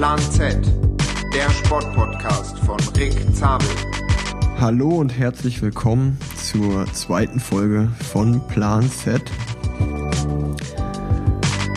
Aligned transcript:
Plan 0.00 0.18
Z, 0.18 0.56
der 1.34 1.50
Sportpodcast 1.50 2.58
von 2.60 2.78
Rick 2.96 3.12
Zabel. 3.36 3.68
Hallo 4.58 4.88
und 4.96 5.10
herzlich 5.10 5.60
willkommen 5.60 6.16
zur 6.36 6.90
zweiten 6.94 7.38
Folge 7.38 7.86
von 8.10 8.40
Plan 8.48 8.90
Z. 8.90 9.20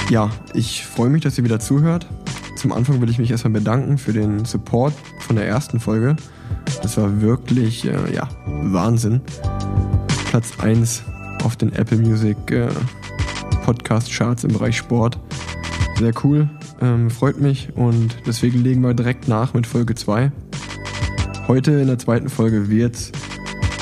Ja, 0.10 0.30
ich 0.54 0.86
freue 0.86 1.10
mich, 1.10 1.22
dass 1.22 1.38
ihr 1.38 1.44
wieder 1.44 1.60
zuhört. 1.60 2.08
Zum 2.56 2.72
Anfang 2.72 3.02
will 3.02 3.10
ich 3.10 3.20
mich 3.20 3.30
erstmal 3.30 3.52
bedanken 3.52 3.98
für 3.98 4.14
den 4.14 4.46
Support 4.46 4.94
von 5.20 5.36
der 5.36 5.46
ersten 5.46 5.82
Folge. 5.82 6.16
Das 6.82 6.96
war 6.96 7.20
wirklich, 7.20 7.86
äh, 7.86 8.16
ja, 8.16 8.30
Wahnsinn. 8.46 9.20
Platz 10.30 10.62
1 10.62 11.04
auf 11.44 11.58
den 11.58 11.74
Apple 11.74 11.98
Music 11.98 12.38
äh, 12.52 12.70
Podcast 13.66 14.10
Charts 14.14 14.46
im 14.46 14.54
Bereich 14.54 14.78
Sport. 14.78 15.20
Sehr 16.00 16.14
cool, 16.24 16.50
ähm, 16.84 17.10
freut 17.10 17.40
mich 17.40 17.70
und 17.76 18.18
deswegen 18.28 18.62
legen 18.62 18.82
wir 18.82 18.94
direkt 18.94 19.28
nach 19.28 19.54
mit 19.54 19.66
Folge 19.66 19.96
2. 19.96 20.32
Heute 21.48 21.72
in 21.72 21.88
der 21.88 21.98
zweiten 21.98 22.30
Folge 22.30 22.70
wird 22.70 22.96
es 22.96 23.12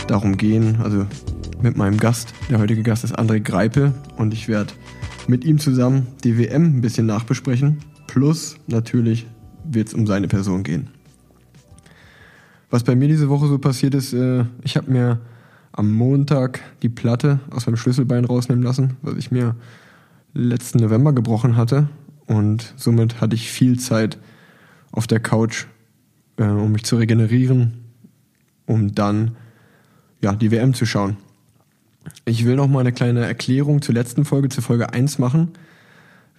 darum 0.07 0.37
gehen, 0.37 0.77
also 0.81 1.07
mit 1.61 1.77
meinem 1.77 1.97
Gast. 1.97 2.33
Der 2.49 2.59
heutige 2.59 2.83
Gast 2.83 3.03
ist 3.03 3.17
André 3.17 3.39
Greipel 3.39 3.93
und 4.17 4.33
ich 4.33 4.47
werde 4.47 4.73
mit 5.27 5.43
ihm 5.45 5.57
zusammen 5.57 6.07
die 6.23 6.37
WM 6.37 6.77
ein 6.77 6.81
bisschen 6.81 7.07
nachbesprechen. 7.07 7.79
Plus 8.05 8.57
natürlich 8.67 9.25
wird 9.63 9.87
es 9.87 9.93
um 9.93 10.05
seine 10.05 10.27
Person 10.27 10.63
gehen. 10.63 10.89
Was 12.69 12.83
bei 12.83 12.95
mir 12.95 13.07
diese 13.07 13.29
Woche 13.29 13.47
so 13.47 13.57
passiert 13.57 13.95
ist, 13.95 14.13
äh, 14.13 14.45
ich 14.63 14.77
habe 14.77 14.91
mir 14.91 15.19
am 15.71 15.91
Montag 15.91 16.59
die 16.83 16.89
Platte 16.89 17.39
aus 17.49 17.65
meinem 17.65 17.77
Schlüsselbein 17.77 18.25
rausnehmen 18.25 18.63
lassen, 18.63 18.97
was 19.01 19.15
ich 19.15 19.31
mir 19.31 19.55
letzten 20.33 20.79
November 20.79 21.13
gebrochen 21.13 21.55
hatte. 21.55 21.89
Und 22.31 22.73
somit 22.77 23.19
hatte 23.19 23.35
ich 23.35 23.51
viel 23.51 23.77
Zeit 23.77 24.17
auf 24.93 25.05
der 25.05 25.19
Couch, 25.19 25.65
äh, 26.37 26.43
um 26.43 26.71
mich 26.71 26.85
zu 26.85 26.95
regenerieren, 26.95 27.83
um 28.65 28.95
dann 28.95 29.35
ja, 30.21 30.33
die 30.33 30.49
WM 30.49 30.73
zu 30.73 30.85
schauen. 30.85 31.17
Ich 32.23 32.45
will 32.45 32.55
noch 32.55 32.69
mal 32.69 32.79
eine 32.79 32.93
kleine 32.93 33.25
Erklärung 33.25 33.81
zur 33.81 33.95
letzten 33.95 34.23
Folge, 34.23 34.47
zur 34.47 34.63
Folge 34.63 34.93
1 34.93 35.19
machen, 35.19 35.49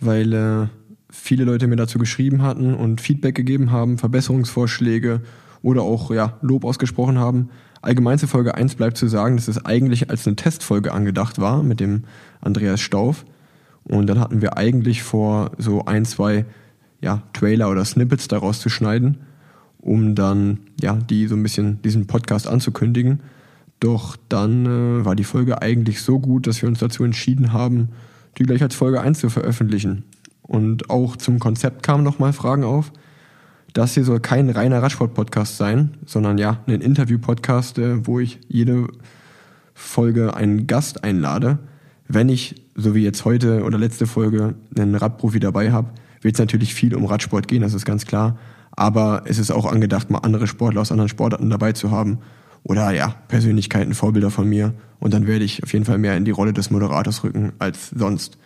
weil 0.00 0.32
äh, 0.32 0.68
viele 1.10 1.44
Leute 1.44 1.66
mir 1.66 1.76
dazu 1.76 1.98
geschrieben 1.98 2.40
hatten 2.40 2.72
und 2.72 3.02
Feedback 3.02 3.34
gegeben 3.34 3.70
haben, 3.70 3.98
Verbesserungsvorschläge 3.98 5.20
oder 5.60 5.82
auch 5.82 6.10
ja, 6.10 6.38
Lob 6.40 6.64
ausgesprochen 6.64 7.18
haben. 7.18 7.50
Allgemein 7.82 8.18
zur 8.18 8.30
Folge 8.30 8.54
1 8.54 8.76
bleibt 8.76 8.96
zu 8.96 9.08
sagen, 9.08 9.36
dass 9.36 9.46
es 9.46 9.66
eigentlich 9.66 10.08
als 10.08 10.26
eine 10.26 10.36
Testfolge 10.36 10.90
angedacht 10.90 11.38
war 11.38 11.62
mit 11.62 11.80
dem 11.80 12.04
Andreas 12.40 12.80
Stauf. 12.80 13.26
Und 13.84 14.06
dann 14.06 14.20
hatten 14.20 14.42
wir 14.42 14.56
eigentlich 14.56 15.02
vor, 15.02 15.52
so 15.58 15.84
ein, 15.84 16.04
zwei 16.04 16.44
ja, 17.00 17.22
Trailer 17.32 17.70
oder 17.70 17.84
Snippets 17.84 18.28
daraus 18.28 18.60
zu 18.60 18.68
schneiden, 18.68 19.18
um 19.78 20.14
dann 20.14 20.60
ja, 20.80 20.94
die 20.94 21.26
so 21.26 21.34
ein 21.34 21.42
bisschen 21.42 21.82
diesen 21.82 22.06
Podcast 22.06 22.46
anzukündigen. 22.46 23.20
Doch 23.80 24.16
dann 24.28 24.66
äh, 24.66 25.04
war 25.04 25.16
die 25.16 25.24
Folge 25.24 25.60
eigentlich 25.60 26.02
so 26.02 26.20
gut, 26.20 26.46
dass 26.46 26.62
wir 26.62 26.68
uns 26.68 26.78
dazu 26.78 27.02
entschieden 27.02 27.52
haben, 27.52 27.88
die 28.38 28.44
gleich 28.44 28.62
als 28.62 28.76
Folge 28.76 29.00
1 29.00 29.18
zu 29.18 29.28
veröffentlichen. 29.28 30.04
Und 30.42 30.90
auch 30.90 31.16
zum 31.16 31.40
Konzept 31.40 31.82
kamen 31.82 32.04
nochmal 32.04 32.32
Fragen 32.32 32.64
auf. 32.64 32.92
Das 33.72 33.94
hier 33.94 34.04
soll 34.04 34.20
kein 34.20 34.50
reiner 34.50 34.82
Radsport-Podcast 34.82 35.56
sein, 35.56 35.96
sondern 36.06 36.38
ja, 36.38 36.58
ein 36.66 36.80
Interview-Podcast, 36.80 37.78
äh, 37.78 38.06
wo 38.06 38.20
ich 38.20 38.38
jede 38.46 38.86
Folge 39.74 40.36
einen 40.36 40.66
Gast 40.66 41.02
einlade. 41.02 41.58
Wenn 42.14 42.28
ich, 42.28 42.56
so 42.74 42.94
wie 42.94 43.02
jetzt 43.02 43.24
heute 43.24 43.62
oder 43.62 43.78
letzte 43.78 44.06
Folge, 44.06 44.54
einen 44.76 44.94
Radprofi 44.94 45.40
dabei 45.40 45.72
habe, 45.72 45.88
wird 46.20 46.34
es 46.34 46.38
natürlich 46.38 46.74
viel 46.74 46.94
um 46.94 47.06
Radsport 47.06 47.48
gehen, 47.48 47.62
das 47.62 47.72
ist 47.72 47.86
ganz 47.86 48.04
klar. 48.04 48.38
Aber 48.72 49.22
es 49.24 49.38
ist 49.38 49.50
auch 49.50 49.64
angedacht, 49.64 50.10
mal 50.10 50.18
andere 50.18 50.46
Sportler 50.46 50.82
aus 50.82 50.92
anderen 50.92 51.08
Sportarten 51.08 51.48
dabei 51.48 51.72
zu 51.72 51.90
haben. 51.90 52.18
Oder 52.64 52.90
ja, 52.90 53.14
Persönlichkeiten, 53.28 53.94
Vorbilder 53.94 54.30
von 54.30 54.46
mir. 54.46 54.74
Und 55.00 55.14
dann 55.14 55.26
werde 55.26 55.46
ich 55.46 55.62
auf 55.62 55.72
jeden 55.72 55.86
Fall 55.86 55.96
mehr 55.96 56.14
in 56.14 56.26
die 56.26 56.30
Rolle 56.32 56.52
des 56.52 56.70
Moderators 56.70 57.24
rücken 57.24 57.52
als 57.58 57.88
sonst. 57.88 58.36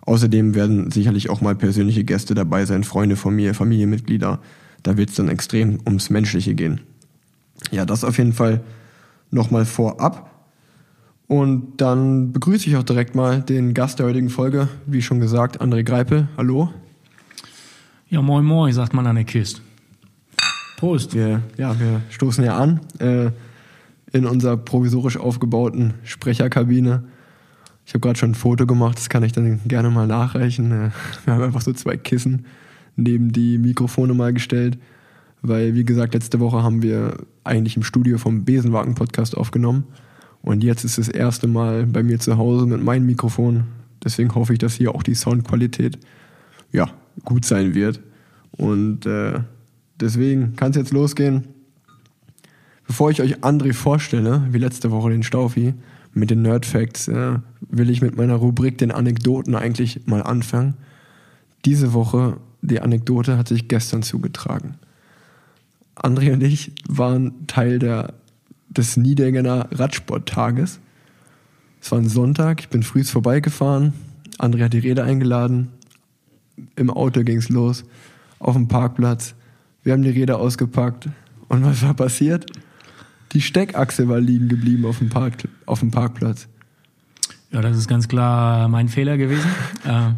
Außerdem 0.00 0.54
werden 0.54 0.90
sicherlich 0.90 1.28
auch 1.28 1.42
mal 1.42 1.54
persönliche 1.54 2.02
Gäste 2.02 2.34
dabei 2.34 2.64
sein, 2.64 2.82
Freunde 2.82 3.16
von 3.16 3.36
mir, 3.36 3.52
Familienmitglieder. 3.52 4.40
Da 4.82 4.96
wird 4.96 5.10
es 5.10 5.16
dann 5.16 5.28
extrem 5.28 5.80
ums 5.84 6.08
Menschliche 6.08 6.54
gehen. 6.54 6.80
Ja, 7.70 7.84
das 7.84 8.04
auf 8.04 8.16
jeden 8.16 8.32
Fall 8.32 8.62
nochmal 9.30 9.66
vorab. 9.66 10.30
Und 11.28 11.78
dann 11.78 12.32
begrüße 12.32 12.68
ich 12.68 12.76
auch 12.76 12.84
direkt 12.84 13.14
mal 13.14 13.42
den 13.42 13.74
Gast 13.74 13.98
der 13.98 14.06
heutigen 14.06 14.30
Folge, 14.30 14.68
wie 14.86 15.02
schon 15.02 15.20
gesagt, 15.20 15.60
André 15.60 15.82
Greipel. 15.82 16.28
Hallo. 16.36 16.70
Ja, 18.08 18.22
moin 18.22 18.44
moin, 18.44 18.72
sagt 18.72 18.94
man 18.94 19.06
an 19.06 19.16
der 19.16 19.24
Kiste. 19.24 19.60
Prost. 20.78 21.14
Wir, 21.14 21.42
ja, 21.56 21.78
wir 21.80 22.02
stoßen 22.10 22.44
ja 22.44 22.56
an 22.56 22.80
äh, 23.00 23.30
in 24.12 24.26
unserer 24.26 24.56
provisorisch 24.56 25.16
aufgebauten 25.16 25.94
Sprecherkabine 26.04 27.04
ich 27.86 27.94
habe 27.94 28.00
gerade 28.00 28.18
schon 28.18 28.32
ein 28.32 28.34
Foto 28.34 28.66
gemacht, 28.66 28.98
das 28.98 29.08
kann 29.08 29.22
ich 29.22 29.32
dann 29.32 29.60
gerne 29.66 29.90
mal 29.90 30.08
nachreichen. 30.08 30.72
Äh, 30.72 30.90
wir 31.24 31.34
haben 31.34 31.42
einfach 31.42 31.60
so 31.60 31.72
zwei 31.72 31.96
Kissen 31.96 32.44
neben 32.96 33.30
die 33.30 33.58
Mikrofone 33.58 34.12
mal 34.12 34.32
gestellt, 34.32 34.78
weil, 35.40 35.74
wie 35.74 35.84
gesagt, 35.84 36.14
letzte 36.14 36.40
Woche 36.40 36.64
haben 36.64 36.82
wir 36.82 37.16
eigentlich 37.44 37.76
im 37.76 37.84
Studio 37.84 38.18
vom 38.18 38.44
Besenwagen-Podcast 38.44 39.36
aufgenommen. 39.36 39.84
Und 40.46 40.62
jetzt 40.62 40.84
ist 40.84 40.96
das 40.96 41.08
erste 41.08 41.48
Mal 41.48 41.86
bei 41.86 42.04
mir 42.04 42.20
zu 42.20 42.38
Hause 42.38 42.66
mit 42.66 42.80
meinem 42.80 43.04
Mikrofon. 43.04 43.64
Deswegen 44.04 44.32
hoffe 44.36 44.52
ich, 44.52 44.60
dass 44.60 44.74
hier 44.74 44.94
auch 44.94 45.02
die 45.02 45.16
Soundqualität 45.16 45.98
ja, 46.70 46.88
gut 47.24 47.44
sein 47.44 47.74
wird. 47.74 48.00
Und 48.52 49.06
äh, 49.06 49.40
deswegen 49.98 50.54
kann 50.54 50.70
es 50.70 50.76
jetzt 50.76 50.92
losgehen. 50.92 51.48
Bevor 52.86 53.10
ich 53.10 53.20
euch 53.20 53.38
André 53.38 53.72
vorstelle, 53.72 54.46
wie 54.52 54.58
letzte 54.58 54.92
Woche 54.92 55.10
den 55.10 55.24
Staufi, 55.24 55.74
mit 56.14 56.30
den 56.30 56.42
Nerd 56.42 56.64
Facts 56.64 57.08
äh, 57.08 57.40
will 57.68 57.90
ich 57.90 58.00
mit 58.00 58.16
meiner 58.16 58.36
Rubrik 58.36 58.78
den 58.78 58.92
Anekdoten 58.92 59.56
eigentlich 59.56 60.06
mal 60.06 60.22
anfangen. 60.22 60.74
Diese 61.64 61.92
Woche, 61.92 62.36
die 62.62 62.80
Anekdote 62.80 63.36
hat 63.36 63.48
sich 63.48 63.66
gestern 63.66 64.04
zugetragen. 64.04 64.76
André 65.96 66.32
und 66.32 66.44
ich 66.44 66.70
waren 66.88 67.48
Teil 67.48 67.80
der, 67.80 68.14
des 68.76 68.96
Niedergener 68.96 69.68
Radsporttages. 69.72 70.80
Es 71.80 71.92
war 71.92 71.98
ein 71.98 72.08
Sonntag, 72.08 72.60
ich 72.60 72.68
bin 72.68 72.82
früh 72.82 73.04
vorbeigefahren. 73.04 73.92
André 74.38 74.64
hat 74.64 74.72
die 74.72 74.80
Räder 74.80 75.04
eingeladen. 75.04 75.68
Im 76.74 76.90
Auto 76.90 77.22
ging 77.22 77.38
es 77.38 77.48
los, 77.48 77.84
auf 78.38 78.54
dem 78.54 78.68
Parkplatz. 78.68 79.34
Wir 79.82 79.92
haben 79.92 80.02
die 80.02 80.10
Räder 80.10 80.38
ausgepackt. 80.38 81.08
Und 81.48 81.64
was 81.64 81.82
war 81.82 81.94
passiert? 81.94 82.46
Die 83.32 83.40
Steckachse 83.40 84.08
war 84.08 84.20
liegen 84.20 84.48
geblieben 84.48 84.84
auf 84.84 84.98
dem, 84.98 85.10
Park, 85.10 85.48
auf 85.66 85.80
dem 85.80 85.90
Parkplatz. 85.90 86.48
Ja, 87.52 87.60
das 87.60 87.76
ist 87.76 87.88
ganz 87.88 88.08
klar 88.08 88.68
mein 88.68 88.88
Fehler 88.88 89.16
gewesen. 89.16 89.48
äh, 89.84 90.10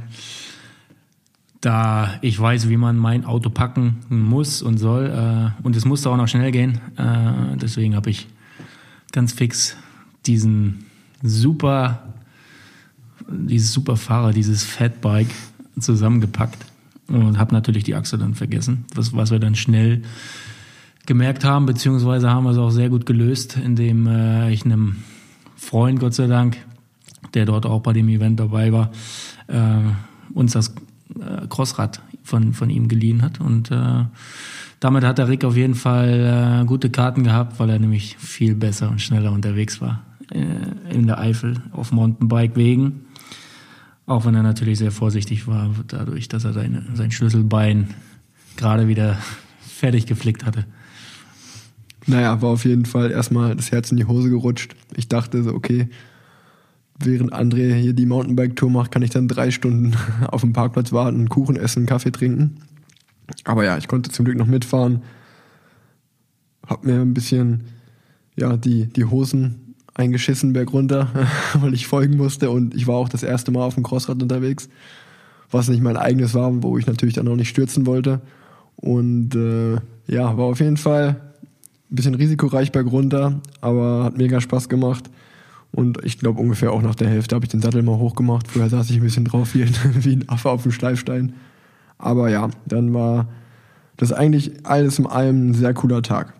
da 1.61 2.15
ich 2.23 2.39
weiß, 2.39 2.69
wie 2.69 2.77
man 2.77 2.97
mein 2.97 3.25
Auto 3.25 3.51
packen 3.51 3.99
muss 4.09 4.63
und 4.63 4.79
soll. 4.79 5.07
Äh, 5.07 5.63
und 5.63 5.77
es 5.77 5.85
musste 5.85 6.11
auch 6.11 6.17
noch 6.17 6.29
schnell 6.29 6.51
gehen. 6.51 6.81
Äh, 6.97 7.57
deswegen 7.57 7.95
habe 7.95 8.11
ich 8.11 8.29
ganz 9.13 9.33
fix 9.33 9.77
diesen 10.27 10.87
super, 11.23 12.13
dieses 13.29 13.73
super 13.73 13.97
Fahrer, 13.97 14.33
dieses 14.33 14.65
Fatbike 14.65 15.31
zusammengepackt 15.79 16.65
und 17.09 17.39
habe 17.39 17.55
natürlich 17.55 17.85
die 17.85 17.95
Achse 17.95 18.19
dann 18.19 18.35
vergessen, 18.35 18.85
was, 18.95 19.15
was 19.15 19.31
wir 19.31 19.39
dann 19.39 19.55
schnell 19.55 20.03
gemerkt 21.07 21.45
haben, 21.45 21.65
beziehungsweise 21.65 22.31
haben 22.31 22.45
wir 22.45 22.51
es 22.51 22.59
auch 22.59 22.71
sehr 22.71 22.91
gut 22.91 23.07
gelöst, 23.07 23.57
indem 23.57 24.07
äh, 24.07 24.53
ich 24.53 24.65
einem 24.65 24.97
Freund, 25.57 26.01
Gott 26.01 26.15
sei 26.15 26.27
Dank, 26.27 26.59
der 27.35 27.47
dort 27.47 27.65
auch 27.65 27.81
bei 27.81 27.95
dem 27.95 28.09
Event 28.09 28.39
dabei 28.39 28.73
war, 28.73 28.91
äh, 29.47 29.79
uns 30.35 30.53
das 30.53 30.75
äh, 31.19 31.47
Crossrad 31.49 32.03
von, 32.23 32.53
von 32.53 32.69
ihm 32.69 32.89
geliehen 32.89 33.23
hat. 33.23 33.41
Und 33.41 33.71
äh, 33.71 34.05
damit 34.81 35.05
hat 35.05 35.19
der 35.19 35.29
Rick 35.29 35.45
auf 35.45 35.57
jeden 35.57 35.75
Fall 35.75 36.63
äh, 36.63 36.67
gute 36.67 36.91
Karten 36.91 37.25
gehabt, 37.25 37.59
weil 37.59 37.71
er 37.71 37.79
nämlich 37.79 38.17
viel 38.17 38.55
besser 38.55 38.91
und 38.91 39.01
schneller 39.01 39.33
unterwegs 39.33 39.81
war 39.81 40.05
äh, 40.31 40.95
in 40.95 41.07
der 41.07 41.19
Eifel 41.19 41.63
auf 41.73 41.93
Mountainbike-Wegen. 41.93 43.07
Auch 44.07 44.25
wenn 44.25 44.35
er 44.35 44.43
natürlich 44.43 44.79
sehr 44.79 44.93
vorsichtig 44.93 45.47
war, 45.47 45.71
dadurch, 45.87 46.29
dass 46.29 46.45
er 46.45 46.53
seine, 46.53 46.85
sein 46.95 47.11
Schlüsselbein 47.11 47.95
gerade 48.57 48.89
wieder 48.89 49.19
fertig 49.61 50.07
geflickt 50.07 50.45
hatte. 50.45 50.65
Naja, 52.07 52.41
war 52.41 52.51
auf 52.51 52.65
jeden 52.65 52.87
Fall 52.87 53.11
erstmal 53.11 53.55
das 53.55 53.71
Herz 53.71 53.91
in 53.91 53.99
die 53.99 54.07
Hose 54.07 54.31
gerutscht. 54.31 54.75
Ich 54.97 55.09
dachte 55.09 55.43
so, 55.43 55.53
okay, 55.53 55.89
während 56.99 57.35
André 57.35 57.75
hier 57.75 57.93
die 57.93 58.07
Mountainbike-Tour 58.07 58.71
macht, 58.71 58.91
kann 58.91 59.03
ich 59.03 59.11
dann 59.11 59.29
drei 59.29 59.51
Stunden 59.51 59.95
auf 60.29 60.41
dem 60.41 60.53
Parkplatz 60.53 60.93
warten, 60.93 61.29
Kuchen 61.29 61.57
essen, 61.57 61.85
Kaffee 61.85 62.11
trinken. 62.11 62.61
Aber 63.45 63.65
ja, 63.65 63.77
ich 63.77 63.89
konnte 63.89 64.11
zum 64.11 64.25
Glück 64.25 64.37
noch 64.37 64.47
mitfahren. 64.47 65.03
Hab 66.67 66.85
mir 66.85 67.01
ein 67.01 67.15
bisschen, 67.15 67.65
ja, 68.37 68.57
die, 68.57 68.87
die 68.87 69.05
Hosen 69.05 69.75
eingeschissen 69.95 70.53
bergunter, 70.53 71.09
weil 71.55 71.75
ich 71.75 71.87
folgen 71.87 72.17
musste. 72.17 72.51
Und 72.51 72.75
ich 72.75 72.87
war 72.87 72.97
auch 72.97 73.09
das 73.09 73.23
erste 73.23 73.51
Mal 73.51 73.65
auf 73.65 73.75
dem 73.75 73.83
Crossrad 73.83 74.23
unterwegs, 74.23 74.69
was 75.51 75.69
nicht 75.69 75.83
mein 75.83 75.97
eigenes 75.97 76.35
war, 76.35 76.63
wo 76.63 76.79
ich 76.79 76.87
natürlich 76.87 77.15
dann 77.15 77.29
auch 77.29 77.37
nicht 77.37 77.49
stürzen 77.49 77.87
wollte. 77.87 78.21
Und 78.77 79.35
äh, 79.35 79.77
ja, 80.07 80.37
war 80.37 80.47
auf 80.47 80.61
jeden 80.61 80.77
Fall 80.77 81.21
ein 81.91 81.97
bisschen 81.97 82.15
risikoreich 82.15 82.71
bergunter, 82.71 83.41
aber 83.61 84.05
hat 84.05 84.19
mega 84.19 84.41
Spaß 84.41 84.69
gemacht. 84.69 85.11
Und 85.73 86.05
ich 86.05 86.19
glaube 86.19 86.41
ungefähr 86.41 86.73
auch 86.73 86.83
nach 86.83 86.95
der 86.95 87.09
Hälfte 87.09 87.35
habe 87.35 87.45
ich 87.45 87.51
den 87.51 87.61
Sattel 87.61 87.83
mal 87.83 87.99
hochgemacht. 87.99 88.49
Vorher 88.49 88.71
saß 88.71 88.89
ich 88.91 88.97
ein 88.97 89.03
bisschen 89.03 89.25
drauf 89.25 89.55
wie, 89.55 89.67
wie 90.05 90.17
ein 90.17 90.29
Affe 90.29 90.51
auf 90.51 90.63
dem 90.63 90.73
Schleifstein. 90.73 91.35
Aber 91.99 92.31
ja, 92.31 92.49
dann 92.67 92.95
war 92.95 93.29
das 93.97 94.13
eigentlich 94.13 94.65
alles 94.65 94.99
in 94.99 95.07
allem 95.07 95.51
ein 95.51 95.55
sehr 95.55 95.75
cooler 95.75 96.03
Tag. 96.03 96.35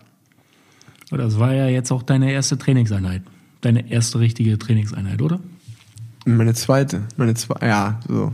Das 1.11 1.39
war 1.39 1.53
ja 1.53 1.67
jetzt 1.67 1.91
auch 1.91 2.03
deine 2.03 2.31
erste 2.31 2.57
Trainingseinheit. 2.57 3.23
Deine 3.61 3.91
erste 3.91 4.19
richtige 4.19 4.57
Trainingseinheit, 4.57 5.21
oder? 5.21 5.39
Meine 6.25 6.53
zweite. 6.53 7.01
Meine 7.17 7.33
zweite, 7.33 7.65
ja, 7.65 7.99
so 8.07 8.31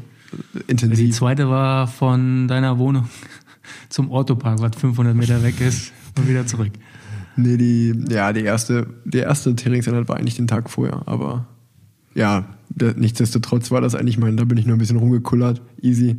intensiv. 0.67 1.05
Die 1.05 1.11
zweite 1.11 1.49
war 1.49 1.87
von 1.87 2.47
deiner 2.47 2.77
Wohnung 2.77 3.07
zum 3.89 4.11
Autopark, 4.11 4.59
was 4.59 4.75
500 4.75 5.15
Meter 5.15 5.43
weg 5.43 5.59
ist, 5.61 5.91
und 6.17 6.27
wieder 6.27 6.45
zurück. 6.45 6.71
Nee, 7.37 7.57
die, 7.57 8.05
ja, 8.09 8.31
die 8.31 8.43
erste, 8.43 8.87
die 9.05 9.17
erste 9.17 9.55
Trainingseinheit 9.55 10.07
war 10.07 10.17
eigentlich 10.17 10.35
den 10.35 10.47
Tag 10.47 10.69
vorher, 10.69 11.01
aber 11.05 11.45
ja, 12.13 12.45
nichtsdestotrotz 12.95 13.71
war 13.71 13.81
das 13.81 13.93
eigentlich 13.93 14.17
mein, 14.17 14.37
da 14.37 14.45
bin 14.45 14.57
ich 14.57 14.65
nur 14.65 14.75
ein 14.75 14.79
bisschen 14.79 14.97
rumgekullert, 14.97 15.61
easy. 15.81 16.17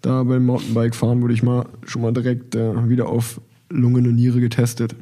Da 0.00 0.22
beim 0.22 0.46
Mountainbike 0.46 0.94
fahren 0.94 1.22
wurde 1.22 1.34
ich 1.34 1.42
mal 1.42 1.66
schon 1.84 2.02
mal 2.02 2.12
direkt 2.12 2.54
äh, 2.54 2.88
wieder 2.88 3.08
auf 3.08 3.40
Lungen 3.68 4.06
und 4.06 4.14
Niere 4.14 4.40
getestet. 4.40 4.94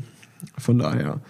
Von 0.58 0.78
daher 0.78 1.20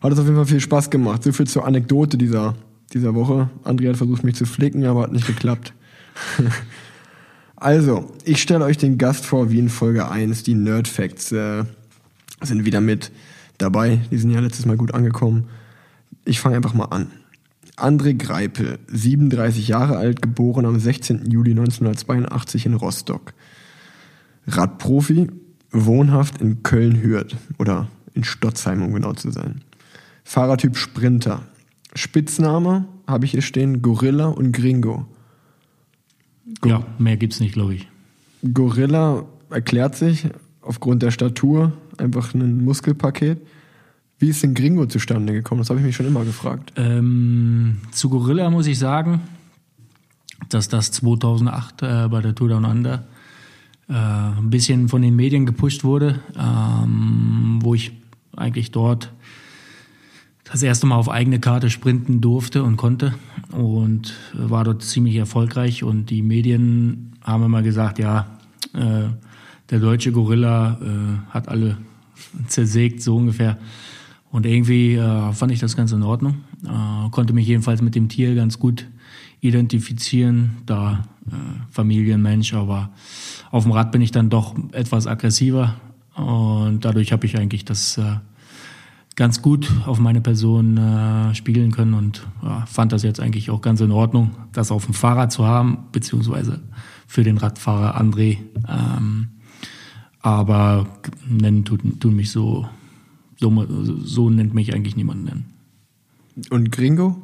hat 0.00 0.12
es 0.12 0.18
auf 0.18 0.24
jeden 0.24 0.36
Fall 0.36 0.46
viel 0.46 0.60
Spaß 0.60 0.90
gemacht. 0.90 1.22
So 1.22 1.32
viel 1.32 1.46
zur 1.46 1.66
Anekdote 1.66 2.16
dieser, 2.16 2.54
dieser 2.92 3.14
Woche. 3.14 3.50
André 3.64 3.88
hat 3.88 3.96
versucht, 3.96 4.24
mich 4.24 4.36
zu 4.36 4.46
flicken, 4.46 4.84
aber 4.86 5.02
hat 5.02 5.12
nicht 5.12 5.26
geklappt. 5.26 5.74
also, 7.56 8.10
ich 8.24 8.40
stelle 8.40 8.64
euch 8.64 8.78
den 8.78 8.96
Gast 8.96 9.26
vor, 9.26 9.50
wie 9.50 9.58
in 9.58 9.68
Folge 9.68 10.10
1. 10.10 10.42
Die 10.42 10.54
Nerd 10.54 10.88
Facts 10.88 11.32
äh, 11.32 11.64
sind 12.42 12.64
wieder 12.64 12.80
mit 12.80 13.12
dabei. 13.58 14.00
Die 14.10 14.18
sind 14.18 14.30
ja 14.30 14.40
letztes 14.40 14.64
Mal 14.64 14.76
gut 14.76 14.94
angekommen. 14.94 15.48
Ich 16.24 16.40
fange 16.40 16.56
einfach 16.56 16.74
mal 16.74 16.86
an. 16.86 17.08
André 17.82 18.14
Greipel, 18.14 18.78
37 18.88 19.68
Jahre 19.68 19.96
alt, 19.96 20.22
geboren 20.22 20.66
am 20.66 20.78
16. 20.78 21.30
Juli 21.30 21.52
1982 21.52 22.66
in 22.66 22.74
Rostock. 22.74 23.34
Radprofi, 24.46 25.28
wohnhaft 25.70 26.40
in 26.40 26.62
Köln-Hürth 26.62 27.36
oder 27.58 27.88
in 28.14 28.24
Stotzheim, 28.24 28.82
um 28.82 28.92
genau 28.92 29.12
zu 29.12 29.30
sein. 29.30 29.62
Fahrertyp 30.24 30.76
Sprinter. 30.76 31.42
Spitzname 31.94 32.86
habe 33.06 33.24
ich 33.24 33.32
hier 33.32 33.42
stehen 33.42 33.82
Gorilla 33.82 34.26
und 34.26 34.52
Gringo. 34.52 35.06
Go 36.60 36.68
ja, 36.68 36.86
mehr 36.98 37.16
gibt's 37.16 37.40
nicht, 37.40 37.54
glaube 37.54 37.74
ich. 37.74 37.88
Gorilla 38.54 39.24
erklärt 39.50 39.96
sich 39.96 40.28
aufgrund 40.60 41.02
der 41.02 41.10
Statur 41.10 41.72
einfach 41.98 42.34
ein 42.34 42.64
Muskelpaket. 42.64 43.40
Wie 44.20 44.28
ist 44.28 44.42
denn 44.42 44.52
Gringo 44.52 44.84
zustande 44.84 45.32
gekommen? 45.32 45.62
Das 45.62 45.70
habe 45.70 45.80
ich 45.80 45.86
mich 45.86 45.96
schon 45.96 46.06
immer 46.06 46.24
gefragt. 46.24 46.74
Ähm, 46.76 47.78
zu 47.90 48.10
Gorilla 48.10 48.50
muss 48.50 48.66
ich 48.66 48.78
sagen, 48.78 49.22
dass 50.50 50.68
das 50.68 50.92
2008 50.92 51.82
äh, 51.82 52.08
bei 52.08 52.20
der 52.20 52.34
Tour 52.34 52.50
Down 52.50 52.66
Under 52.66 53.06
äh, 53.88 53.94
ein 53.94 54.50
bisschen 54.50 54.90
von 54.90 55.00
den 55.00 55.16
Medien 55.16 55.46
gepusht 55.46 55.84
wurde, 55.84 56.20
ähm, 56.38 57.60
wo 57.62 57.74
ich 57.74 57.92
eigentlich 58.36 58.70
dort 58.70 59.10
das 60.44 60.62
erste 60.62 60.86
Mal 60.86 60.96
auf 60.96 61.08
eigene 61.08 61.40
Karte 61.40 61.70
sprinten 61.70 62.20
durfte 62.20 62.62
und 62.62 62.76
konnte 62.76 63.14
und 63.52 64.12
war 64.34 64.64
dort 64.64 64.82
ziemlich 64.82 65.16
erfolgreich 65.16 65.82
und 65.82 66.10
die 66.10 66.20
Medien 66.20 67.12
haben 67.22 67.42
immer 67.44 67.62
gesagt, 67.62 67.98
ja, 67.98 68.26
äh, 68.74 69.08
der 69.70 69.78
deutsche 69.78 70.12
Gorilla 70.12 70.78
äh, 70.82 71.32
hat 71.32 71.48
alle 71.48 71.78
zersägt, 72.48 73.00
so 73.00 73.16
ungefähr. 73.16 73.56
Und 74.30 74.46
irgendwie 74.46 74.94
äh, 74.94 75.32
fand 75.32 75.52
ich 75.52 75.58
das 75.58 75.76
ganz 75.76 75.92
in 75.92 76.02
Ordnung. 76.02 76.36
Äh, 76.64 77.10
konnte 77.10 77.32
mich 77.32 77.46
jedenfalls 77.46 77.82
mit 77.82 77.94
dem 77.94 78.08
Tier 78.08 78.34
ganz 78.34 78.58
gut 78.58 78.86
identifizieren, 79.40 80.58
da 80.66 81.04
äh, 81.26 81.34
Familienmensch, 81.70 82.54
aber 82.54 82.90
auf 83.50 83.64
dem 83.64 83.72
Rad 83.72 83.90
bin 83.92 84.02
ich 84.02 84.12
dann 84.12 84.30
doch 84.30 84.54
etwas 84.72 85.06
aggressiver 85.06 85.76
und 86.14 86.84
dadurch 86.84 87.12
habe 87.12 87.26
ich 87.26 87.38
eigentlich 87.38 87.64
das 87.64 87.96
äh, 87.98 88.16
ganz 89.16 89.42
gut 89.42 89.70
auf 89.86 89.98
meine 89.98 90.20
Person 90.20 90.76
äh, 90.76 91.34
spiegeln 91.34 91.72
können 91.72 91.94
und 91.94 92.26
ja, 92.42 92.64
fand 92.66 92.92
das 92.92 93.02
jetzt 93.02 93.20
eigentlich 93.20 93.50
auch 93.50 93.60
ganz 93.60 93.80
in 93.80 93.90
Ordnung, 93.90 94.30
das 94.52 94.70
auf 94.70 94.84
dem 94.84 94.94
Fahrrad 94.94 95.32
zu 95.32 95.46
haben, 95.46 95.78
beziehungsweise 95.92 96.60
für 97.06 97.24
den 97.24 97.38
Radfahrer 97.38 98.00
André. 98.00 98.38
Ähm, 98.68 99.28
aber 100.20 100.86
nennen 101.26 101.64
tun, 101.64 101.98
tun 101.98 102.14
mich 102.14 102.30
so, 102.30 102.68
so, 103.40 103.66
so 104.04 104.30
nennt 104.30 104.54
mich 104.54 104.74
eigentlich 104.74 104.96
niemand 104.96 105.24
nennen. 105.24 105.46
Und 106.50 106.70
Gringo? 106.70 107.20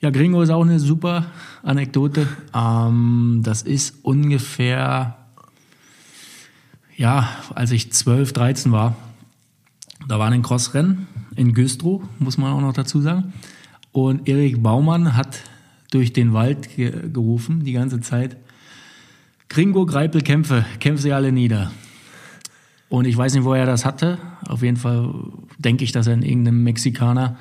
Ja, 0.00 0.10
Gringo 0.10 0.42
ist 0.42 0.50
auch 0.50 0.64
eine 0.64 0.80
super 0.80 1.26
Anekdote. 1.62 2.26
Ähm, 2.54 3.40
das 3.42 3.62
ist 3.62 3.96
ungefähr, 4.02 5.16
ja, 6.96 7.28
als 7.54 7.70
ich 7.72 7.92
12, 7.92 8.32
13 8.32 8.72
war, 8.72 8.96
da 10.06 10.18
war 10.18 10.30
ein 10.30 10.42
Crossrennen 10.42 11.06
in 11.36 11.52
Güstrow, 11.52 12.02
muss 12.18 12.38
man 12.38 12.52
auch 12.52 12.60
noch 12.60 12.72
dazu 12.72 13.00
sagen. 13.00 13.32
Und 13.92 14.28
Erik 14.28 14.62
Baumann 14.62 15.16
hat 15.16 15.40
durch 15.90 16.12
den 16.12 16.32
Wald 16.32 16.76
ge 16.76 17.10
gerufen, 17.10 17.64
die 17.64 17.72
ganze 17.72 18.00
Zeit, 18.00 18.36
Gringo, 19.48 19.86
Greipel, 19.86 20.20
kämpfe, 20.20 20.64
kämpfe 20.78 21.02
sie 21.02 21.12
alle 21.12 21.32
nieder. 21.32 21.72
Und 22.88 23.06
ich 23.06 23.16
weiß 23.16 23.34
nicht, 23.34 23.44
wo 23.44 23.52
er 23.52 23.66
das 23.66 23.84
hatte. 23.84 24.18
Auf 24.46 24.62
jeden 24.62 24.76
Fall 24.76 25.12
denke 25.58 25.84
ich, 25.84 25.92
dass 25.92 26.06
er 26.06 26.14
in 26.14 26.22
irgendeinem 26.22 26.62
Mexikaner 26.62 27.36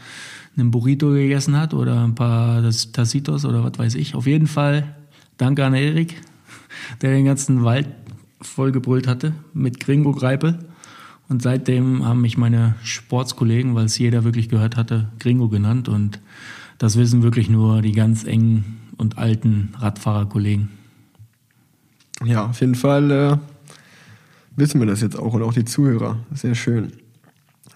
einen 0.57 0.71
Burrito 0.71 1.11
gegessen 1.11 1.57
hat 1.57 1.73
oder 1.73 2.03
ein 2.03 2.15
paar 2.15 2.61
Tacitos 2.61 3.45
oder 3.45 3.63
was 3.63 3.77
weiß 3.77 3.95
ich. 3.95 4.15
Auf 4.15 4.27
jeden 4.27 4.47
Fall 4.47 4.95
danke 5.37 5.65
an 5.65 5.73
Erik, 5.73 6.21
der 7.01 7.13
den 7.13 7.25
ganzen 7.25 7.63
Wald 7.63 7.87
vollgebrüllt 8.41 9.07
hatte 9.07 9.33
mit 9.53 9.79
Gringo 9.79 10.11
Greipel. 10.11 10.59
Und 11.29 11.41
seitdem 11.41 12.05
haben 12.05 12.21
mich 12.21 12.37
meine 12.37 12.75
Sportskollegen, 12.83 13.75
weil 13.75 13.85
es 13.85 13.97
jeder 13.97 14.23
wirklich 14.23 14.49
gehört 14.49 14.77
hatte, 14.77 15.09
Gringo 15.19 15.49
genannt. 15.49 15.89
Und 15.89 16.19
das 16.77 16.97
wissen 16.97 17.21
wirklich 17.21 17.49
nur 17.49 17.81
die 17.81 17.91
ganz 17.91 18.23
engen 18.23 18.79
und 18.97 19.17
alten 19.17 19.73
Radfahrerkollegen. 19.77 20.69
Ja, 22.25 22.47
auf 22.47 22.61
jeden 22.61 22.75
Fall 22.75 23.11
äh, 23.11 23.37
wissen 24.57 24.81
wir 24.81 24.87
das 24.87 24.99
jetzt 25.01 25.17
auch 25.17 25.33
und 25.33 25.43
auch 25.43 25.53
die 25.53 25.63
Zuhörer. 25.63 26.17
Sehr 26.33 26.55
schön. 26.55 26.91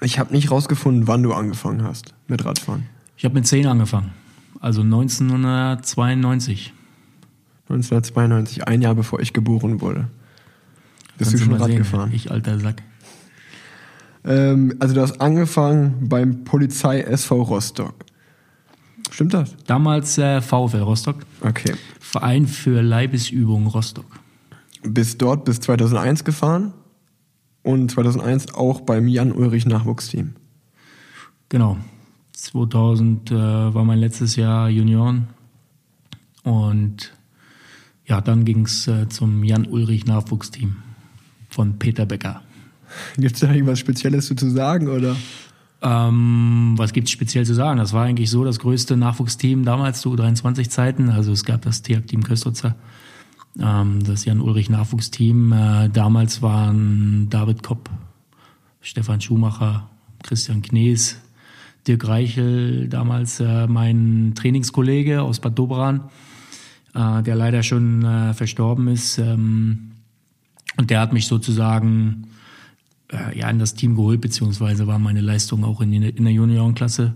Ich 0.02 0.20
habe 0.20 0.34
nicht 0.34 0.52
rausgefunden, 0.52 1.08
wann 1.08 1.24
du 1.24 1.32
angefangen 1.32 1.84
hast 1.84 2.14
mit 2.28 2.44
Radfahren. 2.44 2.88
Ich 3.16 3.24
habe 3.24 3.36
mit 3.36 3.48
10 3.48 3.68
angefangen. 3.68 4.12
Also 4.60 4.82
1992. 4.82 6.74
1992, 7.70 8.68
ein 8.68 8.82
Jahr 8.82 8.96
bevor 8.96 9.22
ich 9.22 9.32
geboren 9.32 9.80
wurde. 9.80 10.10
Bist 11.18 11.32
Kannst 11.32 11.46
du 11.46 11.52
schon 11.52 11.54
Rad 11.54 11.68
sehen, 11.68 11.78
gefahren? 11.78 12.12
Ich 12.14 12.32
alter 12.32 12.60
Sack. 12.60 12.82
Ähm, 14.26 14.76
also 14.80 14.94
du 14.96 15.02
hast 15.02 15.22
angefangen 15.22 16.10
beim 16.10 16.44
Polizei 16.44 17.02
SV 17.02 17.44
Rostock. 17.44 17.94
Stimmt 19.12 19.34
das? 19.34 19.56
Damals 19.68 20.18
äh, 20.18 20.42
VfL 20.42 20.80
Rostock. 20.80 21.18
Okay. 21.42 21.76
Verein 22.00 22.48
für 22.48 22.82
Leibesübung 22.82 23.68
Rostock 23.68 24.21
bis 24.84 25.18
dort 25.18 25.46
bis 25.46 25.60
2001 25.60 26.24
gefahren 26.24 26.74
und 27.64 27.92
2001 27.92 28.54
auch 28.54 28.82
beim 28.82 29.08
Jan-Ulrich 29.08 29.66
Nachwuchsteam. 29.66 30.36
Genau. 31.50 31.78
2000 32.34 33.32
äh, 33.32 33.36
war 33.36 33.86
mein 33.86 34.00
letztes 34.00 34.36
Jahr 34.36 34.70
Junioren 34.70 35.28
und 36.44 37.14
ja, 38.06 38.20
dann 38.20 38.46
ging 38.46 38.66
es 38.66 38.88
äh, 38.88 39.08
zum 39.10 39.44
Jan-Ulrich 39.44 40.06
Nachwuchsteam 40.06 40.78
von 41.50 41.78
Peter 41.78 42.06
Becker. 42.06 42.42
Gibt 43.18 43.36
es 43.36 43.42
da 43.42 43.52
irgendwas 43.52 43.80
Spezielles 43.80 44.28
zu 44.28 44.50
sagen 44.50 44.88
oder? 44.88 45.16
Ähm, 45.84 46.74
was 46.78 46.94
gibt 46.94 47.08
es 47.08 47.12
speziell 47.12 47.46
zu 47.46 47.56
sagen? 47.56 47.80
Das 47.80 47.92
war 47.92 48.04
eigentlich 48.06 48.30
so 48.30 48.44
das 48.44 48.60
größte 48.60 48.98
Nachwuchsteam 48.98 49.66
damals 49.66 50.02
zu 50.02 50.14
U23-Zeiten. 50.14 51.10
Also 51.10 51.32
es 51.32 51.44
gab 51.44 51.64
das 51.64 51.82
TIAC-Team 51.82 52.22
Köstritzer 52.22 52.76
das 53.55 54.25
Jan-Ulrich 54.25 54.70
Nachwuchsteam. 54.70 55.51
Äh, 55.51 55.89
damals 55.89 56.41
waren 56.41 57.29
David 57.29 57.63
Kopp, 57.63 57.89
Stefan 58.81 59.22
Schumacher, 59.22 59.89
Christian 60.24 60.62
Knees, 60.62 61.17
Dirk 61.88 62.08
Reichel, 62.08 62.88
damals 62.88 63.39
äh, 63.39 63.67
mein 63.67 64.34
Trainingskollege 64.36 65.22
aus 65.22 65.39
Bad 65.39 65.58
Dobran, 65.58 66.10
äh, 66.93 67.24
der 67.24 67.36
leider 67.36 67.63
schon 67.63 68.34
verstorben 68.34 68.88
ist. 68.88 69.17
Ähm, 69.17 69.91
und 70.77 70.89
der 70.89 71.01
hat 71.01 71.12
mich 71.12 71.27
sozusagen 71.27 72.27
ja, 73.36 73.50
in 73.50 73.60
das 73.60 73.74
Team 73.74 73.98
geholt, 73.98 74.22
beziehungsweise 74.22 74.88
war 74.88 74.98
meine 74.98 75.20
Leistung 75.20 75.65
auch 75.65 75.81
in, 75.81 75.91
in 75.91 76.24
der 76.24 76.34
Juniorenklasse 76.34 77.13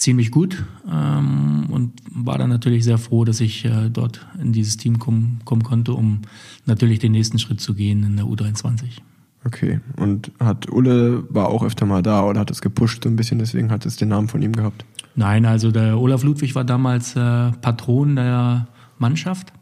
ziemlich 0.00 0.30
gut 0.30 0.64
ähm, 0.90 1.66
und 1.68 1.92
war 2.12 2.38
dann 2.38 2.48
natürlich 2.48 2.84
sehr 2.84 2.98
froh, 2.98 3.24
dass 3.24 3.40
ich 3.40 3.66
äh, 3.66 3.90
dort 3.90 4.26
in 4.42 4.52
dieses 4.52 4.78
Team 4.78 4.98
kommen, 4.98 5.40
kommen 5.44 5.62
konnte, 5.62 5.92
um 5.92 6.22
natürlich 6.64 6.98
den 6.98 7.12
nächsten 7.12 7.38
Schritt 7.38 7.60
zu 7.60 7.74
gehen 7.74 8.02
in 8.02 8.16
der 8.16 8.24
U23. 8.24 9.02
Okay. 9.44 9.80
Und 9.96 10.32
hat 10.40 10.70
Ulle 10.70 11.24
war 11.28 11.48
auch 11.48 11.62
öfter 11.62 11.86
mal 11.86 12.02
da 12.02 12.24
oder 12.24 12.40
hat 12.40 12.50
es 12.50 12.62
gepusht 12.62 13.04
so 13.04 13.10
ein 13.10 13.16
bisschen, 13.16 13.38
deswegen 13.38 13.70
hat 13.70 13.86
es 13.86 13.96
den 13.96 14.08
Namen 14.08 14.28
von 14.28 14.42
ihm 14.42 14.52
gehabt? 14.52 14.84
Nein, 15.14 15.44
also 15.44 15.70
der 15.70 15.98
Olaf 15.98 16.22
Ludwig 16.22 16.54
war 16.54 16.64
damals 16.64 17.14
äh, 17.14 17.52
Patron 17.60 18.16
der 18.16 18.68
Mannschaft. 18.98 19.52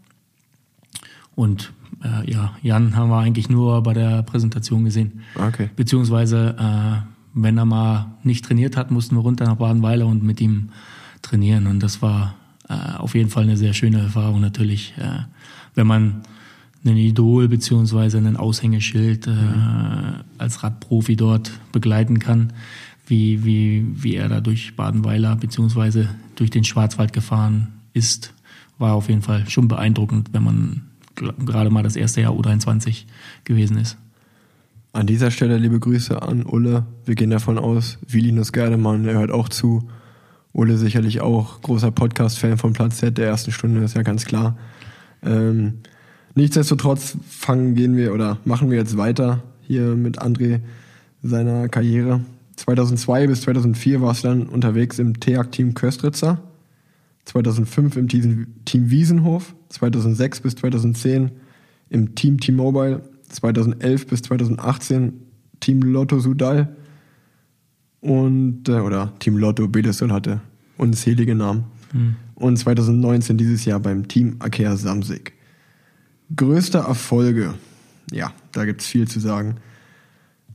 Und 1.35 1.73
äh, 2.05 2.31
ja, 2.31 2.53
Jan 2.63 2.95
haben 2.97 3.11
wir 3.11 3.19
eigentlich 3.19 3.49
nur 3.49 3.83
bei 3.83 3.93
der 3.93 4.23
Präsentation 4.23 4.85
gesehen. 4.85 5.21
Okay. 5.35 5.71
Beziehungsweise, 5.75 6.57
äh, 6.59 7.18
wenn 7.43 7.59
er 7.59 7.65
mal 7.65 8.13
nicht 8.23 8.45
trainiert 8.45 8.77
hat, 8.77 8.91
mussten 8.91 9.17
wir 9.17 9.23
runter 9.23 9.45
nach 9.45 9.57
Badenweiler 9.57 10.07
und 10.07 10.23
mit 10.23 10.41
ihm 10.41 10.71
trainieren. 11.23 11.67
Und 11.67 11.83
das 11.83 12.03
war 12.03 12.35
äh, 12.69 12.97
auf 12.99 13.15
jeden 13.15 13.31
Fall 13.31 13.45
eine 13.45 13.57
sehr 13.57 13.75
schöne 13.75 14.01
Erfahrung 14.01 14.41
natürlich, 14.41 14.95
äh, 14.99 15.23
wenn 15.75 15.87
man 15.87 16.23
einen 16.85 16.97
Idol 16.97 17.49
beziehungsweise 17.49 18.19
einen 18.19 18.37
Aushängeschild 18.37 19.27
äh, 19.27 19.33
als 20.39 20.63
Radprofi 20.63 21.17
dort 21.17 21.53
begleiten 21.73 22.19
kann, 22.19 22.53
wie, 23.07 23.45
wie, 23.45 23.87
wie 23.95 24.15
er 24.15 24.29
da 24.29 24.41
durch 24.41 24.77
Badenweiler 24.77 25.37
beziehungsweise 25.37 26.09
durch 26.37 26.51
den 26.51 26.65
Schwarzwald 26.65 27.13
gefahren 27.13 27.69
ist, 27.95 28.35
war 28.79 28.95
auf 28.95 29.09
jeden 29.09 29.23
Fall 29.23 29.49
schon 29.49 29.67
beeindruckend, 29.67 30.29
wenn 30.33 30.45
man 30.45 30.83
gerade 31.15 31.71
mal 31.71 31.83
das 31.83 31.97
erste 31.97 32.21
Jahr 32.21 32.33
U23 32.33 33.05
gewesen 33.45 33.79
ist. 33.79 33.97
An 34.93 35.07
dieser 35.07 35.31
Stelle 35.31 35.59
liebe 35.59 35.79
Grüße 35.79 36.23
an 36.23 36.47
Ulle. 36.47 36.87
Wir 37.05 37.15
gehen 37.15 37.29
davon 37.29 37.59
aus, 37.59 37.99
wie 38.07 38.21
Linus 38.21 38.53
Gerdemann, 38.53 39.03
der 39.03 39.19
hört 39.19 39.31
auch 39.31 39.51
zu. 39.51 39.87
Ulle 40.53 40.79
sicherlich 40.79 41.21
auch 41.21 41.61
großer 41.61 41.91
Podcast-Fan 41.91 42.57
von 42.57 42.73
Platz 42.73 42.97
Z 42.97 43.19
der 43.19 43.27
ersten 43.27 43.53
Stunde, 43.53 43.83
ist 43.85 43.97
ja 43.97 44.03
ganz 44.03 44.25
klar. 44.25 44.57
Ähm, 45.23 45.81
nichtsdestotrotz 46.35 47.19
fangen, 47.29 47.75
gehen 47.75 47.97
wir 47.97 48.15
oder 48.15 48.39
machen 48.47 48.71
wir 48.71 48.79
jetzt 48.79 48.97
weiter 48.97 49.43
hier 49.61 49.95
mit 49.95 50.23
André 50.23 50.61
seiner 51.23 51.69
Karriere. 51.69 52.23
2002 52.57 53.27
bis 53.27 53.43
2004 53.43 54.01
warst 54.01 54.25
du 54.25 54.29
dann 54.29 54.47
unterwegs 54.47 54.99
im 54.99 55.21
TEAG-Team 55.21 55.75
Köstritzer. 55.75 56.41
2005 57.27 57.97
im 57.99 58.09
Team 58.09 58.47
Team 58.65 58.91
Wiesenhof. 58.91 59.55
2006 59.69 60.41
bis 60.41 60.57
2010 60.57 61.31
im 61.91 62.15
Team 62.15 62.41
T-Mobile. 62.41 63.03
2011 63.29 64.07
bis 64.07 64.23
2018 64.23 65.13
Team 65.61 65.83
Lotto 65.83 66.21
Sudal 66.21 66.77
und 68.01 68.69
äh, 68.69 68.81
oder 68.81 69.13
Team 69.19 69.37
Lotto 69.39 69.69
Bedesol 69.69 70.13
hatte 70.13 70.41
unzählige 70.77 71.35
Namen. 71.35 71.65
Und 72.35 72.57
2019 72.57 73.37
dieses 73.37 73.65
Jahr 73.65 73.81
beim 73.81 74.09
Team 74.09 74.37
Akea 74.39 74.77
Samsig. 74.77 75.33
Größte 76.35 76.79
Erfolge, 76.79 77.55
ja, 78.13 78.33
da 78.53 78.65
gibt's 78.65 78.87
viel 78.87 79.09
zu 79.09 79.19
sagen. 79.19 79.57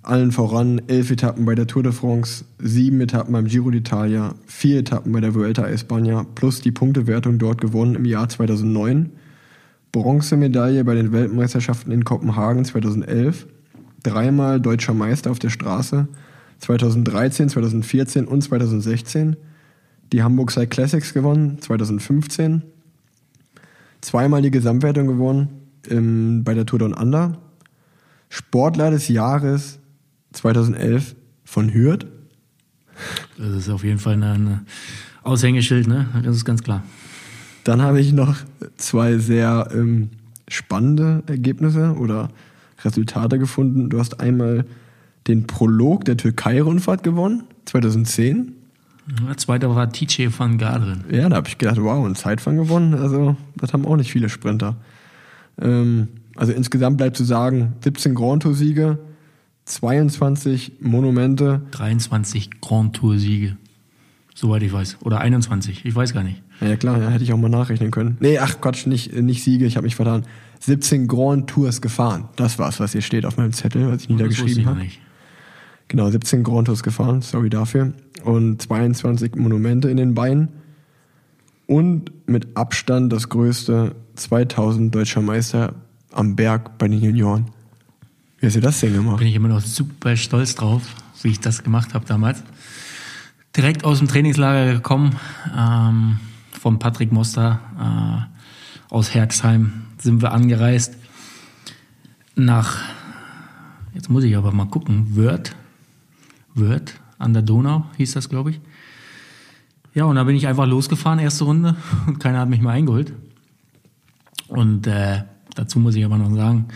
Allen 0.04 0.32
voran 0.32 0.82
elf 0.88 1.12
Etappen 1.12 1.46
bei 1.46 1.56
der 1.56 1.66
Tour 1.66 1.82
de 1.82 1.92
France, 1.92 2.46
sieben 2.60 3.00
Etappen 3.02 3.32
beim 3.32 3.48
Giro 3.48 3.70
d'Italia, 3.70 4.36
vier 4.46 4.80
Etappen 4.80 5.12
bei 5.12 5.22
der 5.22 5.34
Vuelta 5.34 5.64
a 5.64 5.70
España 5.70 6.26
plus 6.36 6.62
die 6.62 6.72
Punktewertung 6.72 7.40
dort 7.40 7.62
gewonnen 7.62 7.96
im 7.96 8.06
Jahr 8.06 8.28
2009. 8.28 9.12
Bronzemedaille 9.94 10.84
bei 10.84 10.96
den 10.96 11.12
Weltmeisterschaften 11.12 11.92
in 11.92 12.04
Kopenhagen 12.04 12.66
2011, 12.66 13.48
dreimal 14.02 14.60
deutscher 14.60 14.94
Meister 14.94 15.32
auf 15.32 15.40
der 15.40 15.52
Straße 15.52 16.08
2013, 16.60 17.50
2014 17.50 18.26
und 18.26 18.42
2016, 18.42 19.38
die 20.12 20.24
Hamburg 20.24 20.52
Cycle 20.52 20.68
Classics 20.68 21.14
gewonnen 21.14 21.62
2015, 21.62 22.64
zweimal 24.02 24.42
die 24.42 24.52
Gesamtwertung 24.52 25.08
gewonnen 25.08 25.50
im, 25.88 26.44
bei 26.44 26.56
der 26.56 26.66
Tour 26.66 26.80
Down 26.80 26.94
Under, 26.94 27.38
Sportler 28.30 28.90
des 28.90 29.10
Jahres 29.10 29.80
2011 30.32 31.16
von 31.44 31.72
Hürth, 31.72 32.08
Das 33.38 33.50
ist 33.50 33.70
auf 33.70 33.84
jeden 33.84 34.00
Fall 34.00 34.22
ein 34.24 34.66
Aushängeschild, 35.22 35.88
ne? 35.88 36.08
Das 36.24 36.36
ist 36.36 36.46
ganz 36.46 36.64
klar. 36.64 36.84
Dann 37.64 37.82
habe 37.82 38.00
ich 38.00 38.12
noch 38.14 38.38
zwei 38.78 39.18
sehr 39.18 39.70
ähm, 39.74 40.10
spannende 40.48 41.24
Ergebnisse 41.28 41.96
oder 41.98 42.30
Resultate 42.84 43.40
gefunden. 43.40 43.90
Du 43.90 44.00
hast 44.00 44.20
einmal 44.20 44.66
den 45.28 45.48
Prolog 45.48 46.06
der 46.06 46.18
Türkei-Rundfahrt 46.18 47.04
gewonnen, 47.04 47.44
2010. 47.66 48.54
Der 49.28 49.38
zweite 49.38 49.74
war 49.74 49.92
TJ 49.92 50.28
van 50.38 50.58
Garderen. 50.58 51.04
Ja, 51.10 51.28
da 51.28 51.38
habe 51.38 51.48
ich 51.48 51.58
gedacht, 51.58 51.82
wow, 51.82 52.06
ein 52.06 52.16
Zeitfang 52.16 52.58
gewonnen. 52.58 52.94
Also, 52.94 53.36
das 53.56 53.74
haben 53.74 53.86
auch 53.86 53.98
nicht 53.98 54.12
viele 54.12 54.30
Sprinter. 54.30 54.78
Ähm, 55.62 56.08
also 56.36 56.52
insgesamt 56.54 56.98
bleibt 56.98 57.18
zu 57.18 57.24
sagen, 57.24 57.74
17 57.84 58.16
Grand 58.16 58.44
Tour-Siege, 58.44 58.98
22 59.66 60.74
Monumente. 60.82 61.62
23 61.72 62.62
Grand 62.62 62.96
Tour-Siege. 62.96 63.58
Soweit 64.36 64.64
ich 64.64 64.74
weiß. 64.74 64.98
Oder 65.02 65.20
21, 65.20 65.86
ich 65.86 65.96
weiß 65.96 66.14
gar 66.14 66.24
nicht. 66.24 66.42
Ja 66.60 66.76
klar, 66.76 67.00
ja, 67.00 67.10
hätte 67.10 67.24
ich 67.24 67.34
auch 67.34 67.38
mal 67.38 67.50
nachrechnen 67.50 67.92
können. 67.92 68.18
Nee, 68.20 68.40
ach 68.40 68.60
Quatsch, 68.62 68.88
nicht, 68.88 69.14
nicht 69.14 69.44
Siege, 69.44 69.66
ich 69.66 69.76
habe 69.76 69.86
mich 69.86 69.96
vertan. 69.96 70.24
17 70.62 71.08
Grand 71.08 71.50
Tours 71.50 71.82
gefahren. 71.82 72.30
Das 72.36 72.58
war's, 72.58 72.80
was 72.80 72.94
hier 72.94 73.02
steht 73.02 73.26
auf 73.26 73.38
meinem 73.38 73.54
Zettel, 73.54 73.92
was 73.92 74.04
ich 74.04 74.10
niedergeschrieben 74.10 74.66
habe. 74.66 74.82
Genau, 75.88 76.10
17 76.10 76.44
Grand 76.44 76.68
Tours 76.68 76.84
gefahren, 76.84 77.22
sorry 77.22 77.50
dafür. 77.50 77.94
Und 78.24 78.62
22 78.62 79.36
Monumente 79.36 79.90
in 79.90 79.98
den 79.98 80.14
Beinen. 80.16 80.50
Und 81.68 82.12
mit 82.28 82.56
Abstand 82.56 83.12
das 83.12 83.30
größte 83.30 83.96
2000 84.16 84.94
deutscher 84.94 85.22
Meister 85.22 85.76
am 86.12 86.36
Berg 86.36 86.78
bei 86.78 86.88
den 86.88 87.02
Junioren. 87.02 87.46
Wie 88.40 88.48
hast 88.48 88.56
du 88.56 88.62
das 88.62 88.80
denn 88.80 88.94
gemacht? 88.94 89.20
Bin 89.20 89.28
ich 89.28 89.36
immer 89.36 89.48
noch 89.48 89.62
super 89.62 90.16
stolz 90.16 90.56
drauf, 90.56 90.82
wie 91.22 91.30
ich 91.30 91.40
das 91.40 91.64
gemacht 91.64 91.94
habe 91.94 92.06
damals. 92.06 92.44
Direkt 93.56 93.84
aus 93.84 94.00
dem 94.00 94.08
Trainingslager 94.08 94.74
gekommen, 94.74 95.16
ähm, 95.56 96.20
von 96.60 96.80
Patrick 96.80 97.12
Moster 97.12 97.60
äh, 97.78 98.94
aus 98.94 99.14
Herxheim 99.14 99.84
sind 100.00 100.22
wir 100.22 100.32
angereist 100.32 100.98
nach, 102.36 102.82
jetzt 103.94 104.10
muss 104.10 104.24
ich 104.24 104.36
aber 104.36 104.52
mal 104.52 104.66
gucken, 104.66 105.16
Wörth, 105.16 105.56
Wörth 106.56 107.00
an 107.20 107.34
der 107.34 107.44
Donau 107.44 107.86
hieß 107.98 108.14
das, 108.14 108.28
glaube 108.28 108.52
ich. 108.52 108.62
Ja, 109.94 110.06
und 110.06 110.16
da 110.16 110.24
bin 110.24 110.36
ich 110.36 110.48
einfach 110.48 110.66
losgefahren, 110.66 111.20
erste 111.20 111.44
Runde, 111.44 111.76
und 112.08 112.20
keiner 112.20 112.40
hat 112.40 112.50
mich 112.50 112.62
mal 112.62 112.72
eingeholt. 112.72 113.14
Und 114.48 114.88
äh, 114.88 115.24
dazu 115.54 115.78
muss 115.80 115.96
ich 115.96 116.04
aber 116.04 116.18
noch 116.18 116.34
sagen, 116.36 116.70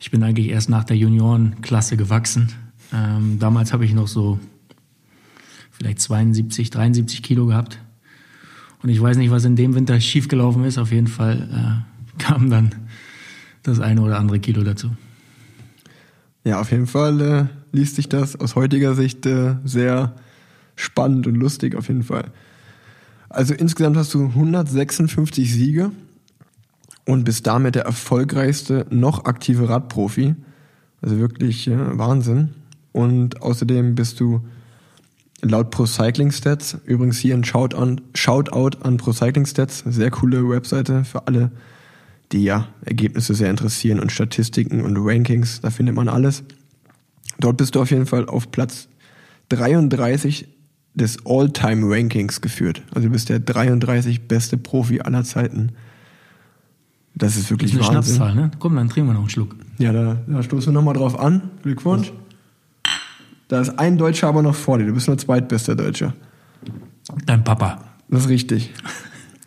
ich 0.00 0.10
bin 0.10 0.22
eigentlich 0.22 0.48
erst 0.48 0.70
nach 0.70 0.84
der 0.84 0.96
Juniorenklasse 0.96 1.98
gewachsen. 1.98 2.50
Ähm, 2.94 3.38
damals 3.38 3.72
habe 3.74 3.84
ich 3.84 3.92
noch 3.92 4.08
so 4.08 4.38
vielleicht 5.74 6.00
72, 6.00 6.70
73 6.70 7.22
Kilo 7.22 7.46
gehabt. 7.46 7.80
Und 8.82 8.88
ich 8.88 9.00
weiß 9.00 9.16
nicht, 9.16 9.30
was 9.30 9.44
in 9.44 9.56
dem 9.56 9.74
Winter 9.74 10.00
schiefgelaufen 10.00 10.64
ist. 10.64 10.78
Auf 10.78 10.92
jeden 10.92 11.08
Fall 11.08 11.84
äh, 12.18 12.18
kam 12.22 12.50
dann 12.50 12.74
das 13.62 13.80
eine 13.80 14.00
oder 14.00 14.18
andere 14.18 14.40
Kilo 14.40 14.62
dazu. 14.62 14.90
Ja, 16.44 16.60
auf 16.60 16.70
jeden 16.70 16.86
Fall 16.86 17.20
äh, 17.20 17.46
liest 17.72 17.96
sich 17.96 18.08
das 18.08 18.36
aus 18.36 18.54
heutiger 18.54 18.94
Sicht 18.94 19.24
äh, 19.26 19.56
sehr 19.64 20.14
spannend 20.76 21.26
und 21.26 21.34
lustig 21.36 21.74
auf 21.74 21.88
jeden 21.88 22.02
Fall. 22.02 22.30
Also 23.30 23.54
insgesamt 23.54 23.96
hast 23.96 24.12
du 24.14 24.26
156 24.26 25.52
Siege 25.52 25.90
und 27.06 27.24
bist 27.24 27.46
damit 27.46 27.74
der 27.74 27.84
erfolgreichste 27.84 28.86
noch 28.90 29.24
aktive 29.24 29.68
Radprofi. 29.68 30.34
Also 31.00 31.18
wirklich 31.18 31.66
äh, 31.68 31.98
Wahnsinn. 31.98 32.50
Und 32.92 33.42
außerdem 33.42 33.94
bist 33.94 34.20
du 34.20 34.42
laut 35.42 35.70
Pro 35.70 35.86
Cycling 35.86 36.30
Stats, 36.30 36.78
übrigens 36.84 37.18
hier 37.18 37.34
ein 37.34 37.44
Shout 37.44 37.74
an, 37.76 38.00
Shoutout 38.14 38.78
an 38.82 38.96
Pro 38.96 39.12
Cycling 39.12 39.46
Stats, 39.46 39.84
sehr 39.86 40.10
coole 40.10 40.48
Webseite 40.48 41.04
für 41.04 41.26
alle, 41.26 41.50
die 42.32 42.44
ja 42.44 42.68
Ergebnisse 42.84 43.34
sehr 43.34 43.50
interessieren 43.50 44.00
und 44.00 44.12
Statistiken 44.12 44.82
und 44.82 44.96
Rankings, 44.98 45.60
da 45.60 45.70
findet 45.70 45.94
man 45.94 46.08
alles. 46.08 46.42
Dort 47.38 47.56
bist 47.56 47.74
du 47.74 47.82
auf 47.82 47.90
jeden 47.90 48.06
Fall 48.06 48.26
auf 48.26 48.50
Platz 48.50 48.88
33 49.50 50.48
des 50.94 51.18
All-Time-Rankings 51.26 52.40
geführt. 52.40 52.82
Also 52.94 53.08
du 53.08 53.12
bist 53.12 53.28
der 53.28 53.40
33 53.40 54.28
beste 54.28 54.56
Profi 54.56 55.00
aller 55.00 55.24
Zeiten. 55.24 55.72
Das 57.16 57.36
ist 57.36 57.44
Das 57.44 57.50
wirklich 57.50 57.74
ist 57.74 57.80
eine 57.80 57.96
Wahnsinn. 57.96 58.16
Schnapszahl, 58.16 58.34
ne? 58.34 58.50
Komm, 58.58 58.76
dann 58.76 58.88
trinken 58.88 59.10
wir 59.10 59.14
noch 59.14 59.20
einen 59.20 59.28
Schluck. 59.30 59.56
Ja, 59.78 59.92
da, 59.92 60.18
da 60.26 60.42
stoßen 60.42 60.68
wir 60.68 60.72
nochmal 60.72 60.94
drauf 60.94 61.18
an. 61.18 61.50
Glückwunsch. 61.62 62.12
Da 63.48 63.60
ist 63.60 63.78
ein 63.78 63.98
Deutscher 63.98 64.28
aber 64.28 64.42
noch 64.42 64.54
vor 64.54 64.78
dir. 64.78 64.86
Du 64.86 64.94
bist 64.94 65.06
nur 65.06 65.18
zweitbester 65.18 65.74
Deutscher. 65.76 66.14
Dein 67.26 67.44
Papa. 67.44 67.82
Das 68.08 68.22
ist 68.22 68.28
richtig. 68.28 68.72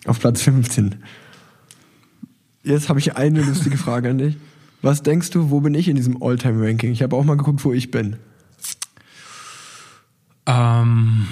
Auf 0.05 0.19
Platz 0.19 0.41
15. 0.41 0.95
Jetzt 2.63 2.89
habe 2.89 2.99
ich 2.99 3.15
eine 3.15 3.41
lustige 3.41 3.77
Frage 3.77 4.09
an 4.09 4.17
dich. 4.17 4.37
Was 4.81 5.01
denkst 5.01 5.31
du, 5.31 5.49
wo 5.49 5.61
bin 5.61 5.73
ich 5.73 5.87
in 5.87 5.95
diesem 5.95 6.21
All-Time-Ranking? 6.21 6.91
Ich 6.91 7.01
habe 7.01 7.15
auch 7.15 7.23
mal 7.23 7.37
geguckt, 7.37 7.63
wo 7.65 7.73
ich 7.73 7.91
bin. 7.91 8.17
Ähm, 10.45 11.27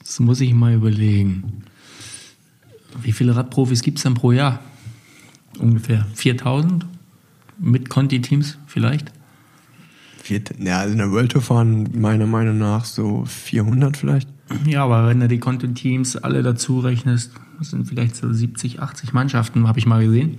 das 0.00 0.20
muss 0.20 0.40
ich 0.40 0.52
mal 0.54 0.74
überlegen. 0.74 1.64
Wie 3.00 3.12
viele 3.12 3.36
Radprofis 3.36 3.82
gibt 3.82 3.98
es 3.98 4.04
denn 4.04 4.14
pro 4.14 4.32
Jahr? 4.32 4.60
Ungefähr 5.58 6.06
4000? 6.14 6.84
Mit 7.58 7.88
Conti-Teams 7.88 8.58
vielleicht? 8.66 9.12
Vier, 10.24 10.40
ja, 10.58 10.78
also 10.78 10.92
in 10.92 10.98
der 10.98 11.10
World 11.10 11.32
Tour 11.32 11.42
fahren 11.42 11.86
meiner 12.00 12.26
Meinung 12.26 12.56
nach 12.56 12.86
so 12.86 13.26
400 13.26 13.94
vielleicht. 13.94 14.26
Ja, 14.66 14.82
aber 14.84 15.06
wenn 15.06 15.20
du 15.20 15.28
die 15.28 15.38
Conti-Teams 15.38 16.16
alle 16.16 16.42
dazu 16.42 16.78
rechnest, 16.80 17.32
das 17.58 17.68
sind 17.68 17.86
vielleicht 17.86 18.16
so 18.16 18.32
70, 18.32 18.80
80 18.80 19.12
Mannschaften, 19.12 19.68
habe 19.68 19.78
ich 19.78 19.84
mal 19.84 20.02
gesehen. 20.02 20.38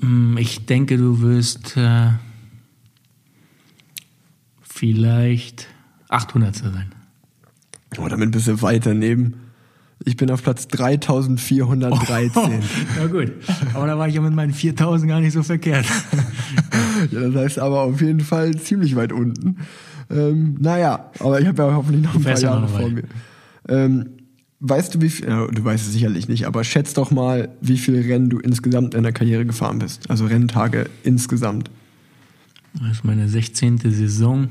Hm, 0.00 0.38
Ich 0.38 0.64
denke, 0.64 0.96
du 0.96 1.20
wirst 1.20 1.76
äh, 1.76 2.12
vielleicht 4.62 5.66
800 6.08 6.56
sein. 6.56 6.94
Oh, 7.98 8.08
damit 8.08 8.30
bist 8.30 8.48
du 8.48 8.62
weit 8.62 8.86
daneben. 8.86 9.34
Ich 10.04 10.16
bin 10.16 10.30
auf 10.30 10.42
Platz 10.42 10.68
3413. 10.68 12.32
Na 12.96 13.06
gut, 13.06 13.32
aber 13.74 13.86
da 13.86 13.98
war 13.98 14.08
ich 14.08 14.14
ja 14.14 14.20
mit 14.20 14.32
meinen 14.32 14.54
4000 14.54 15.10
gar 15.10 15.20
nicht 15.20 15.32
so 15.32 15.42
verkehrt. 15.42 15.86
Ja, 17.12 17.20
das 17.20 17.34
heißt 17.36 17.58
aber 17.60 17.82
auf 17.82 18.00
jeden 18.00 18.18
Fall 18.18 18.56
ziemlich 18.56 18.96
weit 18.96 19.12
unten. 19.12 19.58
Ähm, 20.10 20.56
naja, 20.58 21.12
aber 21.20 21.40
ich 21.40 21.46
habe 21.46 21.62
ja 21.62 21.72
hoffentlich 21.72 22.02
noch 22.02 22.14
ein 22.16 22.22
paar 22.24 22.38
Jahre 22.38 22.62
noch 22.62 22.70
vor 22.70 22.88
mir. 22.88 23.04
Ähm, 23.68 24.06
weißt 24.58 24.94
du, 24.96 25.00
wie 25.00 25.08
viel, 25.08 25.28
ja, 25.28 25.46
du 25.46 25.64
weißt 25.64 25.86
es 25.86 25.92
sicherlich 25.92 26.28
nicht, 26.28 26.44
aber 26.46 26.64
schätz 26.64 26.94
doch 26.94 27.12
mal, 27.12 27.50
wie 27.60 27.78
viele 27.78 28.04
Rennen 28.04 28.30
du 28.30 28.40
insgesamt 28.40 28.94
in 28.94 29.04
der 29.04 29.12
Karriere 29.12 29.46
gefahren 29.46 29.78
bist. 29.78 30.10
Also 30.10 30.26
Renntage 30.26 30.86
insgesamt. 31.04 31.70
Das 32.74 32.90
ist 32.90 33.04
meine 33.04 33.28
16. 33.28 33.78
Saison. 33.78 34.48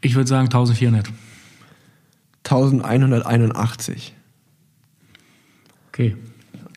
Ich 0.00 0.14
würde 0.14 0.28
sagen 0.28 0.46
1400. 0.46 1.10
1181. 2.50 4.14
Okay. 5.88 6.16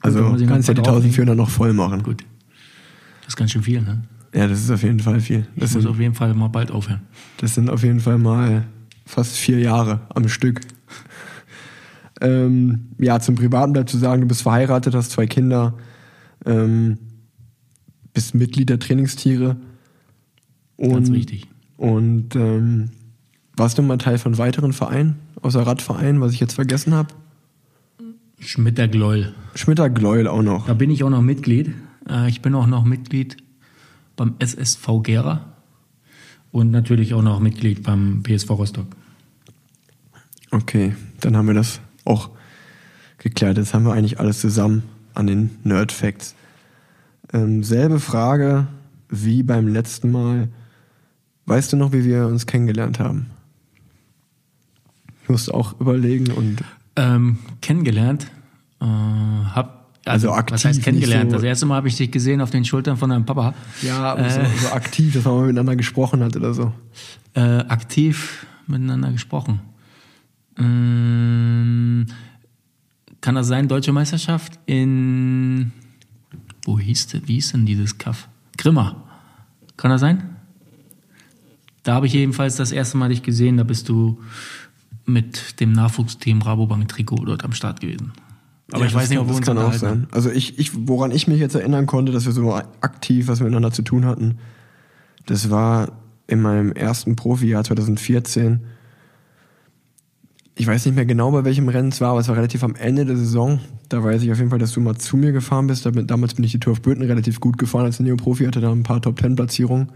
Also 0.02 0.22
muss 0.24 0.42
ich 0.42 0.48
noch 0.48 0.54
kannst 0.54 0.68
ja 0.68 0.74
die 0.74 0.82
ein 0.82 0.84
paar 0.84 0.94
drauflegen. 0.94 1.12
1400 1.12 1.38
noch 1.38 1.50
voll 1.50 1.74
machen. 1.74 2.04
Gut. 2.04 2.24
Das 3.22 3.30
ist 3.30 3.36
ganz 3.36 3.52
schön 3.52 3.64
viel, 3.64 3.82
ne? 3.82 4.04
Ja, 4.34 4.48
das 4.48 4.60
ist 4.60 4.72
auf 4.72 4.84
jeden 4.84 5.00
Fall 5.00 5.20
viel. 5.20 5.48
Ich 5.56 5.62
Das 5.62 5.74
muss 5.74 5.84
sind, 5.84 5.92
auf 5.92 6.00
jeden 6.00 6.14
Fall 6.14 6.34
mal 6.34 6.48
bald 6.48 6.72
aufhören. 6.72 7.02
das 7.38 7.56
sind 7.56 7.70
auf 7.70 7.84
jeden 7.84 8.00
Fall 8.00 8.18
mal 8.18 8.66
fast 9.06 9.36
vier 9.36 9.60
Jahre 9.60 10.02
am 10.14 10.28
Stück. 10.28 10.62
Ähm, 12.22 12.90
ja, 12.98 13.22
zum 13.22 13.36
Privaten 13.36 13.72
bleibt 13.72 13.90
zu 13.90 13.98
sagen, 13.98 14.20
du 14.20 14.28
bist 14.28 14.42
verheiratet, 14.42 14.94
hast 14.94 15.12
zwei 15.12 15.26
Kinder, 15.26 15.78
ähm, 16.46 16.98
bist 18.14 18.36
Mitglied 18.36 18.70
der 18.70 18.78
Trainingstiere. 18.78 19.56
Und, 20.76 20.94
Ganz 20.96 21.12
wichtig. 21.14 21.48
Und 21.78 22.36
ähm, 22.36 22.90
warst 23.60 23.78
du 23.78 23.82
mal 23.82 23.98
Teil 23.98 24.18
von 24.18 24.38
weiteren 24.38 24.74
Vereinen, 24.74 25.20
außer 25.42 25.62
Radvereinen, 25.62 26.22
was 26.22 26.34
ich 26.34 26.40
jetzt 26.40 26.54
vergessen 26.54 26.94
habe? 26.94 27.14
Schmittergläul. 28.40 29.34
Schmitter 29.54 29.90
Gleuel 29.90 30.28
auch 30.28 30.42
noch. 30.42 30.66
Da 30.66 30.74
bin 30.74 30.90
ich 30.90 31.04
auch 31.04 31.10
noch 31.10 31.22
Mitglied. 31.22 31.74
Äh, 32.10 32.30
Ich 32.30 32.42
bin 32.42 32.56
auch 32.56 32.68
noch 32.68 32.86
Mitglied 32.86 33.38
beim 34.16 34.36
SSV 34.40 34.88
Gera 35.04 35.54
und 36.52 36.72
natürlich 36.72 37.14
auch 37.14 37.22
noch 37.22 37.40
Mitglied 37.40 37.84
beim 37.84 38.24
PSV 38.24 38.50
Rostock. 38.52 38.88
Okay, 40.52 40.96
dann 41.20 41.38
haben 41.38 41.48
wir 41.48 41.54
das 41.54 41.80
auch 42.06 42.30
geklärt. 43.18 43.58
Jetzt 43.58 43.74
haben 43.74 43.86
wir 43.86 43.94
eigentlich 43.94 44.20
alles 44.20 44.40
zusammen 44.40 44.84
an 45.14 45.28
den 45.28 45.52
Nerd 45.64 45.92
Facts. 45.92 46.34
Ähm, 47.34 47.64
selbe 47.64 48.00
Frage 48.00 48.68
wie 49.10 49.44
beim 49.44 49.68
letzten 49.68 50.12
Mal. 50.12 50.48
Weißt 51.46 51.74
du 51.74 51.78
noch, 51.78 51.92
wie 51.92 52.06
wir 52.06 52.28
uns 52.28 52.46
kennengelernt 52.46 53.00
haben? 53.00 53.28
Ich 55.30 55.32
musste 55.32 55.54
auch 55.54 55.80
überlegen 55.80 56.32
und 56.32 56.58
Ähm, 56.96 57.38
kennengelernt. 57.62 58.26
Äh, 58.82 58.86
hab, 58.86 59.92
Also 60.06 60.30
also, 60.30 60.32
aktiv, 60.32 60.54
was 60.56 60.66
heißt 60.66 60.82
kennengelernt? 60.82 61.30
so- 61.30 61.36
Das 61.38 61.44
erste 61.44 61.68
Mal 61.68 61.76
habe 61.76 61.88
ich 61.88 61.96
dich 61.98 62.10
gesehen 62.10 62.42
auf 62.42 62.50
den 62.50 62.66
Schultern 62.66 62.98
von 62.98 63.12
deinem 63.12 63.26
Papa. 63.28 63.54
ja, 63.84 64.16
Äh. 64.16 64.28
so, 64.32 64.42
so 64.68 64.74
aktiv, 64.74 65.14
dass 65.14 65.26
man 65.26 65.36
mal 65.36 65.42
miteinander 65.46 65.76
gesprochen 65.76 66.24
hat 66.24 66.36
oder 66.36 66.56
so. 66.56 66.74
Äh, 67.36 67.42
aktiv 67.42 68.48
miteinander 68.66 69.12
gesprochen. 69.12 69.60
Ähm, 70.58 72.08
kann 73.22 73.36
das 73.36 73.46
sein, 73.48 73.68
Deutsche 73.68 73.92
Meisterschaft 73.94 74.54
in. 74.66 75.72
Wo 76.66 76.80
hieß, 76.80 77.06
denn- 77.06 77.28
wie 77.28 77.36
hieß 77.36 77.52
denn 77.52 77.68
dieses 77.68 78.00
Kaff? 78.00 78.28
Grimma. 78.58 79.04
Kann 79.78 79.92
das 79.92 80.02
sein? 80.02 80.38
Da 81.84 81.94
habe 81.94 82.08
ich 82.08 82.14
jedenfalls 82.14 82.56
das 82.56 82.72
erste 82.72 82.98
Mal 82.98 83.10
dich 83.10 83.22
gesehen, 83.22 83.58
da 83.58 83.64
bist 83.64 83.90
du 83.90 84.20
mit 85.10 85.60
dem 85.60 85.72
Nachwuchsteam 85.72 86.42
Rabobank 86.42 86.88
Trikot 86.88 87.26
dort 87.26 87.44
am 87.44 87.54
Start 87.54 87.82
gewesen. 87.82 88.14
Aber 88.72 88.82
Ja, 88.82 88.88
ich 88.88 88.94
weiß 88.94 89.10
nicht, 89.10 89.20
ob 89.20 89.26
wir 89.26 89.30
das 89.30 89.38
uns 89.38 89.46
kann 89.48 89.58
auch 89.58 89.74
sein. 89.74 90.08
Also 90.12 90.30
ich, 90.30 90.60
ich, 90.60 90.88
woran 90.88 91.12
ich 91.12 91.28
mich 91.28 91.40
jetzt 91.40 91.56
erinnern 91.56 91.86
konnte, 91.86 92.12
dass 92.12 92.26
wir 92.26 92.32
so 92.32 92.54
aktiv 92.54 93.28
was 93.28 93.40
miteinander 93.40 93.72
zu 93.72 93.82
tun 93.82 94.06
hatten, 94.06 94.38
das 95.26 95.50
war 95.50 95.92
in 96.28 96.42
meinem 96.42 96.72
ersten 96.72 97.16
Profijahr 97.16 97.64
2014. 97.64 98.62
Ich 100.56 100.68
weiß 100.68 100.86
nicht 100.86 100.96
mehr 100.96 101.06
genau, 101.06 101.32
bei 101.32 101.46
welchem 101.46 101.70
Rennen 101.70 101.90
es 101.90 102.02
war, 102.02 102.12
aber 102.12 102.20
es 102.20 102.28
war 102.28 102.36
relativ 102.36 102.64
am 102.64 102.76
Ende 102.76 103.06
der 103.06 103.16
Saison. 103.16 103.60
Da 103.88 104.04
weiß 104.04 104.22
ich 104.22 104.32
auf 104.32 104.38
jeden 104.38 104.50
Fall, 104.50 104.60
dass 104.60 104.74
du 104.74 104.82
mal 104.82 104.98
zu 104.98 105.18
mir 105.18 105.32
gefahren 105.32 105.68
bist. 105.68 105.86
Damals 105.86 106.34
bin 106.34 106.44
ich 106.44 106.52
die 106.52 106.60
Tour 106.60 106.74
of 106.74 106.82
Britain 106.82 107.04
relativ 107.04 107.40
gut 107.40 107.58
gefahren 107.58 107.86
als 107.86 108.00
Neo-Profi, 108.00 108.46
hatte 108.46 108.62
da 108.62 108.72
ein 108.72 108.84
paar 108.84 109.02
Top-10-Platzierungen. 109.02 109.92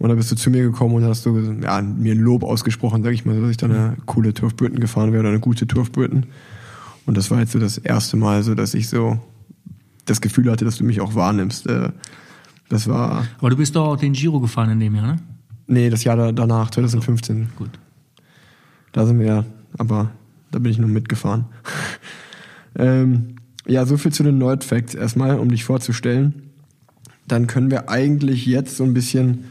Und 0.00 0.08
da 0.08 0.14
bist 0.16 0.32
du 0.32 0.34
zu 0.34 0.50
mir 0.50 0.62
gekommen 0.62 0.94
und 0.96 1.04
hast 1.04 1.22
so 1.22 1.38
ja, 1.38 1.80
mir 1.82 2.14
ein 2.14 2.18
Lob 2.20 2.42
ausgesprochen, 2.42 3.02
sag 3.04 3.12
ich 3.12 3.24
mal, 3.24 3.34
so, 3.36 3.42
dass 3.42 3.50
ich 3.50 3.56
da 3.58 3.66
eine 3.66 3.96
coole 4.06 4.32
Britain 4.32 4.80
gefahren 4.80 5.12
wäre 5.12 5.20
oder 5.20 5.28
eine 5.28 5.40
gute 5.40 5.66
Britain. 5.66 6.24
Und 7.06 7.16
das 7.16 7.30
war 7.30 7.38
jetzt 7.40 7.52
so 7.52 7.58
das 7.58 7.76
erste 7.78 8.16
Mal, 8.16 8.42
so 8.42 8.54
dass 8.54 8.74
ich 8.74 8.88
so 8.88 9.20
das 10.06 10.20
Gefühl 10.20 10.50
hatte, 10.50 10.64
dass 10.64 10.76
du 10.78 10.84
mich 10.84 11.00
auch 11.00 11.14
wahrnimmst. 11.14 11.66
Äh, 11.68 11.90
Das 12.70 12.88
war, 12.88 13.26
Aber 13.38 13.50
du 13.50 13.56
bist 13.56 13.76
doch 13.76 13.86
auch 13.88 13.96
den 13.96 14.12
Giro 14.14 14.40
gefahren 14.40 14.70
in 14.70 14.80
dem 14.80 14.94
Jahr, 14.94 15.06
ne? 15.06 15.16
nee, 15.66 15.90
das 15.90 16.02
Jahr 16.04 16.16
da- 16.16 16.32
danach, 16.32 16.70
2015. 16.70 17.48
Gut. 17.56 17.70
Da 18.92 19.04
sind 19.06 19.18
wir 19.20 19.26
ja, 19.26 19.44
aber 19.78 20.10
da 20.50 20.58
bin 20.60 20.72
ich 20.72 20.78
nur 20.78 20.88
mitgefahren. 20.88 21.44
ähm, 22.78 23.36
ja, 23.66 23.84
so 23.86 23.96
viel 23.96 24.12
zu 24.12 24.22
den 24.22 24.38
Nerd 24.38 24.64
Facts 24.64 24.94
erstmal, 24.94 25.38
um 25.38 25.50
dich 25.50 25.64
vorzustellen. 25.64 26.42
Dann 27.28 27.46
können 27.46 27.70
wir 27.70 27.88
eigentlich 27.88 28.46
jetzt 28.46 28.76
so 28.76 28.84
ein 28.84 28.94
bisschen, 28.94 29.44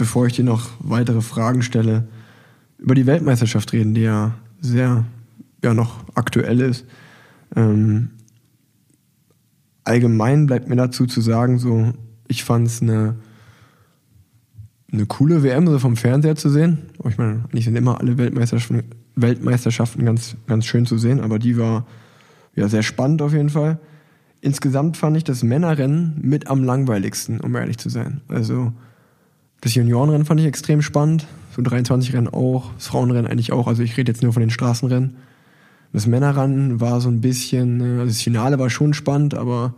bevor 0.00 0.26
ich 0.26 0.32
dir 0.32 0.44
noch 0.44 0.70
weitere 0.78 1.20
Fragen 1.20 1.60
stelle, 1.60 2.08
über 2.78 2.94
die 2.94 3.04
Weltmeisterschaft 3.04 3.74
reden, 3.74 3.92
die 3.92 4.00
ja 4.00 4.32
sehr, 4.58 5.04
ja 5.62 5.74
noch 5.74 6.02
aktuell 6.14 6.62
ist. 6.62 6.86
Ähm, 7.54 8.08
allgemein 9.84 10.46
bleibt 10.46 10.70
mir 10.70 10.76
dazu 10.76 11.04
zu 11.04 11.20
sagen, 11.20 11.58
so, 11.58 11.92
ich 12.28 12.44
fand 12.44 12.66
es 12.66 12.80
eine, 12.80 13.16
eine 14.90 15.04
coole 15.04 15.42
WM 15.42 15.66
so 15.66 15.78
vom 15.78 15.98
Fernseher 15.98 16.34
zu 16.34 16.48
sehen. 16.48 16.78
Ich 17.06 17.18
meine, 17.18 17.44
nicht 17.52 17.66
sind 17.66 17.76
immer 17.76 18.00
alle 18.00 18.16
Weltmeisterschaften, 18.16 18.84
Weltmeisterschaften 19.16 20.06
ganz, 20.06 20.36
ganz 20.46 20.64
schön 20.64 20.86
zu 20.86 20.96
sehen, 20.96 21.20
aber 21.20 21.38
die 21.38 21.58
war 21.58 21.86
ja 22.56 22.68
sehr 22.68 22.82
spannend 22.82 23.20
auf 23.20 23.34
jeden 23.34 23.50
Fall. 23.50 23.78
Insgesamt 24.40 24.96
fand 24.96 25.18
ich 25.18 25.24
das 25.24 25.42
Männerrennen 25.42 26.18
mit 26.22 26.46
am 26.46 26.64
langweiligsten, 26.64 27.38
um 27.42 27.54
ehrlich 27.54 27.76
zu 27.76 27.90
sein. 27.90 28.22
Also 28.28 28.72
das 29.60 29.74
Juniorenrennen 29.74 30.24
fand 30.24 30.40
ich 30.40 30.46
extrem 30.46 30.82
spannend, 30.82 31.26
so 31.54 31.62
23 31.62 32.14
Rennen 32.14 32.28
auch, 32.28 32.72
das 32.74 32.86
Frauenrennen 32.86 33.30
eigentlich 33.30 33.52
auch. 33.52 33.66
Also 33.66 33.82
ich 33.82 33.96
rede 33.96 34.10
jetzt 34.10 34.22
nur 34.22 34.32
von 34.32 34.40
den 34.40 34.50
Straßenrennen. 34.50 35.16
Das 35.92 36.06
Männerrennen 36.06 36.80
war 36.80 37.00
so 37.00 37.08
ein 37.08 37.20
bisschen, 37.20 37.80
äh, 37.80 38.00
also 38.00 38.06
das 38.06 38.22
Finale 38.22 38.58
war 38.58 38.70
schon 38.70 38.94
spannend, 38.94 39.34
aber 39.34 39.74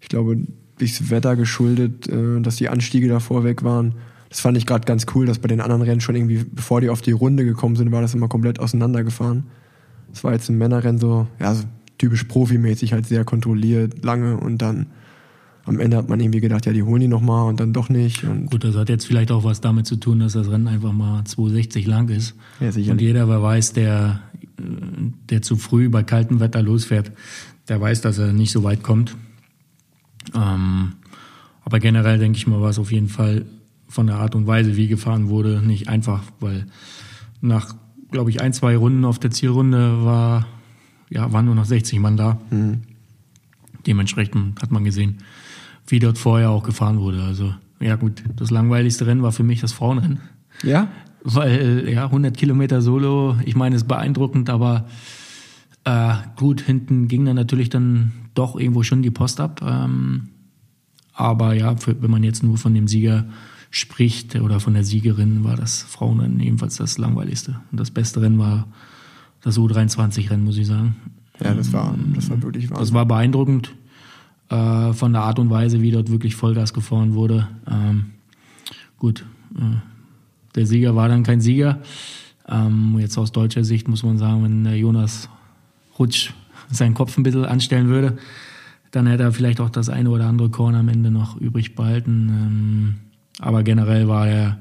ich 0.00 0.08
glaube, 0.08 0.38
durchs 0.78 1.10
Wetter 1.10 1.36
geschuldet, 1.36 2.08
äh, 2.08 2.40
dass 2.40 2.56
die 2.56 2.68
Anstiege 2.68 3.08
davor 3.08 3.44
weg 3.44 3.62
waren. 3.62 3.94
Das 4.30 4.40
fand 4.40 4.56
ich 4.56 4.66
gerade 4.66 4.86
ganz 4.86 5.06
cool, 5.14 5.26
dass 5.26 5.38
bei 5.38 5.48
den 5.48 5.60
anderen 5.60 5.82
Rennen 5.82 6.00
schon 6.00 6.16
irgendwie, 6.16 6.44
bevor 6.50 6.80
die 6.80 6.88
auf 6.88 7.02
die 7.02 7.12
Runde 7.12 7.44
gekommen 7.44 7.76
sind, 7.76 7.92
war 7.92 8.00
das 8.00 8.14
immer 8.14 8.28
komplett 8.28 8.60
auseinandergefahren. 8.60 9.44
Das 10.10 10.24
war 10.24 10.32
jetzt 10.32 10.48
im 10.48 10.58
Männerrennen 10.58 10.98
so, 10.98 11.26
ja, 11.38 11.54
so 11.54 11.64
typisch 11.98 12.24
profimäßig, 12.24 12.94
halt 12.94 13.06
sehr 13.06 13.24
kontrolliert, 13.24 14.04
lange 14.04 14.38
und 14.38 14.58
dann 14.58 14.86
am 15.64 15.78
Ende 15.78 15.96
hat 15.96 16.08
man 16.08 16.18
irgendwie 16.18 16.40
gedacht, 16.40 16.66
ja, 16.66 16.72
die 16.72 16.82
holen 16.82 17.00
die 17.00 17.08
nochmal 17.08 17.48
und 17.48 17.60
dann 17.60 17.72
doch 17.72 17.88
nicht. 17.88 18.24
Und 18.24 18.50
Gut, 18.50 18.64
das 18.64 18.74
hat 18.74 18.88
jetzt 18.88 19.06
vielleicht 19.06 19.30
auch 19.30 19.44
was 19.44 19.60
damit 19.60 19.86
zu 19.86 19.96
tun, 19.96 20.18
dass 20.18 20.32
das 20.32 20.50
Rennen 20.50 20.66
einfach 20.66 20.92
mal 20.92 21.24
260 21.24 21.86
lang 21.86 22.08
ist. 22.08 22.34
Ja, 22.60 22.72
sicherlich. 22.72 22.90
Und 22.90 23.00
jeder, 23.00 23.28
wer 23.28 23.42
weiß, 23.42 23.72
der, 23.72 24.20
der 25.30 25.42
zu 25.42 25.56
früh 25.56 25.88
bei 25.88 26.02
kaltem 26.02 26.40
Wetter 26.40 26.62
losfährt, 26.62 27.12
der 27.68 27.80
weiß, 27.80 28.00
dass 28.00 28.18
er 28.18 28.32
nicht 28.32 28.50
so 28.50 28.64
weit 28.64 28.82
kommt. 28.82 29.16
Ähm, 30.34 30.94
aber 31.64 31.78
generell 31.78 32.18
denke 32.18 32.38
ich 32.38 32.46
mal, 32.46 32.60
war 32.60 32.70
es 32.70 32.78
auf 32.78 32.90
jeden 32.90 33.08
Fall 33.08 33.44
von 33.86 34.06
der 34.06 34.16
Art 34.16 34.34
und 34.34 34.46
Weise, 34.46 34.76
wie 34.76 34.88
gefahren 34.88 35.28
wurde, 35.28 35.62
nicht 35.62 35.88
einfach, 35.88 36.22
weil 36.40 36.66
nach, 37.40 37.74
glaube 38.10 38.30
ich, 38.30 38.40
ein, 38.40 38.52
zwei 38.52 38.76
Runden 38.76 39.04
auf 39.04 39.18
der 39.18 39.30
Zielrunde 39.30 40.04
war, 40.04 40.46
ja, 41.08 41.32
waren 41.32 41.44
nur 41.44 41.54
noch 41.54 41.66
60 41.66 42.00
Mann 42.00 42.16
da. 42.16 42.40
Dementsprechend 43.86 44.60
hat 44.62 44.70
man 44.70 44.84
gesehen, 44.84 45.18
wie 45.92 46.00
dort 46.00 46.18
vorher 46.18 46.50
auch 46.50 46.64
gefahren 46.64 46.98
wurde. 47.00 47.22
Also, 47.22 47.54
ja 47.78 47.96
gut, 47.96 48.24
das 48.34 48.50
langweiligste 48.50 49.06
Rennen 49.06 49.22
war 49.22 49.30
für 49.32 49.42
mich 49.44 49.60
das 49.60 49.72
Frauenrennen. 49.72 50.20
ja, 50.62 50.88
Weil, 51.22 51.88
ja, 51.88 52.06
100 52.06 52.36
Kilometer 52.36 52.82
Solo, 52.82 53.36
ich 53.44 53.54
meine, 53.54 53.76
ist 53.76 53.86
beeindruckend, 53.86 54.50
aber 54.50 54.86
Äh, 55.84 56.14
gut, 56.36 56.60
hinten 56.60 57.08
ging 57.08 57.24
dann 57.24 57.34
natürlich 57.34 57.68
dann 57.68 58.12
doch 58.34 58.54
irgendwo 58.56 58.84
schon 58.84 59.02
die 59.02 59.10
Post 59.10 59.40
ab. 59.40 59.60
Ähm, 59.66 60.28
aber 61.12 61.54
ja, 61.54 61.76
für, 61.76 62.00
wenn 62.00 62.10
man 62.10 62.22
jetzt 62.22 62.44
nur 62.44 62.56
von 62.56 62.72
dem 62.72 62.86
Sieger 62.86 63.24
spricht 63.70 64.36
oder 64.36 64.60
von 64.60 64.74
der 64.74 64.84
Siegerin, 64.84 65.42
war 65.42 65.56
das 65.56 65.82
Frauenrennen 65.82 66.38
ebenfalls 66.38 66.76
das 66.76 66.98
langweiligste. 66.98 67.60
Und 67.72 67.80
das 67.80 67.90
beste 67.90 68.22
Rennen 68.22 68.38
war 68.38 68.68
das 69.40 69.58
U23-Rennen, 69.58 70.44
muss 70.44 70.56
ich 70.56 70.68
sagen. 70.68 70.94
Ja, 71.42 71.52
das 71.52 71.72
war, 71.72 71.96
das 72.14 72.30
war 72.30 72.40
wirklich 72.42 72.70
wahr. 72.70 72.78
Das 72.78 72.92
war 72.92 73.04
beeindruckend 73.04 73.74
äh, 74.52 74.92
von 74.92 75.12
der 75.12 75.22
Art 75.22 75.38
und 75.38 75.50
Weise, 75.50 75.80
wie 75.80 75.90
dort 75.90 76.10
wirklich 76.10 76.36
Vollgas 76.36 76.74
gefahren 76.74 77.14
wurde. 77.14 77.48
Ähm, 77.70 78.10
gut, 78.98 79.24
äh, 79.56 79.76
der 80.54 80.66
Sieger 80.66 80.94
war 80.94 81.08
dann 81.08 81.22
kein 81.22 81.40
Sieger. 81.40 81.80
Ähm, 82.46 82.98
jetzt 82.98 83.16
aus 83.16 83.32
deutscher 83.32 83.64
Sicht 83.64 83.88
muss 83.88 84.02
man 84.02 84.18
sagen, 84.18 84.44
wenn 84.44 84.64
der 84.64 84.76
Jonas 84.76 85.28
Rutsch 85.98 86.32
seinen 86.70 86.94
Kopf 86.94 87.16
ein 87.16 87.22
bisschen 87.22 87.44
anstellen 87.44 87.88
würde, 87.88 88.18
dann 88.90 89.06
hätte 89.06 89.22
er 89.22 89.32
vielleicht 89.32 89.60
auch 89.60 89.70
das 89.70 89.88
eine 89.88 90.10
oder 90.10 90.26
andere 90.26 90.50
Korn 90.50 90.74
am 90.74 90.88
Ende 90.88 91.10
noch 91.10 91.40
übrig 91.40 91.74
behalten. 91.74 92.28
Ähm, 92.28 92.94
aber 93.38 93.62
generell 93.62 94.06
war 94.06 94.28
er, 94.28 94.58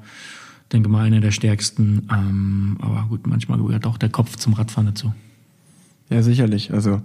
denke 0.71 0.87
mal, 0.87 1.03
einer 1.03 1.19
der 1.19 1.31
stärksten. 1.31 2.07
Ähm, 2.09 2.77
aber 2.79 3.07
gut, 3.09 3.27
manchmal 3.27 3.57
gehört 3.57 3.85
auch 3.85 3.97
der 3.97 4.09
Kopf 4.09 4.37
zum 4.37 4.53
Radfahren 4.53 4.87
dazu. 4.87 5.13
Ja, 6.09 6.21
sicherlich. 6.21 6.73
Also, 6.73 7.01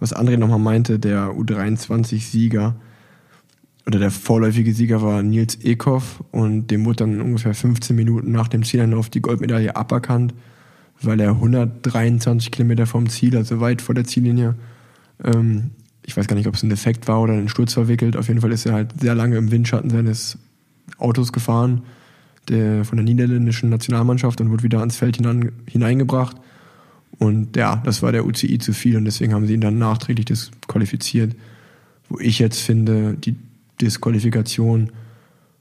was 0.00 0.14
André 0.14 0.36
nochmal 0.36 0.58
meinte, 0.58 0.98
der 0.98 1.28
U23-Sieger 1.28 2.74
oder 3.86 3.98
der 3.98 4.10
vorläufige 4.10 4.72
Sieger 4.72 5.02
war 5.02 5.22
Nils 5.22 5.56
Ekoff 5.62 6.22
und 6.32 6.68
dem 6.68 6.84
wurde 6.84 6.96
dann 6.96 7.20
ungefähr 7.20 7.54
15 7.54 7.94
Minuten 7.94 8.32
nach 8.32 8.48
dem 8.48 8.64
Zieleinlauf 8.64 9.08
die 9.08 9.22
Goldmedaille 9.22 9.76
aberkannt, 9.76 10.34
weil 11.02 11.20
er 11.20 11.30
123 11.30 12.50
Kilometer 12.50 12.86
vom 12.86 13.08
Ziel, 13.08 13.36
also 13.36 13.60
weit 13.60 13.82
vor 13.82 13.94
der 13.94 14.04
Ziellinie, 14.04 14.54
ähm, 15.24 15.70
ich 16.04 16.16
weiß 16.16 16.26
gar 16.26 16.36
nicht, 16.36 16.48
ob 16.48 16.54
es 16.54 16.62
ein 16.62 16.70
Defekt 16.70 17.08
war 17.08 17.20
oder 17.20 17.34
ein 17.34 17.48
Sturz 17.48 17.74
verwickelt. 17.74 18.16
Auf 18.16 18.28
jeden 18.28 18.40
Fall 18.40 18.52
ist 18.52 18.66
er 18.66 18.72
halt 18.72 19.00
sehr 19.00 19.14
lange 19.14 19.36
im 19.36 19.50
Windschatten 19.50 19.90
seines 19.90 20.38
Autos 20.98 21.32
gefahren, 21.32 21.82
der, 22.48 22.84
von 22.84 22.96
der 22.96 23.04
niederländischen 23.04 23.70
Nationalmannschaft 23.70 24.40
und 24.40 24.50
wurde 24.50 24.62
wieder 24.62 24.80
ans 24.80 24.96
Feld 24.96 25.16
hinein, 25.16 25.52
hineingebracht. 25.66 26.36
Und 27.20 27.54
ja, 27.54 27.76
das 27.84 28.02
war 28.02 28.12
der 28.12 28.24
UCI 28.24 28.58
zu 28.58 28.72
viel 28.72 28.96
und 28.96 29.04
deswegen 29.04 29.34
haben 29.34 29.46
sie 29.46 29.52
ihn 29.52 29.60
dann 29.60 29.78
nachträglich 29.78 30.24
disqualifiziert. 30.24 31.36
Wo 32.08 32.18
ich 32.18 32.38
jetzt 32.38 32.60
finde, 32.60 33.14
die 33.14 33.36
Disqualifikation 33.80 34.90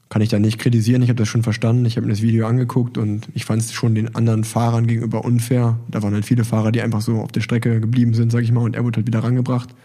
kann 0.08 0.22
ich 0.22 0.30
da 0.30 0.40
nicht 0.40 0.58
kritisieren. 0.58 1.02
Ich 1.02 1.10
habe 1.10 1.18
das 1.18 1.28
schon 1.28 1.44
verstanden. 1.44 1.86
Ich 1.86 1.98
habe 1.98 2.08
mir 2.08 2.14
das 2.14 2.22
Video 2.22 2.48
angeguckt 2.48 2.98
und 2.98 3.28
ich 3.34 3.44
fand 3.44 3.62
es 3.62 3.74
schon 3.74 3.94
den 3.94 4.16
anderen 4.16 4.46
Fahrern 4.46 4.88
gegenüber 4.88 5.26
unfair. 5.26 5.78
Da 5.90 6.02
waren 6.02 6.14
halt 6.14 6.26
viele 6.26 6.46
Fahrer, 6.46 6.72
die 6.72 6.82
einfach 6.82 7.02
so 7.02 7.20
auf 7.20 7.34
der 7.34 7.42
Strecke 7.42 7.82
geblieben 7.82 8.14
sind, 8.14 8.32
sag 8.32 8.44
ich 8.44 8.54
mal, 8.54 8.62
und 8.62 8.78
er 8.78 8.86
wurde 8.86 8.98
halt 8.98 9.08
wieder 9.08 9.22
rangebracht. 9.22 9.76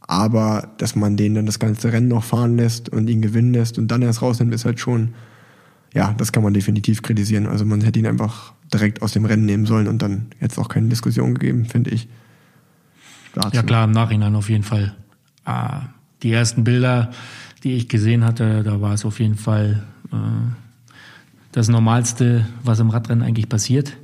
Aber 0.00 0.74
dass 0.76 0.94
man 0.94 1.16
den 1.16 1.34
dann 1.34 1.46
das 1.46 1.58
ganze 1.58 1.90
Rennen 1.90 2.08
noch 2.08 2.22
fahren 2.22 2.56
lässt 2.58 2.90
und 2.90 3.08
ihn 3.08 3.22
gewinnen 3.22 3.54
lässt 3.54 3.78
und 3.78 3.88
dann 3.88 4.02
erst 4.02 4.20
rausnimmt, 4.20 4.54
ist 4.54 4.66
halt 4.66 4.78
schon, 4.78 5.14
ja, 5.94 6.14
das 6.18 6.32
kann 6.32 6.42
man 6.42 6.52
definitiv 6.52 7.00
kritisieren. 7.00 7.46
Also 7.46 7.64
man 7.64 7.80
hätte 7.80 7.98
ihn 7.98 8.06
einfach 8.06 8.52
direkt 8.72 9.02
aus 9.02 9.12
dem 9.12 9.24
Rennen 9.24 9.46
nehmen 9.46 9.66
sollen 9.66 9.88
und 9.88 10.02
dann 10.02 10.26
jetzt 10.40 10.58
auch 10.58 10.68
keine 10.68 10.88
Diskussion 10.88 11.34
gegeben, 11.34 11.64
finde 11.64 11.90
ich. 11.90 12.08
Dazu. 13.34 13.56
Ja 13.56 13.62
klar, 13.62 13.84
im 13.84 13.92
Nachhinein 13.92 14.34
auf 14.34 14.50
jeden 14.50 14.64
Fall. 14.64 14.94
Ah, 15.44 15.82
die 16.22 16.32
ersten 16.32 16.64
Bilder, 16.64 17.10
die 17.64 17.74
ich 17.74 17.88
gesehen 17.88 18.24
hatte, 18.24 18.62
da 18.62 18.80
war 18.80 18.92
es 18.92 19.04
auf 19.04 19.20
jeden 19.20 19.36
Fall 19.36 19.84
äh, 20.12 20.16
das 21.52 21.68
Normalste, 21.68 22.46
was 22.62 22.80
im 22.80 22.90
Radrennen 22.90 23.26
eigentlich 23.26 23.48
passiert. 23.48 23.96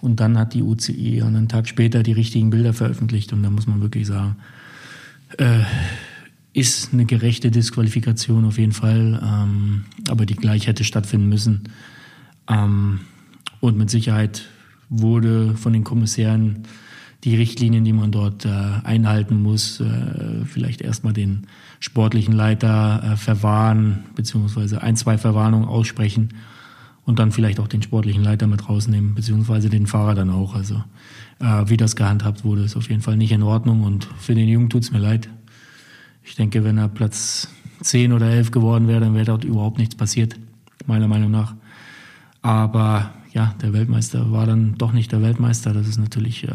Und 0.00 0.20
dann 0.20 0.38
hat 0.38 0.54
die 0.54 0.62
UCI 0.62 1.22
einen 1.22 1.48
Tag 1.48 1.68
später 1.68 2.02
die 2.02 2.12
richtigen 2.12 2.50
Bilder 2.50 2.72
veröffentlicht 2.72 3.32
und 3.32 3.42
da 3.42 3.50
muss 3.50 3.66
man 3.66 3.82
wirklich 3.82 4.06
sagen, 4.06 4.36
äh, 5.38 5.62
ist 6.52 6.92
eine 6.92 7.04
gerechte 7.04 7.50
Disqualifikation 7.50 8.44
auf 8.44 8.58
jeden 8.58 8.72
Fall, 8.72 9.20
ähm, 9.22 9.84
aber 10.08 10.26
die 10.26 10.34
gleich 10.34 10.66
hätte 10.66 10.84
stattfinden 10.84 11.28
müssen. 11.28 11.64
Ähm, 12.48 13.00
und 13.60 13.76
mit 13.76 13.90
Sicherheit 13.90 14.48
wurde 14.88 15.56
von 15.56 15.72
den 15.72 15.84
Kommissären 15.84 16.64
die 17.24 17.36
Richtlinien, 17.36 17.84
die 17.84 17.92
man 17.92 18.12
dort 18.12 18.46
äh, 18.46 18.48
einhalten 18.48 19.42
muss, 19.42 19.80
äh, 19.80 20.44
vielleicht 20.46 20.80
erstmal 20.80 21.12
den 21.12 21.46
sportlichen 21.78 22.32
Leiter 22.34 23.02
äh, 23.04 23.16
verwahren, 23.16 24.04
beziehungsweise 24.14 24.82
ein, 24.82 24.96
zwei 24.96 25.18
Verwarnungen 25.18 25.68
aussprechen 25.68 26.30
und 27.04 27.18
dann 27.18 27.30
vielleicht 27.30 27.60
auch 27.60 27.68
den 27.68 27.82
sportlichen 27.82 28.24
Leiter 28.24 28.46
mit 28.46 28.68
rausnehmen, 28.68 29.14
beziehungsweise 29.14 29.68
den 29.68 29.86
Fahrer 29.86 30.14
dann 30.14 30.30
auch. 30.30 30.54
Also 30.54 30.82
äh, 31.40 31.64
wie 31.66 31.76
das 31.76 31.94
gehandhabt 31.94 32.44
wurde, 32.44 32.62
ist 32.62 32.76
auf 32.76 32.88
jeden 32.88 33.02
Fall 33.02 33.18
nicht 33.18 33.32
in 33.32 33.42
Ordnung 33.42 33.82
und 33.82 34.08
für 34.18 34.34
den 34.34 34.48
Jungen 34.48 34.70
tut's 34.70 34.90
mir 34.90 34.98
leid. 34.98 35.28
Ich 36.22 36.36
denke, 36.36 36.64
wenn 36.64 36.78
er 36.78 36.88
Platz 36.88 37.48
10 37.82 38.12
oder 38.12 38.30
11 38.30 38.50
geworden 38.50 38.88
wäre, 38.88 39.00
dann 39.00 39.14
wäre 39.14 39.26
dort 39.26 39.44
überhaupt 39.44 39.78
nichts 39.78 39.94
passiert, 39.94 40.36
meiner 40.86 41.08
Meinung 41.08 41.30
nach. 41.30 41.54
Aber 42.42 43.10
ja, 43.32 43.54
der 43.62 43.72
Weltmeister 43.72 44.32
war 44.32 44.46
dann 44.46 44.74
doch 44.76 44.92
nicht 44.92 45.12
der 45.12 45.22
Weltmeister. 45.22 45.72
Das 45.72 45.86
ist 45.86 45.98
natürlich 45.98 46.48
äh, 46.48 46.52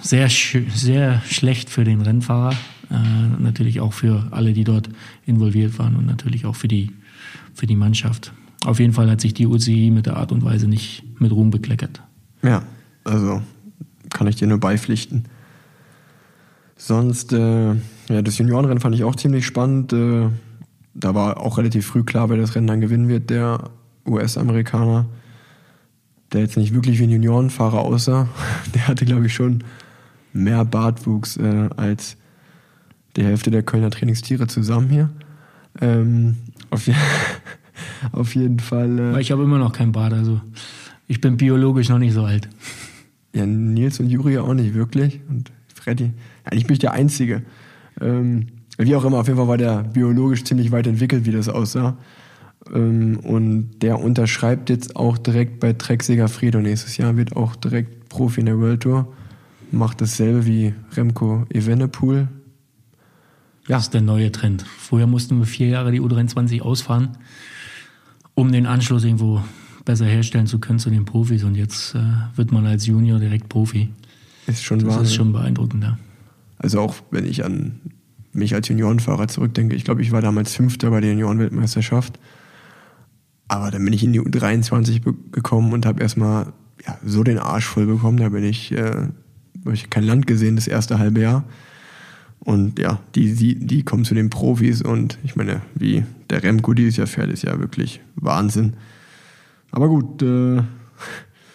sehr, 0.00 0.28
sehr 0.28 1.20
schlecht 1.22 1.70
für 1.70 1.84
den 1.84 2.00
Rennfahrer, 2.00 2.54
äh, 2.90 3.42
natürlich 3.42 3.80
auch 3.80 3.92
für 3.92 4.28
alle, 4.30 4.52
die 4.52 4.64
dort 4.64 4.88
involviert 5.26 5.78
waren 5.78 5.96
und 5.96 6.06
natürlich 6.06 6.46
auch 6.46 6.56
für 6.56 6.68
die, 6.68 6.90
für 7.54 7.66
die 7.66 7.76
Mannschaft. 7.76 8.32
Auf 8.64 8.78
jeden 8.78 8.92
Fall 8.92 9.10
hat 9.10 9.20
sich 9.20 9.34
die 9.34 9.46
UCI 9.46 9.90
mit 9.90 10.06
der 10.06 10.16
Art 10.16 10.32
und 10.32 10.44
Weise 10.44 10.68
nicht 10.68 11.02
mit 11.18 11.32
Ruhm 11.32 11.50
bekleckert. 11.50 12.02
Ja, 12.42 12.62
also 13.04 13.42
kann 14.10 14.26
ich 14.26 14.36
dir 14.36 14.46
nur 14.46 14.58
beipflichten. 14.58 15.24
Sonst, 16.76 17.32
äh, 17.32 17.74
ja, 18.08 18.22
das 18.22 18.38
Juniorenrennen 18.38 18.80
fand 18.80 18.94
ich 18.94 19.04
auch 19.04 19.16
ziemlich 19.16 19.46
spannend. 19.46 19.92
Äh, 19.92 20.28
da 20.94 21.14
war 21.14 21.38
auch 21.38 21.58
relativ 21.58 21.86
früh 21.86 22.02
klar, 22.02 22.28
wer 22.28 22.36
das 22.36 22.54
Rennen 22.54 22.66
dann 22.66 22.80
gewinnen 22.80 23.08
wird, 23.08 23.30
der 23.30 23.70
US-Amerikaner, 24.06 25.06
der 26.32 26.42
jetzt 26.42 26.56
nicht 26.56 26.74
wirklich 26.74 26.98
wie 26.98 27.04
ein 27.04 27.10
Juniorenfahrer 27.10 27.80
aussah. 27.80 28.28
Der 28.74 28.88
hatte, 28.88 29.04
glaube 29.04 29.26
ich, 29.26 29.34
schon 29.34 29.64
mehr 30.32 30.64
Bartwuchs 30.64 31.36
äh, 31.36 31.68
als 31.76 32.16
die 33.16 33.24
Hälfte 33.24 33.50
der 33.50 33.62
Kölner 33.62 33.90
Trainingstiere 33.90 34.46
zusammen 34.46 34.88
hier. 34.88 35.10
Ähm, 35.80 36.36
auf, 36.70 36.88
auf, 38.12 38.34
jeden 38.34 38.60
Fall. 38.60 38.98
Äh, 38.98 39.20
ich 39.20 39.32
habe 39.32 39.42
immer 39.42 39.58
noch 39.58 39.72
kein 39.72 39.92
Bart, 39.92 40.12
also 40.12 40.40
ich 41.08 41.20
bin 41.20 41.36
biologisch 41.36 41.88
noch 41.88 41.98
nicht 41.98 42.14
so 42.14 42.24
alt. 42.24 42.48
Ja, 43.34 43.46
Nils 43.46 43.98
und 44.00 44.08
Juri 44.08 44.38
auch 44.38 44.54
nicht 44.54 44.74
wirklich. 44.74 45.20
Und 45.28 45.50
Freddy. 45.74 46.12
Eigentlich 46.44 46.66
bin 46.66 46.74
ich 46.74 46.78
der 46.80 46.92
Einzige. 46.92 47.42
Ähm, 48.00 48.46
wie 48.78 48.94
auch 48.94 49.04
immer, 49.04 49.18
auf 49.18 49.26
jeden 49.26 49.38
Fall 49.38 49.48
war 49.48 49.58
der 49.58 49.82
biologisch 49.82 50.44
ziemlich 50.44 50.70
weit 50.72 50.86
entwickelt, 50.86 51.26
wie 51.26 51.32
das 51.32 51.48
aussah. 51.48 51.96
Ähm, 52.72 53.18
und 53.20 53.80
der 53.80 54.00
unterschreibt 54.00 54.70
jetzt 54.70 54.96
auch 54.96 55.18
direkt 55.18 55.60
bei 55.60 55.72
Trek 55.72 56.02
Segafredo 56.02 56.60
nächstes 56.60 56.96
Jahr, 56.96 57.16
wird 57.16 57.36
auch 57.36 57.56
direkt 57.56 58.08
Profi 58.08 58.40
in 58.40 58.46
der 58.46 58.58
World 58.58 58.82
Tour. 58.82 59.12
Macht 59.72 60.00
dasselbe 60.00 60.46
wie 60.46 60.74
Remco 60.96 61.46
Evenepoel. 61.50 62.28
Ja. 63.68 63.76
Das 63.76 63.84
ist 63.84 63.94
der 63.94 64.00
neue 64.00 64.32
Trend. 64.32 64.62
Vorher 64.62 65.06
mussten 65.06 65.38
wir 65.38 65.46
vier 65.46 65.68
Jahre 65.68 65.92
die 65.92 66.00
U23 66.00 66.60
ausfahren, 66.60 67.18
um 68.34 68.50
den 68.50 68.66
Anschluss 68.66 69.04
irgendwo 69.04 69.42
besser 69.84 70.06
herstellen 70.06 70.46
zu 70.46 70.58
können 70.58 70.78
zu 70.78 70.90
den 70.90 71.04
Profis. 71.04 71.44
Und 71.44 71.54
jetzt 71.54 71.94
äh, 71.94 72.00
wird 72.34 72.50
man 72.52 72.66
als 72.66 72.86
Junior 72.86 73.20
direkt 73.20 73.48
Profi. 73.48 73.90
Ist 74.46 74.64
schon 74.64 74.80
das 74.80 74.88
Wahnsinn. 74.88 75.04
ist 75.04 75.14
schon 75.14 75.32
beeindruckend, 75.32 75.84
ja. 75.84 75.98
Also 76.58 76.80
auch 76.80 76.96
wenn 77.10 77.24
ich 77.24 77.44
an 77.44 77.80
mich 78.32 78.54
als 78.54 78.68
Juniorenfahrer 78.68 79.28
zurückdenke, 79.28 79.74
ich 79.76 79.84
glaube, 79.84 80.02
ich 80.02 80.12
war 80.12 80.20
damals 80.20 80.54
Fünfter 80.54 80.90
bei 80.90 81.00
der 81.00 81.10
Juniorenweltmeisterschaft. 81.10 82.18
Aber 83.50 83.72
dann 83.72 83.84
bin 83.84 83.92
ich 83.92 84.04
in 84.04 84.12
die 84.12 84.20
U23 84.20 85.02
gekommen 85.32 85.72
und 85.72 85.84
habe 85.84 86.00
erstmal 86.00 86.52
ja, 86.86 86.96
so 87.04 87.24
den 87.24 87.40
Arsch 87.40 87.64
voll 87.64 87.84
bekommen. 87.84 88.18
Da 88.18 88.28
bin 88.28 88.44
ich, 88.44 88.70
äh, 88.70 89.08
habe 89.64 89.74
ich 89.74 89.90
kein 89.90 90.04
Land 90.04 90.28
gesehen 90.28 90.54
das 90.54 90.68
erste 90.68 91.00
halbe 91.00 91.20
Jahr. 91.20 91.42
Und 92.38 92.78
ja, 92.78 93.00
die, 93.16 93.34
die, 93.34 93.56
die 93.56 93.82
kommen 93.82 94.04
zu 94.04 94.14
den 94.14 94.30
Profis 94.30 94.82
und 94.82 95.18
ich 95.24 95.34
meine, 95.34 95.62
wie 95.74 96.04
der 96.30 96.44
Remco 96.44 96.74
dieses 96.74 96.96
Jahr 96.96 97.08
fährt, 97.08 97.28
ist 97.28 97.42
ja 97.42 97.58
wirklich 97.58 98.00
Wahnsinn. 98.14 98.74
Aber 99.72 99.88
gut, 99.88 100.22
äh, 100.22 100.62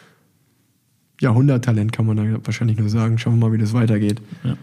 Jahrhunderttalent 1.21 1.93
kann 1.93 2.05
man 2.05 2.17
da 2.17 2.23
wahrscheinlich 2.43 2.77
nur 2.77 2.89
sagen. 2.89 3.17
Schauen 3.19 3.39
wir 3.39 3.47
mal, 3.47 3.53
wie 3.53 3.61
das 3.61 3.71
weitergeht. 3.71 4.21
Ja. 4.43 4.57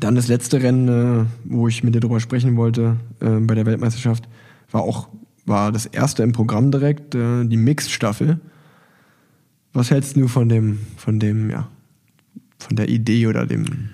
Dann 0.00 0.16
das 0.16 0.26
letzte 0.26 0.60
Rennen, 0.60 0.88
äh, 0.88 1.26
wo 1.44 1.68
ich 1.68 1.84
mit 1.84 1.94
dir 1.94 2.00
drüber 2.00 2.18
sprechen 2.18 2.56
wollte, 2.56 2.96
äh, 3.20 3.38
bei 3.38 3.54
der 3.54 3.66
Weltmeisterschaft, 3.66 4.28
war 4.72 4.82
auch 4.82 5.08
war 5.46 5.72
das 5.72 5.86
erste 5.86 6.22
im 6.22 6.32
Programm 6.32 6.70
direkt, 6.70 7.14
äh, 7.14 7.44
die 7.44 7.56
Mixed-Staffel. 7.56 8.40
Was 9.72 9.90
hältst 9.90 10.16
du 10.16 10.28
von 10.28 10.48
dem, 10.48 10.78
von 10.96 11.18
dem, 11.18 11.50
ja, 11.50 11.68
von 12.58 12.76
der 12.76 12.88
Idee 12.88 13.26
oder 13.26 13.46
dem 13.46 13.90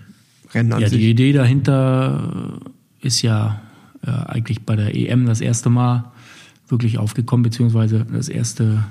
Rennen 0.52 0.72
an 0.72 0.82
ja, 0.82 0.88
sich? 0.88 0.98
Die 0.98 1.10
Idee 1.10 1.32
dahinter 1.32 2.60
ist 3.00 3.22
ja 3.22 3.62
äh, 4.02 4.10
eigentlich 4.10 4.62
bei 4.62 4.76
der 4.76 4.94
EM 4.94 5.26
das 5.26 5.40
erste 5.40 5.70
Mal 5.70 6.12
wirklich 6.68 6.98
aufgekommen, 6.98 7.42
beziehungsweise 7.42 8.06
das 8.12 8.28
erste, 8.28 8.84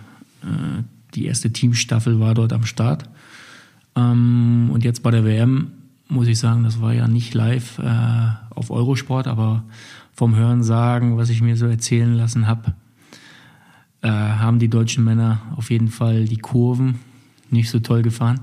äh, 0.43 0.83
die 1.15 1.25
erste 1.25 1.51
Teamstaffel 1.51 2.19
war 2.19 2.33
dort 2.33 2.53
am 2.53 2.65
Start. 2.65 3.09
Ähm, 3.95 4.69
und 4.71 4.83
jetzt 4.83 5.03
bei 5.03 5.11
der 5.11 5.23
WM 5.23 5.71
muss 6.07 6.27
ich 6.27 6.39
sagen, 6.39 6.63
das 6.63 6.81
war 6.81 6.93
ja 6.93 7.07
nicht 7.07 7.33
live 7.33 7.79
äh, 7.79 8.29
auf 8.49 8.71
Eurosport, 8.71 9.27
aber 9.27 9.63
vom 10.19 10.35
Hören 10.35 10.63
sagen, 10.63 11.15
was 11.15 11.29
ich 11.29 11.41
mir 11.41 11.55
so 11.55 11.65
erzählen 11.65 12.13
lassen 12.13 12.45
habe, 12.45 12.73
äh, 14.01 14.09
haben 14.09 14.59
die 14.59 14.67
deutschen 14.67 15.05
Männer 15.05 15.39
auf 15.55 15.71
jeden 15.71 15.87
Fall 15.87 16.25
die 16.25 16.39
Kurven 16.39 16.99
nicht 17.49 17.69
so 17.69 17.79
toll 17.79 18.01
gefahren. 18.01 18.41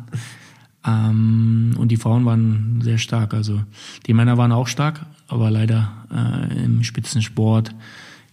Ähm, 0.87 1.75
und 1.77 1.89
die 1.89 1.99
Frauen 1.99 2.25
waren 2.25 2.81
sehr 2.81 2.97
stark. 2.97 3.35
Also 3.35 3.63
die 4.07 4.15
Männer 4.15 4.39
waren 4.39 4.53
auch 4.53 4.69
stark, 4.69 5.05
aber 5.29 5.51
leider 5.51 5.93
äh, 6.11 6.65
im 6.65 6.83
Spitzensport 6.83 7.75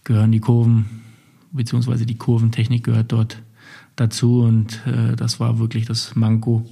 gehören 0.04 0.32
die 0.32 0.40
Kurven, 0.40 0.86
beziehungsweise 1.52 2.06
die 2.06 2.16
Kurventechnik 2.16 2.82
gehört 2.82 3.12
dort 3.12 3.42
dazu. 3.94 4.40
Und 4.40 4.80
äh, 4.86 5.16
das 5.16 5.38
war 5.38 5.58
wirklich 5.58 5.84
das 5.84 6.16
Manko 6.16 6.64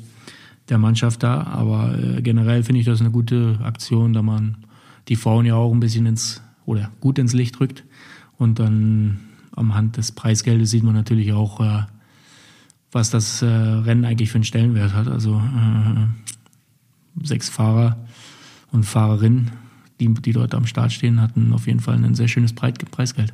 der 0.70 0.78
Mannschaft 0.78 1.22
da. 1.22 1.42
Aber 1.42 1.98
äh, 1.98 2.22
generell 2.22 2.62
finde 2.62 2.80
ich 2.80 2.86
das 2.86 3.02
eine 3.02 3.10
gute 3.10 3.58
Aktion, 3.62 4.14
da 4.14 4.22
man 4.22 4.56
die 5.08 5.16
Frauen 5.16 5.44
ja 5.44 5.56
auch 5.56 5.70
ein 5.70 5.80
bisschen 5.80 6.06
ins 6.06 6.40
oder 6.66 6.90
gut 7.00 7.18
ins 7.18 7.32
Licht 7.32 7.60
rückt. 7.60 7.84
Und 8.38 8.58
dann 8.58 9.20
am 9.54 9.74
Hand 9.74 9.96
des 9.96 10.12
Preisgeldes 10.12 10.70
sieht 10.70 10.82
man 10.82 10.94
natürlich 10.94 11.32
auch, 11.32 11.60
äh, 11.60 11.82
was 12.90 13.10
das 13.10 13.42
äh, 13.42 13.46
Rennen 13.46 14.04
eigentlich 14.04 14.30
für 14.30 14.36
einen 14.36 14.44
Stellenwert 14.44 14.94
hat. 14.94 15.08
Also 15.08 15.36
äh, 15.36 17.24
sechs 17.24 17.48
Fahrer 17.48 17.96
und 18.70 18.84
Fahrerinnen, 18.84 19.50
die, 20.00 20.12
die 20.12 20.32
dort 20.32 20.54
am 20.54 20.66
Start 20.66 20.92
stehen, 20.92 21.20
hatten 21.20 21.52
auf 21.52 21.66
jeden 21.66 21.80
Fall 21.80 22.02
ein 22.02 22.14
sehr 22.14 22.28
schönes 22.28 22.52
Preisgeld. 22.54 23.32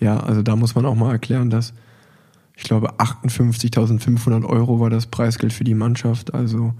Ja, 0.00 0.18
also 0.20 0.42
da 0.42 0.56
muss 0.56 0.74
man 0.74 0.86
auch 0.86 0.94
mal 0.94 1.12
erklären, 1.12 1.50
dass 1.50 1.72
ich 2.56 2.64
glaube 2.64 2.94
58.500 2.94 4.44
Euro 4.44 4.80
war 4.80 4.90
das 4.90 5.06
Preisgeld 5.06 5.52
für 5.52 5.64
die 5.64 5.74
Mannschaft, 5.74 6.34
also 6.34 6.74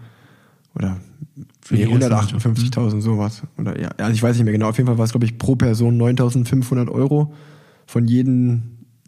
oder 0.76 0.98
nee, 1.70 1.86
158.000 1.86 2.92
hm? 2.92 3.00
sowas 3.00 3.42
oder 3.58 3.80
ja, 3.80 3.88
also 3.98 4.12
ich 4.12 4.22
weiß 4.22 4.36
nicht 4.36 4.44
mehr 4.44 4.52
genau. 4.52 4.68
Auf 4.68 4.76
jeden 4.76 4.86
Fall 4.86 4.98
war 4.98 5.04
es 5.04 5.10
glaube 5.10 5.26
ich 5.26 5.38
pro 5.38 5.56
Person 5.56 6.00
9.500 6.00 6.88
Euro 6.88 7.32
von 7.86 8.06
jedem 8.06 8.62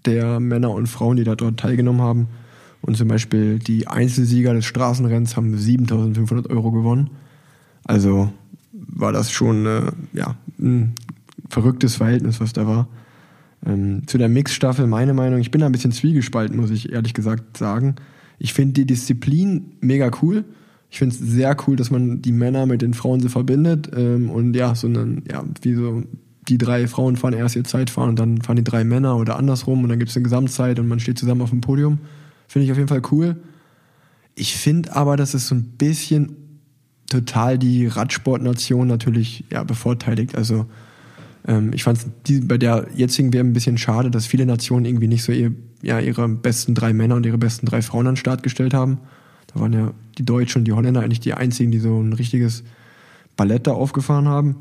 der 0.07 0.40
Männer 0.40 0.70
und 0.70 0.87
Frauen, 0.87 1.16
die 1.16 1.24
da 1.24 1.35
dort 1.35 1.61
teilgenommen 1.61 2.00
haben. 2.00 2.28
Und 2.81 2.96
zum 2.96 3.09
Beispiel 3.09 3.59
die 3.59 3.88
Einzelsieger 3.88 4.54
des 4.54 4.64
Straßenrenns 4.64 5.37
haben 5.37 5.54
7.500 5.54 6.48
Euro 6.50 6.70
gewonnen. 6.70 7.11
Also 7.85 8.33
war 8.72 9.12
das 9.12 9.31
schon 9.31 9.66
äh, 9.66 9.92
ja, 10.12 10.37
ein 10.59 10.94
verrücktes 11.48 11.96
Verhältnis, 11.96 12.40
was 12.40 12.52
da 12.52 12.66
war. 12.66 12.88
Ähm, 13.66 14.07
zu 14.07 14.18
der 14.18 14.28
Mixstaffel 14.28 14.87
meine 14.87 15.14
Meinung, 15.14 15.40
ich 15.40 15.50
bin 15.50 15.61
da 15.61 15.66
ein 15.66 15.72
bisschen 15.72 15.92
zwiegespalten, 15.92 16.57
muss 16.57 16.70
ich 16.70 16.92
ehrlich 16.92 17.14
gesagt 17.14 17.57
sagen. 17.57 17.96
Ich 18.38 18.52
finde 18.54 18.74
die 18.74 18.87
Disziplin 18.87 19.72
mega 19.81 20.11
cool. 20.22 20.44
Ich 20.90 20.98
finde 20.98 21.14
es 21.14 21.20
sehr 21.20 21.57
cool, 21.66 21.77
dass 21.77 21.90
man 21.90 22.22
die 22.22 22.33
Männer 22.33 22.66
mit 22.66 22.83
den 22.83 22.94
Frauen 22.94 23.20
so 23.20 23.29
verbindet 23.29 23.90
ähm, 23.94 24.31
und 24.31 24.55
ja, 24.55 24.74
so 24.74 24.87
einen, 24.87 25.22
ja, 25.31 25.44
wie 25.62 25.74
so 25.74 26.03
die 26.48 26.59
drei 26.59 26.88
Frauen 26.88 27.16
fahren 27.16 27.35
erst 27.35 27.57
ihr 27.57 27.64
Zeitfahren 27.64 28.11
und 28.11 28.18
dann 28.18 28.40
fahren 28.40 28.57
die 28.57 28.64
drei 28.64 28.85
Männer 28.85 29.16
oder 29.16 29.37
andersrum 29.37 29.83
und 29.83 29.90
dann 29.90 29.98
gibt 29.98 30.11
es 30.11 30.16
eine 30.16 30.24
Gesamtzeit 30.24 30.79
und 30.79 30.88
man 30.88 30.98
steht 30.98 31.18
zusammen 31.18 31.42
auf 31.42 31.51
dem 31.51 31.61
Podium. 31.61 31.98
Finde 32.46 32.64
ich 32.64 32.72
auf 32.72 32.79
jeden 32.79 32.88
Fall 32.88 33.03
cool. 33.12 33.37
Ich 34.35 34.57
finde 34.57 34.96
aber, 34.96 35.16
dass 35.16 35.35
es 35.35 35.48
so 35.48 35.55
ein 35.55 35.64
bisschen 35.77 36.37
total 37.11 37.59
die 37.59 37.87
Radsportnation 37.87 38.87
natürlich 38.87 39.44
ja, 39.51 39.64
bevorteiligt. 39.64 40.37
Also 40.37 40.66
ähm, 41.46 41.72
ich 41.74 41.85
fand 41.85 41.98
es 41.98 42.46
bei 42.46 42.59
der 42.59 42.87
jetzigen 42.94 43.33
WM 43.33 43.51
ein 43.51 43.53
bisschen 43.53 43.79
schade, 43.79 44.11
dass 44.11 44.27
viele 44.27 44.46
Nationen 44.46 44.85
irgendwie 44.85 45.09
nicht 45.09 45.24
so 45.24 45.33
ihr, 45.33 45.53
ja, 45.83 45.98
ihre 45.98 46.29
besten 46.29 46.74
drei 46.74 46.92
Männer 46.92 47.16
und 47.16 47.27
ihre 47.27 47.38
besten 47.38 47.66
drei 47.66 47.83
Frauen 47.83 48.07
an 48.07 48.14
den 48.14 48.18
Start 48.18 48.42
gestellt 48.42 48.74
haben. 48.74 48.98
Waren 49.58 49.72
ja 49.72 49.92
die 50.18 50.24
Deutschen 50.24 50.60
und 50.60 50.64
die 50.64 50.72
Holländer 50.72 51.02
eigentlich 51.02 51.20
die 51.20 51.34
einzigen, 51.34 51.70
die 51.70 51.78
so 51.78 52.00
ein 52.00 52.12
richtiges 52.12 52.64
Ballett 53.36 53.66
da 53.66 53.72
aufgefahren 53.72 54.28
haben. 54.28 54.56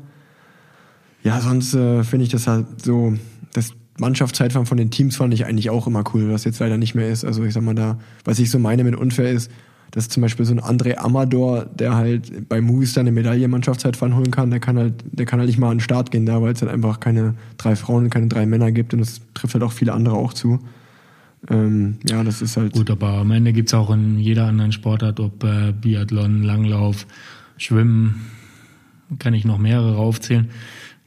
Ja, 1.24 1.40
sonst 1.40 1.74
äh, 1.74 2.04
finde 2.04 2.24
ich 2.24 2.30
das 2.30 2.46
halt 2.46 2.66
so, 2.82 3.14
das 3.52 3.74
Mannschaftszeitfahren 3.98 4.66
von 4.66 4.78
den 4.78 4.90
Teams 4.90 5.16
fand 5.16 5.34
ich 5.34 5.44
eigentlich 5.44 5.70
auch 5.70 5.86
immer 5.86 6.04
cool, 6.14 6.30
was 6.30 6.44
jetzt 6.44 6.60
leider 6.60 6.78
nicht 6.78 6.94
mehr 6.94 7.08
ist. 7.08 7.24
Also 7.24 7.44
ich 7.44 7.52
sag 7.52 7.62
mal 7.62 7.74
da, 7.74 7.98
was 8.24 8.38
ich 8.38 8.50
so 8.50 8.58
meine 8.58 8.84
mit 8.84 8.94
unfair 8.94 9.30
ist, 9.30 9.50
dass 9.90 10.08
zum 10.08 10.20
Beispiel 10.20 10.44
so 10.44 10.52
ein 10.54 10.60
André 10.60 10.96
Amador, 10.98 11.64
der 11.64 11.96
halt 11.96 12.48
bei 12.48 12.60
Movistar 12.60 13.00
eine 13.00 13.12
Medaille 13.12 13.48
Mannschaftszeitfahren 13.48 14.14
holen 14.14 14.30
kann, 14.30 14.50
der 14.50 14.60
kann 14.60 14.78
halt, 14.78 14.94
der 15.04 15.26
kann 15.26 15.40
halt 15.40 15.48
nicht 15.48 15.58
mal 15.58 15.70
an 15.70 15.78
den 15.78 15.82
Start 15.82 16.10
gehen 16.10 16.26
da, 16.26 16.42
weil 16.42 16.52
es 16.52 16.62
halt 16.62 16.70
einfach 16.70 17.00
keine 17.00 17.34
drei 17.56 17.74
Frauen 17.74 18.04
und 18.04 18.10
keine 18.10 18.28
drei 18.28 18.46
Männer 18.46 18.70
gibt 18.70 18.92
und 18.92 19.00
das 19.00 19.20
trifft 19.34 19.54
halt 19.54 19.64
auch 19.64 19.72
viele 19.72 19.94
andere 19.94 20.16
auch 20.16 20.34
zu. 20.34 20.60
Ähm, 21.48 21.98
ja, 22.08 22.24
das 22.24 22.42
ist 22.42 22.56
halt. 22.56 22.72
Gut, 22.72 22.90
aber 22.90 23.18
am 23.18 23.30
Ende 23.30 23.52
gibt 23.52 23.68
es 23.68 23.74
auch 23.74 23.90
in 23.90 24.18
jeder 24.18 24.46
anderen 24.46 24.72
Sportart, 24.72 25.20
ob 25.20 25.44
äh, 25.44 25.72
Biathlon, 25.72 26.42
Langlauf, 26.42 27.06
Schwimmen, 27.56 28.26
kann 29.18 29.34
ich 29.34 29.44
noch 29.44 29.58
mehrere 29.58 29.96
aufzählen, 29.96 30.50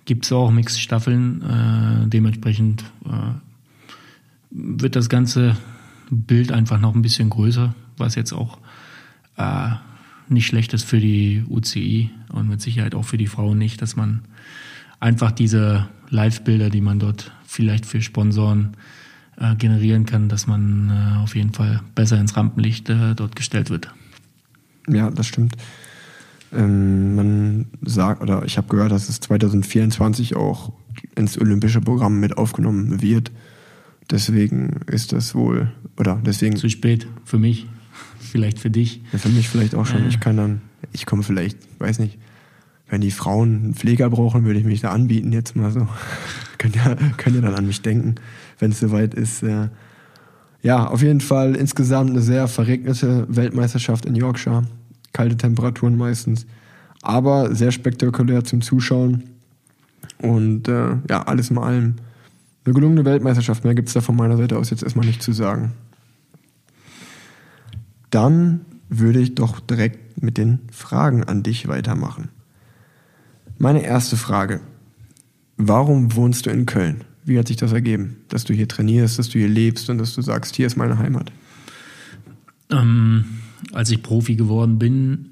gibt 0.05 0.25
es 0.25 0.31
auch 0.31 0.51
Mixstaffeln. 0.51 1.41
Äh, 1.41 2.07
dementsprechend 2.07 2.83
äh, 3.05 3.33
wird 4.51 4.95
das 4.95 5.09
ganze 5.09 5.57
Bild 6.09 6.51
einfach 6.51 6.79
noch 6.79 6.95
ein 6.95 7.01
bisschen 7.01 7.29
größer, 7.29 7.75
was 7.97 8.15
jetzt 8.15 8.33
auch 8.33 8.57
äh, 9.37 9.69
nicht 10.29 10.47
schlecht 10.47 10.73
ist 10.73 10.83
für 10.83 10.99
die 10.99 11.43
UCI 11.49 12.09
und 12.31 12.47
mit 12.47 12.61
Sicherheit 12.61 12.95
auch 12.95 13.05
für 13.05 13.17
die 13.17 13.27
Frauen 13.27 13.57
nicht, 13.57 13.81
dass 13.81 13.95
man 13.95 14.21
einfach 14.99 15.31
diese 15.31 15.87
Live-Bilder, 16.09 16.69
die 16.69 16.81
man 16.81 16.99
dort 16.99 17.31
vielleicht 17.45 17.85
für 17.85 18.01
Sponsoren 18.01 18.77
äh, 19.41 19.55
generieren 19.55 20.05
kann, 20.05 20.29
dass 20.29 20.47
man 20.47 20.89
äh, 20.89 21.23
auf 21.23 21.35
jeden 21.35 21.53
Fall 21.53 21.81
besser 21.95 22.19
ins 22.19 22.37
Rampenlicht 22.37 22.89
äh, 22.89 23.15
dort 23.15 23.35
gestellt 23.35 23.69
wird. 23.69 23.91
Ja, 24.87 25.09
das 25.09 25.27
stimmt. 25.27 25.55
Ähm, 26.53 27.15
man 27.15 27.65
sagt, 27.81 28.21
oder 28.21 28.43
ich 28.45 28.57
habe 28.57 28.67
gehört, 28.67 28.91
dass 28.91 29.09
es 29.09 29.19
2024 29.19 30.35
auch 30.35 30.73
ins 31.15 31.39
olympische 31.39 31.81
Programm 31.81 32.19
mit 32.19 32.37
aufgenommen 32.37 33.01
wird. 33.01 33.31
Deswegen 34.09 34.81
ist 34.87 35.13
das 35.13 35.33
wohl, 35.33 35.71
oder 35.97 36.21
deswegen. 36.25 36.57
Zu 36.57 36.69
spät 36.69 37.07
für 37.23 37.39
mich 37.39 37.67
vielleicht 38.19 38.59
für 38.59 38.69
dich. 38.69 39.01
Ja, 39.11 39.19
für 39.19 39.29
mich 39.29 39.49
vielleicht 39.49 39.75
auch 39.75 39.85
schon. 39.85 40.03
Äh. 40.03 40.09
Ich 40.09 40.19
kann 40.19 40.37
dann, 40.37 40.61
ich 40.91 41.05
komme 41.05 41.23
vielleicht, 41.23 41.57
weiß 41.79 41.99
nicht, 41.99 42.17
wenn 42.91 43.01
die 43.01 43.11
Frauen 43.11 43.63
einen 43.63 43.73
Pfleger 43.73 44.09
brauchen, 44.09 44.43
würde 44.43 44.59
ich 44.59 44.65
mich 44.65 44.81
da 44.81 44.91
anbieten 44.91 45.31
jetzt 45.31 45.55
mal 45.55 45.71
so. 45.71 45.87
könnt, 46.57 46.75
ihr, 46.75 46.97
könnt 47.15 47.37
ihr 47.37 47.41
dann 47.41 47.55
an 47.55 47.65
mich 47.65 47.81
denken, 47.81 48.15
wenn 48.59 48.71
es 48.71 48.81
soweit 48.81 49.13
ist. 49.13 49.43
Äh. 49.43 49.69
Ja, 50.61 50.87
auf 50.87 51.01
jeden 51.01 51.21
Fall 51.21 51.55
insgesamt 51.55 52.09
eine 52.09 52.21
sehr 52.21 52.49
verregnete 52.49 53.25
Weltmeisterschaft 53.29 54.05
in 54.05 54.15
Yorkshire. 54.15 54.63
Kalte 55.13 55.37
Temperaturen 55.37 55.97
meistens. 55.97 56.45
Aber 57.01 57.55
sehr 57.55 57.71
spektakulär 57.71 58.43
zum 58.43 58.61
Zuschauen. 58.61 59.23
Und 60.17 60.67
äh, 60.67 60.97
ja, 61.09 61.23
alles 61.23 61.49
in 61.49 61.57
allem 61.57 61.95
eine 62.65 62.73
gelungene 62.73 63.05
Weltmeisterschaft. 63.05 63.63
Mehr 63.63 63.73
gibt 63.73 63.87
es 63.87 63.93
da 63.93 64.01
von 64.01 64.17
meiner 64.17 64.35
Seite 64.35 64.57
aus 64.57 64.69
jetzt 64.69 64.83
erstmal 64.83 65.05
nicht 65.05 65.23
zu 65.23 65.31
sagen. 65.31 65.71
Dann 68.09 68.65
würde 68.89 69.21
ich 69.21 69.33
doch 69.35 69.61
direkt 69.61 70.21
mit 70.21 70.37
den 70.37 70.59
Fragen 70.73 71.23
an 71.23 71.41
dich 71.41 71.69
weitermachen. 71.69 72.27
Meine 73.61 73.83
erste 73.83 74.17
Frage. 74.17 74.59
Warum 75.55 76.15
wohnst 76.15 76.47
du 76.47 76.49
in 76.49 76.65
Köln? 76.65 77.03
Wie 77.23 77.37
hat 77.37 77.47
sich 77.47 77.57
das 77.57 77.71
ergeben, 77.73 78.17
dass 78.27 78.43
du 78.43 78.55
hier 78.55 78.67
trainierst, 78.67 79.19
dass 79.19 79.29
du 79.29 79.37
hier 79.37 79.47
lebst 79.47 79.87
und 79.91 79.99
dass 79.99 80.15
du 80.15 80.23
sagst, 80.23 80.55
hier 80.55 80.65
ist 80.65 80.77
meine 80.77 80.97
Heimat? 80.97 81.31
Ähm, 82.71 83.23
als 83.71 83.91
ich 83.91 84.01
Profi 84.01 84.33
geworden 84.33 84.79
bin, 84.79 85.29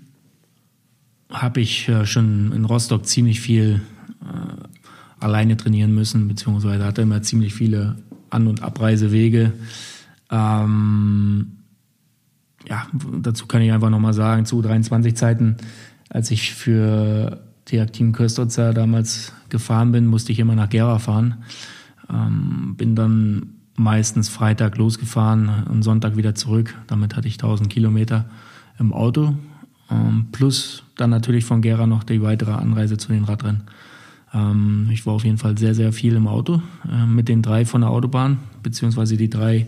habe 1.31 1.59
ich 1.59 1.89
äh, 1.89 2.05
schon 2.05 2.51
in 2.51 2.65
Rostock 2.65 3.07
ziemlich 3.07 3.41
viel 3.41 3.81
äh, 4.21 4.63
alleine 5.19 5.57
trainieren 5.57 5.95
müssen, 5.95 6.27
beziehungsweise 6.27 6.85
hatte 6.85 7.01
immer 7.01 7.23
ziemlich 7.23 7.55
viele 7.55 7.95
An- 8.29 8.45
und 8.45 8.61
Abreisewege. 8.61 9.53
Ähm, 10.29 11.53
ja, 12.67 12.85
dazu 13.23 13.47
kann 13.47 13.63
ich 13.63 13.71
einfach 13.71 13.89
nochmal 13.89 14.13
sagen, 14.13 14.45
zu 14.45 14.61
23 14.61 15.15
Zeiten, 15.15 15.57
als 16.09 16.29
ich 16.29 16.53
für 16.53 17.48
die 17.71 17.86
Team 17.88 18.12
Köstritzer 18.12 18.73
damals 18.73 19.34
gefahren 19.49 19.91
bin, 19.91 20.05
musste 20.05 20.32
ich 20.32 20.39
immer 20.39 20.55
nach 20.55 20.69
Gera 20.69 20.99
fahren. 20.99 21.43
Ähm, 22.10 22.75
bin 22.77 22.95
dann 22.95 23.53
meistens 23.75 24.29
Freitag 24.29 24.77
losgefahren 24.77 25.63
und 25.69 25.84
Sonntag 25.84 26.17
wieder 26.17 26.36
zurück. 26.36 26.75
Damit 26.88 27.15
hatte 27.15 27.27
ich 27.27 27.36
1000 27.36 27.69
Kilometer 27.69 28.25
im 28.77 28.93
Auto. 28.93 29.36
Ähm, 29.89 30.27
plus 30.32 30.84
dann 30.97 31.10
natürlich 31.10 31.45
von 31.45 31.62
Gera 31.62 31.88
noch 31.88 32.03
die 32.03 32.21
weitere 32.21 32.51
Anreise 32.51 32.97
zu 32.97 33.12
den 33.12 33.23
Radrennen. 33.23 33.63
Ähm, 34.34 34.89
ich 34.91 35.05
war 35.05 35.13
auf 35.13 35.23
jeden 35.23 35.38
Fall 35.38 35.58
sehr, 35.58 35.73
sehr 35.73 35.93
viel 35.93 36.15
im 36.15 36.27
Auto 36.27 36.62
äh, 36.91 37.05
mit 37.05 37.27
den 37.27 37.41
drei 37.41 37.65
von 37.65 37.82
der 37.82 37.89
Autobahn, 37.89 38.39
beziehungsweise 38.62 39.17
die 39.17 39.29
drei 39.29 39.67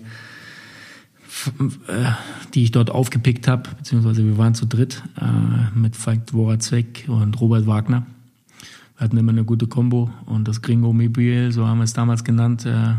die 2.53 2.63
ich 2.63 2.71
dort 2.71 2.89
aufgepickt 2.89 3.47
habe, 3.47 3.69
beziehungsweise 3.77 4.25
wir 4.25 4.37
waren 4.37 4.53
zu 4.53 4.65
dritt 4.65 5.01
äh, 5.19 5.77
mit 5.77 5.95
Falk 5.95 6.27
Dvorazek 6.27 7.05
und 7.07 7.39
Robert 7.39 7.67
Wagner. 7.67 8.05
Wir 8.97 9.05
hatten 9.05 9.17
immer 9.17 9.31
eine 9.31 9.43
gute 9.43 9.67
Combo 9.67 10.11
und 10.25 10.47
das 10.47 10.61
Gringo 10.61 10.93
Mobil, 10.93 11.51
so 11.51 11.65
haben 11.65 11.79
wir 11.79 11.85
es 11.85 11.93
damals 11.93 12.23
genannt, 12.23 12.65
äh, 12.65 12.95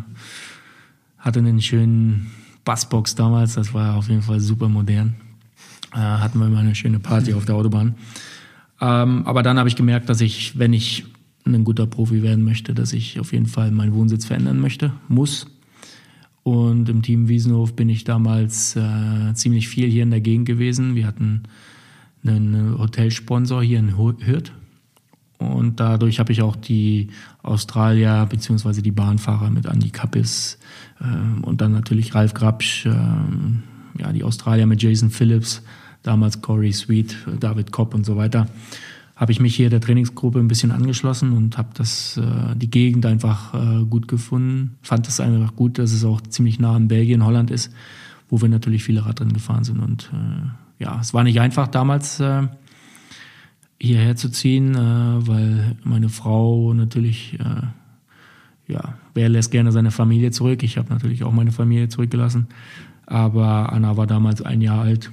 hatte 1.19 1.39
einen 1.39 1.61
schönen 1.61 2.31
Bassbox 2.65 3.15
damals, 3.15 3.55
das 3.55 3.75
war 3.75 3.97
auf 3.97 4.09
jeden 4.09 4.23
Fall 4.23 4.41
super 4.41 4.69
modern. 4.69 5.15
Äh, 5.95 5.99
hatten 5.99 6.39
wir 6.39 6.47
immer 6.47 6.61
eine 6.61 6.75
schöne 6.75 6.99
Party 6.99 7.35
auf 7.35 7.45
der 7.45 7.55
Autobahn. 7.55 7.95
Ähm, 8.81 9.27
aber 9.27 9.43
dann 9.43 9.59
habe 9.59 9.69
ich 9.69 9.77
gemerkt, 9.77 10.09
dass 10.09 10.21
ich, 10.21 10.59
wenn 10.59 10.73
ich 10.73 11.05
ein 11.45 11.65
guter 11.65 11.87
Profi 11.87 12.23
werden 12.23 12.45
möchte, 12.45 12.75
dass 12.75 12.93
ich 12.93 13.21
auf 13.21 13.33
jeden 13.33 13.47
Fall 13.47 13.71
meinen 13.71 13.95
Wohnsitz 13.95 14.25
verändern 14.25 14.59
möchte, 14.61 14.93
muss. 15.09 15.47
Und 16.43 16.89
im 16.89 17.03
Team 17.03 17.29
Wiesenhof 17.29 17.75
bin 17.75 17.89
ich 17.89 18.05
damals 18.05 18.75
äh, 18.77 19.33
ziemlich 19.35 19.69
viel 19.69 19.89
hier 19.89 20.03
in 20.03 20.11
der 20.11 20.21
Gegend 20.21 20.47
gewesen. 20.47 20.95
Wir 20.95 21.07
hatten 21.07 21.45
einen 22.25 22.79
Hotelsponsor 22.79 23.63
hier 23.63 23.79
in 23.79 23.97
Hürth. 23.97 24.53
Und 25.39 25.81
dadurch 25.81 26.21
habe 26.21 26.33
ich 26.33 26.43
auch 26.43 26.57
die 26.57 27.09
Australier 27.43 28.27
bzw. 28.29 28.81
die 28.81 28.93
Bahnfahrer 28.93 29.51
mit 29.51 29.67
Andy 29.67 29.91
Kappis 29.91 30.59
äh, 31.01 31.45
und 31.45 31.61
dann 31.61 31.73
natürlich 31.73 32.15
Ralf 32.15 32.35
Grabsch, 32.35 32.87
äh, 32.87 32.91
ja, 33.99 34.13
die 34.13 34.25
Australier 34.25 34.67
mit 34.67 34.83
Jason 34.83 35.11
Phillips, 35.11 35.63
damals 36.03 36.43
Corey 36.43 36.73
Sweet, 36.73 37.17
David 37.41 37.73
Kopp 37.73 37.95
und 37.95 38.07
so 38.07 38.17
weiter 38.17 38.47
habe 39.23 39.31
ich 39.31 39.39
mich 39.39 39.55
hier 39.55 39.71
der 39.71 39.81
Trainingsgruppe 39.81 40.41
ein 40.41 40.49
bisschen 40.49 40.73
angeschlossen 40.73 41.31
und 41.31 41.57
habe 41.57 41.69
das 41.75 42.17
äh, 42.17 42.57
die 42.57 42.69
Gegend 42.69 43.07
einfach 43.07 43.55
äh, 43.55 43.85
gut 43.85 44.09
gefunden. 44.09 44.79
Fand 44.83 45.07
es 45.07 45.21
einfach 45.21 45.55
gut, 45.55 45.79
dass 45.79 45.93
es 45.93 46.05
auch 46.05 46.21
ziemlich 46.23 46.59
nah 46.59 46.75
an 46.75 46.89
Belgien, 46.89 47.25
Holland 47.25 47.53
ist, 47.53 47.73
wo 48.29 48.43
wir 48.43 48.49
natürlich 48.49 48.83
viele 48.83 49.07
Radrennen 49.07 49.33
gefahren 49.33 49.63
sind. 49.63 49.79
Und 49.79 50.11
äh, 50.13 50.83
ja, 50.83 50.99
es 51.01 51.15
war 51.15 51.23
nicht 51.23 51.39
einfach 51.39 51.69
damals 51.69 52.19
äh, 52.19 52.49
hierher 53.81 54.17
zu 54.17 54.29
ziehen, 54.29 54.75
äh, 54.75 55.29
weil 55.29 55.77
meine 55.85 56.09
Frau 56.09 56.75
natürlich 56.75 57.39
äh, 57.39 57.69
ja, 58.67 58.95
wer 59.15 59.29
lässt 59.29 59.53
gerne 59.53 59.71
seine 59.71 59.93
Familie 59.93 60.33
zurück? 60.33 60.65
Ich 60.65 60.79
habe 60.79 60.93
natürlich 60.93 61.23
auch 61.23 61.33
meine 61.33 61.53
Familie 61.53 61.89
zurückgelassen. 61.89 62.49
Aber 63.07 63.73
Anna 63.73 63.97
war 63.97 64.09
damals 64.09 64.43
ein 64.43 64.61
Jahr 64.61 64.81
alt. 64.81 65.13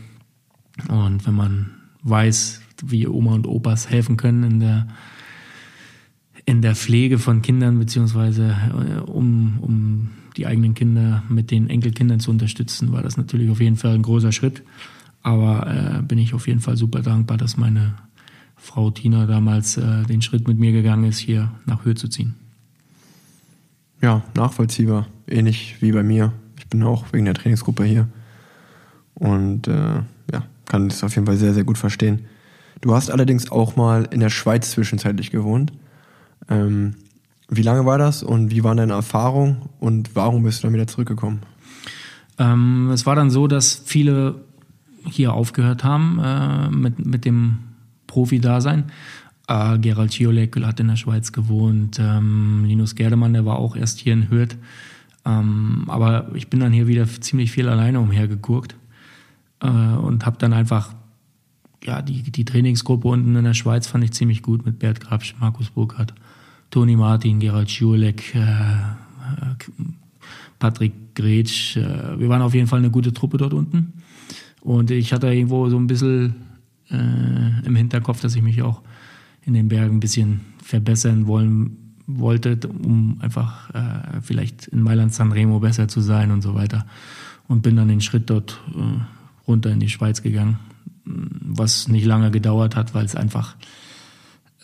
Und 0.87 1.27
wenn 1.27 1.35
man 1.35 1.69
weiß, 2.01 2.61
wie 2.85 3.07
Oma 3.07 3.33
und 3.33 3.47
Opas 3.47 3.89
helfen 3.89 4.17
können 4.17 4.43
in 4.43 4.59
der, 4.59 4.87
in 6.45 6.61
der 6.61 6.75
Pflege 6.75 7.19
von 7.19 7.41
Kindern, 7.41 7.79
beziehungsweise 7.79 8.55
äh, 8.73 8.99
um, 9.09 9.59
um 9.61 10.09
die 10.37 10.47
eigenen 10.47 10.73
Kinder 10.73 11.23
mit 11.29 11.51
den 11.51 11.69
Enkelkindern 11.69 12.19
zu 12.19 12.31
unterstützen, 12.31 12.91
war 12.91 13.01
das 13.01 13.17
natürlich 13.17 13.49
auf 13.49 13.59
jeden 13.59 13.75
Fall 13.75 13.95
ein 13.95 14.01
großer 14.01 14.31
Schritt. 14.31 14.63
Aber 15.21 15.67
äh, 15.67 16.01
bin 16.01 16.17
ich 16.17 16.33
auf 16.33 16.47
jeden 16.47 16.61
Fall 16.61 16.77
super 16.77 17.01
dankbar, 17.01 17.37
dass 17.37 17.57
meine 17.57 17.95
Frau 18.55 18.89
Tina 18.91 19.25
damals 19.25 19.77
äh, 19.77 20.03
den 20.03 20.21
Schritt 20.21 20.47
mit 20.47 20.57
mir 20.57 20.71
gegangen 20.71 21.05
ist, 21.05 21.19
hier 21.19 21.51
nach 21.65 21.83
Höhe 21.83 21.95
zu 21.95 22.07
ziehen. 22.07 22.35
Ja, 24.01 24.23
nachvollziehbar. 24.33 25.07
Ähnlich 25.27 25.75
wie 25.81 25.91
bei 25.91 26.03
mir. 26.03 26.31
Ich 26.57 26.67
bin 26.67 26.83
auch 26.83 27.11
wegen 27.11 27.25
der 27.25 27.33
Trainingsgruppe 27.33 27.83
hier. 27.83 28.07
Und 29.13 29.67
äh, 29.67 30.01
ja, 30.31 30.45
kann 30.65 30.87
das 30.87 31.03
auf 31.03 31.15
jeden 31.15 31.25
Fall 31.25 31.35
sehr, 31.35 31.53
sehr 31.53 31.65
gut 31.65 31.77
verstehen. 31.77 32.25
Du 32.81 32.93
hast 32.93 33.09
allerdings 33.09 33.51
auch 33.51 33.75
mal 33.75 34.07
in 34.11 34.19
der 34.19 34.29
Schweiz 34.29 34.71
zwischenzeitlich 34.71 35.31
gewohnt. 35.31 35.73
Ähm, 36.49 36.95
wie 37.49 37.61
lange 37.61 37.85
war 37.85 37.97
das 37.97 38.23
und 38.23 38.51
wie 38.51 38.63
waren 38.63 38.77
deine 38.77 38.93
Erfahrungen 38.93 39.69
und 39.79 40.15
warum 40.15 40.43
bist 40.43 40.59
du 40.59 40.67
dann 40.67 40.73
wieder 40.73 40.87
zurückgekommen? 40.87 41.41
Ähm, 42.37 42.89
es 42.91 43.05
war 43.05 43.15
dann 43.15 43.29
so, 43.29 43.47
dass 43.47 43.81
viele 43.85 44.35
hier 45.05 45.33
aufgehört 45.33 45.83
haben 45.83 46.19
äh, 46.23 46.69
mit, 46.69 47.05
mit 47.05 47.25
dem 47.25 47.57
Profi-Dasein. 48.07 48.85
Äh, 49.47 49.79
Gerald 49.79 50.13
Schiolek 50.13 50.55
hat 50.63 50.79
in 50.79 50.87
der 50.87 50.95
Schweiz 50.95 51.31
gewohnt, 51.31 51.99
ähm, 51.99 52.65
Linus 52.65 52.95
Gerdemann, 52.95 53.33
der 53.33 53.45
war 53.45 53.57
auch 53.57 53.75
erst 53.75 53.99
hier 53.99 54.13
in 54.13 54.29
Hürth. 54.29 54.57
Ähm, 55.25 55.85
aber 55.87 56.29
ich 56.33 56.49
bin 56.49 56.59
dann 56.59 56.71
hier 56.71 56.87
wieder 56.87 57.07
ziemlich 57.07 57.51
viel 57.51 57.67
alleine 57.67 57.99
umhergeguckt 57.99 58.75
äh, 59.61 59.67
und 59.67 60.25
habe 60.25 60.37
dann 60.37 60.53
einfach 60.53 60.93
ja, 61.83 62.01
die, 62.01 62.23
die 62.23 62.45
Trainingsgruppe 62.45 63.07
unten 63.07 63.35
in 63.35 63.43
der 63.43 63.53
Schweiz 63.53 63.87
fand 63.87 64.03
ich 64.03 64.11
ziemlich 64.11 64.41
gut 64.41 64.65
mit 64.65 64.79
Bert 64.79 64.99
Grabsch, 64.99 65.35
Markus 65.39 65.69
Burkhardt, 65.69 66.13
Toni 66.71 66.95
Martin, 66.95 67.39
Gerald 67.39 67.71
Schurleck, 67.71 68.35
äh, 68.35 68.39
äh, 68.39 68.75
Patrick 70.59 71.15
Gretsch. 71.15 71.77
Äh, 71.77 72.19
wir 72.19 72.29
waren 72.29 72.41
auf 72.41 72.53
jeden 72.53 72.67
Fall 72.67 72.79
eine 72.79 72.91
gute 72.91 73.13
Truppe 73.13 73.37
dort 73.37 73.53
unten. 73.53 73.93
Und 74.61 74.91
ich 74.91 75.13
hatte 75.13 75.27
irgendwo 75.27 75.69
so 75.69 75.77
ein 75.77 75.87
bisschen 75.87 76.35
äh, 76.89 77.65
im 77.65 77.75
Hinterkopf, 77.75 78.21
dass 78.21 78.35
ich 78.35 78.41
mich 78.41 78.61
auch 78.61 78.81
in 79.45 79.53
den 79.53 79.69
Bergen 79.69 79.95
ein 79.95 79.99
bisschen 80.01 80.41
verbessern 80.61 81.27
wollen 81.27 81.77
wollte, 82.07 82.59
um 82.67 83.17
einfach 83.21 83.73
äh, 83.73 84.21
vielleicht 84.21 84.67
in 84.67 84.81
Mailand 84.81 85.13
Sanremo 85.13 85.59
besser 85.59 85.87
zu 85.87 86.01
sein 86.01 86.31
und 86.31 86.41
so 86.41 86.55
weiter. 86.55 86.85
Und 87.47 87.61
bin 87.61 87.77
dann 87.77 87.87
den 87.87 88.01
Schritt 88.01 88.29
dort 88.29 88.59
äh, 88.75 89.47
runter 89.47 89.71
in 89.71 89.79
die 89.79 89.89
Schweiz 89.89 90.21
gegangen 90.21 90.59
was 91.09 91.87
nicht 91.87 92.05
lange 92.05 92.31
gedauert 92.31 92.75
hat, 92.75 92.93
weil 92.93 93.05
es 93.05 93.15
einfach, 93.15 93.55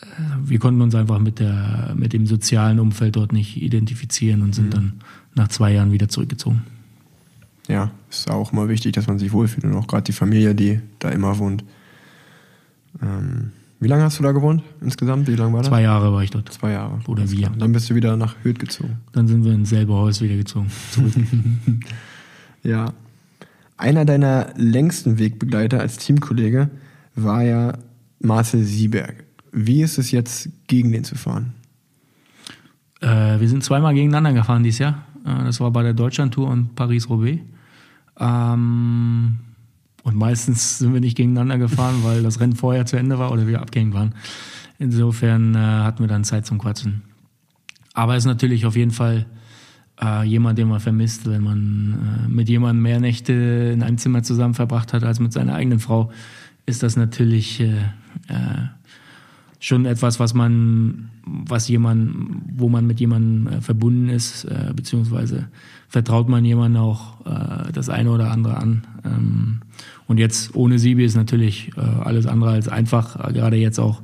äh, 0.01 0.05
wir 0.43 0.59
konnten 0.59 0.81
uns 0.81 0.95
einfach 0.95 1.19
mit, 1.19 1.39
der, 1.39 1.93
mit 1.95 2.13
dem 2.13 2.25
sozialen 2.27 2.79
Umfeld 2.79 3.15
dort 3.15 3.33
nicht 3.33 3.57
identifizieren 3.57 4.41
und 4.41 4.53
sind 4.53 4.67
mhm. 4.67 4.71
dann 4.71 4.93
nach 5.33 5.47
zwei 5.49 5.73
Jahren 5.73 5.91
wieder 5.91 6.07
zurückgezogen. 6.07 6.63
Ja, 7.67 7.91
ist 8.09 8.29
auch 8.29 8.53
immer 8.53 8.69
wichtig, 8.69 8.93
dass 8.93 9.07
man 9.07 9.17
sich 9.17 9.31
wohlfühlt 9.33 9.65
und 9.65 9.73
auch 9.73 9.87
gerade 9.87 10.03
die 10.03 10.11
Familie, 10.11 10.53
die 10.53 10.81
da 10.99 11.09
immer 11.09 11.37
wohnt. 11.39 11.63
Ähm, 13.01 13.51
wie 13.79 13.87
lange 13.87 14.03
hast 14.03 14.19
du 14.19 14.23
da 14.23 14.31
gewohnt 14.31 14.63
insgesamt? 14.81 15.27
Wie 15.27 15.35
lange 15.35 15.53
war 15.53 15.59
das? 15.61 15.69
Zwei 15.69 15.81
Jahre 15.81 16.13
war 16.13 16.23
ich 16.23 16.29
dort. 16.29 16.51
Zwei 16.53 16.71
Jahre. 16.71 16.99
Oder 17.07 17.29
wir. 17.29 17.49
Dann 17.49 17.71
bist 17.71 17.89
du 17.89 17.95
wieder 17.95 18.15
nach 18.15 18.35
Hürth 18.43 18.59
gezogen. 18.59 18.99
Dann 19.11 19.27
sind 19.27 19.43
wir 19.43 19.51
ins 19.51 19.69
selbe 19.69 19.93
Haus 19.93 20.21
wieder 20.21 20.35
gezogen. 20.35 20.71
Ja, 22.65 22.93
einer 23.77 24.05
deiner 24.05 24.53
längsten 24.55 25.19
Wegbegleiter 25.19 25.79
als 25.79 25.97
Teamkollege 25.97 26.69
war 27.15 27.43
ja 27.43 27.77
Marcel 28.19 28.63
Sieberg. 28.63 29.25
Wie 29.51 29.81
ist 29.81 29.97
es 29.97 30.11
jetzt, 30.11 30.49
gegen 30.67 30.91
den 30.91 31.03
zu 31.03 31.15
fahren? 31.15 31.53
Äh, 33.01 33.39
wir 33.39 33.47
sind 33.47 33.63
zweimal 33.63 33.93
gegeneinander 33.93 34.33
gefahren 34.33 34.63
dieses 34.63 34.79
Jahr. 34.79 35.05
Äh, 35.25 35.43
das 35.45 35.59
war 35.59 35.71
bei 35.71 35.83
der 35.83 35.93
Deutschlandtour 35.93 36.49
und 36.49 36.75
Paris-Roubaix. 36.75 37.41
Ähm, 38.19 39.39
und 40.03 40.15
meistens 40.15 40.79
sind 40.79 40.93
wir 40.93 41.01
nicht 41.01 41.17
gegeneinander 41.17 41.57
gefahren, 41.57 42.03
weil 42.03 42.23
das 42.23 42.39
Rennen 42.39 42.55
vorher 42.55 42.85
zu 42.85 42.95
Ende 42.97 43.19
war 43.19 43.31
oder 43.31 43.47
wir 43.47 43.61
abgehängt 43.61 43.93
waren. 43.93 44.15
Insofern 44.77 45.55
äh, 45.55 45.57
hatten 45.57 46.03
wir 46.03 46.07
dann 46.07 46.23
Zeit 46.23 46.45
zum 46.45 46.59
Quatschen. 46.59 47.01
Aber 47.93 48.15
es 48.15 48.23
ist 48.23 48.27
natürlich 48.27 48.65
auf 48.65 48.75
jeden 48.75 48.91
Fall 48.91 49.25
äh, 50.01 50.23
jemand, 50.23 50.57
den 50.57 50.67
man 50.67 50.79
vermisst, 50.79 51.29
wenn 51.29 51.43
man 51.43 52.25
äh, 52.25 52.29
mit 52.29 52.49
jemandem 52.49 52.83
mehr 52.83 52.99
Nächte 52.99 53.33
in 53.73 53.83
einem 53.83 53.97
Zimmer 53.97 54.23
zusammen 54.23 54.53
verbracht 54.53 54.93
hat 54.93 55.03
als 55.03 55.19
mit 55.19 55.33
seiner 55.33 55.55
eigenen 55.55 55.79
Frau, 55.79 56.11
ist 56.65 56.83
das 56.83 56.97
natürlich 56.97 57.59
äh, 57.61 57.69
äh, 58.27 58.67
schon 59.59 59.85
etwas, 59.85 60.19
was 60.19 60.33
man, 60.33 61.09
was 61.25 61.67
jemand, 61.67 62.13
wo 62.55 62.69
man 62.69 62.85
mit 62.85 62.99
jemandem 62.99 63.47
äh, 63.51 63.61
verbunden 63.61 64.09
ist, 64.09 64.45
äh, 64.45 64.73
beziehungsweise 64.75 65.47
vertraut 65.87 66.29
man 66.29 66.45
jemandem 66.45 66.81
auch 66.81 67.25
äh, 67.25 67.71
das 67.71 67.89
eine 67.89 68.11
oder 68.11 68.31
andere 68.31 68.57
an. 68.57 68.83
Ähm, 69.03 69.61
und 70.07 70.19
jetzt 70.19 70.55
ohne 70.55 70.77
Sibi 70.77 71.03
ist 71.03 71.15
natürlich 71.15 71.71
alles 71.75 72.27
andere 72.27 72.51
als 72.51 72.67
einfach, 72.67 73.33
gerade 73.33 73.55
jetzt 73.55 73.79
auch 73.79 74.03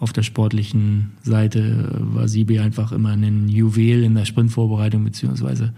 auf 0.00 0.12
der 0.12 0.22
sportlichen 0.22 1.12
Seite 1.22 1.98
war 1.98 2.28
Sibi 2.28 2.60
einfach 2.60 2.92
immer 2.92 3.10
ein 3.10 3.48
Juwel 3.48 4.04
in 4.04 4.14
der 4.14 4.24
Sprintvorbereitung, 4.24 5.04
beziehungsweise 5.04 5.72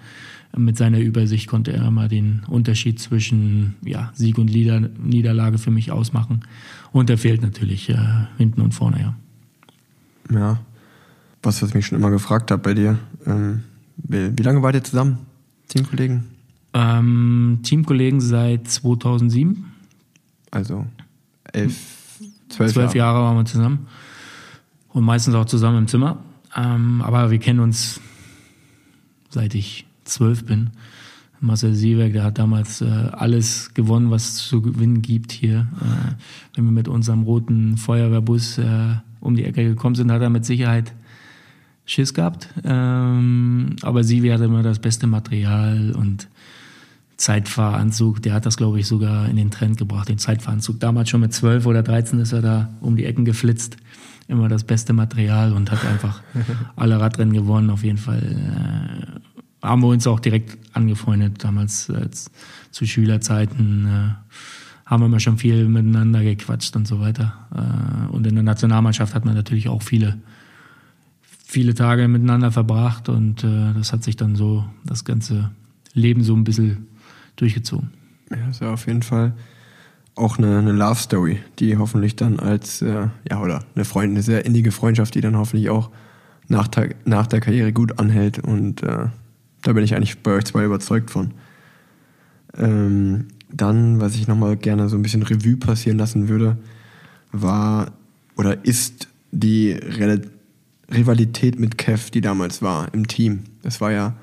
mit 0.57 0.77
seiner 0.77 0.99
Übersicht 0.99 1.47
konnte 1.47 1.73
er 1.73 1.87
immer 1.87 2.09
den 2.09 2.43
Unterschied 2.49 2.99
zwischen 2.99 3.77
ja, 3.83 4.11
Sieg 4.15 4.37
und 4.37 4.51
Niederlage 4.53 5.59
für 5.59 5.71
mich 5.71 5.93
ausmachen. 5.93 6.43
Und 6.93 7.09
er 7.09 7.19
fehlt 7.19 7.41
natürlich 7.41 7.89
äh, 7.89 7.97
hinten 8.37 8.61
und 8.61 8.75
vorne, 8.75 9.01
ja. 9.01 9.15
Ja, 10.35 10.59
was 11.43 11.63
ich 11.63 11.73
mich 11.73 11.87
schon 11.87 11.99
immer 11.99 12.11
gefragt 12.11 12.51
habe 12.51 12.63
bei 12.63 12.75
dir. 12.75 12.99
Ähm, 13.27 13.63
wie, 13.97 14.37
wie, 14.37 14.43
lange 14.43 14.63
wart 14.63 14.75
ihr 14.75 14.85
zusammen, 14.85 15.19
Teamkollegen? 15.69 16.25
Ähm, 16.75 17.61
Teamkollegen 17.63 18.21
seit 18.21 18.69
2007. 18.69 19.65
Also 20.51 20.85
elf, 21.53 21.77
zwölf, 22.49 22.73
zwölf 22.73 22.95
Jahre. 22.95 23.19
Jahre 23.19 23.25
waren 23.25 23.37
wir 23.37 23.45
zusammen 23.45 23.87
und 24.93 25.05
meistens 25.05 25.35
auch 25.35 25.47
zusammen 25.47 25.79
im 25.79 25.89
Zimmer. 25.89 26.19
Ähm, 26.57 27.03
aber 27.03 27.31
wir 27.31 27.39
kennen 27.39 27.61
uns 27.61 28.01
seit 29.31 29.55
ich 29.55 29.87
zwölf 30.05 30.45
bin. 30.45 30.71
Marcel 31.43 31.75
Sieberg, 31.75 32.13
der 32.13 32.25
hat 32.25 32.39
damals 32.39 32.83
äh, 32.83 32.85
alles 32.85 33.73
gewonnen, 33.73 34.11
was 34.11 34.35
zu 34.35 34.61
gewinnen 34.61 35.01
gibt 35.01 35.33
hier. 35.33 35.69
Äh, 35.81 36.15
wenn 36.55 36.65
wir 36.67 36.73
mit 36.73 36.87
unserem 36.87 37.23
roten 37.23 37.79
Feuerwehrbus 37.79 38.59
äh, 38.59 38.97
um 39.21 39.37
die 39.37 39.45
Ecke 39.45 39.65
gekommen 39.65 39.95
sind, 39.95 40.13
hat 40.13 40.21
er 40.21 40.29
mit 40.29 40.45
Sicherheit 40.45 40.93
Schiss 41.87 42.13
gehabt. 42.13 42.49
Ähm, 42.63 43.77
aber 43.81 44.05
Sivi 44.05 44.29
hatte 44.29 44.45
immer 44.45 44.63
das 44.63 44.81
beste 44.81 45.07
Material 45.07 45.93
und 45.97 46.29
Zeitfahranzug, 47.17 48.23
der 48.23 48.35
hat 48.35 48.47
das, 48.47 48.57
glaube 48.57 48.81
ich, 48.81 48.87
sogar 48.87 49.29
in 49.29 49.37
den 49.37 49.51
Trend 49.51 49.77
gebracht, 49.77 50.09
den 50.09 50.19
Zeitfahranzug. 50.19 50.81
Damals 50.81 51.11
schon 51.11 51.21
mit 51.21 51.35
zwölf 51.35 51.67
oder 51.67 51.83
dreizehn 51.83 52.19
ist 52.19 52.33
er 52.33 52.43
da 52.43 52.71
um 52.81 52.97
die 52.97 53.05
Ecken 53.05 53.25
geflitzt 53.25 53.77
immer 54.31 54.49
das 54.49 54.65
beste 54.65 54.93
Material 54.93 55.53
und 55.53 55.71
hat 55.71 55.85
einfach 55.85 56.23
alle 56.77 57.01
Radrennen 57.01 57.35
gewonnen. 57.35 57.71
Auf 57.71 57.83
jeden 57.83 57.99
Fall 57.99 58.23
äh, 58.23 59.67
haben 59.67 59.83
wir 59.83 59.89
uns 59.89 60.07
auch 60.07 60.21
direkt 60.21 60.57
angefreundet, 60.73 61.45
damals 61.45 61.89
äh, 61.89 62.09
zu 62.71 62.87
Schülerzeiten. 62.87 63.87
Äh, 63.87 64.31
haben 64.87 65.03
wir 65.03 65.07
immer 65.07 65.21
schon 65.21 65.39
viel 65.39 65.67
miteinander 65.69 66.23
gequatscht 66.23 66.75
und 66.75 66.87
so 66.87 67.01
weiter. 67.01 67.35
Äh, 67.55 68.13
und 68.13 68.27
in 68.27 68.35
der 68.35 68.45
Nationalmannschaft 68.45 69.15
hat 69.15 69.25
man 69.25 69.35
natürlich 69.35 69.69
auch 69.69 69.83
viele, 69.83 70.19
viele 71.45 71.75
Tage 71.75 72.09
miteinander 72.09 72.51
verbracht 72.51 73.09
und 73.09 73.45
äh, 73.45 73.73
das 73.75 73.93
hat 73.93 74.03
sich 74.03 74.17
dann 74.17 74.35
so 74.35 74.65
das 74.85 75.05
ganze 75.05 75.51
Leben 75.93 76.23
so 76.23 76.35
ein 76.35 76.45
bisschen 76.45 76.89
durchgezogen. 77.37 77.91
Ja, 78.31 78.49
ist 78.49 78.61
ja 78.61 78.73
auf 78.73 78.87
jeden 78.87 79.03
Fall 79.03 79.35
auch 80.21 80.39
eine, 80.39 80.59
eine 80.59 80.73
Love 80.73 81.01
Story, 81.01 81.41
die 81.59 81.77
hoffentlich 81.77 82.17
dann 82.17 82.39
als, 82.39 82.83
äh, 82.83 83.09
ja, 83.29 83.41
oder 83.41 83.65
eine 83.75 83.85
Freund, 83.85 84.11
eine 84.11 84.23
sehr 84.23 84.45
innige 84.45 84.71
Freundschaft, 84.71 85.15
die 85.15 85.21
dann 85.21 85.37
hoffentlich 85.37 85.71
auch 85.71 85.91
nach 86.49 86.69
der, 86.69 86.91
nach 87.05 87.27
der 87.27 87.41
Karriere 87.41 87.73
gut 87.73 87.99
anhält 87.99 88.39
und 88.39 88.83
äh, 88.83 89.07
da 89.63 89.73
bin 89.73 89.85
ich 89.85 89.95
eigentlich 89.95 90.19
bei 90.23 90.33
euch 90.33 90.45
zwei 90.45 90.65
überzeugt 90.65 91.11
von. 91.11 91.33
Ähm, 92.57 93.29
dann, 93.53 94.01
was 94.01 94.15
ich 94.15 94.29
nochmal 94.29 94.57
gerne 94.57 94.89
so 94.89 94.97
ein 94.97 95.03
bisschen 95.03 95.23
Revue 95.23 95.57
passieren 95.57 95.99
lassen 95.99 96.29
würde, 96.29 96.57
war 97.33 97.93
oder 98.37 98.65
ist 98.65 99.09
die 99.33 99.73
Re 99.73 100.23
Rivalität 100.93 101.61
mit 101.61 101.79
Kev, 101.79 102.11
die 102.11 102.21
damals 102.21 102.63
war 102.63 102.93
im 102.93 103.07
Team. 103.07 103.45
Das 103.63 103.81
war 103.81 103.93
ja, 103.93 104.15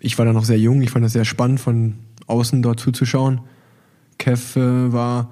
ich 0.00 0.18
war 0.18 0.26
da 0.26 0.32
noch 0.32 0.44
sehr 0.44 0.58
jung, 0.58 0.82
ich 0.82 0.90
fand 0.90 1.04
das 1.04 1.12
sehr 1.12 1.24
spannend, 1.24 1.60
von 1.60 1.94
außen 2.26 2.62
dort 2.62 2.80
zuzuschauen. 2.80 3.40
Kev 4.18 4.58
äh, 4.58 4.92
war 4.92 5.30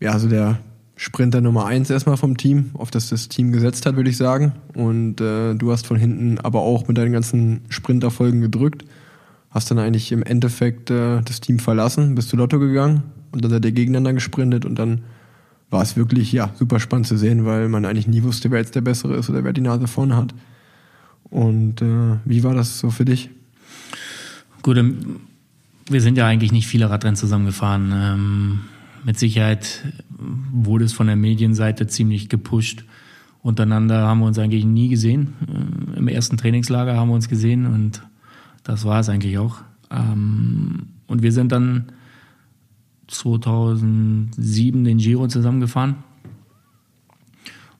ja 0.00 0.18
so 0.18 0.28
der 0.28 0.58
Sprinter 0.96 1.40
Nummer 1.40 1.66
eins 1.66 1.90
erstmal 1.90 2.16
vom 2.16 2.36
Team, 2.36 2.70
auf 2.74 2.90
das 2.90 3.08
das 3.08 3.28
Team 3.28 3.52
gesetzt 3.52 3.86
hat, 3.86 3.96
würde 3.96 4.10
ich 4.10 4.16
sagen. 4.16 4.52
Und 4.74 5.20
äh, 5.20 5.54
du 5.54 5.70
hast 5.70 5.86
von 5.86 5.96
hinten 5.96 6.38
aber 6.38 6.60
auch 6.60 6.88
mit 6.88 6.98
deinen 6.98 7.12
ganzen 7.12 7.60
Sprinterfolgen 7.68 8.40
gedrückt 8.40 8.84
hast 9.50 9.70
dann 9.70 9.78
eigentlich 9.78 10.12
im 10.12 10.22
Endeffekt 10.22 10.90
äh, 10.90 11.20
das 11.22 11.40
Team 11.40 11.58
verlassen, 11.58 12.14
bist 12.14 12.28
zu 12.28 12.36
Lotto 12.36 12.58
gegangen 12.58 13.02
und 13.32 13.44
dann 13.44 13.50
seid 13.50 13.64
ihr 13.64 13.72
gegeneinander 13.72 14.12
gesprintet 14.12 14.64
und 14.64 14.78
dann 14.78 15.02
war 15.70 15.82
es 15.82 15.96
wirklich 15.96 16.32
ja 16.32 16.50
super 16.58 16.80
spannend 16.80 17.06
zu 17.06 17.16
sehen, 17.16 17.44
weil 17.44 17.68
man 17.68 17.84
eigentlich 17.84 18.08
nie 18.08 18.22
wusste, 18.22 18.50
wer 18.50 18.58
jetzt 18.58 18.74
der 18.74 18.80
Bessere 18.80 19.16
ist 19.16 19.28
oder 19.28 19.44
wer 19.44 19.52
die 19.52 19.60
Nase 19.60 19.86
vorne 19.86 20.16
hat. 20.16 20.34
Und 21.30 21.82
äh, 21.82 22.16
wie 22.24 22.42
war 22.42 22.54
das 22.54 22.78
so 22.78 22.90
für 22.90 23.04
dich? 23.04 23.30
Gut, 24.62 24.78
ähm, 24.78 25.20
wir 25.90 26.00
sind 26.00 26.18
ja 26.18 26.26
eigentlich 26.26 26.52
nicht 26.52 26.66
viele 26.66 26.90
Radrennen 26.90 27.16
zusammengefahren. 27.16 27.92
Ähm, 27.94 28.60
mit 29.04 29.18
Sicherheit 29.18 29.84
wurde 30.52 30.84
es 30.84 30.92
von 30.92 31.06
der 31.06 31.16
Medienseite 31.16 31.86
ziemlich 31.86 32.28
gepusht. 32.28 32.84
Untereinander 33.42 34.06
haben 34.06 34.20
wir 34.20 34.26
uns 34.26 34.38
eigentlich 34.38 34.64
nie 34.64 34.88
gesehen. 34.88 35.34
Äh, 35.94 35.98
Im 35.98 36.08
ersten 36.08 36.36
Trainingslager 36.36 36.96
haben 36.96 37.08
wir 37.08 37.14
uns 37.14 37.28
gesehen 37.28 37.66
und 37.66 38.02
das 38.64 38.84
war 38.84 39.00
es 39.00 39.08
eigentlich 39.08 39.38
auch. 39.38 39.58
Ähm, 39.90 40.88
und 41.06 41.22
wir 41.22 41.32
sind 41.32 41.52
dann 41.52 41.92
2007 43.06 44.84
den 44.84 44.98
Giro 44.98 45.26
zusammengefahren, 45.28 45.96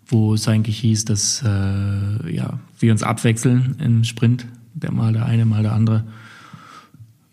wo 0.07 0.33
es 0.33 0.49
eigentlich 0.49 0.79
hieß, 0.79 1.05
dass 1.05 1.43
äh, 1.45 2.35
ja, 2.35 2.59
wir 2.79 2.93
uns 2.93 3.03
abwechseln 3.03 3.77
im 3.81 4.05
Sprint, 4.05 4.47
der 4.73 4.93
mal 4.93 5.13
der 5.13 5.27
eine, 5.27 5.45
mal 5.45 5.63
der 5.63 5.73
andere. 5.73 6.05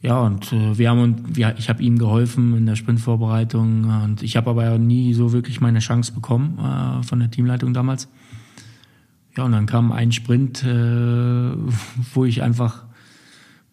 Ja, 0.05 0.19
und 0.19 0.53
äh, 0.53 0.77
wir 0.77 0.91
haben 0.91 0.99
und 0.99 1.35
wir, 1.35 1.55
ich 1.57 1.67
habe 1.67 1.81
ihm 1.81 1.97
geholfen 1.97 2.55
in 2.55 2.67
der 2.67 2.75
Sprintvorbereitung 2.75 3.85
und 4.03 4.21
ich 4.21 4.37
habe 4.37 4.51
aber 4.51 4.77
nie 4.77 5.15
so 5.15 5.33
wirklich 5.33 5.61
meine 5.61 5.79
Chance 5.79 6.13
bekommen 6.13 6.59
äh, 6.59 7.01
von 7.01 7.19
der 7.19 7.31
Teamleitung 7.31 7.73
damals. 7.73 8.07
Ja, 9.35 9.45
und 9.45 9.51
dann 9.53 9.65
kam 9.65 9.91
ein 9.91 10.11
Sprint, 10.11 10.63
äh, 10.63 10.67
wo 12.13 12.23
ich 12.23 12.43
einfach 12.43 12.83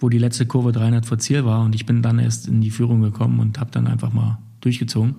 wo 0.01 0.09
die 0.09 0.17
letzte 0.17 0.47
Kurve 0.47 0.73
300 0.73 1.05
vor 1.05 1.19
Ziel 1.19 1.45
war 1.45 1.61
und 1.67 1.75
ich 1.75 1.85
bin 1.85 2.01
dann 2.01 2.19
erst 2.19 2.49
in 2.49 2.63
die 2.63 2.71
Führung 2.71 3.03
gekommen 3.03 3.39
und 3.39 3.61
habe 3.61 3.71
dann 3.71 3.87
einfach 3.87 4.15
mal 4.15 4.39
durchgezogen. 4.63 5.17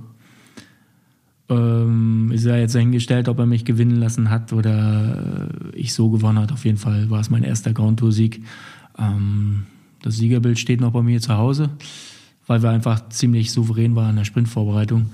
Ähm, 1.47 2.31
ist 2.33 2.45
ja 2.45 2.57
jetzt 2.57 2.73
dahingestellt, 2.73 3.29
ob 3.29 3.37
er 3.37 3.45
mich 3.45 3.65
gewinnen 3.65 3.97
lassen 3.97 4.31
hat 4.31 4.51
oder 4.51 5.51
äh, 5.73 5.77
ich 5.77 5.93
so 5.93 6.09
gewonnen 6.09 6.39
hat. 6.39 6.51
Auf 6.51 6.65
jeden 6.65 6.79
Fall 6.79 7.11
war 7.11 7.19
es 7.19 7.29
mein 7.29 7.43
erster 7.43 7.71
Grand 7.71 7.99
Tour 7.99 8.11
Sieg. 8.11 8.43
Ähm, 8.97 9.67
das 10.03 10.17
Siegerbild 10.17 10.59
steht 10.59 10.81
noch 10.81 10.91
bei 10.91 11.01
mir 11.01 11.19
zu 11.19 11.35
Hause, 11.35 11.69
weil 12.45 12.61
wir 12.61 12.69
einfach 12.69 13.09
ziemlich 13.09 13.51
souverän 13.51 13.95
waren 13.95 14.11
in 14.11 14.15
der 14.17 14.25
Sprintvorbereitung. 14.25 15.09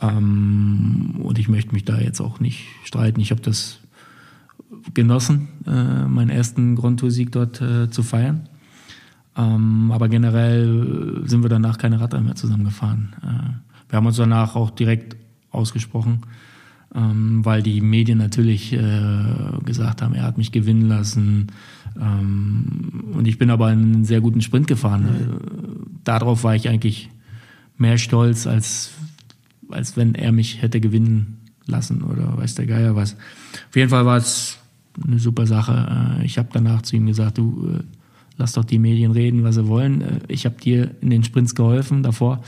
Ähm, 0.00 1.16
und 1.22 1.38
ich 1.38 1.48
möchte 1.48 1.72
mich 1.74 1.84
da 1.84 1.98
jetzt 1.98 2.20
auch 2.20 2.40
nicht 2.40 2.64
streiten. 2.84 3.20
Ich 3.20 3.30
habe 3.32 3.42
das 3.42 3.80
genossen, 4.94 5.48
äh, 5.66 6.04
meinen 6.04 6.30
ersten 6.30 6.76
Grand 6.76 7.00
Tour 7.00 7.10
Sieg 7.10 7.32
dort 7.32 7.60
äh, 7.60 7.90
zu 7.90 8.02
feiern. 8.02 8.48
Ähm, 9.36 9.90
aber 9.90 10.08
generell 10.08 11.22
sind 11.24 11.42
wir 11.42 11.48
danach 11.48 11.76
keine 11.78 12.00
Radrennen 12.00 12.26
mehr 12.26 12.36
zusammengefahren. 12.36 13.14
Äh, 13.22 13.90
wir 13.90 13.96
haben 13.96 14.06
uns 14.06 14.16
danach 14.16 14.54
auch 14.54 14.70
direkt 14.70 15.16
ausgesprochen, 15.50 16.22
ähm, 16.94 17.44
weil 17.44 17.62
die 17.62 17.80
Medien 17.80 18.18
natürlich 18.18 18.72
äh, 18.72 18.78
gesagt 19.64 20.02
haben, 20.02 20.14
er 20.14 20.22
hat 20.22 20.38
mich 20.38 20.52
gewinnen 20.52 20.88
lassen. 20.88 21.48
Ähm, 22.00 23.12
und 23.12 23.26
ich 23.26 23.38
bin 23.38 23.50
aber 23.50 23.66
einen 23.66 24.04
sehr 24.04 24.20
guten 24.20 24.40
Sprint 24.40 24.66
gefahren. 24.66 25.02
Mhm. 25.02 26.00
Darauf 26.04 26.44
war 26.44 26.54
ich 26.54 26.68
eigentlich 26.68 27.10
mehr 27.76 27.98
stolz, 27.98 28.46
als, 28.46 28.92
als 29.70 29.96
wenn 29.96 30.14
er 30.14 30.32
mich 30.32 30.62
hätte 30.62 30.80
gewinnen 30.80 31.38
lassen 31.66 32.02
oder 32.02 32.38
weiß 32.38 32.54
der 32.54 32.66
Geier 32.66 32.96
was. 32.96 33.14
Auf 33.68 33.76
jeden 33.76 33.90
Fall 33.90 34.06
war 34.06 34.16
es 34.16 34.58
eine 35.06 35.18
super 35.18 35.46
Sache. 35.46 36.18
Äh, 36.20 36.24
ich 36.24 36.38
habe 36.38 36.48
danach 36.52 36.82
zu 36.82 36.96
ihm 36.96 37.06
gesagt, 37.06 37.36
du 37.36 37.74
äh, 37.74 37.82
lass 38.38 38.52
doch 38.52 38.64
die 38.64 38.78
Medien 38.78 39.10
reden, 39.10 39.44
was 39.44 39.56
sie 39.56 39.66
wollen. 39.66 40.22
Ich 40.28 40.46
habe 40.46 40.56
dir 40.56 40.92
in 41.02 41.10
den 41.10 41.24
Sprints 41.24 41.54
geholfen 41.54 42.02
davor, 42.02 42.42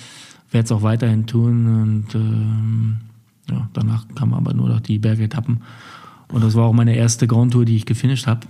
werde 0.51 0.65
es 0.65 0.73
auch 0.73 0.83
weiterhin 0.83 1.27
tun 1.27 1.67
und 1.83 2.15
ähm, 2.15 2.97
ja, 3.51 3.69
danach 3.73 4.07
kamen 4.15 4.35
aber 4.35 4.55
nur 4.55 4.69
noch 4.69 4.81
die 4.81 4.99
Bergetappen. 4.99 5.63
Und 6.29 6.45
das 6.45 6.55
war 6.55 6.65
auch 6.65 6.73
meine 6.73 6.95
erste 6.95 7.27
Grand 7.27 7.53
Tour, 7.53 7.65
die 7.65 7.77
ich 7.77 7.87
gefinisht 7.87 8.27
habe. 8.27 8.47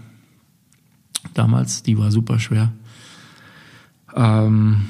Damals, 1.35 1.83
die 1.83 1.99
war 1.99 2.11
super 2.11 2.39
schwer. 2.39 2.73
Ähm, 4.15 4.87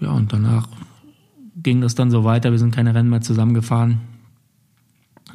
ja, 0.00 0.10
und 0.10 0.32
danach 0.32 0.68
ging 1.56 1.80
das 1.80 1.94
dann 1.94 2.10
so 2.10 2.24
weiter. 2.24 2.50
Wir 2.50 2.58
sind 2.58 2.74
keine 2.74 2.94
Rennen 2.94 3.10
mehr 3.10 3.20
zusammengefahren. 3.20 4.00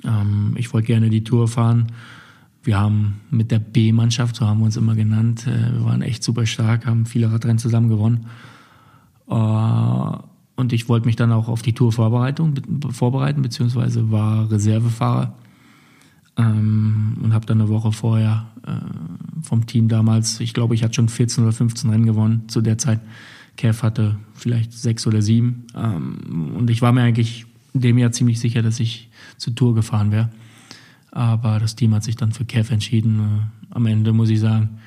Ähm, 0.04 0.54
ich 0.56 0.74
wollte 0.74 0.88
gerne 0.88 1.10
die 1.10 1.24
Tour 1.24 1.48
fahren 1.48 1.92
wir 2.68 2.78
haben 2.78 3.22
mit 3.32 3.50
der 3.50 3.60
B-Mannschaft, 3.60 4.36
so 4.36 4.46
haben 4.46 4.60
wir 4.60 4.66
uns 4.66 4.76
immer 4.76 4.94
genannt, 4.94 5.48
äh, 5.48 5.72
wir 5.72 5.86
waren 5.86 6.02
echt 6.02 6.22
super 6.22 6.46
stark, 6.46 6.86
haben 6.86 7.06
viele 7.06 7.32
Radrennen 7.32 7.60
zusammen 7.60 7.88
gewonnen. 7.88 8.26
Äh, 9.30 10.18
und 10.58 10.74
ich 10.74 10.90
wollte 10.90 11.06
mich 11.06 11.16
dann 11.16 11.32
auch 11.32 11.48
auf 11.48 11.62
die 11.62 11.74
Tour 11.74 11.94
vorbereiten, 11.94 13.42
beziehungsweise 13.42 14.12
war 14.12 14.52
Reservefahrer 14.52 15.34
ähm, 16.36 17.18
und 17.22 17.34
habe 17.34 17.46
dann 17.46 17.62
eine 17.62 17.70
Woche 17.70 17.92
vorher 17.92 18.48
äh, 18.66 18.72
vom 19.44 19.68
Team 19.68 19.88
damals, 19.88 20.40
ich 20.40 20.54
glaube, 20.54 20.74
ich 20.74 20.84
hatte 20.84 20.96
schon 20.96 21.10
14 21.10 21.44
oder 21.44 21.54
15 21.54 21.90
Rennen 21.92 22.06
gewonnen 22.06 22.50
zu 22.50 22.62
der 22.62 22.78
Zeit. 22.80 23.00
Kev 23.56 23.84
hatte 23.84 24.18
vielleicht 24.34 24.74
sechs 24.74 25.06
oder 25.06 25.22
sieben. 25.22 25.66
Ähm, 25.76 26.56
und 26.58 26.70
ich 26.72 26.82
war 26.82 26.92
mir 26.92 27.04
eigentlich 27.04 27.46
in 27.74 27.82
dem 27.82 27.98
Jahr 28.00 28.12
ziemlich 28.12 28.40
sicher, 28.40 28.64
dass 28.64 28.80
ich 28.80 29.10
zur 29.38 29.54
Tour 29.54 29.76
gefahren 29.76 30.12
wäre. 30.12 30.30
Aber 31.12 31.60
das 31.60 31.76
Team 31.76 31.94
hat 31.94 32.04
sich 32.04 32.16
dann 32.16 32.32
für 32.32 32.46
Kev 32.46 32.74
entschieden. 32.74 33.20
Äh, 33.20 33.76
am 33.76 33.86
Ende 33.86 34.12
muss 34.12 34.30
ich 34.30 34.40
sagen, 34.40 34.80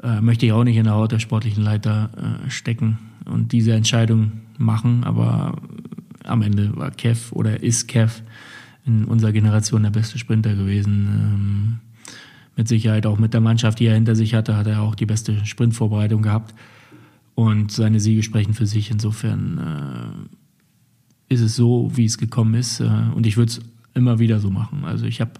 äh, 0.00 0.20
möchte 0.20 0.46
ich 0.46 0.52
auch 0.52 0.64
nicht 0.64 0.76
in 0.76 0.84
der 0.84 0.94
Haut 0.94 1.10
der 1.10 1.18
sportlichen 1.18 1.64
Leiter 1.64 2.10
äh, 2.46 2.50
stecken 2.50 2.98
und 3.24 3.52
diese 3.52 3.72
Entscheidung 3.72 4.32
machen. 4.62 5.04
Aber 5.04 5.56
am 6.24 6.42
Ende 6.42 6.76
war 6.76 6.90
Kev 6.90 7.32
oder 7.32 7.62
ist 7.62 7.88
Kev 7.88 8.22
in 8.84 9.04
unserer 9.04 9.32
Generation 9.32 9.82
der 9.82 9.90
beste 9.90 10.18
Sprinter 10.18 10.54
gewesen. 10.54 11.08
Ähm, 11.08 11.78
mit 12.56 12.68
Sicherheit 12.68 13.06
auch 13.06 13.18
mit 13.18 13.32
der 13.32 13.40
Mannschaft, 13.40 13.78
die 13.78 13.86
er 13.86 13.94
hinter 13.94 14.14
sich 14.14 14.34
hatte, 14.34 14.56
hat 14.56 14.66
er 14.66 14.82
auch 14.82 14.94
die 14.94 15.06
beste 15.06 15.44
Sprintvorbereitung 15.46 16.22
gehabt. 16.22 16.54
Und 17.34 17.72
seine 17.72 17.98
Siege 17.98 18.22
sprechen 18.22 18.52
für 18.52 18.66
sich. 18.66 18.90
Insofern 18.90 20.28
ist 21.30 21.40
es 21.40 21.56
so, 21.56 21.90
wie 21.94 22.04
es 22.04 22.18
gekommen 22.18 22.52
ist. 22.52 22.82
und 22.82 23.26
ich 23.26 23.38
würde 23.38 23.52
es 23.52 23.60
immer 23.94 24.18
wieder 24.18 24.38
so 24.38 24.50
machen. 24.50 24.84
Also 24.84 25.06
ich 25.06 25.22
habe 25.22 25.32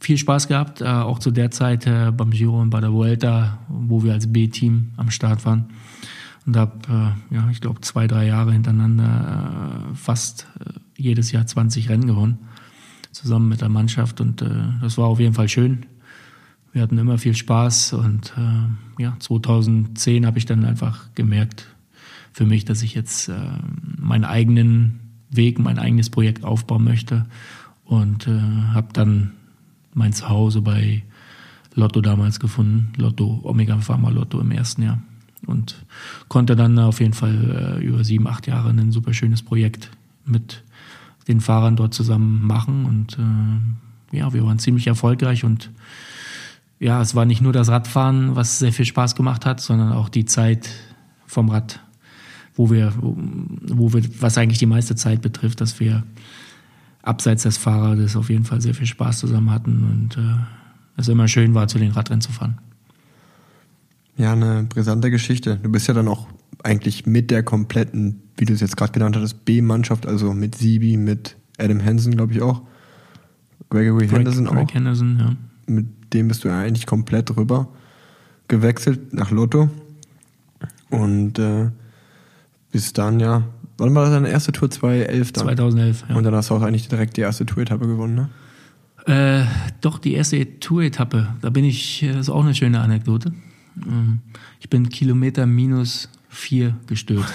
viel 0.00 0.16
Spaß 0.16 0.48
gehabt, 0.48 0.80
äh, 0.80 0.86
auch 0.86 1.18
zu 1.18 1.30
der 1.30 1.50
Zeit 1.50 1.86
äh, 1.86 2.12
beim 2.12 2.30
Giro 2.30 2.60
und 2.60 2.70
bei 2.70 2.80
der 2.80 2.92
Vuelta, 2.92 3.58
wo 3.68 4.02
wir 4.02 4.12
als 4.12 4.32
B-Team 4.32 4.92
am 4.96 5.10
Start 5.10 5.44
waren. 5.44 5.66
Und 6.48 6.56
habe, 6.56 6.72
äh, 7.30 7.34
ja, 7.34 7.46
ich 7.50 7.60
glaube, 7.60 7.82
zwei, 7.82 8.06
drei 8.06 8.26
Jahre 8.26 8.52
hintereinander 8.52 9.90
äh, 9.92 9.94
fast 9.94 10.46
äh, 10.60 10.72
jedes 10.96 11.30
Jahr 11.30 11.46
20 11.46 11.90
Rennen 11.90 12.06
gewonnen, 12.06 12.38
zusammen 13.12 13.50
mit 13.50 13.60
der 13.60 13.68
Mannschaft. 13.68 14.22
Und 14.22 14.40
äh, 14.40 14.48
das 14.80 14.96
war 14.96 15.08
auf 15.08 15.20
jeden 15.20 15.34
Fall 15.34 15.50
schön. 15.50 15.84
Wir 16.72 16.80
hatten 16.80 16.96
immer 16.96 17.18
viel 17.18 17.34
Spaß 17.34 17.94
und 17.94 18.34
ja, 18.98 19.16
2010 19.18 20.26
habe 20.26 20.38
ich 20.38 20.44
dann 20.44 20.64
einfach 20.64 21.12
gemerkt 21.14 21.66
für 22.32 22.44
mich, 22.44 22.66
dass 22.66 22.82
ich 22.82 22.94
jetzt 22.94 23.32
meinen 23.96 24.24
eigenen 24.24 25.00
Weg, 25.30 25.58
mein 25.58 25.78
eigenes 25.78 26.10
Projekt 26.10 26.44
aufbauen 26.44 26.84
möchte 26.84 27.26
und 27.84 28.26
äh, 28.26 28.40
habe 28.74 28.88
dann 28.92 29.32
mein 29.94 30.12
Zuhause 30.12 30.60
bei 30.60 31.02
Lotto 31.74 32.00
damals 32.00 32.38
gefunden, 32.38 32.92
Lotto, 32.96 33.40
Omega 33.42 33.78
Pharma 33.78 34.10
Lotto 34.10 34.40
im 34.40 34.50
ersten 34.50 34.82
Jahr. 34.82 35.02
Und 35.48 35.84
konnte 36.28 36.56
dann 36.56 36.78
auf 36.78 37.00
jeden 37.00 37.14
Fall 37.14 37.78
äh, 37.80 37.84
über 37.84 38.04
sieben, 38.04 38.26
acht 38.28 38.46
Jahre 38.46 38.70
ein 38.70 38.92
super 38.92 39.14
schönes 39.14 39.42
Projekt 39.42 39.90
mit 40.24 40.62
den 41.26 41.40
Fahrern 41.40 41.76
dort 41.76 41.94
zusammen 41.94 42.46
machen. 42.46 42.84
Und 42.84 43.18
äh, 43.18 44.16
ja, 44.16 44.32
wir 44.32 44.44
waren 44.44 44.58
ziemlich 44.58 44.86
erfolgreich 44.86 45.44
und 45.44 45.70
ja, 46.80 47.00
es 47.02 47.14
war 47.14 47.24
nicht 47.24 47.40
nur 47.40 47.52
das 47.52 47.68
Radfahren, 47.68 48.36
was 48.36 48.58
sehr 48.58 48.72
viel 48.72 48.84
Spaß 48.84 49.16
gemacht 49.16 49.44
hat, 49.44 49.60
sondern 49.60 49.92
auch 49.92 50.08
die 50.08 50.26
Zeit 50.26 50.70
vom 51.26 51.48
Rad, 51.48 51.80
wo 52.54 52.70
wir, 52.70 52.92
wo 53.00 53.92
wir, 53.92 54.02
was 54.20 54.38
eigentlich 54.38 54.58
die 54.58 54.66
meiste 54.66 54.94
Zeit 54.94 55.20
betrifft, 55.20 55.60
dass 55.60 55.80
wir 55.80 56.04
abseits 57.02 57.42
des 57.42 57.56
Fahrrades 57.56 58.16
auf 58.16 58.30
jeden 58.30 58.44
Fall 58.44 58.60
sehr 58.60 58.74
viel 58.74 58.86
Spaß 58.86 59.18
zusammen 59.18 59.50
hatten 59.50 59.84
und 59.84 60.16
äh, 60.16 60.36
es 60.96 61.08
immer 61.08 61.26
schön 61.26 61.54
war, 61.54 61.68
zu 61.68 61.78
den 61.78 61.92
Radrennen 61.92 62.20
zu 62.20 62.32
fahren. 62.32 62.58
Ja, 64.18 64.32
eine 64.32 64.64
brisante 64.64 65.10
Geschichte. 65.10 65.58
Du 65.62 65.70
bist 65.70 65.86
ja 65.86 65.94
dann 65.94 66.08
auch 66.08 66.26
eigentlich 66.64 67.06
mit 67.06 67.30
der 67.30 67.44
kompletten, 67.44 68.20
wie 68.36 68.44
du 68.44 68.52
es 68.52 68.60
jetzt 68.60 68.76
gerade 68.76 68.92
genannt 68.92 69.16
hattest, 69.16 69.44
B-Mannschaft, 69.44 70.06
also 70.06 70.34
mit 70.34 70.56
Sibi, 70.56 70.96
mit 70.96 71.36
Adam 71.56 71.82
Hansen, 71.82 72.16
glaube 72.16 72.32
ich 72.32 72.42
auch. 72.42 72.62
Gregory 73.70 74.06
Greg, 74.06 74.18
Henderson 74.18 74.44
Greg 74.46 74.68
auch. 74.68 74.74
Henderson, 74.74 75.18
ja. 75.18 75.36
Mit 75.72 75.86
dem 76.12 76.28
bist 76.28 76.42
du 76.42 76.48
ja 76.48 76.58
eigentlich 76.58 76.86
komplett 76.86 77.36
rüber 77.36 77.68
gewechselt 78.48 79.12
nach 79.12 79.30
Lotto. 79.30 79.70
Und 80.90 81.38
äh, 81.38 81.68
bis 82.72 82.92
dann, 82.92 83.20
ja. 83.20 83.44
Wann 83.76 83.94
war 83.94 84.02
das 84.02 84.14
deine 84.14 84.30
erste 84.30 84.50
Tour? 84.50 84.68
2011 84.68 85.32
dann? 85.32 85.44
2011, 85.44 86.04
ja. 86.08 86.16
Und 86.16 86.24
dann 86.24 86.34
hast 86.34 86.50
du 86.50 86.54
auch 86.54 86.62
eigentlich 86.62 86.88
direkt 86.88 87.16
die 87.16 87.20
erste 87.20 87.46
Tour-Etappe 87.46 87.86
gewonnen, 87.86 88.14
ne? 88.16 88.28
Äh, 89.06 89.46
doch, 89.80 89.98
die 89.98 90.14
erste 90.14 90.58
Tour-Etappe, 90.58 91.28
da 91.40 91.50
bin 91.50 91.64
ich, 91.64 92.02
äh, 92.02 92.08
das 92.08 92.22
ist 92.22 92.30
auch 92.30 92.42
eine 92.42 92.54
schöne 92.54 92.80
Anekdote. 92.80 93.32
Ähm, 93.86 94.20
Ich 94.60 94.68
bin 94.68 94.88
Kilometer 94.88 95.46
minus 95.46 96.08
vier 96.28 96.76
gestürzt. 96.86 97.32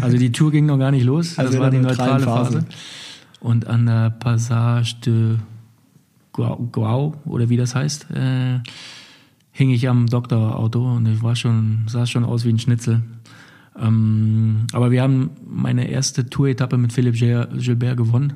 Also 0.00 0.18
die 0.18 0.32
Tour 0.32 0.50
ging 0.50 0.66
noch 0.66 0.78
gar 0.78 0.90
nicht 0.90 1.04
los, 1.04 1.36
das 1.36 1.38
Also 1.46 1.54
in 1.56 1.60
war 1.62 1.70
die 1.70 1.78
neutrale 1.78 2.24
Phase. 2.24 2.52
Phase. 2.60 2.66
Und 3.40 3.66
an 3.68 3.86
der 3.86 4.10
Passage 4.10 4.96
de 5.06 5.36
Guau, 6.32 6.68
Guau 6.72 7.14
oder 7.24 7.48
wie 7.48 7.56
das 7.56 7.74
heißt, 7.74 8.10
äh, 8.10 8.58
hing 9.52 9.70
ich 9.70 9.88
am 9.88 10.06
Doktorauto 10.06 10.94
und 10.96 11.06
ich 11.06 11.22
war 11.22 11.34
schon, 11.36 11.84
sah 11.88 12.06
schon 12.06 12.24
aus 12.24 12.44
wie 12.44 12.50
ein 12.50 12.58
Schnitzel. 12.58 13.02
Ähm, 13.80 14.66
aber 14.72 14.90
wir 14.90 15.02
haben 15.02 15.30
meine 15.48 15.88
erste 15.88 16.28
Tour-Etappe 16.28 16.76
mit 16.76 16.92
Philipp 16.92 17.14
Gil- 17.14 17.48
Gilbert 17.56 17.96
gewonnen. 17.96 18.34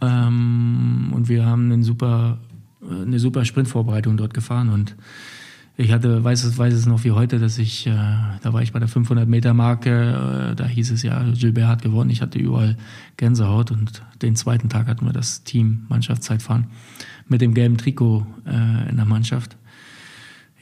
Ähm, 0.00 1.10
und 1.14 1.28
wir 1.28 1.46
haben 1.46 1.70
einen 1.72 1.82
super, 1.82 2.38
äh, 2.82 3.02
eine 3.02 3.18
super 3.18 3.44
Sprintvorbereitung 3.44 4.16
dort 4.16 4.34
gefahren. 4.34 4.68
Und 4.68 4.94
ich 5.78 5.92
hatte, 5.92 6.24
weiß 6.24 6.44
es, 6.44 6.56
weiß 6.56 6.72
es 6.72 6.86
noch 6.86 7.04
wie 7.04 7.10
heute, 7.10 7.38
dass 7.38 7.58
ich, 7.58 7.86
äh, 7.86 7.90
da 7.90 8.52
war 8.52 8.62
ich 8.62 8.72
bei 8.72 8.78
der 8.78 8.88
500 8.88 9.28
Meter 9.28 9.52
Marke, 9.52 10.52
äh, 10.52 10.54
da 10.54 10.66
hieß 10.66 10.90
es 10.90 11.02
ja, 11.02 11.22
Gilbert 11.34 11.68
hat 11.68 11.82
gewonnen. 11.82 12.08
Ich 12.08 12.22
hatte 12.22 12.38
überall 12.38 12.76
Gänsehaut 13.18 13.70
und 13.70 14.02
den 14.22 14.36
zweiten 14.36 14.70
Tag 14.70 14.86
hatten 14.86 15.04
wir 15.04 15.12
das 15.12 15.44
Team 15.44 15.84
Mannschaftszeitfahren 15.88 16.68
mit 17.28 17.42
dem 17.42 17.52
gelben 17.52 17.76
Trikot 17.76 18.26
äh, 18.46 18.88
in 18.88 18.96
der 18.96 19.04
Mannschaft. 19.04 19.56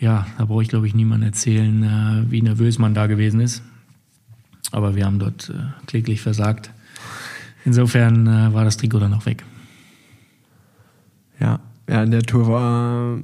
Ja, 0.01 0.27
da 0.37 0.47
brauche 0.47 0.63
ich 0.63 0.69
glaube 0.69 0.89
ich 0.89 0.95
niemandem 0.95 1.29
erzählen, 1.29 1.83
äh, 1.85 2.31
wie 2.31 2.43
nervös 2.43 2.79
man 2.81 2.95
da 2.95 3.07
gewesen 3.07 3.39
ist. 3.39 3.63
Aber 4.73 4.97
wir 4.97 5.07
haben 5.07 5.21
dort 5.21 5.51
äh, 5.51 5.87
kläglich 5.87 6.23
versagt. 6.23 6.71
Insofern 7.65 8.27
äh, 8.27 8.53
war 8.53 8.65
das 8.65 8.79
Trikot 8.79 8.99
dann 8.99 9.15
auch 9.15 9.27
weg. 9.27 9.45
Ja, 11.39 11.61
ja, 11.89 12.03
in 12.03 12.11
der 12.11 12.23
Tour 12.23 12.49
war 12.49 13.19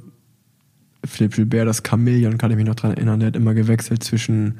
Philipp 1.03 1.35
Gilbert 1.35 1.67
das 1.67 1.81
Chamäleon, 1.87 2.37
kann 2.37 2.51
ich 2.51 2.57
mich 2.57 2.65
noch 2.65 2.75
dran 2.75 2.91
erinnern. 2.91 3.19
Der 3.19 3.27
hat 3.27 3.35
immer 3.35 3.53
gewechselt 3.53 4.03
zwischen 4.03 4.59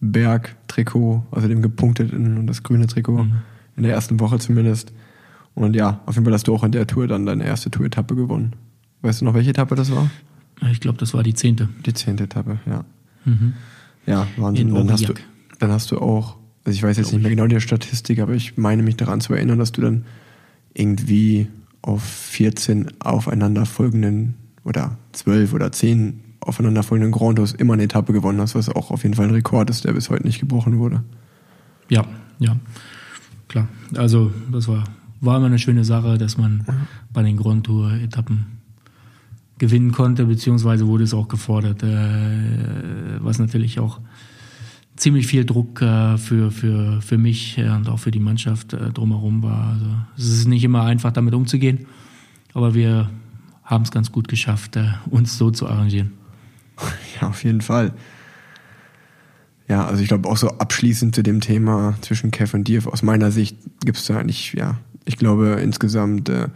Berg-Trikot, 0.00 1.26
also 1.30 1.48
dem 1.48 1.62
gepunkteten 1.62 2.38
und 2.38 2.46
das 2.46 2.62
grüne 2.62 2.86
Trikot, 2.86 3.26
in 3.76 3.82
der 3.82 3.92
ersten 3.92 4.20
Woche 4.20 4.38
zumindest. 4.38 4.92
Und 5.54 5.74
ja, 5.74 6.00
auf 6.06 6.14
jeden 6.14 6.24
Fall 6.24 6.34
hast 6.34 6.48
du 6.48 6.54
auch 6.54 6.64
in 6.64 6.72
der 6.72 6.86
Tour 6.86 7.06
dann 7.06 7.26
deine 7.26 7.44
erste 7.44 7.70
Tour-Etappe 7.70 8.14
gewonnen. 8.14 8.54
Weißt 9.02 9.20
du 9.20 9.24
noch, 9.24 9.34
welche 9.34 9.50
Etappe 9.50 9.74
das 9.74 9.90
war? 9.90 10.10
Ich 10.70 10.80
glaube, 10.80 10.98
das 10.98 11.14
war 11.14 11.22
die 11.22 11.34
zehnte. 11.34 11.68
Die 11.84 11.94
zehnte 11.94 12.24
Etappe, 12.24 12.58
ja. 12.66 12.84
Mhm. 13.24 13.54
Ja, 14.06 14.26
Wahnsinn. 14.36 14.68
In 14.68 14.74
Dann 14.74 14.90
hast, 14.90 15.08
du, 15.08 15.14
dann 15.58 15.70
hast 15.70 15.90
du 15.90 15.98
auch, 15.98 16.36
also 16.64 16.76
ich 16.76 16.82
weiß 16.82 16.98
jetzt 16.98 17.12
nicht 17.12 17.22
mehr 17.22 17.30
genau 17.30 17.46
die 17.46 17.60
Statistik, 17.60 18.20
aber 18.20 18.34
ich 18.34 18.56
meine 18.56 18.82
mich 18.82 18.96
daran 18.96 19.20
zu 19.20 19.34
erinnern, 19.34 19.58
dass 19.58 19.72
du 19.72 19.80
dann 19.80 20.04
irgendwie 20.74 21.48
auf 21.82 22.02
14 22.02 23.00
aufeinanderfolgenden 23.00 24.34
oder 24.64 24.98
12 25.12 25.52
oder 25.52 25.72
10 25.72 26.20
aufeinanderfolgenden 26.40 27.12
Grand 27.12 27.36
Tours 27.36 27.52
immer 27.52 27.74
eine 27.74 27.84
Etappe 27.84 28.12
gewonnen 28.12 28.40
hast, 28.40 28.54
was 28.54 28.68
auch 28.68 28.90
auf 28.90 29.02
jeden 29.02 29.14
Fall 29.14 29.26
ein 29.26 29.34
Rekord 29.34 29.70
ist, 29.70 29.84
der 29.84 29.92
bis 29.92 30.10
heute 30.10 30.26
nicht 30.26 30.40
gebrochen 30.40 30.78
wurde. 30.78 31.02
Ja, 31.88 32.04
ja, 32.38 32.56
klar. 33.48 33.68
Also 33.96 34.32
das 34.50 34.68
war, 34.68 34.84
war 35.20 35.36
immer 35.36 35.46
eine 35.46 35.58
schöne 35.58 35.84
Sache, 35.84 36.18
dass 36.18 36.38
man 36.38 36.64
bei 37.12 37.22
den 37.22 37.36
Grand 37.36 37.66
Tour-Etappen 37.66 38.46
gewinnen 39.58 39.92
konnte, 39.92 40.24
beziehungsweise 40.24 40.86
wurde 40.86 41.04
es 41.04 41.12
auch 41.12 41.28
gefordert, 41.28 41.82
äh, 41.82 43.18
was 43.20 43.38
natürlich 43.38 43.78
auch 43.78 44.00
ziemlich 44.96 45.26
viel 45.26 45.44
Druck 45.44 45.82
äh, 45.82 46.16
für, 46.16 46.50
für, 46.50 47.00
für 47.02 47.18
mich 47.18 47.58
äh, 47.58 47.68
und 47.68 47.88
auch 47.88 47.98
für 47.98 48.10
die 48.10 48.20
Mannschaft 48.20 48.72
äh, 48.72 48.90
drumherum 48.90 49.42
war. 49.42 49.72
Also 49.74 49.86
es 50.16 50.28
ist 50.28 50.48
nicht 50.48 50.64
immer 50.64 50.84
einfach, 50.84 51.12
damit 51.12 51.34
umzugehen, 51.34 51.86
aber 52.54 52.74
wir 52.74 53.10
haben 53.70 53.84
es 53.84 53.90
ganz 53.90 54.10
gut 54.12 54.28
geschafft, 54.28 54.76
äh, 54.76 54.88
uns 55.08 55.38
so 55.38 55.50
zu 55.50 55.68
arrangieren. 55.68 56.12
Ja, 57.20 57.28
auf 57.28 57.44
jeden 57.44 57.60
Fall. 57.60 57.92
Ja, 59.68 59.86
also 59.86 60.02
ich 60.02 60.08
glaube 60.08 60.28
auch 60.28 60.38
so 60.38 60.48
abschließend 60.48 61.14
zu 61.14 61.22
dem 61.22 61.40
Thema 61.40 61.94
zwischen 62.00 62.30
Kev 62.30 62.56
und 62.56 62.66
dir, 62.66 62.82
aus 62.86 63.02
meiner 63.02 63.30
Sicht 63.30 63.56
gibt 63.84 63.98
es 63.98 64.06
da 64.06 64.18
eigentlich, 64.18 64.54
ja, 64.54 64.78
ich 65.04 65.18
glaube 65.18 65.60
insgesamt 65.62 66.28
äh, 66.30 66.48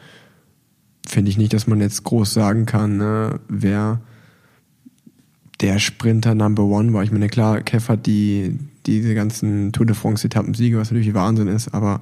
finde 1.07 1.31
ich 1.31 1.37
nicht, 1.37 1.53
dass 1.53 1.67
man 1.67 1.81
jetzt 1.81 2.03
groß 2.05 2.33
sagen 2.33 2.67
kann, 2.67 3.01
äh, 3.01 3.39
wer 3.49 4.01
der 5.61 5.79
Sprinter 5.79 6.35
Number 6.35 6.65
One 6.65 6.93
war. 6.93 7.05
Ich 7.05 7.12
meine, 7.12 7.29
klar, 7.29 7.61
Kev 7.61 7.89
hat 7.89 8.07
die, 8.07 8.59
diese 8.87 9.15
ganzen 9.15 9.73
Tour 9.73 9.87
de 9.87 9.95
France 9.95 10.27
Etappensiege, 10.27 10.79
was 10.79 10.91
natürlich 10.91 11.15
Wahnsinn 11.15 11.49
ist, 11.49 11.73
aber 11.75 12.01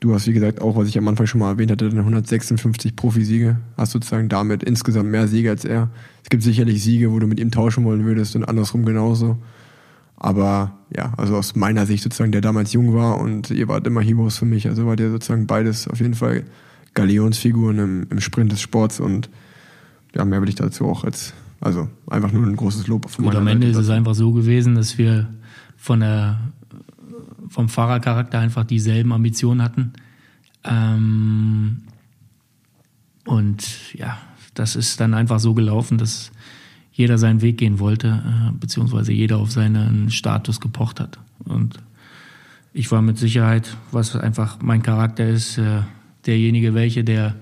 du 0.00 0.14
hast, 0.14 0.26
wie 0.26 0.32
gesagt, 0.32 0.60
auch, 0.60 0.76
was 0.76 0.88
ich 0.88 0.98
am 0.98 1.08
Anfang 1.08 1.26
schon 1.26 1.40
mal 1.40 1.50
erwähnt 1.50 1.70
hatte, 1.70 1.88
deine 1.88 2.00
156 2.00 2.96
Profisiege, 2.96 3.58
hast 3.76 3.92
sozusagen 3.92 4.28
damit 4.28 4.62
insgesamt 4.62 5.10
mehr 5.10 5.28
Siege 5.28 5.50
als 5.50 5.64
er. 5.64 5.90
Es 6.22 6.30
gibt 6.30 6.42
sicherlich 6.42 6.82
Siege, 6.82 7.12
wo 7.12 7.18
du 7.18 7.26
mit 7.26 7.40
ihm 7.40 7.50
tauschen 7.50 7.84
wollen 7.84 8.04
würdest 8.04 8.36
und 8.36 8.44
andersrum 8.44 8.84
genauso. 8.84 9.38
Aber 10.16 10.78
ja, 10.94 11.12
also 11.16 11.36
aus 11.36 11.54
meiner 11.54 11.86
Sicht 11.86 12.02
sozusagen, 12.02 12.32
der 12.32 12.40
damals 12.40 12.72
jung 12.72 12.94
war 12.94 13.20
und 13.20 13.50
ihr 13.50 13.68
wart 13.68 13.86
immer 13.86 14.00
Heroes 14.00 14.38
für 14.38 14.46
mich, 14.46 14.68
also 14.68 14.86
war 14.86 14.96
der 14.96 15.10
sozusagen 15.10 15.46
beides 15.46 15.86
auf 15.86 16.00
jeden 16.00 16.14
Fall 16.14 16.44
Galionsfiguren 16.94 17.78
im, 17.78 18.06
im 18.10 18.20
Sprint 18.20 18.50
des 18.50 18.60
Sports 18.60 18.98
und 18.98 19.30
ja, 20.14 20.24
mehr 20.24 20.40
will 20.42 20.48
ich 20.48 20.56
dazu 20.56 20.86
auch 20.86 21.04
als, 21.04 21.34
also 21.60 21.88
einfach 22.08 22.32
nur 22.32 22.44
ein 22.44 22.56
großes 22.56 22.88
Lob 22.88 23.08
von 23.08 23.24
Gut, 23.24 23.36
am 23.36 23.46
Ende 23.46 23.68
ist 23.68 23.74
Seite. 23.74 23.84
es 23.84 23.90
einfach 23.90 24.14
so 24.14 24.32
gewesen, 24.32 24.74
dass 24.74 24.98
wir 24.98 25.28
von 25.76 26.00
der, 26.00 26.40
vom 27.58 27.68
Fahrercharakter 27.68 28.38
einfach 28.38 28.62
dieselben 28.62 29.12
Ambitionen 29.12 29.64
hatten. 29.64 29.92
Ähm, 30.62 31.78
und 33.26 33.92
ja, 33.94 34.16
das 34.54 34.76
ist 34.76 35.00
dann 35.00 35.12
einfach 35.12 35.40
so 35.40 35.54
gelaufen, 35.54 35.98
dass 35.98 36.30
jeder 36.92 37.18
seinen 37.18 37.42
Weg 37.42 37.58
gehen 37.58 37.80
wollte, 37.80 38.22
äh, 38.24 38.52
beziehungsweise 38.52 39.12
jeder 39.12 39.38
auf 39.38 39.50
seinen 39.50 40.08
Status 40.12 40.60
gepocht 40.60 41.00
hat. 41.00 41.18
Und 41.40 41.80
ich 42.72 42.92
war 42.92 43.02
mit 43.02 43.18
Sicherheit, 43.18 43.76
was 43.90 44.14
einfach 44.14 44.58
mein 44.62 44.84
Charakter 44.84 45.26
ist, 45.28 45.58
äh, 45.58 45.80
derjenige, 46.26 46.74
welche, 46.74 47.02
der 47.02 47.34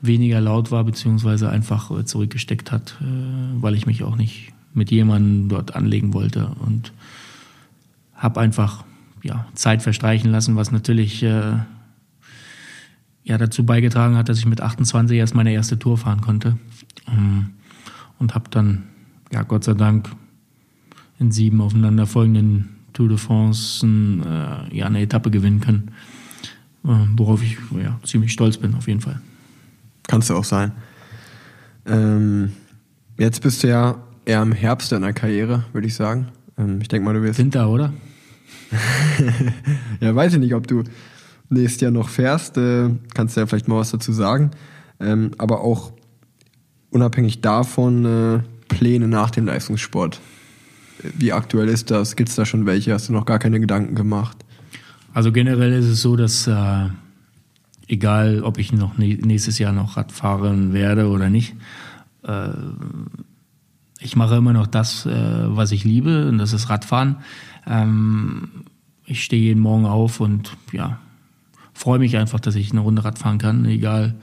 weniger 0.00 0.40
laut 0.40 0.72
war, 0.72 0.82
beziehungsweise 0.82 1.50
einfach 1.50 1.88
äh, 1.92 2.04
zurückgesteckt 2.04 2.72
hat, 2.72 2.98
äh, 3.00 3.04
weil 3.62 3.76
ich 3.76 3.86
mich 3.86 4.02
auch 4.02 4.16
nicht 4.16 4.52
mit 4.72 4.90
jemandem 4.90 5.48
dort 5.48 5.76
anlegen 5.76 6.14
wollte 6.14 6.48
und 6.66 6.92
habe 8.16 8.40
einfach 8.40 8.82
ja, 9.24 9.46
Zeit 9.54 9.82
verstreichen 9.82 10.30
lassen, 10.30 10.54
was 10.54 10.70
natürlich 10.70 11.22
äh, 11.22 11.56
ja, 13.24 13.38
dazu 13.38 13.64
beigetragen 13.64 14.16
hat, 14.16 14.28
dass 14.28 14.38
ich 14.38 14.46
mit 14.46 14.60
28 14.60 15.18
erst 15.18 15.34
meine 15.34 15.52
erste 15.52 15.78
Tour 15.78 15.98
fahren 15.98 16.20
konnte. 16.20 16.58
Ähm, 17.08 17.50
und 18.18 18.34
habe 18.34 18.48
dann, 18.50 18.84
ja, 19.32 19.42
Gott 19.42 19.64
sei 19.64 19.74
Dank, 19.74 20.10
in 21.18 21.32
sieben 21.32 21.60
aufeinanderfolgenden 21.60 22.68
Tour 22.92 23.08
de 23.08 23.16
France 23.16 23.84
äh, 23.84 24.76
ja, 24.76 24.86
eine 24.86 25.00
Etappe 25.00 25.30
gewinnen 25.30 25.60
können, 25.60 25.90
äh, 26.84 27.06
worauf 27.16 27.42
ich 27.42 27.56
ja, 27.82 27.98
ziemlich 28.04 28.32
stolz 28.32 28.58
bin, 28.58 28.74
auf 28.74 28.86
jeden 28.86 29.00
Fall. 29.00 29.20
Kannst 30.06 30.28
du 30.30 30.34
auch 30.34 30.44
sein. 30.44 30.72
Ähm, 31.86 32.52
jetzt 33.18 33.42
bist 33.42 33.62
du 33.62 33.68
ja 33.68 33.96
eher 34.26 34.42
im 34.42 34.52
Herbst 34.52 34.92
deiner 34.92 35.12
Karriere, 35.12 35.64
würde 35.72 35.86
ich 35.86 35.94
sagen. 35.94 36.28
Ähm, 36.58 36.80
ich 36.80 36.88
denke 36.88 37.04
mal, 37.04 37.14
du 37.14 37.22
wirst. 37.22 37.38
Winter, 37.38 37.68
oder? 37.70 37.92
Ja, 40.00 40.14
weiß 40.14 40.34
ich 40.34 40.38
nicht, 40.38 40.54
ob 40.54 40.66
du 40.66 40.84
nächstes 41.48 41.80
Jahr 41.80 41.90
noch 41.90 42.08
fährst. 42.08 42.56
Äh, 42.58 42.90
kannst 43.14 43.36
du 43.36 43.40
ja 43.40 43.46
vielleicht 43.46 43.68
mal 43.68 43.78
was 43.78 43.90
dazu 43.90 44.12
sagen. 44.12 44.50
Ähm, 45.00 45.32
aber 45.38 45.60
auch 45.60 45.92
unabhängig 46.90 47.40
davon 47.40 48.04
äh, 48.04 48.40
Pläne 48.68 49.08
nach 49.08 49.30
dem 49.30 49.46
Leistungssport. 49.46 50.20
Wie 51.16 51.32
aktuell 51.32 51.68
ist 51.68 51.90
das? 51.90 52.16
Gibt 52.16 52.30
es 52.30 52.36
da 52.36 52.44
schon 52.44 52.66
welche? 52.66 52.92
Hast 52.92 53.08
du 53.08 53.12
noch 53.12 53.26
gar 53.26 53.38
keine 53.38 53.60
Gedanken 53.60 53.94
gemacht? 53.94 54.38
Also 55.12 55.32
generell 55.32 55.72
ist 55.72 55.86
es 55.86 56.02
so, 56.02 56.16
dass 56.16 56.46
äh, 56.46 56.88
egal, 57.88 58.42
ob 58.42 58.58
ich 58.58 58.72
noch 58.72 58.96
nächstes 58.98 59.58
Jahr 59.58 59.72
noch 59.72 59.96
Rad 59.96 60.12
fahren 60.12 60.72
werde 60.72 61.08
oder 61.08 61.30
nicht, 61.30 61.54
äh, 62.22 62.48
ich 64.00 64.16
mache 64.16 64.36
immer 64.36 64.52
noch 64.52 64.66
das, 64.66 65.06
äh, 65.06 65.12
was 65.12 65.72
ich 65.72 65.84
liebe, 65.84 66.28
und 66.28 66.38
das 66.38 66.52
ist 66.52 66.68
Radfahren. 66.68 67.16
Ähm, 67.66 68.48
ich 69.06 69.22
stehe 69.24 69.42
jeden 69.42 69.60
Morgen 69.60 69.86
auf 69.86 70.20
und 70.20 70.56
ja, 70.72 70.98
freue 71.74 71.98
mich 71.98 72.16
einfach, 72.16 72.40
dass 72.40 72.54
ich 72.54 72.72
eine 72.72 72.80
Runde 72.80 73.04
Rad 73.04 73.18
fahren 73.18 73.38
kann. 73.38 73.64
Egal, 73.64 74.14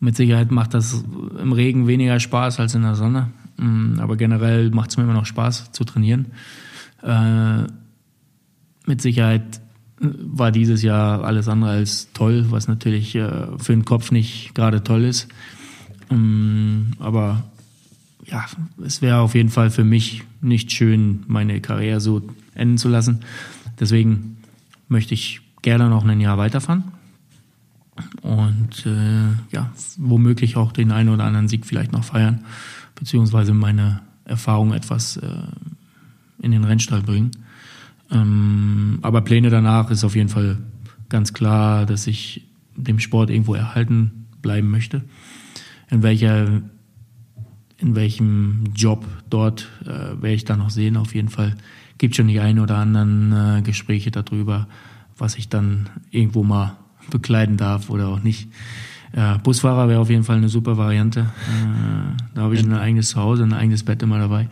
mit 0.00 0.16
Sicherheit 0.16 0.50
macht 0.50 0.74
das 0.74 1.04
im 1.40 1.52
Regen 1.52 1.86
weniger 1.86 2.18
Spaß 2.18 2.58
als 2.58 2.74
in 2.74 2.82
der 2.82 2.94
Sonne. 2.94 3.28
Mm, 3.58 4.00
aber 4.00 4.16
generell 4.16 4.70
macht 4.70 4.90
es 4.90 4.96
mir 4.96 5.04
immer 5.04 5.14
noch 5.14 5.26
Spaß 5.26 5.72
zu 5.72 5.84
trainieren. 5.84 6.26
Äh, 7.02 7.64
mit 8.86 9.02
Sicherheit 9.02 9.60
war 10.00 10.50
dieses 10.50 10.82
Jahr 10.82 11.24
alles 11.24 11.46
andere 11.48 11.70
als 11.70 12.08
toll, 12.14 12.46
was 12.48 12.66
natürlich 12.66 13.14
äh, 13.14 13.58
für 13.58 13.72
den 13.72 13.84
Kopf 13.84 14.10
nicht 14.10 14.54
gerade 14.54 14.82
toll 14.82 15.04
ist. 15.04 15.28
Mm, 16.10 16.92
aber 16.98 17.44
ja, 18.24 18.46
es 18.82 19.02
wäre 19.02 19.18
auf 19.18 19.34
jeden 19.34 19.50
Fall 19.50 19.70
für 19.70 19.84
mich 19.84 20.22
nicht 20.40 20.72
schön, 20.72 21.24
meine 21.26 21.60
Karriere 21.60 22.00
so 22.00 22.22
enden 22.60 22.78
zu 22.78 22.88
lassen. 22.88 23.20
Deswegen 23.78 24.36
möchte 24.88 25.14
ich 25.14 25.40
gerne 25.62 25.88
noch 25.88 26.04
ein 26.04 26.20
Jahr 26.20 26.38
weiterfahren 26.38 26.84
und 28.22 28.86
äh, 28.86 29.32
ja, 29.52 29.72
womöglich 29.98 30.56
auch 30.56 30.72
den 30.72 30.92
einen 30.92 31.08
oder 31.08 31.24
anderen 31.24 31.48
Sieg 31.48 31.66
vielleicht 31.66 31.92
noch 31.92 32.04
feiern, 32.04 32.44
beziehungsweise 32.94 33.54
meine 33.54 34.00
Erfahrung 34.24 34.72
etwas 34.72 35.16
äh, 35.16 35.28
in 36.40 36.52
den 36.52 36.64
Rennstall 36.64 37.02
bringen. 37.02 37.30
Ähm, 38.10 38.98
aber 39.02 39.20
Pläne 39.22 39.50
danach 39.50 39.90
ist 39.90 40.04
auf 40.04 40.16
jeden 40.16 40.28
Fall 40.28 40.58
ganz 41.08 41.32
klar, 41.32 41.86
dass 41.86 42.06
ich 42.06 42.46
dem 42.76 42.98
Sport 42.98 43.30
irgendwo 43.30 43.54
erhalten 43.54 44.26
bleiben 44.40 44.70
möchte. 44.70 45.02
In 45.90 46.02
welcher 46.02 46.62
in 47.80 47.94
welchem 47.94 48.64
Job 48.74 49.06
dort 49.30 49.68
äh, 49.84 49.88
werde 49.88 50.34
ich 50.34 50.44
dann 50.44 50.58
noch 50.58 50.70
sehen. 50.70 50.98
Auf 50.98 51.14
jeden 51.14 51.30
Fall 51.30 51.56
gibt 52.00 52.16
schon 52.16 52.28
die 52.28 52.40
ein 52.40 52.58
oder 52.58 52.78
anderen 52.78 53.58
äh, 53.58 53.60
Gespräche 53.60 54.10
darüber, 54.10 54.66
was 55.18 55.36
ich 55.36 55.50
dann 55.50 55.90
irgendwo 56.10 56.42
mal 56.42 56.78
bekleiden 57.10 57.58
darf 57.58 57.90
oder 57.90 58.08
auch 58.08 58.22
nicht. 58.22 58.48
Äh, 59.12 59.36
Busfahrer 59.38 59.86
wäre 59.86 60.00
auf 60.00 60.08
jeden 60.08 60.24
Fall 60.24 60.38
eine 60.38 60.48
super 60.48 60.78
Variante. 60.78 61.20
Äh, 61.20 62.16
da 62.34 62.40
habe 62.40 62.54
ich 62.54 62.62
ein 62.62 62.72
eigenes 62.72 63.10
Zuhause, 63.10 63.42
ein 63.42 63.52
eigenes 63.52 63.82
Bett 63.82 64.02
immer 64.02 64.18
dabei. 64.18 64.48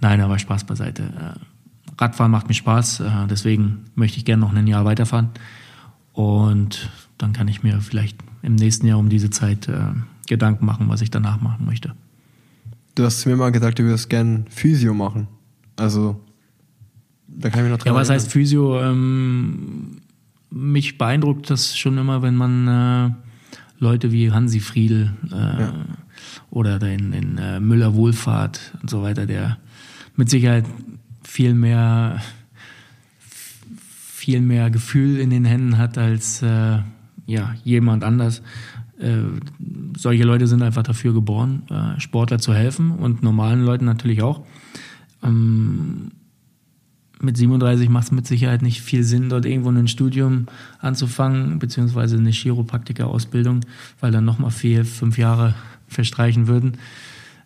Nein, 0.00 0.22
aber 0.22 0.38
Spaß 0.38 0.64
beiseite. 0.64 1.02
Äh, 1.02 2.00
Radfahren 2.00 2.32
macht 2.32 2.48
mir 2.48 2.54
Spaß, 2.54 3.00
äh, 3.00 3.10
deswegen 3.28 3.84
möchte 3.94 4.16
ich 4.16 4.24
gerne 4.24 4.40
noch 4.40 4.54
ein 4.54 4.66
Jahr 4.66 4.86
weiterfahren. 4.86 5.28
Und 6.14 6.88
dann 7.18 7.34
kann 7.34 7.48
ich 7.48 7.62
mir 7.62 7.82
vielleicht 7.82 8.16
im 8.40 8.54
nächsten 8.54 8.86
Jahr 8.86 8.98
um 8.98 9.10
diese 9.10 9.28
Zeit 9.28 9.68
äh, 9.68 9.78
Gedanken 10.26 10.64
machen, 10.64 10.88
was 10.88 11.02
ich 11.02 11.10
danach 11.10 11.42
machen 11.42 11.66
möchte. 11.66 11.92
Du 12.94 13.04
hast 13.04 13.26
mir 13.26 13.36
mal 13.36 13.52
gesagt, 13.52 13.78
du 13.78 13.82
würdest 13.82 14.08
gerne 14.08 14.46
Physio 14.48 14.94
machen. 14.94 15.28
Also, 15.76 16.18
da 17.28 17.50
kann 17.50 17.60
ich 17.60 17.64
mich 17.64 17.72
noch 17.72 17.78
dran 17.78 17.94
Ja, 17.94 18.00
was 18.00 18.10
heißt 18.10 18.30
Physio? 18.32 18.80
Ähm, 18.80 19.98
mich 20.50 20.98
beeindruckt 20.98 21.50
das 21.50 21.76
schon 21.76 21.98
immer, 21.98 22.22
wenn 22.22 22.34
man 22.34 22.68
äh, 22.68 23.10
Leute 23.78 24.10
wie 24.12 24.32
Hansi 24.32 24.60
Friedl 24.60 25.12
äh, 25.30 25.34
ja. 25.34 25.74
oder 26.50 26.78
den, 26.78 27.12
den 27.12 27.38
äh, 27.38 27.60
Müller 27.60 27.94
Wohlfahrt 27.94 28.72
und 28.80 28.90
so 28.90 29.02
weiter, 29.02 29.26
der 29.26 29.58
mit 30.16 30.30
Sicherheit 30.30 30.64
viel 31.22 31.54
mehr, 31.54 32.20
viel 33.20 34.40
mehr 34.40 34.70
Gefühl 34.70 35.18
in 35.18 35.30
den 35.30 35.44
Händen 35.44 35.78
hat 35.78 35.98
als 35.98 36.42
äh, 36.42 36.78
ja, 37.26 37.54
jemand 37.62 38.02
anders. 38.02 38.42
Äh, 38.98 39.18
solche 39.96 40.24
Leute 40.24 40.46
sind 40.48 40.62
einfach 40.62 40.82
dafür 40.82 41.12
geboren, 41.12 41.62
äh, 41.70 42.00
Sportler 42.00 42.38
zu 42.38 42.52
helfen 42.52 42.90
und 42.90 43.22
normalen 43.22 43.64
Leuten 43.64 43.84
natürlich 43.84 44.22
auch. 44.22 44.44
Ähm, 45.22 46.10
mit 47.20 47.36
37 47.36 47.88
macht 47.88 48.04
es 48.04 48.12
mit 48.12 48.26
Sicherheit 48.26 48.62
nicht 48.62 48.80
viel 48.80 49.02
Sinn, 49.02 49.28
dort 49.28 49.44
irgendwo 49.44 49.70
ein 49.70 49.88
Studium 49.88 50.46
anzufangen, 50.80 51.58
beziehungsweise 51.58 52.16
eine 52.16 52.30
Chiropraktiker-Ausbildung, 52.30 53.60
weil 54.00 54.12
dann 54.12 54.24
nochmal 54.24 54.50
vier, 54.50 54.84
fünf 54.84 55.18
Jahre 55.18 55.54
verstreichen 55.88 56.46
würden. 56.46 56.78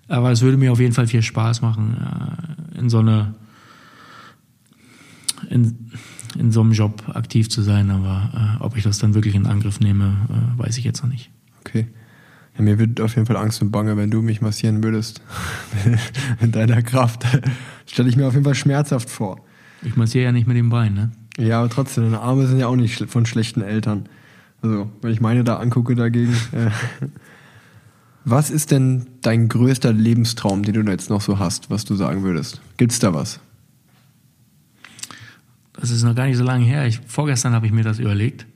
Aber 0.08 0.30
es 0.30 0.42
würde 0.42 0.56
mir 0.56 0.72
auf 0.72 0.80
jeden 0.80 0.92
Fall 0.92 1.06
viel 1.06 1.22
Spaß 1.22 1.62
machen, 1.62 1.96
äh, 1.96 2.78
in 2.78 2.90
so 2.90 2.98
eine 2.98 3.34
in, 5.48 5.90
in 6.38 6.52
so 6.52 6.60
einem 6.60 6.72
Job 6.72 7.02
aktiv 7.14 7.48
zu 7.48 7.62
sein, 7.62 7.90
aber 7.90 8.58
äh, 8.60 8.62
ob 8.62 8.76
ich 8.76 8.84
das 8.84 8.98
dann 8.98 9.14
wirklich 9.14 9.34
in 9.34 9.46
Angriff 9.46 9.80
nehme, 9.80 10.16
äh, 10.28 10.58
weiß 10.58 10.78
ich 10.78 10.84
jetzt 10.84 11.02
noch 11.02 11.10
nicht. 11.10 11.30
Okay. 11.60 11.88
Ja, 12.56 12.62
mir 12.62 12.78
wird 12.78 13.00
auf 13.00 13.14
jeden 13.16 13.26
Fall 13.26 13.36
Angst 13.36 13.62
und 13.62 13.70
Bange, 13.70 13.96
wenn 13.96 14.10
du 14.10 14.22
mich 14.22 14.40
massieren 14.40 14.82
würdest. 14.82 15.22
in 16.40 16.52
deiner 16.52 16.82
Kraft. 16.82 17.24
Stelle 17.86 18.08
ich 18.08 18.16
mir 18.16 18.26
auf 18.26 18.34
jeden 18.34 18.44
Fall 18.44 18.54
schmerzhaft 18.54 19.10
vor. 19.10 19.40
Ich 19.82 19.96
massiere 19.96 20.24
ja 20.24 20.32
nicht 20.32 20.46
mit 20.46 20.56
dem 20.56 20.70
Bein, 20.70 20.94
ne? 20.94 21.10
Ja, 21.38 21.60
aber 21.60 21.70
trotzdem, 21.70 22.04
deine 22.04 22.20
Arme 22.20 22.46
sind 22.46 22.58
ja 22.58 22.66
auch 22.66 22.76
nicht 22.76 23.10
von 23.10 23.26
schlechten 23.26 23.62
Eltern. 23.62 24.08
Also, 24.60 24.90
wenn 25.00 25.12
ich 25.12 25.20
meine 25.20 25.44
da 25.44 25.56
angucke 25.56 25.94
dagegen. 25.94 26.36
Äh, 26.52 26.70
was 28.24 28.50
ist 28.50 28.70
denn 28.70 29.08
dein 29.22 29.48
größter 29.48 29.92
Lebenstraum, 29.92 30.62
den 30.62 30.74
du 30.74 30.92
jetzt 30.92 31.10
noch 31.10 31.20
so 31.20 31.40
hast, 31.40 31.70
was 31.70 31.84
du 31.84 31.96
sagen 31.96 32.22
würdest? 32.22 32.60
Gibt's 32.76 33.00
da 33.00 33.12
was? 33.12 33.40
das 35.82 35.90
ist 35.90 36.04
noch 36.04 36.14
gar 36.14 36.26
nicht 36.26 36.36
so 36.36 36.44
lange 36.44 36.64
her, 36.64 36.86
ich, 36.86 37.00
vorgestern 37.06 37.54
habe 37.54 37.66
ich 37.66 37.72
mir 37.72 37.82
das 37.82 37.98
überlegt, 37.98 38.46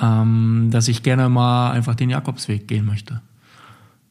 ähm, 0.00 0.68
dass 0.72 0.88
ich 0.88 1.04
gerne 1.04 1.28
mal 1.28 1.70
einfach 1.70 1.94
den 1.94 2.10
Jakobsweg 2.10 2.66
gehen 2.66 2.84
möchte. 2.84 3.22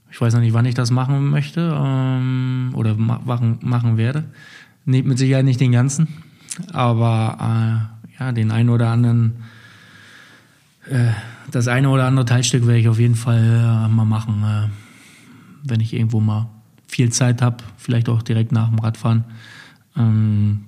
Ich 0.10 0.22
weiß 0.22 0.34
noch 0.34 0.40
nicht, 0.40 0.54
wann 0.54 0.66
ich 0.66 0.74
das 0.74 0.90
machen 0.90 1.30
möchte 1.30 1.76
ähm, 1.78 2.72
oder 2.76 2.96
machen, 2.96 3.60
machen 3.62 3.98
werde. 3.98 4.24
Nee, 4.90 5.04
mit 5.04 5.18
Sicherheit 5.18 5.44
nicht 5.44 5.60
den 5.60 5.74
ganzen, 5.74 6.08
aber 6.72 7.92
äh, 8.08 8.20
ja, 8.20 8.32
den 8.32 8.52
einen 8.52 8.70
oder 8.70 8.88
anderen, 8.88 9.44
äh, 10.90 11.12
das 11.52 11.68
eine 11.68 11.90
oder 11.90 12.06
andere 12.06 12.26
Teilstück 12.26 12.66
werde 12.66 12.80
ich 12.80 12.88
auf 12.88 12.98
jeden 12.98 13.16
Fall 13.16 13.44
äh, 13.44 13.90
mal 13.90 14.06
machen, 14.06 14.44
äh, 14.46 14.70
wenn 15.70 15.82
ich 15.82 15.94
irgendwo 15.94 16.22
mal 16.22 16.48
viel 16.88 17.12
Zeit 17.12 17.42
habe, 17.42 17.58
vielleicht 17.76 18.08
auch 18.08 18.24
direkt 18.24 18.54
nach 18.54 18.70
dem 18.70 18.80
Radfahren. 18.80 19.26
Ähm, 19.98 20.64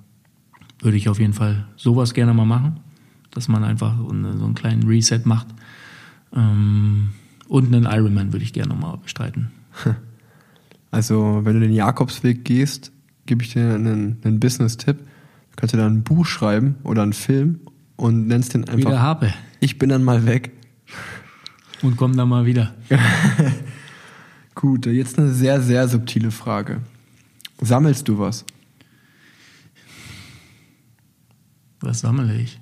würde 0.81 0.97
ich 0.97 1.07
auf 1.07 1.19
jeden 1.19 1.33
Fall 1.33 1.65
sowas 1.77 2.13
gerne 2.13 2.33
mal 2.33 2.45
machen, 2.45 2.81
dass 3.31 3.47
man 3.47 3.63
einfach 3.63 3.95
so 3.99 4.09
einen 4.09 4.53
kleinen 4.53 4.83
Reset 4.83 5.21
macht. 5.23 5.47
Ähm, 6.35 7.11
und 7.47 7.73
einen 7.73 7.85
Ironman 7.85 8.33
würde 8.33 8.43
ich 8.43 8.51
gerne 8.51 8.73
mal 8.73 8.97
bestreiten. 8.97 9.51
Also, 10.91 11.41
wenn 11.43 11.53
du 11.53 11.59
den 11.59 11.71
Jakobsweg 11.71 12.43
gehst, 12.43 12.91
gebe 13.29 13.43
ich 13.43 13.53
dir 13.53 13.75
einen, 13.75 14.17
einen 14.23 14.39
Business-Tipp. 14.39 14.97
Du 14.97 15.55
kannst 15.55 15.73
dir 15.73 15.77
da 15.77 15.85
ein 15.85 16.03
Buch 16.03 16.25
schreiben 16.25 16.77
oder 16.83 17.03
einen 17.03 17.13
Film 17.13 17.59
und 17.95 18.27
nennst 18.27 18.55
den 18.55 18.63
einfach. 18.63 18.77
Wieder 18.77 19.01
habe. 19.01 19.31
Ich 19.59 19.77
bin 19.77 19.89
dann 19.89 20.03
mal 20.03 20.25
weg. 20.25 20.51
Und 21.83 21.95
komm 21.95 22.17
dann 22.17 22.27
mal 22.27 22.47
wieder. 22.47 22.73
Gut, 24.55 24.87
jetzt 24.87 25.19
eine 25.19 25.29
sehr, 25.29 25.61
sehr 25.61 25.87
subtile 25.87 26.31
Frage. 26.31 26.81
Sammelst 27.61 28.07
du 28.07 28.17
was? 28.17 28.45
Was 31.81 31.99
sammle 31.99 32.35
ich? 32.35 32.59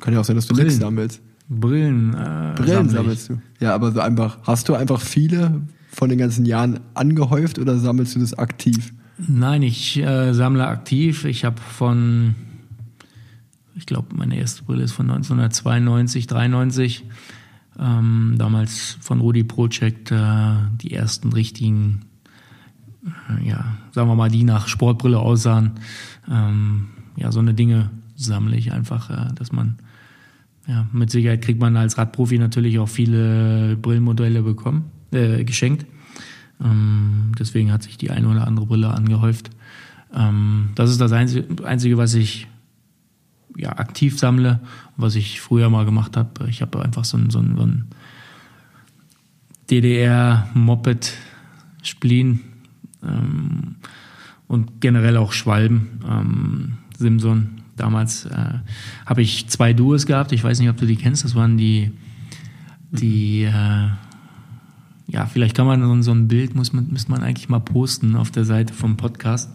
Kann 0.00 0.12
ja 0.12 0.20
auch 0.20 0.24
sein, 0.24 0.36
dass 0.36 0.46
du 0.46 0.54
Brillen. 0.54 0.68
nichts 0.68 0.82
sammelst. 0.82 1.22
Brillen. 1.48 2.12
Äh, 2.12 2.52
Brillen 2.54 2.90
sammelst 2.90 3.30
du. 3.30 3.40
Ja, 3.60 3.74
aber 3.74 3.92
so 3.92 4.00
einfach, 4.00 4.38
hast 4.42 4.68
du 4.68 4.74
einfach 4.74 5.00
viele 5.00 5.62
von 5.90 6.08
den 6.08 6.18
ganzen 6.18 6.46
Jahren 6.46 6.80
angehäuft 6.94 7.58
oder 7.58 7.76
sammelst 7.78 8.14
du 8.14 8.20
das 8.20 8.34
aktiv? 8.34 8.92
Nein, 9.18 9.62
ich 9.62 9.98
äh, 9.98 10.32
sammle 10.32 10.66
aktiv. 10.66 11.24
Ich 11.24 11.44
habe 11.44 11.60
von, 11.60 12.34
ich 13.74 13.86
glaube, 13.86 14.14
meine 14.14 14.36
erste 14.36 14.62
Brille 14.62 14.84
ist 14.84 14.92
von 14.92 15.10
1992, 15.10 16.26
93. 16.26 17.04
Ähm, 17.78 18.34
damals 18.38 18.98
von 19.00 19.20
Rudi 19.20 19.44
Project 19.44 20.10
äh, 20.10 20.54
die 20.80 20.92
ersten 20.92 21.32
richtigen, 21.32 22.02
äh, 23.04 23.48
ja, 23.48 23.76
sagen 23.92 24.08
wir 24.08 24.14
mal, 24.14 24.30
die 24.30 24.44
nach 24.44 24.68
Sportbrille 24.68 25.18
aussahen. 25.18 25.72
Ähm, 26.30 26.88
ja, 27.16 27.32
so 27.32 27.40
eine 27.40 27.54
Dinge 27.54 27.90
sammle 28.16 28.56
ich 28.56 28.72
einfach, 28.72 29.10
äh, 29.10 29.34
dass 29.34 29.52
man, 29.52 29.76
ja, 30.66 30.86
mit 30.92 31.10
Sicherheit 31.10 31.42
kriegt 31.42 31.60
man 31.60 31.76
als 31.76 31.98
Radprofi 31.98 32.38
natürlich 32.38 32.78
auch 32.78 32.88
viele 32.88 33.76
Brillenmodelle 33.76 34.42
bekommen, 34.42 34.90
äh, 35.12 35.44
geschenkt. 35.44 35.86
Ähm, 36.62 37.32
deswegen 37.38 37.72
hat 37.72 37.82
sich 37.82 37.96
die 37.96 38.10
eine 38.10 38.28
oder 38.28 38.46
andere 38.46 38.66
Brille 38.66 38.90
angehäuft. 38.90 39.48
Ähm, 40.14 40.68
das 40.74 40.90
ist 40.90 41.00
das 41.00 41.12
Einzige, 41.12 41.64
Einzige, 41.64 41.96
was 41.96 42.12
ich 42.14 42.46
ja, 43.56 43.78
aktiv 43.78 44.18
sammle, 44.18 44.60
was 44.96 45.14
ich 45.14 45.40
früher 45.40 45.70
mal 45.70 45.84
gemacht 45.84 46.16
habe. 46.16 46.48
Ich 46.48 46.62
habe 46.62 46.82
einfach 46.82 47.04
so 47.04 47.16
ein, 47.16 47.30
so 47.30 47.38
ein, 47.40 47.56
so 47.56 47.62
ein 47.62 47.86
DDR-Moped-Spleen. 49.70 52.40
Ähm, 53.02 53.76
und 54.50 54.80
generell 54.80 55.16
auch 55.16 55.32
Schwalben. 55.32 56.00
Ähm, 56.08 56.72
Simson, 56.98 57.62
damals 57.76 58.26
äh, 58.26 58.58
habe 59.06 59.22
ich 59.22 59.48
zwei 59.48 59.72
Duos 59.72 60.06
gehabt. 60.06 60.32
Ich 60.32 60.42
weiß 60.42 60.58
nicht, 60.58 60.68
ob 60.68 60.76
du 60.76 60.86
die 60.86 60.96
kennst. 60.96 61.24
Das 61.24 61.36
waren 61.36 61.56
die, 61.56 61.92
die 62.90 63.44
äh, 63.44 63.88
ja, 65.10 65.26
vielleicht 65.26 65.56
kann 65.56 65.66
man 65.66 66.02
so 66.02 66.12
ein 66.12 66.28
Bild, 66.28 66.54
muss 66.54 66.72
man, 66.72 66.88
müsste 66.88 67.10
man 67.10 67.22
eigentlich 67.22 67.48
mal 67.48 67.60
posten 67.60 68.14
auf 68.16 68.30
der 68.30 68.44
Seite 68.44 68.72
vom 68.72 68.96
Podcast. 68.96 69.50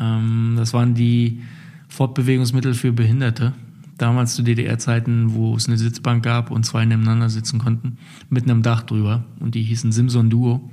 Ähm, 0.00 0.54
das 0.56 0.72
waren 0.72 0.94
die 0.94 1.42
Fortbewegungsmittel 1.88 2.74
für 2.74 2.92
Behinderte. 2.92 3.52
Damals 3.98 4.34
zu 4.34 4.42
DDR-Zeiten, 4.42 5.34
wo 5.34 5.56
es 5.56 5.66
eine 5.66 5.78
Sitzbank 5.78 6.24
gab 6.24 6.50
und 6.50 6.64
zwei 6.64 6.84
nebeneinander 6.84 7.30
sitzen 7.30 7.58
konnten, 7.58 7.98
mit 8.30 8.44
einem 8.44 8.62
Dach 8.62 8.82
drüber. 8.82 9.24
Und 9.40 9.54
die 9.54 9.62
hießen 9.62 9.90
Simson 9.90 10.30
Duo, 10.30 10.70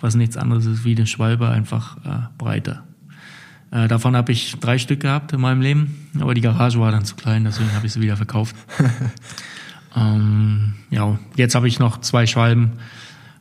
was 0.00 0.14
nichts 0.14 0.36
anderes 0.36 0.66
ist 0.66 0.84
wie 0.84 0.94
eine 0.94 1.06
Schwalbe, 1.06 1.48
einfach 1.48 1.96
äh, 2.04 2.28
breiter. 2.38 2.84
Äh, 3.70 3.88
davon 3.88 4.16
habe 4.16 4.32
ich 4.32 4.56
drei 4.60 4.78
Stück 4.78 5.00
gehabt 5.00 5.32
in 5.32 5.40
meinem 5.40 5.60
Leben, 5.60 6.08
aber 6.20 6.34
die 6.34 6.40
Garage 6.40 6.78
war 6.78 6.92
dann 6.92 7.04
zu 7.04 7.16
klein, 7.16 7.44
deswegen 7.44 7.72
habe 7.74 7.86
ich 7.86 7.92
sie 7.92 8.00
wieder 8.00 8.16
verkauft. 8.16 8.54
ähm, 9.96 10.74
ja, 10.90 11.18
jetzt 11.36 11.54
habe 11.54 11.68
ich 11.68 11.78
noch 11.78 12.00
zwei 12.00 12.26
Schwalben, 12.26 12.72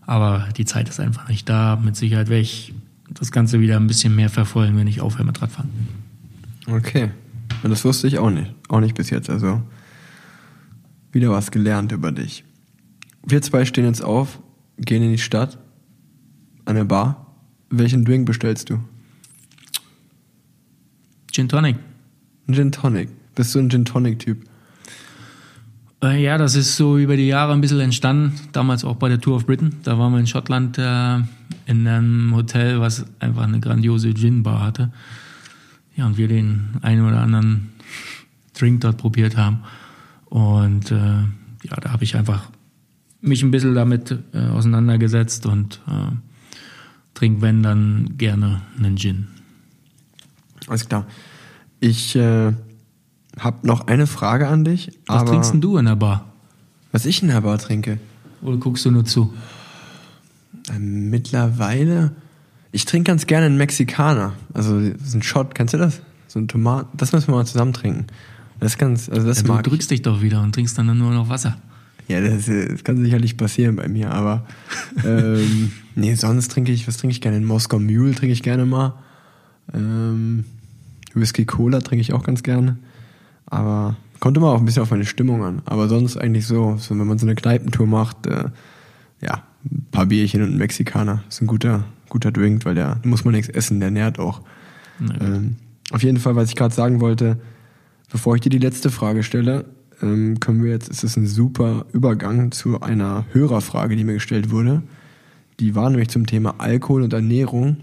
aber 0.06 0.50
die 0.58 0.66
Zeit 0.66 0.90
ist 0.90 1.00
einfach 1.00 1.30
nicht 1.30 1.48
da. 1.48 1.76
Mit 1.76 1.96
Sicherheit 1.96 2.30
werde 2.30 2.42
ich 2.42 2.74
das 3.10 3.32
Ganze 3.32 3.60
wieder 3.60 3.78
ein 3.78 3.88
bisschen 3.88 4.16
mehr 4.16 4.30
verfolgen, 4.30 4.78
wenn 4.78 4.88
ich 4.88 5.02
aufhöre 5.02 5.26
mit 5.26 5.42
Radfahren. 5.42 5.70
Okay. 6.68 7.12
Und 7.64 7.70
das 7.70 7.84
wusste 7.86 8.08
ich 8.08 8.18
auch 8.18 8.30
nicht. 8.30 8.54
Auch 8.70 8.80
nicht 8.80 8.96
bis 8.96 9.10
jetzt. 9.10 9.30
Also 9.30 9.62
wieder 11.12 11.30
was 11.30 11.52
gelernt 11.52 11.92
über 11.92 12.12
dich. 12.12 12.44
Wir 13.26 13.42
zwei 13.42 13.66
stehen 13.66 13.86
jetzt 13.86 14.04
auf, 14.04 14.40
gehen 14.78 15.04
in 15.04 15.12
die 15.12 15.18
Stadt, 15.18 15.58
an 16.66 16.76
der 16.76 16.86
Bar. 16.86 17.28
Welchen 17.70 18.04
Drink 18.04 18.26
bestellst 18.26 18.70
du? 18.70 18.80
Gin 21.32 21.48
Tonic. 21.48 21.78
Ein 22.48 22.54
Gin 22.54 22.72
Tonic. 22.72 23.10
Bist 23.36 23.56
du 23.56 23.60
ein 23.60 23.70
Gin 23.70 23.86
Tonic-Typ? 23.86 24.44
Äh, 26.04 26.24
ja, 26.24 26.38
das 26.38 26.56
ist 26.56 26.78
so 26.78 26.98
über 26.98 27.16
die 27.16 27.28
Jahre 27.28 27.54
ein 27.54 27.62
bisschen 27.62 27.80
entstanden. 27.80 28.34
Damals 28.52 28.84
auch 28.84 28.96
bei 28.96 29.10
der 29.10 29.22
Tour 29.22 29.36
of 29.36 29.46
Britain. 29.46 29.76
Da 29.84 30.00
waren 30.00 30.12
wir 30.14 30.20
in 30.20 30.28
Schottland 30.28 30.78
äh, 30.78 31.18
in 31.68 31.88
einem 31.88 32.36
Hotel, 32.36 32.80
was 32.80 33.06
einfach 33.20 33.44
eine 33.44 33.60
grandiose 33.60 34.14
Gin-Bar 34.14 34.62
hatte. 34.62 34.92
Ja, 35.96 36.08
und 36.08 36.18
wir 36.18 36.28
den 36.28 36.70
einen 36.82 37.06
oder 37.06 37.22
anderen 37.22 37.70
Drink 38.54 38.82
dort 38.82 38.98
probiert 38.98 39.38
haben. 39.38 39.60
Und 40.26 40.92
äh, 40.92 40.96
ja, 40.96 41.76
da 41.80 41.92
habe 41.92 42.04
ich 42.04 42.16
einfach 42.16 42.50
mich 43.22 43.44
ein 43.44 43.52
bisschen 43.52 43.76
damit 43.76 44.18
äh, 44.34 44.40
auseinandergesetzt 44.40 45.46
und 45.46 45.82
äh, 45.88 46.16
trinke, 47.14 47.42
wenn, 47.42 47.62
dann 47.62 48.18
gerne 48.18 48.64
einen 48.78 48.98
Gin. 48.98 49.28
Alles 50.68 50.88
klar. 50.88 51.06
Ich 51.80 52.16
äh, 52.16 52.54
habe 53.40 53.66
noch 53.66 53.88
eine 53.88 54.08
Frage 54.08 54.48
an 54.48 54.64
dich. 54.64 54.92
Was 55.08 55.26
trinkst 55.26 55.54
denn 55.54 55.62
du 55.62 55.78
in 55.78 55.86
der 55.86 55.96
Bar? 55.96 56.26
Was 56.92 57.06
ich 57.06 57.22
in 57.22 57.30
der 57.30 57.42
Bar 57.42 57.58
trinke? 57.58 58.00
Oder 58.42 58.58
guckst 58.58 58.86
du 58.86 58.92
nur 58.92 59.06
zu? 59.06 59.34
Ähm, 60.74 61.10
mittlerweile. 61.10 62.12
Ich 62.72 62.86
trinke 62.86 63.10
ganz 63.10 63.28
gerne 63.28 63.48
einen 63.48 63.58
Mexikaner. 63.58 64.34
Also 64.54 64.80
so 65.04 65.18
ein 65.18 65.24
Shot, 65.24 65.56
kennst 65.56 65.74
du 65.74 65.78
das? 65.78 66.02
So 66.28 66.40
ein 66.40 66.48
Tomaten. 66.48 66.98
Das 66.98 67.12
müssen 67.12 67.28
wir 67.28 67.36
mal 67.36 67.46
zusammen 67.46 67.74
trinken. 67.74 68.08
Das 68.60 68.74
ist 68.74 68.78
ganz, 68.78 69.10
also 69.10 69.28
das 69.28 69.38
Ja, 69.38 69.44
du 69.44 69.54
mag 69.54 69.64
drückst 69.64 69.90
dich 69.90 70.02
doch 70.02 70.22
wieder 70.22 70.42
und 70.42 70.54
trinkst 70.54 70.78
dann 70.78 70.86
nur 70.98 71.12
noch 71.12 71.30
Wasser. 71.30 71.58
ich. 72.08 72.10
Ja, 72.10 72.22
das, 72.22 72.48
äh, 72.48 72.70
das 72.70 72.84
kann 72.84 72.98
sicherlich 72.98 73.38
passieren 73.38 73.76
bei 73.76 73.88
mir, 73.88 74.12
aber 74.12 74.46
ähm, 75.06 75.72
nee, 75.96 76.14
sonst 76.16 76.52
trinke 76.52 76.72
ich, 76.72 76.88
was 76.88 76.98
trinke 76.98 77.14
ich 77.14 77.22
gerne? 77.22 77.38
Einen 77.38 77.46
Moskau 77.46 77.80
Mule 77.80 78.14
trinke 78.14 78.34
ich 78.34 78.44
gerne 78.44 78.66
mal. 78.66 78.94
Ähm, 79.74 80.46
Whisky 81.14 81.46
Cola 81.46 81.82
trinke 81.82 82.02
ich 82.02 82.14
auch 82.14 82.24
ganz 82.24 82.44
gerne. 82.44 82.78
Aber 83.52 83.96
kommt 84.20 84.38
immer 84.38 84.48
auch 84.48 84.60
ein 84.60 84.66
bisschen 84.66 84.82
auf 84.82 84.90
meine 84.90 85.06
Stimmung 85.06 85.44
an. 85.44 85.62
Aber 85.66 85.88
sonst 85.88 86.18
eigentlich 86.18 86.48
so, 86.48 86.78
so 86.78 86.98
wenn 86.98 87.06
man 87.06 87.20
so 87.20 87.28
eine 87.28 87.36
Kneipentour 87.36 87.86
macht, 87.86 88.26
äh, 88.26 88.46
ja, 89.22 89.44
ein 89.66 89.86
paar 89.92 90.08
Bierchen 90.08 90.42
und 90.42 90.54
ein 90.54 90.58
Mexikaner. 90.58 91.24
ist 91.30 91.42
ein 91.42 91.48
guter, 91.48 91.84
guter 92.10 92.32
Drink, 92.32 92.66
weil 92.66 92.74
der 92.76 92.98
da 93.02 93.08
muss 93.08 93.26
man 93.26 93.36
nichts 93.36 93.50
essen, 93.50 93.80
der 93.80 93.92
nährt 93.92 94.18
auch. 94.18 94.42
Ähm, 95.20 95.58
auf 95.92 96.04
jeden 96.04 96.18
Fall, 96.18 96.36
was 96.36 96.50
ich 96.50 96.56
gerade 96.56 96.74
sagen 96.74 97.02
wollte, 97.02 97.40
bevor 98.12 98.36
ich 98.36 98.42
dir 98.42 98.50
die 98.50 98.58
letzte 98.58 98.90
Frage 98.90 99.24
stelle, 99.24 99.66
ähm, 100.02 100.40
können 100.40 100.64
wir 100.64 100.72
jetzt, 100.72 100.90
ist 100.90 101.04
es 101.04 101.18
ein 101.18 101.28
super 101.28 101.86
Übergang 101.92 102.52
zu 102.52 102.82
einer 102.82 103.26
Hörerfrage, 103.32 103.96
die 103.96 104.04
mir 104.04 104.14
gestellt 104.14 104.52
wurde. 104.52 104.82
Die 105.60 105.76
war 105.76 105.90
nämlich 105.90 106.10
zum 106.10 106.26
Thema 106.26 106.56
Alkohol 106.58 107.04
und 107.04 107.14
Ernährung, 107.14 107.78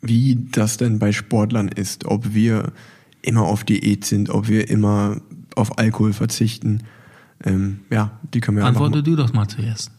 wie 0.00 0.46
das 0.50 0.76
denn 0.76 0.98
bei 0.98 1.12
Sportlern 1.12 1.68
ist, 1.68 2.04
ob 2.06 2.34
wir 2.34 2.72
immer 3.24 3.42
auf 3.42 3.64
Diät 3.64 4.04
sind, 4.04 4.30
ob 4.30 4.48
wir 4.48 4.68
immer 4.68 5.20
auf 5.56 5.78
Alkohol 5.78 6.12
verzichten. 6.12 6.82
Ähm, 7.44 7.80
ja, 7.90 8.18
die 8.32 8.40
können 8.40 8.58
wir 8.58 8.64
Antworte 8.64 9.02
du 9.02 9.16
doch 9.16 9.32
mal 9.32 9.48
zuerst. 9.48 9.90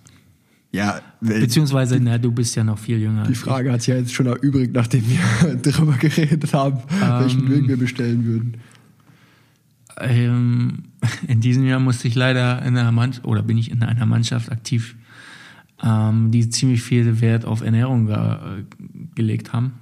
Ja, 0.71 0.99
Beziehungsweise, 1.21 1.99
na, 2.01 2.17
du 2.17 2.32
bist 2.32 2.53
ja 2.55 2.63
noch 2.63 2.78
viel 2.78 2.99
jünger. 2.99 3.23
die 3.23 3.36
Frage 3.36 3.71
hat 3.71 3.82
sich 3.82 3.93
ja 3.93 3.95
jetzt 3.95 4.13
schon 4.13 4.26
erübrigt, 4.26 4.73
nachdem 4.73 5.03
wir 5.07 5.55
darüber 5.61 5.93
geredet 5.93 6.53
haben, 6.53 6.80
welchen 7.19 7.41
Ähm. 7.41 7.49
Drink 7.49 7.67
wir 7.69 7.78
bestellen 7.78 8.26
würden. 8.26 8.57
Ähm, 9.97 10.84
in 11.28 11.39
diesem 11.39 11.65
Jahr 11.65 11.80
musste 11.80 12.07
ich 12.07 12.15
leider 12.15 12.61
in 12.61 12.78
einer 12.78 12.91
Mannschaft, 12.91 13.26
oder 13.26 13.41
bin 13.41 13.57
ich 13.57 13.71
in 13.71 13.84
einer 13.84 14.05
Mannschaft 14.05 14.51
aktiv, 14.51 14.95
ähm, 15.82 16.32
die 16.32 16.49
ziemlich 16.49 16.82
viel 16.82 17.21
Wert 17.21 17.45
auf 17.45 17.61
Ernährung 17.61 18.07
ge 18.07 18.65
gelegt 19.15 19.53
haben. 19.53 19.76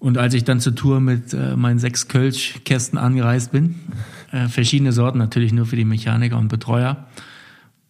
Und 0.00 0.16
als 0.16 0.34
ich 0.34 0.44
dann 0.44 0.60
zur 0.60 0.74
Tour 0.74 1.00
mit 1.00 1.32
äh, 1.34 1.56
meinen 1.56 1.78
sechs 1.78 2.08
Kölsch-Kästen 2.08 2.98
angereist 2.98 3.50
bin, 3.50 3.76
äh, 4.30 4.48
verschiedene 4.48 4.92
Sorten 4.92 5.18
natürlich 5.18 5.52
nur 5.52 5.66
für 5.66 5.76
die 5.76 5.84
Mechaniker 5.84 6.38
und 6.38 6.48
Betreuer, 6.48 7.06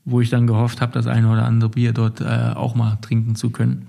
wo 0.04 0.20
ich 0.20 0.30
dann 0.30 0.46
gehofft 0.46 0.80
habe, 0.80 0.92
das 0.92 1.06
eine 1.06 1.30
oder 1.30 1.44
andere 1.44 1.70
Bier 1.70 1.92
dort 1.92 2.20
äh, 2.20 2.52
auch 2.54 2.74
mal 2.74 2.96
trinken 3.02 3.34
zu 3.34 3.50
können. 3.50 3.88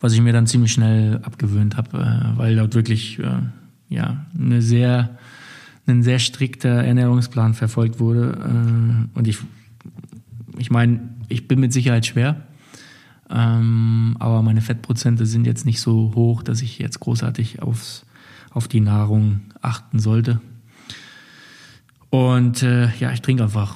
Was 0.00 0.12
ich 0.12 0.20
mir 0.20 0.32
dann 0.32 0.46
ziemlich 0.46 0.72
schnell 0.72 1.20
abgewöhnt 1.24 1.76
habe, 1.76 1.98
äh, 1.98 2.38
weil 2.38 2.56
dort 2.56 2.74
wirklich 2.74 3.18
äh, 3.18 3.40
ja, 3.88 4.24
eine 4.38 4.62
sehr, 4.62 5.18
ein 5.86 6.04
sehr 6.04 6.20
strikter 6.20 6.84
Ernährungsplan 6.84 7.54
verfolgt 7.54 7.98
wurde. 7.98 8.38
Äh, 8.38 9.18
und 9.18 9.26
ich, 9.26 9.38
ich 10.58 10.70
meine, 10.70 11.00
ich 11.28 11.48
bin 11.48 11.58
mit 11.58 11.72
Sicherheit 11.72 12.06
schwer, 12.06 12.42
ähm, 13.34 14.16
aber 14.20 14.42
meine 14.42 14.60
Fettprozente 14.60 15.26
sind 15.26 15.44
jetzt 15.44 15.66
nicht 15.66 15.80
so 15.80 16.12
hoch, 16.14 16.44
dass 16.44 16.62
ich 16.62 16.78
jetzt 16.78 17.00
großartig 17.00 17.62
aufs, 17.62 18.06
auf 18.50 18.68
die 18.68 18.80
Nahrung 18.80 19.40
achten 19.60 19.98
sollte. 19.98 20.40
Und 22.10 22.62
äh, 22.62 22.94
ja, 23.00 23.10
ich 23.10 23.22
trinke 23.22 23.42
einfach 23.42 23.74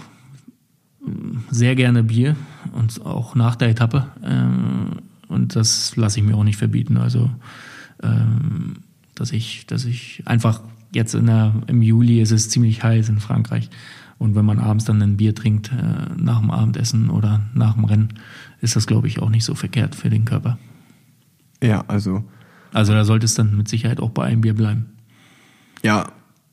mm, 1.05 1.39
sehr 1.51 1.75
gerne 1.75 2.05
Bier 2.05 2.37
und 2.73 3.05
auch 3.05 3.35
nach 3.35 3.57
der 3.57 3.71
Etappe. 3.71 4.07
Ähm, 4.23 4.91
und 5.27 5.57
das 5.57 5.97
lasse 5.97 6.21
ich 6.21 6.25
mir 6.25 6.37
auch 6.37 6.45
nicht 6.45 6.57
verbieten. 6.57 6.97
Also, 6.97 7.29
ähm, 8.01 8.77
dass 9.17 9.33
ich, 9.33 9.67
dass 9.67 9.85
ich 9.85 10.23
einfach 10.25 10.61
jetzt 10.95 11.15
in 11.15 11.27
der, 11.27 11.53
im 11.67 11.83
Juli 11.83 12.21
ist 12.21 12.31
es 12.31 12.49
ziemlich 12.49 12.85
heiß 12.85 13.09
in 13.09 13.19
Frankreich. 13.19 13.71
Und 14.19 14.35
wenn 14.35 14.45
man 14.45 14.59
abends 14.59 14.85
dann 14.85 15.01
ein 15.01 15.16
Bier 15.16 15.35
trinkt, 15.35 15.71
äh, 15.71 16.21
nach 16.21 16.41
dem 16.41 16.51
Abendessen 16.51 17.09
oder 17.11 17.41
nach 17.55 17.75
dem 17.75 17.85
Rennen, 17.85 18.14
ist 18.61 18.75
das, 18.77 18.87
glaube 18.87 19.07
ich, 19.07 19.21
auch 19.21 19.31
nicht 19.31 19.45
so 19.45 19.55
verkehrt 19.55 19.95
für 19.95 20.11
den 20.11 20.25
Körper. 20.25 20.59
Ja, 21.62 21.85
also, 21.89 22.25
Also 22.73 22.93
da 22.93 23.05
sollte 23.05 23.27
es 23.27 23.35
dann 23.35 23.57
mit 23.57 23.69
Sicherheit 23.69 24.01
auch 24.01 24.11
bei 24.11 24.25
einem 24.25 24.41
Bier 24.41 24.55
bleiben. 24.55 24.87
ja, 25.83 26.11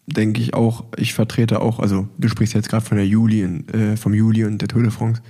denke 0.08 0.40
ich 0.40 0.54
auch. 0.54 0.84
Ich 0.98 1.16
vertrete 1.16 1.62
auch, 1.62 1.80
also 1.80 2.08
du 2.20 2.28
sprichst 2.30 2.54
jetzt 2.54 2.70
gerade 2.70 2.86
von 2.86 2.98
der 2.98 3.08
Juli, 3.08 3.42
äh, 3.42 3.98
vom 3.98 4.14
Juli 4.14 4.46
und 4.46 4.62
der 4.62 4.68
Tour 4.68 4.84
de 4.84 4.92
France. 4.92 5.24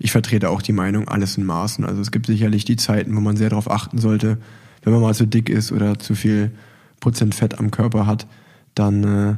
Ich 0.00 0.10
vertrete 0.10 0.50
auch 0.50 0.62
die 0.62 0.72
Meinung, 0.72 1.06
alles 1.08 1.38
in 1.38 1.44
Maßen. 1.44 1.84
Also 1.84 2.00
es 2.02 2.10
gibt 2.10 2.26
sicherlich 2.26 2.64
die 2.64 2.74
Zeiten, 2.74 3.14
wo 3.14 3.20
man 3.20 3.36
sehr 3.36 3.50
darauf 3.50 3.70
achten 3.70 3.98
sollte, 3.98 4.38
wenn 4.82 4.92
man 4.92 5.02
mal 5.02 5.14
zu 5.14 5.26
dick 5.26 5.48
ist 5.48 5.70
oder 5.70 6.00
zu 6.00 6.16
viel 6.16 6.50
Prozent 6.98 7.36
Fett 7.36 7.60
am 7.60 7.70
Körper 7.70 8.06
hat, 8.06 8.26
dann 8.74 9.04
äh, 9.04 9.36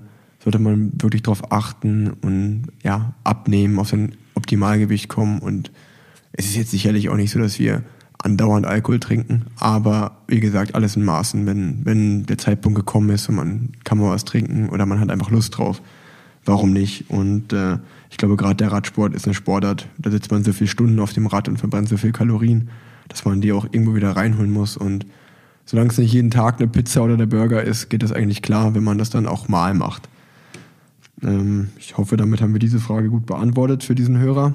sollte 0.48 0.60
man 0.60 0.92
wirklich 0.98 1.22
darauf 1.22 1.52
achten 1.52 2.08
und 2.22 2.68
ja, 2.82 3.12
abnehmen, 3.22 3.78
auf 3.78 3.88
sein 3.88 4.14
Optimalgewicht 4.32 5.10
kommen. 5.10 5.40
Und 5.40 5.70
es 6.32 6.46
ist 6.46 6.56
jetzt 6.56 6.70
sicherlich 6.70 7.10
auch 7.10 7.16
nicht 7.16 7.30
so, 7.30 7.38
dass 7.38 7.58
wir 7.58 7.82
andauernd 8.16 8.64
Alkohol 8.64 8.98
trinken, 8.98 9.42
aber 9.58 10.22
wie 10.26 10.40
gesagt, 10.40 10.74
alles 10.74 10.96
in 10.96 11.04
Maßen. 11.04 11.44
Wenn, 11.44 11.84
wenn 11.84 12.24
der 12.24 12.38
Zeitpunkt 12.38 12.76
gekommen 12.76 13.10
ist 13.10 13.28
und 13.28 13.34
man 13.34 13.72
kann 13.84 13.98
mal 13.98 14.10
was 14.10 14.24
trinken 14.24 14.70
oder 14.70 14.86
man 14.86 15.00
hat 15.00 15.10
einfach 15.10 15.30
Lust 15.30 15.58
drauf, 15.58 15.82
warum 16.46 16.72
nicht? 16.72 17.10
Und 17.10 17.52
äh, 17.52 17.76
ich 18.10 18.16
glaube, 18.16 18.36
gerade 18.36 18.56
der 18.56 18.72
Radsport 18.72 19.14
ist 19.14 19.26
eine 19.26 19.34
Sportart, 19.34 19.86
da 19.98 20.10
sitzt 20.10 20.30
man 20.30 20.44
so 20.44 20.54
viele 20.54 20.68
Stunden 20.68 20.98
auf 20.98 21.12
dem 21.12 21.26
Rad 21.26 21.50
und 21.50 21.58
verbrennt 21.58 21.90
so 21.90 21.98
viel 21.98 22.12
Kalorien, 22.12 22.70
dass 23.08 23.26
man 23.26 23.42
die 23.42 23.52
auch 23.52 23.66
irgendwo 23.70 23.94
wieder 23.94 24.12
reinholen 24.12 24.50
muss. 24.50 24.78
Und 24.78 25.04
solange 25.66 25.90
es 25.90 25.98
nicht 25.98 26.14
jeden 26.14 26.30
Tag 26.30 26.58
eine 26.58 26.68
Pizza 26.68 27.02
oder 27.02 27.18
der 27.18 27.26
Burger 27.26 27.62
ist, 27.62 27.90
geht 27.90 28.02
das 28.02 28.12
eigentlich 28.12 28.40
klar, 28.40 28.74
wenn 28.74 28.82
man 28.82 28.96
das 28.96 29.10
dann 29.10 29.26
auch 29.26 29.48
mal 29.48 29.74
macht. 29.74 30.08
Ähm, 31.22 31.70
ich 31.78 31.96
hoffe, 31.96 32.16
damit 32.16 32.40
haben 32.40 32.52
wir 32.52 32.60
diese 32.60 32.80
Frage 32.80 33.10
gut 33.10 33.26
beantwortet 33.26 33.84
für 33.84 33.94
diesen 33.94 34.18
Hörer. 34.18 34.54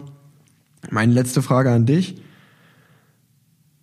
Meine 0.89 1.13
letzte 1.13 1.41
Frage 1.41 1.71
an 1.71 1.85
dich. 1.85 2.21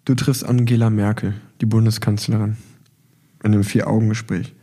Du 0.05 0.15
triffst 0.15 0.45
Angela 0.45 0.91
Merkel, 0.91 1.35
die 1.61 1.67
Bundeskanzlerin, 1.67 2.57
in 3.45 3.53
einem 3.53 3.65
Vier-Augen-Gespräch. 3.65 4.55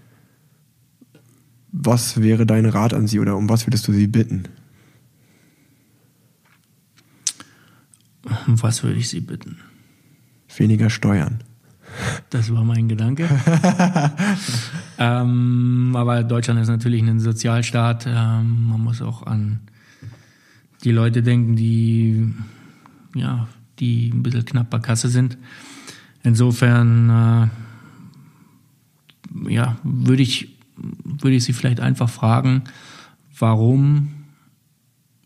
Was 1.72 2.22
wäre 2.22 2.46
dein 2.46 2.66
Rat 2.66 2.94
an 2.94 3.08
sie 3.08 3.20
oder 3.20 3.38
um 3.38 3.50
was 3.50 3.68
würdest 3.68 3.88
du 3.88 3.94
sie 3.94 4.08
bitten? 4.08 4.44
Um 8.48 8.62
was 8.62 8.84
würde 8.84 8.98
ich 8.98 9.10
sie 9.10 9.22
bitten? 9.22 9.60
Weniger 10.56 10.90
Steuern. 10.90 11.44
Das 12.30 12.54
war 12.54 12.64
mein 12.64 12.88
Gedanke. 12.88 13.28
ähm, 15.00 15.94
aber 15.96 16.24
Deutschland 16.24 16.60
ist 16.60 16.68
natürlich 16.68 17.02
ein 17.02 17.20
Sozialstaat. 17.20 18.06
Ähm, 18.08 18.68
man 18.70 18.82
muss 18.82 19.02
auch 19.02 19.26
an 19.26 19.62
die 20.84 20.92
Leute 20.92 21.24
denken, 21.24 21.56
die, 21.56 22.34
ja, 23.16 23.48
die 23.80 24.10
ein 24.10 24.24
bisschen 24.24 24.46
knapp 24.46 24.70
bei 24.70 24.80
Kasse 24.80 25.10
sind. 25.10 25.38
Insofern 26.24 27.10
äh, 27.10 27.48
ja, 29.54 29.78
würde 29.84 30.24
ich, 30.24 30.56
würde 30.76 31.36
ich 31.36 31.44
sie 31.44 31.54
vielleicht 31.54 31.80
einfach 31.80 32.10
fragen, 32.10 32.64
warum, 33.38 34.10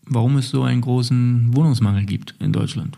warum 0.05 0.37
es 0.37 0.49
so 0.49 0.63
einen 0.63 0.81
großen 0.81 1.55
Wohnungsmangel 1.55 2.05
gibt 2.05 2.35
in 2.39 2.53
Deutschland. 2.53 2.97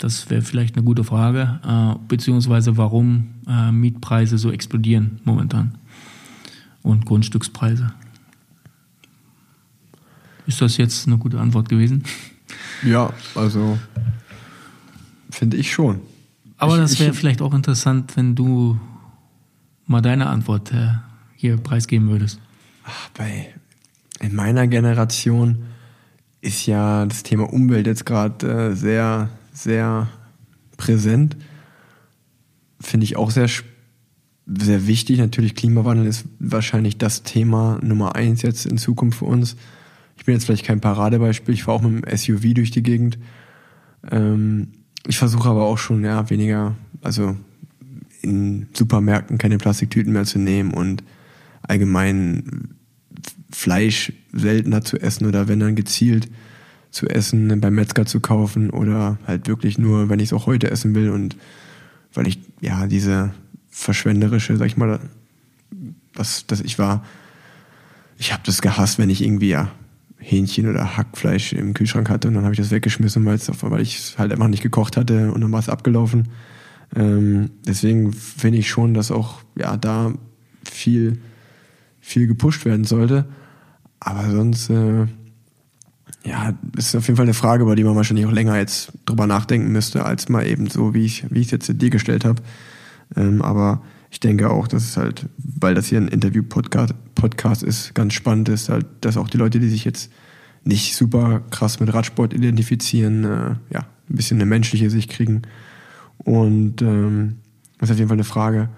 Das 0.00 0.30
wäre 0.30 0.40
vielleicht 0.40 0.76
eine 0.76 0.84
gute 0.84 1.04
Frage, 1.04 1.60
äh, 1.62 1.98
beziehungsweise 2.08 2.78
warum 2.78 3.34
äh, 3.46 3.70
Mietpreise 3.70 4.38
so 4.38 4.50
explodieren 4.50 5.20
momentan 5.24 5.76
und 6.82 7.04
Grundstückspreise. 7.04 7.92
Ist 10.46 10.62
das 10.62 10.78
jetzt 10.78 11.06
eine 11.06 11.18
gute 11.18 11.38
Antwort 11.38 11.68
gewesen? 11.68 12.02
Ja, 12.82 13.12
also 13.34 13.78
finde 15.30 15.58
ich 15.58 15.70
schon. 15.70 16.00
Aber 16.56 16.76
ich, 16.76 16.80
das 16.80 16.98
wäre 16.98 17.12
vielleicht 17.12 17.42
auch 17.42 17.52
interessant, 17.52 18.16
wenn 18.16 18.34
du 18.34 18.80
mal 19.86 20.00
deine 20.00 20.28
Antwort 20.28 20.72
äh, 20.72 20.94
hier 21.36 21.58
preisgeben 21.58 22.08
würdest. 22.08 22.40
Ach, 22.84 23.10
bei 23.10 23.54
in 24.18 24.34
meiner 24.34 24.66
Generation 24.66 25.64
ist 26.40 26.64
ja 26.64 27.04
das 27.04 27.22
Thema 27.22 27.52
Umwelt 27.52 27.86
jetzt 27.86 28.06
gerade 28.06 28.70
äh, 28.70 28.74
sehr 28.74 29.28
sehr 29.62 30.08
präsent. 30.76 31.36
Finde 32.80 33.04
ich 33.04 33.16
auch 33.16 33.30
sehr, 33.30 33.48
sehr 34.46 34.86
wichtig. 34.86 35.18
Natürlich, 35.18 35.54
Klimawandel 35.54 36.06
ist 36.06 36.24
wahrscheinlich 36.38 36.98
das 36.98 37.22
Thema 37.22 37.78
Nummer 37.82 38.16
eins 38.16 38.42
jetzt 38.42 38.66
in 38.66 38.78
Zukunft 38.78 39.18
für 39.18 39.26
uns. 39.26 39.56
Ich 40.16 40.24
bin 40.24 40.34
jetzt 40.34 40.44
vielleicht 40.44 40.66
kein 40.66 40.80
Paradebeispiel, 40.80 41.54
ich 41.54 41.62
fahre 41.62 41.78
auch 41.78 41.82
mit 41.82 42.04
dem 42.04 42.16
SUV 42.16 42.54
durch 42.54 42.70
die 42.70 42.82
Gegend. 42.82 43.18
Ähm, 44.10 44.68
ich 45.06 45.18
versuche 45.18 45.48
aber 45.48 45.64
auch 45.64 45.78
schon, 45.78 46.04
ja, 46.04 46.28
weniger, 46.28 46.74
also 47.00 47.36
in 48.22 48.66
Supermärkten 48.74 49.38
keine 49.38 49.56
Plastiktüten 49.56 50.12
mehr 50.12 50.24
zu 50.24 50.38
nehmen 50.38 50.74
und 50.74 51.02
allgemein 51.62 52.74
Fleisch 53.50 54.12
seltener 54.32 54.82
zu 54.82 54.98
essen 55.00 55.26
oder 55.26 55.48
wenn 55.48 55.60
dann 55.60 55.74
gezielt 55.74 56.28
zu 56.90 57.08
essen, 57.08 57.60
beim 57.60 57.74
Metzger 57.74 58.06
zu 58.06 58.20
kaufen 58.20 58.70
oder 58.70 59.18
halt 59.26 59.48
wirklich 59.48 59.78
nur, 59.78 60.08
wenn 60.08 60.20
ich 60.20 60.30
es 60.30 60.32
auch 60.32 60.46
heute 60.46 60.70
essen 60.70 60.94
will 60.94 61.10
und 61.10 61.36
weil 62.12 62.26
ich 62.26 62.40
ja 62.60 62.86
diese 62.86 63.32
verschwenderische, 63.68 64.56
sag 64.56 64.66
ich 64.66 64.76
mal, 64.76 65.00
was 66.14 66.46
das 66.46 66.60
ich 66.60 66.78
war, 66.78 67.04
ich 68.18 68.32
habe 68.32 68.42
das 68.44 68.60
gehasst, 68.60 68.98
wenn 68.98 69.10
ich 69.10 69.22
irgendwie 69.22 69.50
ja 69.50 69.70
Hähnchen 70.18 70.68
oder 70.68 70.96
Hackfleisch 70.96 71.52
im 71.52 71.72
Kühlschrank 71.72 72.10
hatte 72.10 72.28
und 72.28 72.34
dann 72.34 72.44
habe 72.44 72.54
ich 72.54 72.60
das 72.60 72.70
weggeschmissen, 72.70 73.24
weil 73.24 73.36
ich 73.80 73.98
es 73.98 74.18
halt 74.18 74.32
einfach 74.32 74.48
nicht 74.48 74.62
gekocht 74.62 74.96
hatte 74.96 75.32
und 75.32 75.40
dann 75.40 75.52
war 75.52 75.60
es 75.60 75.68
abgelaufen. 75.68 76.28
Ähm, 76.94 77.50
deswegen 77.66 78.12
finde 78.12 78.58
ich 78.58 78.68
schon, 78.68 78.94
dass 78.94 79.10
auch 79.10 79.42
ja 79.56 79.76
da 79.76 80.12
viel 80.64 81.20
viel 82.00 82.26
gepusht 82.26 82.64
werden 82.64 82.84
sollte. 82.84 83.26
Aber 84.00 84.30
sonst 84.30 84.70
äh, 84.70 85.06
ja, 86.24 86.52
ist 86.76 86.94
auf 86.94 87.06
jeden 87.06 87.16
Fall 87.16 87.24
eine 87.24 87.34
Frage, 87.34 87.62
über 87.62 87.76
die 87.76 87.84
man 87.84 87.96
wahrscheinlich 87.96 88.26
auch 88.26 88.32
länger 88.32 88.56
jetzt 88.58 88.92
drüber 89.06 89.26
nachdenken 89.26 89.72
müsste, 89.72 90.04
als 90.04 90.28
mal 90.28 90.46
eben 90.46 90.68
so, 90.68 90.94
wie 90.94 91.04
ich, 91.04 91.24
wie 91.30 91.40
ich 91.40 91.46
es 91.46 91.52
jetzt 91.52 91.82
dir 91.82 91.90
gestellt 91.90 92.24
habe. 92.24 92.42
Ähm, 93.16 93.42
aber 93.42 93.82
ich 94.10 94.20
denke 94.20 94.50
auch, 94.50 94.68
dass 94.68 94.84
es 94.84 94.96
halt, 94.96 95.26
weil 95.38 95.74
das 95.74 95.86
hier 95.86 95.98
ein 95.98 96.08
Interview-Podcast 96.08 96.94
Podcast 97.14 97.62
ist, 97.62 97.94
ganz 97.94 98.14
spannend 98.14 98.48
ist, 98.48 98.68
halt, 98.68 98.86
dass 99.02 99.16
auch 99.16 99.28
die 99.28 99.36
Leute, 99.36 99.60
die 99.60 99.68
sich 99.68 99.84
jetzt 99.84 100.10
nicht 100.64 100.96
super 100.96 101.42
krass 101.50 101.80
mit 101.80 101.92
Radsport 101.92 102.34
identifizieren, 102.34 103.24
äh, 103.24 103.54
ja, 103.72 103.80
ein 104.08 104.16
bisschen 104.16 104.38
eine 104.38 104.46
menschliche 104.46 104.90
Sicht 104.90 105.10
kriegen. 105.10 105.42
Und 106.18 106.82
ähm, 106.82 107.36
das 107.78 107.88
ist 107.88 107.94
auf 107.94 107.98
jeden 107.98 108.08
Fall 108.08 108.16
eine 108.16 108.24
Frage, 108.24 108.68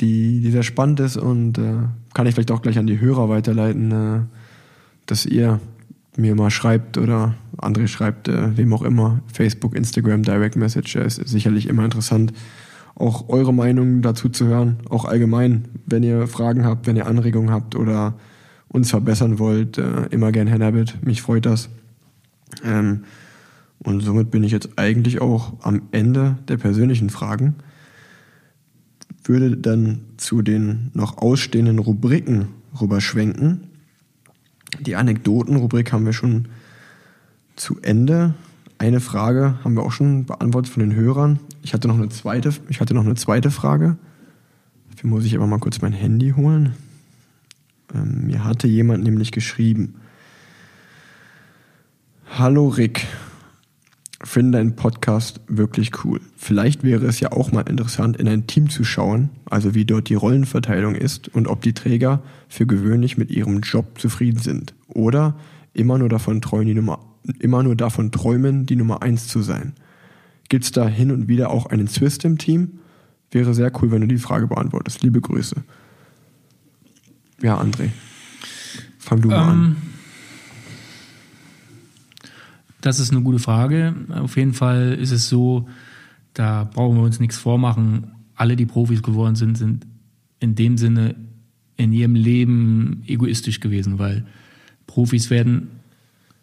die, 0.00 0.40
die 0.40 0.50
sehr 0.50 0.62
spannend 0.62 1.00
ist 1.00 1.16
und 1.16 1.58
äh, 1.58 1.74
kann 2.14 2.26
ich 2.26 2.34
vielleicht 2.34 2.50
auch 2.50 2.62
gleich 2.62 2.78
an 2.78 2.86
die 2.86 3.00
Hörer 3.00 3.28
weiterleiten, 3.28 3.92
äh, 3.92 4.20
dass 5.06 5.26
ihr 5.26 5.60
mir 6.16 6.34
mal 6.34 6.50
schreibt 6.50 6.98
oder 6.98 7.34
André 7.56 7.88
schreibt, 7.88 8.28
äh, 8.28 8.56
wem 8.56 8.72
auch 8.72 8.82
immer, 8.82 9.20
Facebook, 9.32 9.74
Instagram, 9.74 10.22
Direct 10.22 10.56
Message, 10.56 10.96
ist 10.96 11.16
sicherlich 11.28 11.68
immer 11.68 11.84
interessant, 11.84 12.32
auch 12.94 13.28
eure 13.28 13.52
Meinung 13.52 14.02
dazu 14.02 14.28
zu 14.28 14.46
hören, 14.46 14.78
auch 14.88 15.04
allgemein, 15.04 15.64
wenn 15.86 16.02
ihr 16.02 16.26
Fragen 16.26 16.64
habt, 16.64 16.86
wenn 16.86 16.96
ihr 16.96 17.06
Anregungen 17.06 17.50
habt 17.50 17.74
oder 17.74 18.14
uns 18.68 18.90
verbessern 18.90 19.38
wollt, 19.38 19.78
äh, 19.78 20.06
immer 20.10 20.32
gern 20.32 20.46
Herr 20.46 20.58
Nabbit, 20.58 21.04
mich 21.04 21.22
freut 21.22 21.46
das. 21.46 21.68
Ähm, 22.64 23.04
und 23.78 24.00
somit 24.00 24.30
bin 24.30 24.44
ich 24.44 24.52
jetzt 24.52 24.70
eigentlich 24.76 25.20
auch 25.20 25.54
am 25.62 25.82
Ende 25.92 26.38
der 26.48 26.56
persönlichen 26.56 27.10
Fragen. 27.10 27.56
Würde 29.24 29.56
dann 29.56 30.00
zu 30.16 30.42
den 30.42 30.90
noch 30.94 31.18
ausstehenden 31.18 31.78
Rubriken 31.78 32.48
rüberschwenken. 32.80 33.68
Die 34.80 34.96
Anekdotenrubrik 34.96 35.92
haben 35.92 36.06
wir 36.06 36.12
schon 36.12 36.48
zu 37.56 37.78
Ende. 37.82 38.34
Eine 38.78 39.00
Frage 39.00 39.58
haben 39.62 39.74
wir 39.74 39.82
auch 39.82 39.92
schon 39.92 40.26
beantwortet 40.26 40.72
von 40.72 40.80
den 40.80 40.94
Hörern. 40.94 41.38
Ich 41.62 41.74
hatte 41.74 41.88
noch 41.88 41.96
eine 41.96 42.08
zweite, 42.08 42.52
ich 42.68 42.80
hatte 42.80 42.94
noch 42.94 43.04
eine 43.04 43.14
zweite 43.14 43.50
Frage. 43.50 43.96
Dafür 44.90 45.10
muss 45.10 45.24
ich 45.24 45.34
aber 45.36 45.46
mal 45.46 45.58
kurz 45.58 45.80
mein 45.80 45.92
Handy 45.92 46.30
holen. 46.30 46.74
Ähm, 47.94 48.26
mir 48.26 48.44
hatte 48.44 48.66
jemand 48.66 49.04
nämlich 49.04 49.32
geschrieben. 49.32 49.94
Hallo 52.36 52.68
Rick, 52.68 53.06
finde 54.26 54.58
deinen 54.58 54.76
Podcast 54.76 55.40
wirklich 55.48 56.04
cool. 56.04 56.20
Vielleicht 56.36 56.82
wäre 56.82 57.06
es 57.06 57.20
ja 57.20 57.32
auch 57.32 57.52
mal 57.52 57.68
interessant, 57.68 58.16
in 58.16 58.28
ein 58.28 58.46
Team 58.46 58.70
zu 58.70 58.84
schauen, 58.84 59.30
also 59.46 59.74
wie 59.74 59.84
dort 59.84 60.08
die 60.08 60.14
Rollenverteilung 60.14 60.94
ist 60.94 61.28
und 61.28 61.48
ob 61.48 61.62
die 61.62 61.72
Träger 61.72 62.22
für 62.48 62.66
gewöhnlich 62.66 63.18
mit 63.18 63.30
ihrem 63.30 63.60
Job 63.60 63.98
zufrieden 63.98 64.40
sind. 64.40 64.74
Oder 64.88 65.36
immer 65.72 65.98
nur 65.98 66.08
davon 66.08 66.40
träumen, 66.40 66.66
die 66.66 66.74
Nummer, 66.74 67.00
immer 67.38 67.62
nur 67.62 67.76
davon 67.76 68.12
träumen, 68.12 68.66
die 68.66 68.76
Nummer 68.76 69.02
eins 69.02 69.28
zu 69.28 69.42
sein. 69.42 69.74
Gibt 70.48 70.64
es 70.64 70.72
da 70.72 70.86
hin 70.86 71.10
und 71.10 71.28
wieder 71.28 71.50
auch 71.50 71.66
einen 71.66 71.86
Twist 71.86 72.24
im 72.24 72.38
Team? 72.38 72.78
Wäre 73.30 73.54
sehr 73.54 73.72
cool, 73.80 73.90
wenn 73.90 74.02
du 74.02 74.06
die 74.06 74.18
Frage 74.18 74.46
beantwortest. 74.46 75.02
Liebe 75.02 75.20
Grüße. 75.20 75.56
Ja, 77.42 77.60
André. 77.60 77.90
Fang 78.98 79.20
du 79.20 79.28
mal 79.28 79.42
um. 79.42 79.48
an. 79.48 79.76
Das 82.84 82.98
ist 82.98 83.12
eine 83.12 83.22
gute 83.22 83.38
Frage. 83.38 83.94
Auf 84.10 84.36
jeden 84.36 84.52
Fall 84.52 84.92
ist 84.92 85.10
es 85.10 85.30
so, 85.30 85.66
da 86.34 86.64
brauchen 86.64 86.98
wir 86.98 87.02
uns 87.02 87.18
nichts 87.18 87.38
vormachen. 87.38 88.08
Alle, 88.34 88.56
die 88.56 88.66
Profis 88.66 89.02
geworden 89.02 89.36
sind, 89.36 89.56
sind 89.56 89.86
in 90.38 90.54
dem 90.54 90.76
Sinne 90.76 91.14
in 91.78 91.94
ihrem 91.94 92.14
Leben 92.14 93.02
egoistisch 93.06 93.60
gewesen, 93.60 93.98
weil 93.98 94.26
Profis 94.86 95.30
werden 95.30 95.68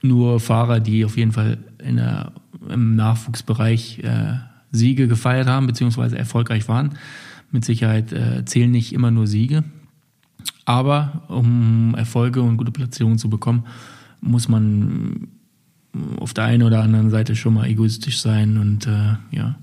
nur 0.02 0.40
Fahrer, 0.40 0.80
die 0.80 1.06
auf 1.06 1.16
jeden 1.16 1.32
Fall 1.32 1.60
der, 1.80 2.32
im 2.70 2.96
Nachwuchsbereich 2.96 4.00
äh, 4.00 4.34
Siege 4.72 5.08
gefeiert 5.08 5.48
haben, 5.48 5.68
beziehungsweise 5.68 6.18
erfolgreich 6.18 6.68
waren. 6.68 6.98
Mit 7.52 7.66
Sicherheit 7.66 8.14
äh, 8.14 8.46
zählen 8.46 8.72
nicht 8.72 8.94
immer 8.94 9.12
nur 9.12 9.28
Siege. 9.28 9.64
Aber 10.66 11.22
um 11.28 11.94
Erfolge 11.96 12.42
und 12.42 12.58
gute 12.58 12.72
Platzierungen 12.72 13.20
zu 13.20 13.30
bekommen, 13.30 13.68
muss 14.22 14.50
man 14.50 15.28
auf 16.20 16.34
der 16.34 16.46
einen 16.46 16.64
oder 16.64 16.82
anderen 16.82 17.10
Seite 17.10 17.36
schon 17.36 17.54
mal 17.54 17.68
egoistisch 17.68 18.22
sein 18.22 18.58
und 18.58 18.88
äh, 18.88 19.16
ja, 19.32 19.56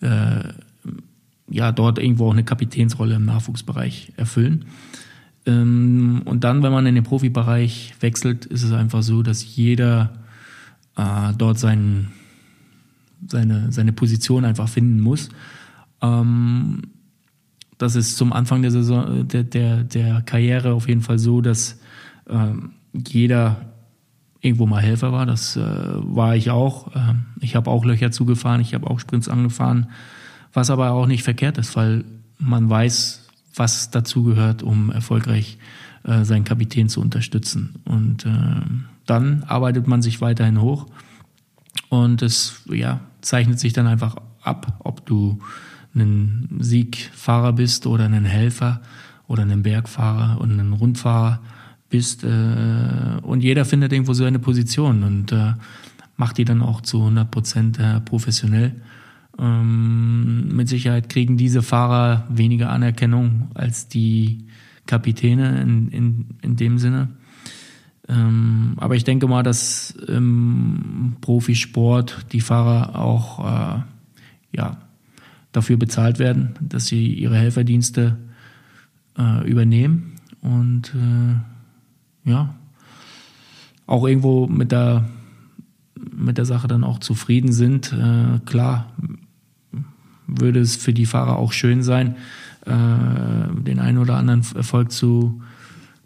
äh, 0.00 0.52
ja, 1.48 1.72
dort 1.72 1.98
irgendwo 1.98 2.28
auch 2.28 2.32
eine 2.32 2.44
Kapitänsrolle 2.44 3.16
im 3.16 3.24
Nachwuchsbereich 3.24 4.12
erfüllen. 4.16 4.64
Ähm, 5.44 6.22
und 6.24 6.44
dann, 6.44 6.62
wenn 6.62 6.72
man 6.72 6.86
in 6.86 6.94
den 6.94 7.04
Profibereich 7.04 7.94
wechselt, 8.00 8.46
ist 8.46 8.62
es 8.62 8.72
einfach 8.72 9.02
so, 9.02 9.22
dass 9.22 9.56
jeder 9.56 10.12
äh, 10.96 11.32
dort 11.36 11.58
sein, 11.58 12.08
seine, 13.26 13.72
seine 13.72 13.92
Position 13.92 14.44
einfach 14.44 14.68
finden 14.68 15.00
muss. 15.00 15.28
Ähm, 16.00 16.82
das 17.78 17.96
ist 17.96 18.16
zum 18.16 18.32
Anfang 18.32 18.62
der 18.62 18.70
Saison, 18.70 19.26
der, 19.26 19.42
der, 19.42 19.82
der 19.82 20.22
Karriere 20.22 20.72
auf 20.72 20.88
jeden 20.88 21.00
Fall 21.00 21.18
so, 21.18 21.40
dass 21.40 21.80
ähm, 22.28 22.70
jeder 22.92 23.71
irgendwo 24.42 24.66
mal 24.66 24.82
Helfer 24.82 25.12
war. 25.12 25.24
Das 25.24 25.56
äh, 25.56 25.62
war 25.62 26.36
ich 26.36 26.50
auch. 26.50 26.94
Ähm, 26.94 27.26
ich 27.40 27.56
habe 27.56 27.70
auch 27.70 27.84
Löcher 27.84 28.10
zugefahren, 28.10 28.60
ich 28.60 28.74
habe 28.74 28.90
auch 28.90 29.00
Sprints 29.00 29.28
angefahren, 29.28 29.86
was 30.52 30.68
aber 30.68 30.90
auch 30.90 31.06
nicht 31.06 31.22
verkehrt 31.22 31.56
ist, 31.56 31.74
weil 31.76 32.04
man 32.38 32.68
weiß, 32.68 33.28
was 33.54 33.90
dazu 33.90 34.24
gehört, 34.24 34.62
um 34.62 34.90
erfolgreich 34.90 35.58
äh, 36.04 36.24
seinen 36.24 36.44
Kapitän 36.44 36.88
zu 36.88 37.00
unterstützen. 37.00 37.76
Und 37.84 38.26
äh, 38.26 38.60
dann 39.06 39.44
arbeitet 39.44 39.86
man 39.86 40.02
sich 40.02 40.20
weiterhin 40.20 40.60
hoch 40.60 40.86
und 41.88 42.22
es 42.22 42.62
ja, 42.66 43.00
zeichnet 43.20 43.60
sich 43.60 43.72
dann 43.72 43.86
einfach 43.86 44.16
ab, 44.42 44.80
ob 44.80 45.06
du 45.06 45.38
ein 45.94 46.48
Siegfahrer 46.58 47.52
bist 47.52 47.86
oder 47.86 48.06
ein 48.06 48.24
Helfer 48.24 48.80
oder 49.28 49.42
ein 49.42 49.62
Bergfahrer 49.62 50.40
und 50.40 50.58
ein 50.58 50.72
Rundfahrer 50.72 51.40
bist. 51.92 52.24
Äh, 52.24 53.20
und 53.22 53.44
jeder 53.44 53.64
findet 53.64 53.92
irgendwo 53.92 54.14
so 54.14 54.24
eine 54.24 54.40
Position 54.40 55.04
und 55.04 55.30
äh, 55.30 55.52
macht 56.16 56.38
die 56.38 56.44
dann 56.44 56.62
auch 56.62 56.80
zu 56.80 56.98
100 56.98 57.30
Prozent 57.30 57.78
äh, 57.78 58.00
professionell. 58.00 58.74
Ähm, 59.38 60.48
mit 60.48 60.68
Sicherheit 60.68 61.08
kriegen 61.08 61.36
diese 61.36 61.62
Fahrer 61.62 62.26
weniger 62.28 62.70
Anerkennung 62.70 63.50
als 63.54 63.88
die 63.88 64.46
Kapitäne 64.86 65.62
in, 65.62 65.88
in, 65.88 66.26
in 66.42 66.56
dem 66.56 66.78
Sinne. 66.78 67.08
Ähm, 68.08 68.74
aber 68.78 68.96
ich 68.96 69.04
denke 69.04 69.28
mal, 69.28 69.42
dass 69.42 69.90
im 70.08 71.16
Profisport 71.20 72.26
die 72.32 72.40
Fahrer 72.40 72.98
auch 72.98 73.38
äh, 73.38 73.82
ja, 74.56 74.76
dafür 75.52 75.76
bezahlt 75.76 76.18
werden, 76.18 76.54
dass 76.60 76.86
sie 76.86 77.14
ihre 77.14 77.36
Helferdienste 77.36 78.18
äh, 79.18 79.48
übernehmen 79.48 80.16
und 80.40 80.94
äh, 80.94 81.51
ja, 82.24 82.54
auch 83.86 84.06
irgendwo 84.06 84.46
mit 84.46 84.72
der, 84.72 85.08
mit 86.14 86.38
der 86.38 86.44
Sache 86.44 86.68
dann 86.68 86.84
auch 86.84 86.98
zufrieden 86.98 87.52
sind. 87.52 87.92
Äh, 87.92 88.40
klar 88.44 88.92
würde 90.26 90.60
es 90.60 90.76
für 90.76 90.92
die 90.92 91.06
Fahrer 91.06 91.36
auch 91.36 91.52
schön 91.52 91.82
sein, 91.82 92.16
äh, 92.64 93.62
den 93.62 93.78
einen 93.78 93.98
oder 93.98 94.16
anderen 94.16 94.42
Erfolg 94.54 94.92
zu, 94.92 95.42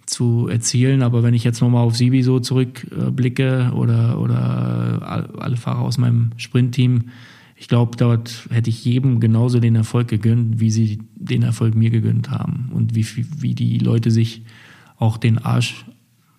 zu 0.07 0.49
erzielen. 0.49 1.03
Aber 1.03 1.23
wenn 1.23 1.35
ich 1.35 1.45
jetzt 1.45 1.61
nochmal 1.61 1.85
auf 1.85 1.97
Sibi 1.97 2.23
so 2.23 2.41
zurückblicke 2.41 3.73
oder, 3.75 4.19
oder 4.19 5.33
alle 5.39 5.57
Fahrer 5.57 5.81
aus 5.81 5.99
meinem 5.99 6.31
Sprintteam, 6.37 7.11
ich 7.59 7.69
glaube, 7.69 7.97
dort 7.97 8.49
hätte 8.51 8.69
ich 8.69 8.85
jedem 8.85 9.19
genauso 9.19 9.61
den 9.61 9.77
Erfolg 9.77 10.09
gegönnt, 10.09 10.61
wie 10.61 10.71
sie 10.71 10.99
den 11.15 11.43
Erfolg 11.43 11.75
mir 11.75 11.91
gegönnt 11.91 12.31
haben. 12.31 12.71
Und 12.73 12.95
wie, 12.95 13.07
wie 13.41 13.55
die 13.55 13.79
Leute 13.79 14.11
sich 14.11 14.43
auch 14.99 15.17
den 15.17 15.39
Arsch 15.39 15.87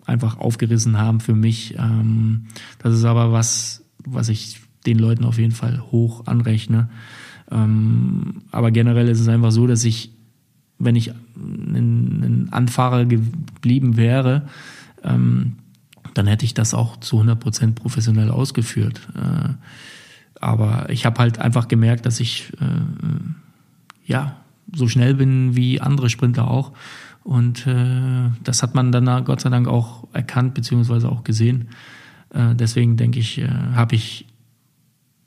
einfach 0.07 0.39
aufgerissen 0.39 0.97
haben 0.97 1.19
für 1.19 1.35
mich. 1.35 1.75
Ähm, 1.77 2.47
das 2.79 2.95
ist 2.95 3.03
aber 3.03 3.31
was, 3.31 3.83
was 4.05 4.29
ich 4.29 4.61
den 4.85 4.97
Leuten 4.97 5.25
auf 5.25 5.37
jeden 5.37 5.53
Fall 5.53 5.83
hoch 5.91 6.25
anrechne. 6.25 6.89
Ähm, 7.51 8.41
aber 8.51 8.71
generell 8.71 9.09
ist 9.09 9.19
es 9.19 9.27
einfach 9.27 9.51
so, 9.51 9.67
dass 9.67 9.83
ich, 9.83 10.11
wenn 10.79 10.95
ich 10.95 11.11
ein, 11.35 12.47
Anfahrer 12.51 13.05
geblieben 13.05 13.97
wäre, 13.97 14.47
ähm, 15.03 15.57
dann 16.13 16.27
hätte 16.27 16.45
ich 16.45 16.53
das 16.53 16.73
auch 16.73 16.97
zu 16.97 17.17
100 17.17 17.39
Prozent 17.39 17.75
professionell 17.75 18.31
ausgeführt. 18.31 19.01
Äh, 19.15 19.49
aber 20.39 20.89
ich 20.89 21.05
habe 21.05 21.19
halt 21.19 21.39
einfach 21.39 21.67
gemerkt, 21.67 22.05
dass 22.05 22.19
ich 22.19 22.53
äh, 22.61 24.11
ja 24.11 24.37
so 24.73 24.87
schnell 24.87 25.15
bin 25.15 25.55
wie 25.55 25.81
andere 25.81 26.09
Sprinter 26.09 26.49
auch. 26.49 26.71
Und 27.27 27.67
äh, 27.67 28.29
das 28.41 28.63
hat 28.63 28.73
man 28.73 28.93
dann 28.93 29.25
Gott 29.25 29.41
sei 29.41 29.49
Dank 29.49 29.67
auch 29.67 30.07
erkannt 30.13 30.53
beziehungsweise 30.53 31.09
auch 31.09 31.25
gesehen. 31.25 31.67
Äh, 32.29 32.55
deswegen 32.55 32.95
denke 32.95 33.19
ich, 33.19 33.39
äh, 33.39 33.49
habe 33.49 33.95
ich 33.95 34.27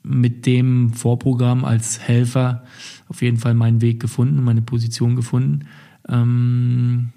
mit 0.01 0.47
dem 0.47 0.93
Vorprogramm 0.93 1.63
als 1.63 1.99
Helfer 1.99 2.63
auf 3.07 3.21
jeden 3.21 3.37
Fall 3.37 3.53
meinen 3.53 3.81
Weg 3.81 3.99
gefunden, 3.99 4.43
meine 4.43 4.63
Position 4.63 5.15
gefunden. 5.15 5.67
Ähm, 6.09 7.09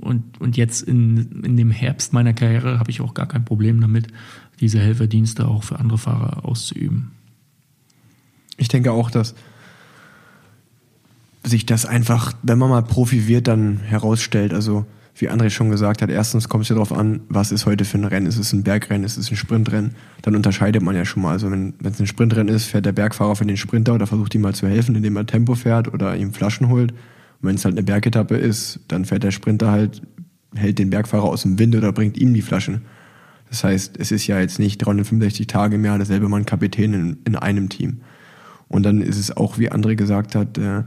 und, 0.00 0.40
und 0.40 0.56
jetzt 0.56 0.82
in, 0.82 1.42
in 1.42 1.56
dem 1.56 1.72
Herbst 1.72 2.12
meiner 2.12 2.32
Karriere 2.32 2.78
habe 2.78 2.92
ich 2.92 3.00
auch 3.00 3.12
gar 3.12 3.26
kein 3.26 3.44
Problem 3.44 3.80
damit, 3.80 4.06
diese 4.60 4.78
Helferdienste 4.78 5.48
auch 5.48 5.64
für 5.64 5.80
andere 5.80 5.98
Fahrer 5.98 6.44
auszuüben. 6.44 7.10
Ich 8.56 8.68
denke 8.68 8.92
auch, 8.92 9.10
dass 9.10 9.34
sich 11.46 11.66
das 11.66 11.86
einfach, 11.86 12.32
wenn 12.42 12.58
man 12.58 12.70
mal 12.70 12.82
Profi 12.82 13.26
wird, 13.28 13.48
dann 13.48 13.78
herausstellt. 13.78 14.52
Also 14.52 14.84
wie 15.14 15.30
André 15.30 15.48
schon 15.48 15.70
gesagt 15.70 16.02
hat, 16.02 16.10
erstens 16.10 16.48
kommt 16.48 16.64
es 16.64 16.68
ja 16.68 16.74
darauf 16.74 16.92
an, 16.92 17.20
was 17.28 17.52
ist 17.52 17.64
heute 17.64 17.84
für 17.84 17.98
ein 17.98 18.04
Rennen. 18.04 18.26
Ist 18.26 18.38
es 18.38 18.52
ein 18.52 18.64
Bergrennen, 18.64 19.04
ist 19.04 19.16
es 19.16 19.30
ein 19.30 19.36
Sprintrennen? 19.36 19.92
Dann 20.22 20.36
unterscheidet 20.36 20.82
man 20.82 20.94
ja 20.94 21.04
schon 21.04 21.22
mal. 21.22 21.32
Also 21.32 21.50
wenn 21.50 21.74
es 21.82 22.00
ein 22.00 22.06
Sprintrennen 22.06 22.54
ist, 22.54 22.66
fährt 22.66 22.84
der 22.84 22.92
Bergfahrer 22.92 23.36
für 23.36 23.46
den 23.46 23.56
Sprinter 23.56 23.94
oder 23.94 24.06
versucht 24.06 24.34
ihm 24.34 24.42
mal 24.42 24.54
zu 24.54 24.66
helfen, 24.66 24.94
indem 24.94 25.16
er 25.16 25.26
Tempo 25.26 25.54
fährt 25.54 25.92
oder 25.92 26.16
ihm 26.16 26.32
Flaschen 26.32 26.68
holt. 26.68 26.92
Und 26.92 27.48
wenn 27.48 27.54
es 27.54 27.64
halt 27.64 27.74
eine 27.74 27.82
Bergetappe 27.82 28.36
ist, 28.36 28.80
dann 28.88 29.04
fährt 29.04 29.22
der 29.22 29.30
Sprinter 29.30 29.70
halt, 29.70 30.02
hält 30.54 30.78
den 30.78 30.90
Bergfahrer 30.90 31.24
aus 31.24 31.42
dem 31.42 31.58
Wind 31.58 31.74
oder 31.76 31.92
bringt 31.92 32.18
ihm 32.18 32.34
die 32.34 32.42
Flaschen. 32.42 32.82
Das 33.48 33.64
heißt, 33.64 33.96
es 33.98 34.10
ist 34.10 34.26
ja 34.26 34.40
jetzt 34.40 34.58
nicht 34.58 34.78
365 34.78 35.46
Tage 35.46 35.76
im 35.76 35.84
Jahr 35.84 35.96
derselbe 35.96 36.28
Mann 36.28 36.44
Kapitän 36.44 36.92
in, 36.92 37.16
in 37.24 37.36
einem 37.36 37.68
Team. 37.68 38.00
Und 38.68 38.82
dann 38.82 39.00
ist 39.00 39.18
es 39.18 39.36
auch, 39.36 39.58
wie 39.58 39.70
André 39.70 39.94
gesagt 39.94 40.34
hat, 40.34 40.58
äh, 40.58 40.82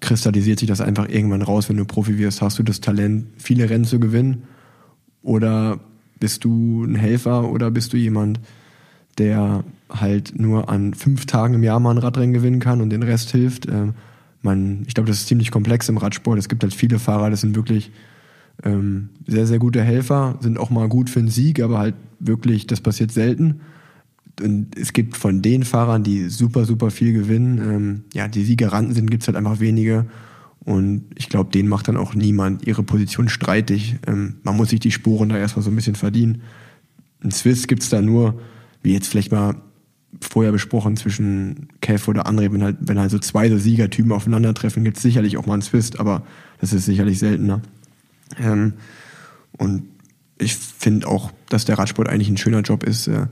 kristallisiert 0.00 0.58
sich 0.58 0.68
das 0.68 0.80
einfach 0.80 1.08
irgendwann 1.08 1.42
raus, 1.42 1.68
wenn 1.68 1.76
du 1.76 1.84
Profi 1.84 2.18
wirst. 2.18 2.42
Hast 2.42 2.58
du 2.58 2.62
das 2.62 2.80
Talent, 2.80 3.26
viele 3.36 3.68
Rennen 3.68 3.84
zu 3.84 4.00
gewinnen? 4.00 4.44
Oder 5.22 5.80
bist 6.18 6.44
du 6.44 6.84
ein 6.84 6.94
Helfer 6.94 7.50
oder 7.50 7.70
bist 7.70 7.92
du 7.92 7.96
jemand, 7.96 8.40
der 9.18 9.64
halt 9.90 10.38
nur 10.38 10.68
an 10.68 10.94
fünf 10.94 11.26
Tagen 11.26 11.54
im 11.54 11.62
Jahr 11.62 11.80
mal 11.80 11.90
ein 11.90 11.98
Radrennen 11.98 12.32
gewinnen 12.32 12.60
kann 12.60 12.80
und 12.80 12.90
den 12.90 13.02
Rest 13.02 13.30
hilft? 13.30 13.66
Ähm, 13.66 13.94
man, 14.40 14.84
ich 14.86 14.94
glaube, 14.94 15.08
das 15.08 15.18
ist 15.18 15.28
ziemlich 15.28 15.50
komplex 15.50 15.88
im 15.88 15.98
Radsport. 15.98 16.38
Es 16.38 16.48
gibt 16.48 16.62
halt 16.62 16.74
viele 16.74 16.98
Fahrer, 16.98 17.30
das 17.30 17.40
sind 17.40 17.54
wirklich 17.54 17.92
ähm, 18.64 19.10
sehr, 19.26 19.46
sehr 19.46 19.58
gute 19.58 19.82
Helfer, 19.82 20.38
sind 20.40 20.58
auch 20.58 20.70
mal 20.70 20.88
gut 20.88 21.10
für 21.10 21.20
einen 21.20 21.28
Sieg, 21.28 21.60
aber 21.60 21.78
halt 21.78 21.94
wirklich, 22.18 22.66
das 22.66 22.80
passiert 22.80 23.12
selten. 23.12 23.60
Und 24.40 24.76
es 24.78 24.92
gibt 24.92 25.16
von 25.16 25.42
den 25.42 25.62
Fahrern, 25.62 26.02
die 26.02 26.28
super, 26.28 26.64
super 26.64 26.90
viel 26.90 27.12
gewinnen, 27.12 27.58
ähm, 27.58 28.04
ja, 28.14 28.28
die 28.28 28.44
Siegeranten 28.44 28.94
sind, 28.94 29.10
gibt 29.10 29.22
es 29.22 29.28
halt 29.28 29.36
einfach 29.36 29.60
wenige. 29.60 30.06
Und 30.64 31.06
ich 31.16 31.28
glaube, 31.28 31.50
denen 31.50 31.68
macht 31.68 31.88
dann 31.88 31.96
auch 31.96 32.14
niemand 32.14 32.66
ihre 32.66 32.82
Position 32.82 33.28
streitig. 33.28 33.96
Ähm, 34.06 34.36
man 34.42 34.56
muss 34.56 34.70
sich 34.70 34.80
die 34.80 34.92
Spuren 34.92 35.28
da 35.28 35.36
erstmal 35.36 35.62
so 35.62 35.70
ein 35.70 35.76
bisschen 35.76 35.96
verdienen. 35.96 36.42
In 37.22 37.30
Swiss 37.30 37.66
gibt 37.66 37.82
es 37.82 37.90
da 37.90 38.00
nur, 38.00 38.40
wie 38.82 38.92
jetzt 38.92 39.08
vielleicht 39.08 39.32
mal 39.32 39.56
vorher 40.20 40.52
besprochen, 40.52 40.96
zwischen 40.96 41.68
Kev 41.80 42.08
oder 42.08 42.26
André, 42.26 42.52
wenn 42.52 42.62
halt, 42.62 42.76
wenn 42.80 42.98
halt 42.98 43.10
so 43.10 43.18
zwei 43.18 43.48
so 43.48 43.58
Siegertypen 43.58 44.12
aufeinandertreffen, 44.12 44.84
gibt 44.84 44.98
es 44.98 45.02
sicherlich 45.02 45.36
auch 45.36 45.46
mal 45.46 45.54
einen 45.54 45.62
Zwist, 45.62 45.98
aber 45.98 46.22
das 46.60 46.72
ist 46.72 46.84
sicherlich 46.84 47.18
seltener. 47.18 47.60
Ähm, 48.38 48.74
und 49.56 49.84
ich 50.38 50.56
finde 50.56 51.08
auch, 51.08 51.32
dass 51.48 51.64
der 51.64 51.78
Radsport 51.78 52.08
eigentlich 52.08 52.28
ein 52.28 52.36
schöner 52.36 52.60
Job 52.60 52.84
ist, 52.84 53.06
äh, 53.06 53.26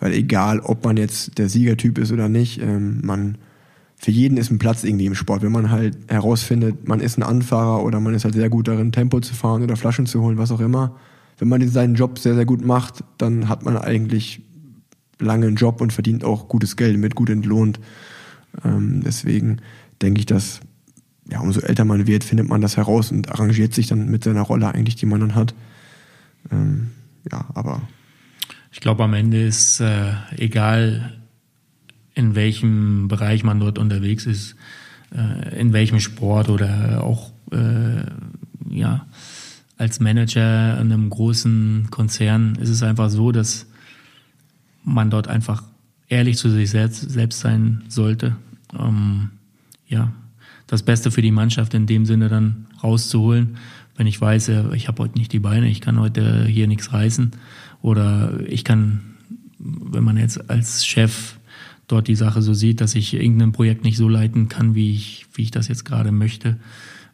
weil 0.00 0.12
egal, 0.12 0.60
ob 0.60 0.84
man 0.84 0.96
jetzt 0.96 1.38
der 1.38 1.48
Siegertyp 1.48 1.98
ist 1.98 2.10
oder 2.10 2.28
nicht, 2.28 2.60
ähm, 2.60 3.00
man 3.02 3.38
für 3.96 4.10
jeden 4.10 4.38
ist 4.38 4.50
ein 4.50 4.58
Platz 4.58 4.82
irgendwie 4.82 5.04
im 5.04 5.14
Sport. 5.14 5.42
Wenn 5.42 5.52
man 5.52 5.70
halt 5.70 5.96
herausfindet, 6.08 6.88
man 6.88 7.00
ist 7.00 7.18
ein 7.18 7.22
Anfahrer 7.22 7.84
oder 7.84 8.00
man 8.00 8.14
ist 8.14 8.24
halt 8.24 8.34
sehr 8.34 8.48
gut 8.48 8.66
darin, 8.66 8.92
Tempo 8.92 9.20
zu 9.20 9.34
fahren 9.34 9.62
oder 9.62 9.76
Flaschen 9.76 10.06
zu 10.06 10.22
holen, 10.22 10.38
was 10.38 10.50
auch 10.50 10.60
immer. 10.60 10.96
Wenn 11.38 11.48
man 11.48 11.66
seinen 11.68 11.94
Job 11.94 12.18
sehr, 12.18 12.34
sehr 12.34 12.46
gut 12.46 12.64
macht, 12.64 13.04
dann 13.18 13.48
hat 13.48 13.62
man 13.62 13.76
eigentlich 13.76 14.40
lange 15.18 15.46
einen 15.46 15.56
Job 15.56 15.82
und 15.82 15.92
verdient 15.92 16.24
auch 16.24 16.48
gutes 16.48 16.76
Geld, 16.76 16.96
mit 16.96 17.14
gut 17.14 17.28
entlohnt. 17.28 17.78
Ähm, 18.64 19.02
deswegen 19.04 19.58
denke 20.00 20.20
ich, 20.20 20.26
dass 20.26 20.60
ja, 21.30 21.40
umso 21.40 21.60
älter 21.60 21.84
man 21.84 22.06
wird, 22.06 22.24
findet 22.24 22.48
man 22.48 22.60
das 22.60 22.76
heraus 22.76 23.12
und 23.12 23.30
arrangiert 23.30 23.74
sich 23.74 23.86
dann 23.86 24.10
mit 24.10 24.24
seiner 24.24 24.42
Rolle 24.42 24.72
eigentlich, 24.74 24.96
die 24.96 25.06
man 25.06 25.20
dann 25.20 25.34
hat. 25.34 25.54
Ähm, 26.50 26.90
ja, 27.30 27.46
aber. 27.54 27.82
Ich 28.72 28.80
glaube, 28.80 29.02
am 29.02 29.14
Ende 29.14 29.42
ist 29.42 29.80
äh, 29.80 30.12
egal, 30.36 31.20
in 32.14 32.34
welchem 32.34 33.08
Bereich 33.08 33.42
man 33.42 33.58
dort 33.58 33.78
unterwegs 33.78 34.26
ist, 34.26 34.54
äh, 35.14 35.58
in 35.58 35.72
welchem 35.72 35.98
Sport 36.00 36.48
oder 36.48 37.02
auch 37.02 37.32
äh, 37.50 38.04
ja, 38.70 39.06
als 39.76 39.98
Manager 39.98 40.80
in 40.80 40.92
einem 40.92 41.10
großen 41.10 41.88
Konzern 41.90 42.56
ist 42.56 42.68
es 42.68 42.82
einfach 42.82 43.10
so, 43.10 43.32
dass 43.32 43.66
man 44.84 45.10
dort 45.10 45.26
einfach 45.26 45.64
ehrlich 46.08 46.36
zu 46.36 46.50
sich 46.50 46.70
selbst, 46.70 47.10
selbst 47.10 47.40
sein 47.40 47.82
sollte. 47.88 48.36
Ähm, 48.78 49.30
ja, 49.88 50.12
das 50.66 50.82
Beste 50.82 51.10
für 51.10 51.22
die 51.22 51.32
Mannschaft 51.32 51.74
in 51.74 51.86
dem 51.86 52.06
Sinne 52.06 52.28
dann 52.28 52.66
rauszuholen. 52.82 53.56
Wenn 53.96 54.06
ich 54.06 54.20
weiß, 54.20 54.50
ich 54.74 54.88
habe 54.88 55.02
heute 55.02 55.18
nicht 55.18 55.32
die 55.32 55.40
Beine, 55.40 55.68
ich 55.68 55.80
kann 55.80 55.98
heute 55.98 56.46
hier 56.46 56.68
nichts 56.68 56.92
reißen 56.92 57.32
oder 57.82 58.40
ich 58.46 58.64
kann, 58.64 59.00
wenn 59.58 60.04
man 60.04 60.16
jetzt 60.16 60.50
als 60.50 60.86
Chef 60.86 61.36
dort 61.86 62.08
die 62.08 62.14
Sache 62.14 62.42
so 62.42 62.54
sieht, 62.54 62.80
dass 62.80 62.94
ich 62.94 63.14
irgendein 63.14 63.52
Projekt 63.52 63.84
nicht 63.84 63.96
so 63.96 64.08
leiten 64.08 64.48
kann, 64.48 64.74
wie 64.74 64.92
ich, 64.92 65.26
wie 65.34 65.42
ich 65.42 65.50
das 65.50 65.68
jetzt 65.68 65.84
gerade 65.84 66.12
möchte, 66.12 66.58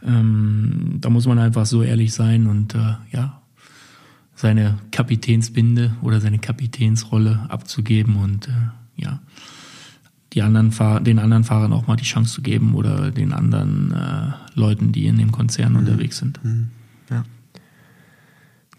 ähm, 0.04 0.98
da 1.00 1.10
muss 1.10 1.26
man 1.26 1.38
einfach 1.38 1.66
so 1.66 1.82
ehrlich 1.82 2.12
sein 2.12 2.46
und 2.46 2.74
äh, 2.74 2.94
ja, 3.12 3.40
seine 4.34 4.78
Kapitänsbinde 4.92 5.96
oder 6.02 6.20
seine 6.20 6.38
Kapitänsrolle 6.38 7.46
abzugeben 7.48 8.16
und 8.16 8.48
äh, 8.48 9.02
ja, 9.02 9.20
die 10.34 10.42
anderen 10.42 10.72
Fahr 10.72 11.00
den 11.00 11.18
anderen 11.18 11.44
Fahrern 11.44 11.72
auch 11.72 11.86
mal 11.86 11.96
die 11.96 12.04
Chance 12.04 12.34
zu 12.34 12.42
geben 12.42 12.74
oder 12.74 13.10
den 13.10 13.32
anderen 13.32 13.92
äh, 13.92 14.32
Leuten, 14.54 14.92
die 14.92 15.06
in 15.06 15.16
dem 15.16 15.32
Konzern 15.32 15.72
mhm. 15.72 15.78
unterwegs 15.78 16.18
sind. 16.18 16.44
Mhm. 16.44 16.68
Ja. 17.10 17.24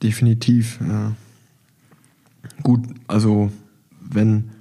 Definitiv. 0.04 0.80
Ja. 0.88 1.16
Gut, 2.64 2.82
also 3.08 3.52
wenn 4.02 4.52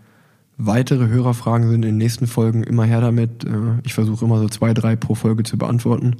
weitere 0.58 1.08
Hörerfragen 1.08 1.68
sind 1.68 1.76
in 1.76 1.82
den 1.82 1.96
nächsten 1.98 2.26
Folgen, 2.26 2.62
immer 2.62 2.84
her 2.84 3.00
damit. 3.00 3.44
Äh, 3.44 3.80
ich 3.84 3.94
versuche 3.94 4.24
immer 4.24 4.38
so 4.38 4.48
zwei, 4.48 4.74
drei 4.74 4.96
pro 4.96 5.14
Folge 5.14 5.42
zu 5.42 5.58
beantworten. 5.58 6.16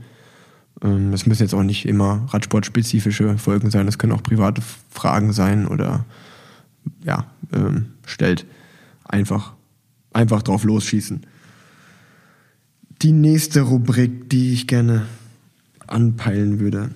Ähm, 0.83 1.13
es 1.13 1.27
müssen 1.27 1.43
jetzt 1.43 1.55
auch 1.55 1.63
nicht 1.63 1.87
immer 1.87 2.27
radsportspezifische 2.29 3.39
Folgen 3.39 3.71
sein, 3.71 3.89
es 3.89 3.99
können 3.99 4.13
auch 4.13 4.23
private 4.23 4.63
Fragen 4.91 5.33
sein 5.33 5.67
oder 5.67 6.05
ja, 7.03 7.27
ähm, 7.53 7.87
stellt 8.05 8.47
einfach, 9.05 9.55
einfach 10.13 10.43
drauf 10.43 10.65
losschießen. 10.65 11.23
Die 13.03 13.13
nächste 13.13 13.63
Rubrik, 13.63 14.31
die 14.31 14.53
ich 14.53 14.67
gerne 14.67 15.07
anpeilen 15.87 16.61
würde, 16.61 16.91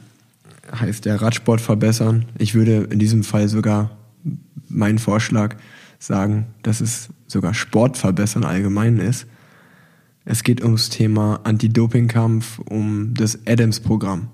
heißt 0.73 1.05
der 1.05 1.21
Radsport 1.21 1.61
verbessern. 1.61 2.27
Ich 2.39 2.55
würde 2.55 2.89
in 2.91 2.99
diesem 2.99 3.25
Fall 3.25 3.49
sogar 3.49 3.91
meinen 4.71 4.99
Vorschlag 4.99 5.57
sagen, 5.99 6.47
dass 6.63 6.81
es 6.81 7.11
sogar 7.27 7.55
Sport 7.55 7.99
verbessern 7.99 8.45
allgemein 8.45 8.99
ist. 8.99 9.27
Es 10.25 10.43
geht 10.43 10.63
ums 10.63 10.89
Thema 10.89 11.41
Anti-Doping-Kampf, 11.45 12.61
um 12.61 13.15
das 13.15 13.47
Adams-Programm. 13.47 14.29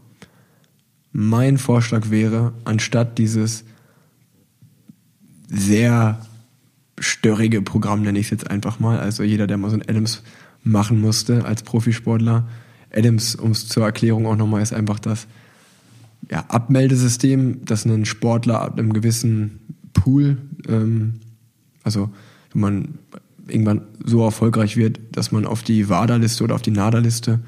Mein 1.13 1.59
Vorschlag 1.59 2.11
wäre, 2.11 2.53
anstatt 2.65 3.19
dieses 3.19 3.65
sehr 5.49 6.21
störrige 6.99 7.63
Programm, 7.63 8.03
nenne 8.03 8.19
ich 8.19 8.27
es 8.27 8.31
jetzt 8.31 8.51
einfach 8.51 8.81
mal, 8.81 8.99
also 8.99 9.23
jeder, 9.23 9.47
der 9.47 9.57
mal 9.57 9.71
so 9.71 9.77
ein 9.77 9.89
Adams 9.89 10.23
machen 10.63 11.01
musste 11.01 11.45
als 11.45 11.63
Profisportler, 11.63 12.49
Adams, 12.93 13.35
um 13.35 13.51
es 13.51 13.69
zur 13.69 13.85
Erklärung 13.85 14.27
auch 14.27 14.37
nochmal, 14.37 14.63
ist 14.63 14.73
einfach 14.73 14.99
das 14.99 15.27
ja, 16.31 16.45
Abmeldesystem, 16.49 17.65
dass 17.65 17.85
ein 17.85 18.05
Sportler 18.05 18.61
ab 18.61 18.79
einem 18.79 18.93
gewissen 18.93 19.61
Pool, 19.97 20.37
ähm, 20.69 21.15
also 21.83 22.11
wenn 22.53 22.61
man 22.61 22.89
irgendwann 23.49 23.83
so 24.05 24.23
erfolgreich 24.23 24.77
wird, 24.77 25.01
dass 25.13 25.33
man 25.33 25.47
auf 25.47 25.63
die 25.63 25.89
WADA-Liste 25.89 26.45
oder 26.45 26.55
auf 26.55 26.63
die 26.63 26.71
NADA-Liste 26.71 27.41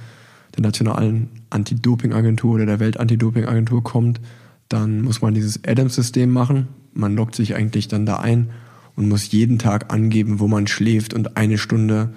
der 0.56 0.62
Nationalen 0.62 1.28
Anti-Doping-Agentur 1.50 2.54
oder 2.54 2.66
der 2.66 2.80
Welt-Anti-Doping-Agentur 2.80 3.82
kommt, 3.82 4.20
dann 4.68 5.02
muss 5.02 5.20
man 5.20 5.34
dieses 5.34 5.64
Adams-System 5.64 6.30
machen. 6.30 6.68
Man 6.94 7.14
loggt 7.14 7.34
sich 7.34 7.54
eigentlich 7.54 7.88
dann 7.88 8.06
da 8.06 8.16
ein 8.16 8.50
und 8.96 9.08
muss 9.08 9.30
jeden 9.30 9.58
Tag 9.58 9.92
angeben, 9.92 10.40
wo 10.40 10.48
man 10.48 10.66
schläft 10.66 11.14
und 11.14 11.36
eine 11.36 11.58
Stunde 11.58 12.10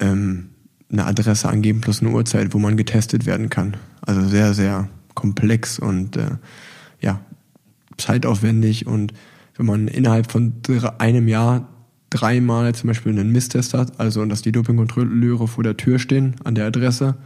ähm, 0.00 0.50
eine 0.90 1.06
Adresse 1.06 1.48
angeben 1.48 1.80
plus 1.80 2.00
eine 2.00 2.10
Uhrzeit, 2.10 2.54
wo 2.54 2.58
man 2.58 2.76
getestet 2.76 3.26
werden 3.26 3.50
kann. 3.50 3.76
Also 4.02 4.26
sehr, 4.26 4.54
sehr 4.54 4.88
komplex 5.14 5.78
und 5.78 6.16
äh, 6.16 6.30
ja, 7.00 7.20
zeitaufwendig 7.96 8.86
und 8.86 9.12
wenn 9.56 9.66
man 9.66 9.88
innerhalb 9.88 10.30
von 10.30 10.54
einem 10.98 11.28
Jahr 11.28 11.68
dreimal 12.10 12.74
zum 12.74 12.88
Beispiel 12.88 13.12
einen 13.12 13.32
Misstest 13.32 13.74
hat, 13.74 13.98
also 13.98 14.24
dass 14.24 14.42
die 14.42 14.52
Dopingkontrolleure 14.52 15.48
vor 15.48 15.64
der 15.64 15.76
Tür 15.76 15.98
stehen 15.98 16.36
an 16.44 16.54
der 16.54 16.66
Adresse 16.66 17.16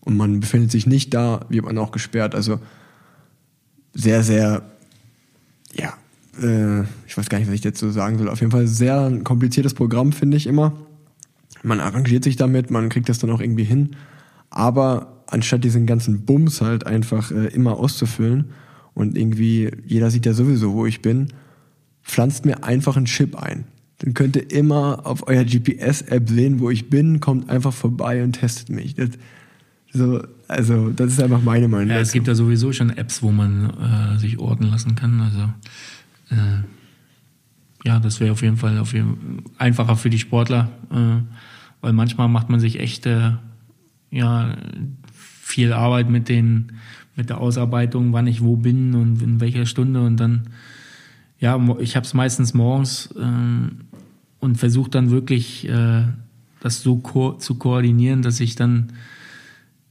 und 0.00 0.16
man 0.16 0.40
befindet 0.40 0.70
sich 0.70 0.86
nicht 0.86 1.12
da, 1.12 1.40
wird 1.48 1.64
man 1.64 1.76
auch 1.78 1.92
gesperrt. 1.92 2.34
Also 2.34 2.60
sehr, 3.92 4.22
sehr, 4.22 4.62
ja, 5.74 5.92
äh, 6.42 6.82
ich 7.06 7.16
weiß 7.16 7.28
gar 7.28 7.38
nicht, 7.38 7.48
was 7.48 7.54
ich 7.62 7.78
so 7.78 7.90
sagen 7.90 8.16
soll. 8.16 8.28
Auf 8.28 8.40
jeden 8.40 8.52
Fall 8.52 8.66
sehr 8.66 9.00
ein 9.02 9.24
kompliziertes 9.24 9.74
Programm, 9.74 10.12
finde 10.12 10.36
ich 10.36 10.46
immer. 10.46 10.72
Man 11.62 11.80
arrangiert 11.80 12.24
sich 12.24 12.36
damit, 12.36 12.70
man 12.70 12.88
kriegt 12.88 13.08
das 13.08 13.18
dann 13.18 13.30
auch 13.30 13.40
irgendwie 13.40 13.64
hin. 13.64 13.96
Aber 14.48 15.22
anstatt 15.26 15.64
diesen 15.64 15.86
ganzen 15.86 16.24
Bums 16.24 16.62
halt 16.62 16.86
einfach 16.86 17.30
äh, 17.30 17.48
immer 17.48 17.76
auszufüllen 17.76 18.46
und 18.98 19.16
irgendwie, 19.16 19.70
jeder 19.86 20.10
sieht 20.10 20.26
ja 20.26 20.32
sowieso, 20.32 20.74
wo 20.74 20.84
ich 20.84 21.02
bin, 21.02 21.28
pflanzt 22.02 22.44
mir 22.44 22.64
einfach 22.64 22.96
einen 22.96 23.06
Chip 23.06 23.36
ein. 23.36 23.64
Dann 23.98 24.12
könnt 24.12 24.34
ihr 24.34 24.50
immer 24.50 25.06
auf 25.06 25.28
eurer 25.28 25.44
GPS-App 25.44 26.28
sehen, 26.28 26.58
wo 26.58 26.68
ich 26.68 26.90
bin, 26.90 27.20
kommt 27.20 27.48
einfach 27.48 27.72
vorbei 27.72 28.24
und 28.24 28.32
testet 28.32 28.70
mich. 28.70 28.96
Das, 28.96 29.10
so, 29.92 30.22
also, 30.48 30.90
das 30.90 31.12
ist 31.12 31.22
einfach 31.22 31.42
meine 31.42 31.68
Meinung. 31.68 31.90
Ja, 31.90 32.00
es 32.00 32.10
gibt 32.10 32.26
ja 32.26 32.34
sowieso 32.34 32.72
schon 32.72 32.90
Apps, 32.90 33.22
wo 33.22 33.30
man 33.30 33.70
äh, 33.70 34.18
sich 34.18 34.40
orten 34.40 34.64
lassen 34.64 34.96
kann. 34.96 35.20
Also, 35.20 35.42
äh, 36.30 36.64
ja, 37.84 38.00
das 38.00 38.18
wäre 38.18 38.32
auf 38.32 38.42
jeden 38.42 38.56
Fall 38.56 38.78
auf 38.78 38.94
jeden, 38.94 39.44
einfacher 39.58 39.94
für 39.94 40.10
die 40.10 40.18
Sportler, 40.18 40.72
äh, 40.90 41.22
weil 41.80 41.92
manchmal 41.92 42.28
macht 42.28 42.50
man 42.50 42.58
sich 42.58 42.80
echt 42.80 43.06
äh, 43.06 43.30
ja, 44.10 44.56
viel 45.12 45.72
Arbeit 45.72 46.10
mit, 46.10 46.28
den, 46.28 46.72
mit 47.18 47.28
der 47.28 47.38
Ausarbeitung, 47.38 48.14
wann 48.14 48.28
ich 48.28 48.42
wo 48.42 48.56
bin 48.56 48.94
und 48.94 49.20
in 49.20 49.40
welcher 49.40 49.66
Stunde 49.66 50.02
und 50.02 50.16
dann 50.16 50.48
ja, 51.40 51.60
ich 51.78 51.94
habe 51.96 52.06
es 52.06 52.14
meistens 52.14 52.54
morgens 52.54 53.14
ähm, 53.20 53.82
und 54.40 54.56
versuche 54.56 54.90
dann 54.90 55.10
wirklich 55.10 55.68
äh, 55.68 56.04
das 56.60 56.82
so 56.82 56.96
ko 56.96 57.32
zu 57.34 57.56
koordinieren, 57.56 58.22
dass 58.22 58.40
ich 58.40 58.56
dann, 58.56 58.92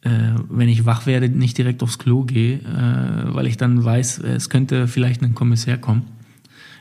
äh, 0.01 0.33
wenn 0.49 0.67
ich 0.67 0.85
wach 0.85 1.05
werde, 1.05 1.29
nicht 1.29 1.57
direkt 1.57 1.83
aufs 1.83 1.99
Klo 1.99 2.23
gehe, 2.23 2.59
äh, 2.59 3.33
weil 3.33 3.47
ich 3.47 3.55
dann 3.55 3.83
weiß, 3.83 4.19
es 4.19 4.49
könnte 4.49 4.87
vielleicht 4.87 5.21
ein 5.21 5.35
Kommissär 5.35 5.77
kommen 5.77 6.03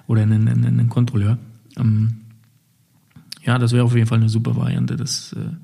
oder 0.09 0.23
ein, 0.23 0.33
ein, 0.33 0.65
ein 0.65 0.89
Kontrolleur. 0.89 1.39
Ähm, 1.77 2.23
ja, 3.45 3.59
das 3.59 3.73
wäre 3.73 3.85
auf 3.85 3.95
jeden 3.95 4.09
Fall 4.09 4.19
eine 4.19 4.29
super 4.29 4.57
Variante, 4.57 4.97
dass 4.97 5.33
äh, 5.33 5.55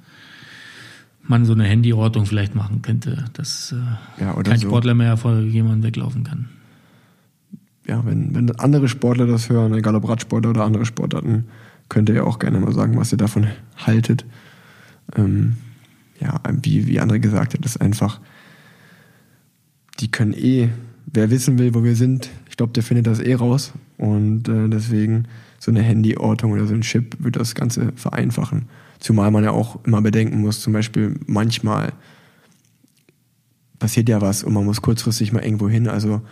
man 1.22 1.44
so 1.44 1.52
eine 1.52 1.68
Handyortung 1.68 2.26
vielleicht 2.26 2.54
machen 2.54 2.82
könnte, 2.82 3.24
dass 3.34 3.72
äh, 3.72 4.22
ja, 4.22 4.32
kein 4.42 4.58
so. 4.58 4.68
Sportler 4.68 4.94
mehr 4.94 5.16
vor 5.16 5.38
jemandem 5.38 5.84
weglaufen 5.84 6.24
kann 6.24 6.48
ja, 7.86 8.04
wenn, 8.04 8.34
wenn 8.34 8.50
andere 8.58 8.88
Sportler 8.88 9.26
das 9.26 9.48
hören, 9.48 9.74
egal 9.74 9.94
ob 9.94 10.08
Radsportler 10.08 10.50
oder 10.50 10.64
andere 10.64 10.86
Sportarten, 10.86 11.46
könnt 11.88 12.08
ihr 12.08 12.16
ja 12.16 12.24
auch 12.24 12.38
gerne 12.38 12.60
mal 12.60 12.72
sagen, 12.72 12.96
was 12.96 13.12
ihr 13.12 13.18
davon 13.18 13.48
haltet. 13.76 14.24
Ähm, 15.16 15.56
ja, 16.20 16.40
wie, 16.62 16.86
wie 16.86 17.00
André 17.00 17.18
gesagt 17.18 17.54
hat, 17.54 17.64
ist 17.64 17.80
einfach, 17.80 18.20
die 20.00 20.10
können 20.10 20.32
eh, 20.32 20.68
wer 21.06 21.30
wissen 21.30 21.58
will, 21.58 21.74
wo 21.74 21.82
wir 21.82 21.96
sind, 21.96 22.30
ich 22.48 22.56
glaube, 22.56 22.72
der 22.72 22.82
findet 22.82 23.06
das 23.06 23.18
eh 23.18 23.34
raus. 23.34 23.72
Und 23.98 24.48
äh, 24.48 24.68
deswegen 24.68 25.24
so 25.58 25.70
eine 25.70 25.84
Handyortung 25.86 26.52
oder 26.52 26.66
so 26.66 26.74
ein 26.74 26.82
Chip 26.82 27.16
wird 27.18 27.36
das 27.36 27.54
Ganze 27.54 27.92
vereinfachen. 27.96 28.66
Zumal 29.02 29.32
man 29.32 29.42
ja 29.42 29.50
auch 29.50 29.84
immer 29.84 30.00
bedenken 30.00 30.40
muss, 30.40 30.60
zum 30.60 30.72
Beispiel 30.72 31.18
manchmal 31.26 31.92
passiert 33.80 34.08
ja 34.08 34.20
was 34.20 34.44
und 34.44 34.54
man 34.54 34.64
muss 34.64 34.80
kurzfristig 34.80 35.32
mal 35.32 35.42
irgendwo 35.44 35.68
hin. 35.68 35.88
Also 35.88 36.22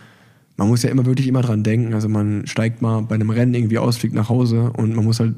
man 0.55 0.69
muss 0.69 0.81
ja 0.81 0.89
immer 0.89 1.05
wirklich 1.05 1.27
immer 1.27 1.41
dran 1.41 1.63
denken. 1.63 1.93
Also 1.93 2.07
man 2.07 2.47
steigt 2.47 2.81
mal 2.81 3.01
bei 3.01 3.15
einem 3.15 3.29
Rennen 3.29 3.53
irgendwie 3.53 3.77
aus, 3.77 3.97
fliegt 3.97 4.15
nach 4.15 4.29
Hause 4.29 4.71
und 4.71 4.95
man 4.95 5.03
muss 5.03 5.19
halt 5.19 5.35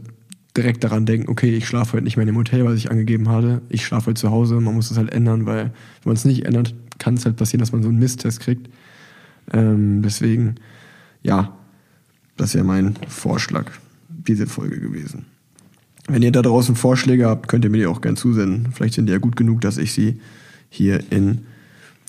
direkt 0.56 0.84
daran 0.84 1.08
denken, 1.08 1.28
okay, 1.28 1.50
ich 1.56 1.68
schlafe 1.68 1.94
heute 1.94 2.04
nicht 2.04 2.18
mehr 2.18 2.22
in 2.22 2.28
dem 2.28 2.38
Hotel, 2.38 2.66
was 2.66 2.76
ich 2.76 2.92
angegeben 2.92 3.28
hatte. 3.30 3.64
Ich 3.70 3.84
schlafe 3.84 4.12
heute 4.12 4.22
zu 4.22 4.30
Hause. 4.30 4.60
Man 4.60 4.76
muss 4.76 4.90
das 4.90 5.00
halt 5.00 5.12
ändern, 5.12 5.48
weil 5.48 5.64
wenn 5.64 5.72
man 6.06 6.16
es 6.16 6.26
nicht 6.26 6.46
ändert, 6.46 6.76
kann 7.00 7.16
es 7.16 7.26
halt 7.26 7.36
passieren, 7.36 7.62
dass 7.62 7.72
man 7.72 7.82
so 7.82 7.90
einen 7.90 7.98
Misstest 7.98 8.42
kriegt. 8.42 8.70
Ähm, 9.52 10.04
deswegen, 10.04 10.56
ja, 11.24 11.58
das 12.38 12.54
wäre 12.54 12.64
mein 12.64 12.96
Vorschlag, 13.08 13.72
diese 14.08 14.46
Folge 14.46 14.80
gewesen. 14.80 15.26
Wenn 16.08 16.22
ihr 16.22 16.32
da 16.32 16.42
draußen 16.42 16.76
Vorschläge 16.76 17.28
habt, 17.28 17.48
könnt 17.48 17.64
ihr 17.64 17.72
mir 17.72 17.78
die 17.78 17.86
auch 17.86 18.02
gern 18.02 18.18
zusenden. 18.18 18.72
Vielleicht 18.74 18.96
sind 18.96 19.06
die 19.06 19.14
ja 19.14 19.20
gut 19.20 19.36
genug, 19.36 19.62
dass 19.62 19.78
ich 19.78 19.94
sie 19.94 20.20
hier 20.70 21.12
in 21.12 21.46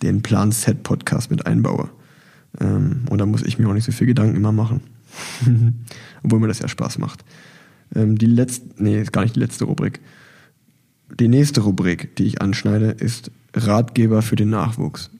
den 0.03 0.23
Plan 0.23 0.51
Set 0.53 0.83
Podcast 0.83 1.31
mit 1.31 1.47
einbaue. 1.47 1.91
Ähm, 2.61 3.03
und 3.09 3.19
da 3.19 3.27
muss 3.27 3.43
ich 3.43 3.59
mir 3.59 3.69
auch 3.69 3.75
nicht 3.75 3.85
so 3.85 3.93
viel 3.93 4.07
Gedanken 4.07 4.37
immer 4.37 4.53
machen. 4.53 4.81
Obwohl 6.25 6.41
mir 6.41 6.49
das 6.49 6.59
ja 6.59 6.69
Spaß 6.69 6.99
macht. 6.99 7.25
Ähm, 7.95 8.19
die 8.19 8.27
letzte, 8.27 8.83
nee, 8.83 9.01
ist 9.01 9.13
gar 9.13 9.23
nicht 9.23 9.37
die 9.37 9.41
letzte 9.41 9.65
Rubrik. 9.65 10.01
Die 11.21 11.29
nächste 11.29 11.61
Rubrik, 11.61 12.17
die 12.17 12.25
ich 12.25 12.43
anschneide, 12.43 12.87
ist 12.91 13.31
Ratgeber 13.55 14.23
für 14.23 14.37
den 14.37 14.51
Nachwuchs. 14.51 15.11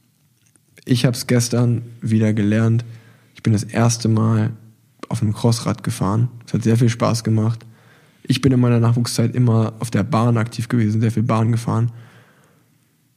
Ich 0.85 1.05
habe 1.05 1.17
es 1.17 1.27
gestern 1.27 1.83
wieder 2.01 2.33
gelernt. 2.33 2.85
Ich 3.35 3.43
bin 3.43 3.53
das 3.53 3.65
erste 3.65 4.09
Mal 4.09 4.51
auf 5.09 5.23
einem 5.23 5.33
Crossrad 5.33 5.85
gefahren. 5.85 6.29
Es 6.47 6.55
hat 6.55 6.65
sehr 6.65 6.77
viel 6.77 6.89
Spaß 6.89 7.23
gemacht. 7.23 7.65
Ich 8.27 8.41
bin 8.41 8.53
in 8.53 8.61
meiner 8.61 8.81
Nachwuchszeit 8.81 9.35
immer 9.35 9.75
auf 9.81 9.91
der 9.91 10.03
Bahn 10.03 10.37
aktiv 10.37 10.69
gewesen, 10.69 11.01
sehr 11.01 11.13
viel 11.13 11.23
Bahn 11.23 11.53
gefahren. 11.53 11.93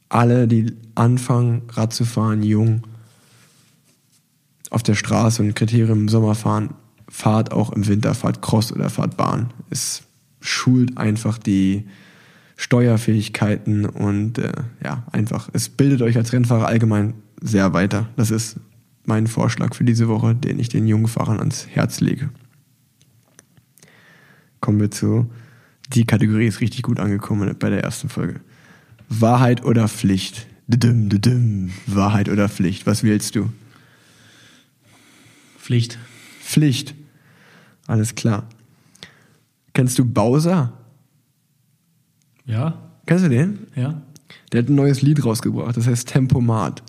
Alle, 0.08 0.46
die 0.46 0.74
anfangen, 0.94 1.62
Rad 1.70 1.92
zu 1.92 2.04
fahren, 2.04 2.42
jung, 2.42 2.82
auf 4.70 4.82
der 4.82 4.94
Straße 4.94 5.42
und 5.42 5.54
Kriterium 5.54 6.00
im 6.00 6.08
Sommer 6.08 6.34
fahren, 6.34 6.74
fahrt 7.08 7.52
auch 7.52 7.72
im 7.72 7.86
Winter, 7.86 8.14
fahrt 8.14 8.42
Cross 8.42 8.72
oder 8.72 8.90
fahrt 8.90 9.16
Bahn. 9.16 9.52
Es 9.70 10.02
schult 10.40 10.98
einfach 10.98 11.38
die 11.38 11.84
Steuerfähigkeiten 12.56 13.86
und 13.86 14.38
äh, 14.38 14.52
ja, 14.84 15.04
einfach, 15.12 15.48
es 15.52 15.68
bildet 15.68 16.02
euch 16.02 16.16
als 16.16 16.32
Rennfahrer 16.32 16.66
allgemein 16.66 17.14
sehr 17.40 17.72
weiter. 17.72 18.08
Das 18.16 18.30
ist 18.30 18.58
mein 19.04 19.26
Vorschlag 19.26 19.74
für 19.74 19.84
diese 19.84 20.08
Woche, 20.08 20.34
den 20.34 20.58
ich 20.58 20.68
den 20.68 20.86
jungen 20.86 21.08
Fahrern 21.08 21.38
ans 21.38 21.66
Herz 21.68 22.00
lege. 22.00 22.30
Kommen 24.60 24.80
wir 24.80 24.90
zu, 24.90 25.30
die 25.92 26.04
Kategorie 26.04 26.46
ist 26.46 26.60
richtig 26.60 26.82
gut 26.82 27.00
angekommen 27.00 27.54
bei 27.58 27.70
der 27.70 27.82
ersten 27.82 28.08
Folge. 28.08 28.40
Wahrheit 29.08 29.64
oder 29.64 29.88
Pflicht? 29.88 30.46
Düdüm, 30.66 31.08
düdüm. 31.08 31.70
Wahrheit 31.86 32.28
oder 32.28 32.48
Pflicht? 32.48 32.86
Was 32.86 33.02
wählst 33.02 33.36
du? 33.36 33.50
Pflicht. 35.58 35.98
Pflicht. 36.42 36.94
Alles 37.86 38.14
klar. 38.14 38.46
Kennst 39.72 39.98
du 39.98 40.04
Bowser? 40.04 40.72
Ja? 42.44 42.90
Kennst 43.06 43.24
du 43.24 43.28
den? 43.28 43.66
Ja? 43.74 44.02
Der 44.52 44.62
hat 44.62 44.68
ein 44.68 44.74
neues 44.74 45.02
Lied 45.02 45.24
rausgebracht, 45.24 45.76
das 45.76 45.86
heißt 45.86 46.08
Tempomat. 46.08 46.82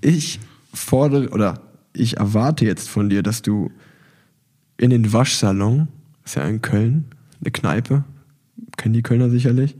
Ich 0.00 0.40
fordere 0.72 1.28
oder 1.30 1.60
ich 1.92 2.16
erwarte 2.16 2.64
jetzt 2.64 2.88
von 2.88 3.10
dir, 3.10 3.22
dass 3.22 3.42
du 3.42 3.70
in 4.78 4.90
den 4.90 5.12
Waschsalon, 5.12 5.88
ist 6.24 6.36
ja 6.36 6.46
in 6.48 6.62
Köln, 6.62 7.06
eine 7.40 7.50
Kneipe, 7.50 8.04
kennen 8.76 8.94
die 8.94 9.02
Kölner 9.02 9.30
sicherlich, 9.30 9.76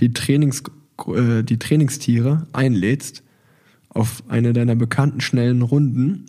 die, 0.00 0.12
Trainings, 0.12 0.62
äh, 1.08 1.42
die 1.42 1.58
Trainingstiere 1.58 2.46
einlädst 2.52 3.22
auf 3.88 4.22
eine 4.28 4.52
deiner 4.52 4.76
bekannten 4.76 5.20
schnellen 5.20 5.62
Runden. 5.62 6.26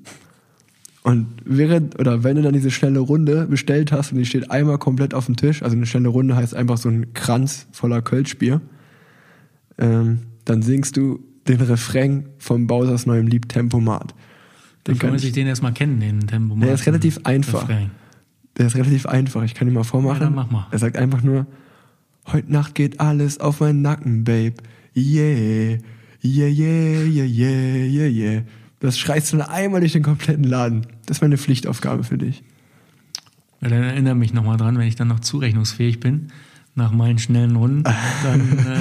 Und 1.03 1.27
während, 1.45 1.99
oder 1.99 2.23
wenn 2.23 2.35
du 2.35 2.41
dann 2.41 2.53
diese 2.53 2.71
schnelle 2.71 2.99
Runde 2.99 3.45
bestellt 3.47 3.91
hast 3.91 4.11
und 4.11 4.17
die 4.17 4.25
steht 4.25 4.51
einmal 4.51 4.77
komplett 4.77 5.13
auf 5.13 5.25
dem 5.25 5.35
Tisch, 5.35 5.63
also 5.63 5.75
eine 5.75 5.85
schnelle 5.85 6.09
Runde 6.09 6.35
heißt 6.35 6.53
einfach 6.53 6.77
so 6.77 6.89
ein 6.89 7.13
Kranz 7.13 7.67
voller 7.71 8.01
Kölschbier, 8.01 8.61
ähm, 9.77 10.19
dann 10.45 10.61
singst 10.61 10.97
du 10.97 11.19
den 11.47 11.61
Refrain 11.61 12.29
von 12.39 12.67
Bowsers 12.67 13.05
neuem 13.05 13.27
Lied 13.27 13.49
Tempomat. 13.49 14.11
Den 14.11 14.93
Dann 14.93 14.99
kann 14.99 15.11
muss 15.11 15.21
ich, 15.23 15.29
ich 15.29 15.33
den 15.33 15.47
erstmal 15.47 15.73
kennen, 15.73 15.99
den 15.99 16.27
Tempomat. 16.27 16.67
Der 16.67 16.75
ist 16.75 16.85
relativ 16.85 17.19
einfach. 17.23 17.63
Refrain. 17.63 17.91
Der 18.57 18.67
ist 18.67 18.75
relativ 18.75 19.05
einfach. 19.05 19.43
Ich 19.43 19.53
kann 19.53 19.67
ihn 19.67 19.73
mal 19.73 19.83
vormachen. 19.83 20.19
Ja, 20.19 20.25
dann 20.25 20.35
mach 20.35 20.49
mal. 20.49 20.67
Er 20.71 20.79
sagt 20.79 20.97
einfach 20.97 21.21
nur, 21.21 21.45
heute 22.31 22.51
Nacht 22.51 22.75
geht 22.75 22.99
alles 22.99 23.39
auf 23.39 23.59
meinen 23.59 23.81
Nacken, 23.81 24.23
Babe. 24.23 24.55
Yeah, 24.95 25.77
yeah, 26.23 26.47
yeah, 26.47 27.03
yeah, 27.03 27.25
yeah, 27.25 27.85
yeah, 27.85 28.07
yeah. 28.07 28.41
Das 28.79 28.97
schreist 28.97 29.31
du 29.31 29.37
nur 29.37 29.49
einmal 29.49 29.79
durch 29.79 29.93
den 29.93 30.03
kompletten 30.03 30.43
Laden. 30.43 30.87
Das 31.05 31.17
ist 31.17 31.21
meine 31.21 31.37
Pflichtaufgabe 31.37 32.03
für 32.03 32.17
dich. 32.17 32.43
Ja, 33.61 33.69
dann 33.69 33.83
erinnere 33.83 34.15
mich 34.15 34.33
nochmal 34.33 34.57
dran, 34.57 34.77
wenn 34.77 34.87
ich 34.87 34.95
dann 34.95 35.07
noch 35.07 35.19
zurechnungsfähig 35.19 35.99
bin, 35.99 36.31
nach 36.75 36.91
meinen 36.91 37.17
schnellen 37.17 37.55
Runden, 37.55 37.83
dann 37.83 38.59
äh, 38.59 38.79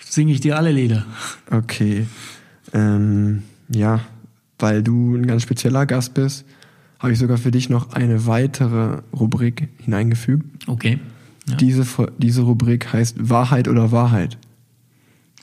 singe 0.00 0.32
ich 0.32 0.40
dir 0.40 0.56
alle 0.56 0.72
Lieder. 0.72 1.04
Okay. 1.50 2.06
Ähm, 2.72 3.42
ja, 3.68 4.00
weil 4.58 4.82
du 4.82 5.16
ein 5.16 5.26
ganz 5.26 5.42
spezieller 5.42 5.84
Gast 5.84 6.14
bist, 6.14 6.46
habe 6.98 7.12
ich 7.12 7.18
sogar 7.18 7.38
für 7.38 7.50
dich 7.50 7.68
noch 7.68 7.92
eine 7.92 8.26
weitere 8.26 9.02
Rubrik 9.12 9.68
hineingefügt. 9.82 10.68
Okay. 10.68 10.98
Ja. 11.48 11.56
Diese, 11.56 11.86
diese 12.18 12.42
Rubrik 12.42 12.92
heißt 12.92 13.30
Wahrheit 13.30 13.68
oder 13.68 13.92
Wahrheit. 13.92 14.38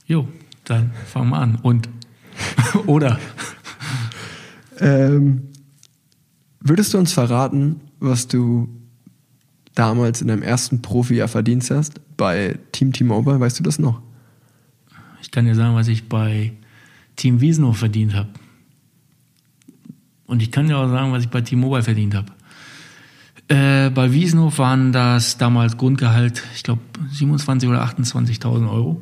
Jo, 0.05 0.27
dann 0.65 0.91
fangen 1.05 1.29
wir 1.29 1.37
an. 1.37 1.55
Und 1.61 1.89
oder 2.87 3.19
Ähm, 4.79 5.43
würdest 6.59 6.93
du 6.93 6.97
uns 6.97 7.13
verraten, 7.13 7.79
was 7.99 8.27
du 8.27 8.67
damals 9.75 10.21
in 10.21 10.27
deinem 10.27 10.43
ersten 10.43 10.81
Profijahr 10.81 11.27
verdient 11.27 11.69
hast 11.71 12.01
bei 12.17 12.59
Team 12.71 12.91
T-Mobile? 12.91 13.39
Weißt 13.39 13.59
du 13.59 13.63
das 13.63 13.79
noch? 13.79 14.01
ich 15.21 15.31
kann 15.31 15.45
dir 15.45 15.55
sagen, 15.55 15.73
was 15.73 15.87
ich 15.87 16.09
bei 16.09 16.51
Team 17.15 17.39
Wiesno 17.39 17.71
verdient 17.71 18.13
habe. 18.13 18.29
Und 20.25 20.41
ich 20.41 20.51
kann 20.51 20.67
dir 20.67 20.77
auch 20.77 20.89
sagen, 20.89 21.11
was 21.11 21.23
ich 21.23 21.29
bei 21.29 21.41
Team 21.41 21.59
Mobile 21.59 21.83
verdient 21.83 22.15
habe. 22.15 22.31
Äh, 23.49 23.89
bei 23.89 24.11
Wiesno 24.13 24.57
waren 24.57 24.93
das 24.93 25.37
damals 25.37 25.77
Grundgehalt, 25.77 26.43
ich 26.55 26.63
glaube, 26.63 26.81
27.000 27.11 27.69
oder 27.69 27.83
28.000 27.83 28.71
Euro. 28.71 29.01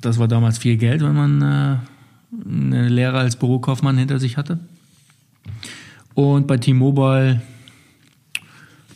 Das 0.00 0.18
war 0.18 0.28
damals 0.28 0.58
viel 0.58 0.76
Geld, 0.76 1.02
wenn 1.02 1.14
man 1.14 1.42
äh, 1.42 1.76
eine 2.48 2.88
Lehre 2.88 3.18
als 3.18 3.36
Bürokaufmann 3.36 3.98
hinter 3.98 4.18
sich 4.18 4.36
hatte. 4.36 4.58
Und 6.14 6.46
bei 6.46 6.56
T-Mobile 6.56 7.42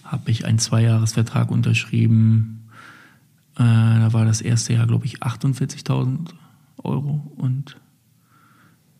habe 0.02 0.30
ich 0.30 0.44
einen 0.44 0.58
Zweijahresvertrag 0.58 1.50
unterschrieben. 1.50 2.68
Äh, 3.56 3.62
da 3.62 4.12
war 4.12 4.24
das 4.24 4.40
erste 4.40 4.72
Jahr, 4.72 4.86
glaube 4.86 5.06
ich, 5.06 5.22
48.000 5.22 6.30
Euro 6.82 7.32
und 7.36 7.76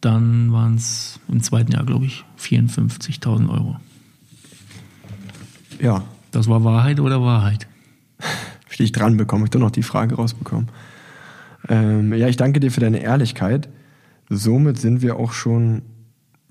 dann 0.00 0.52
waren 0.52 0.76
es 0.76 1.20
im 1.28 1.42
zweiten 1.42 1.72
Jahr, 1.72 1.84
glaube 1.84 2.06
ich, 2.06 2.24
54.000 2.38 3.48
Euro. 3.50 3.76
Ja, 5.80 6.04
Das 6.30 6.48
war 6.48 6.64
Wahrheit 6.64 7.00
oder 7.00 7.22
Wahrheit? 7.22 7.66
hab 8.20 8.80
ich 8.80 8.92
dran 8.92 9.16
bekommen. 9.16 9.44
Ich 9.44 9.50
doch 9.50 9.60
noch 9.60 9.70
die 9.70 9.82
Frage 9.82 10.16
rausbekommen. 10.16 10.68
Ähm, 11.68 12.12
ja, 12.12 12.28
ich 12.28 12.36
danke 12.36 12.60
dir 12.60 12.70
für 12.70 12.80
deine 12.80 13.02
Ehrlichkeit. 13.02 13.68
Somit 14.28 14.78
sind 14.78 15.02
wir 15.02 15.16
auch 15.16 15.32
schon 15.32 15.82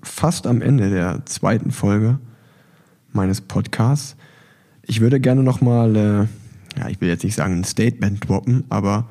fast 0.02 0.46
am 0.46 0.62
Ende 0.62 0.90
der 0.90 1.24
zweiten 1.26 1.70
Folge 1.70 2.18
meines 3.12 3.40
Podcasts. 3.40 4.16
Ich 4.82 5.00
würde 5.00 5.20
gerne 5.20 5.42
nochmal, 5.42 5.96
äh, 5.96 6.78
ja, 6.78 6.88
ich 6.88 7.00
will 7.00 7.08
jetzt 7.08 7.24
nicht 7.24 7.34
sagen 7.34 7.54
ein 7.54 7.64
Statement 7.64 8.28
droppen, 8.28 8.64
aber 8.68 9.08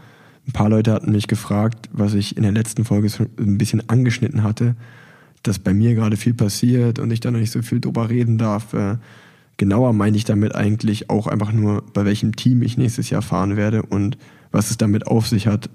ein 0.48 0.52
paar 0.52 0.70
Leute 0.70 0.94
hatten 0.94 1.12
mich 1.12 1.28
gefragt, 1.28 1.90
was 1.92 2.14
ich 2.14 2.38
in 2.38 2.44
der 2.44 2.52
letzten 2.52 2.86
Folge 2.86 3.10
ein 3.40 3.58
bisschen 3.58 3.90
angeschnitten 3.90 4.44
hatte, 4.44 4.76
dass 5.44 5.60
bei 5.60 5.74
mir 5.74 5.96
gerade 5.96 6.18
viel 6.18 6.34
passiert 6.34 7.00
und 7.00 7.12
ich 7.12 7.20
da 7.20 7.32
noch 7.32 7.40
nicht 7.40 7.52
so 7.52 7.62
viel 7.62 7.80
drüber 7.80 8.10
reden 8.10 8.38
darf. 8.38 8.74
Äh, 8.74 8.98
genauer 9.58 9.94
meine 9.94 10.18
ich 10.18 10.26
damit 10.26 10.56
eigentlich 10.56 11.10
auch 11.10 11.28
einfach 11.28 11.52
nur, 11.52 11.84
bei 11.94 12.06
welchem 12.06 12.36
Team 12.36 12.62
ich 12.62 12.78
nächstes 12.78 13.10
Jahr 13.10 13.22
fahren 13.22 13.56
werde 13.56 13.84
und 13.84 14.18
was 14.52 14.70
es 14.70 14.78
damit 14.78 15.08
auf 15.08 15.28
sich 15.28 15.48
hat, 15.48 15.70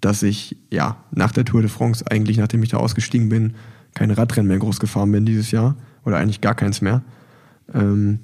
dass 0.00 0.22
ich 0.22 0.56
ja 0.70 0.96
nach 1.10 1.32
der 1.32 1.44
Tour 1.44 1.62
de 1.62 1.70
France 1.70 2.04
eigentlich, 2.10 2.38
nachdem 2.38 2.62
ich 2.62 2.70
da 2.70 2.78
ausgestiegen 2.78 3.28
bin, 3.28 3.54
kein 3.94 4.10
Radrennen 4.10 4.48
mehr 4.48 4.58
groß 4.58 4.80
gefahren 4.80 5.12
bin 5.12 5.24
dieses 5.24 5.50
Jahr 5.50 5.76
oder 6.04 6.18
eigentlich 6.18 6.40
gar 6.40 6.54
keins 6.54 6.80
mehr. 6.80 7.02
Ähm, 7.72 8.20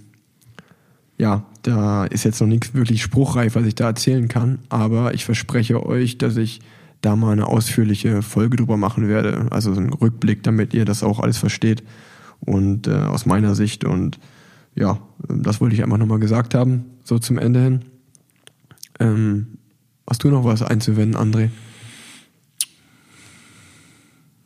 ja, 1.19 1.45
da 1.63 2.05
ist 2.05 2.25
jetzt 2.25 2.41
noch 2.41 2.49
nichts 2.49 2.75
wirklich 2.75 3.03
spruchreif, 3.03 3.55
was 3.55 3.67
ich 3.67 3.75
da 3.75 3.87
erzählen 3.87 4.29
kann, 4.29 4.61
aber 4.69 5.15
ich 5.15 5.25
verspreche 5.25 5.85
euch, 5.85 6.19
dass 6.19 6.37
ich 6.37 6.61
da 7.01 7.17
mal 7.17 7.33
eine 7.33 7.47
ausführliche 7.47 8.23
Folge 8.23 8.57
drüber 8.57 8.77
machen 8.77 9.09
werde, 9.09 9.49
also 9.51 9.75
so 9.75 9.81
einen 9.81 9.93
Rückblick, 9.93 10.43
damit 10.43 10.73
ihr 10.75 10.85
das 10.85 11.03
auch 11.03 11.21
alles 11.21 11.39
versteht 11.39 11.83
und 12.41 12.87
äh, 12.87 12.93
aus 12.93 13.27
meiner 13.27 13.55
Sicht 13.55 13.85
und 13.85 14.19
ja, 14.75 15.01
das 15.29 15.61
wollte 15.61 15.75
ich 15.75 15.83
einfach 15.83 15.99
nochmal 15.99 16.19
gesagt 16.19 16.55
haben, 16.55 16.85
so 17.05 17.19
zum 17.19 17.39
Ende 17.39 17.63
hin. 17.63 17.81
Ähm, 19.01 19.47
hast 20.09 20.25
du 20.25 20.31
noch 20.31 20.45
was 20.45 20.63
einzuwenden, 20.63 21.21
André? 21.21 21.51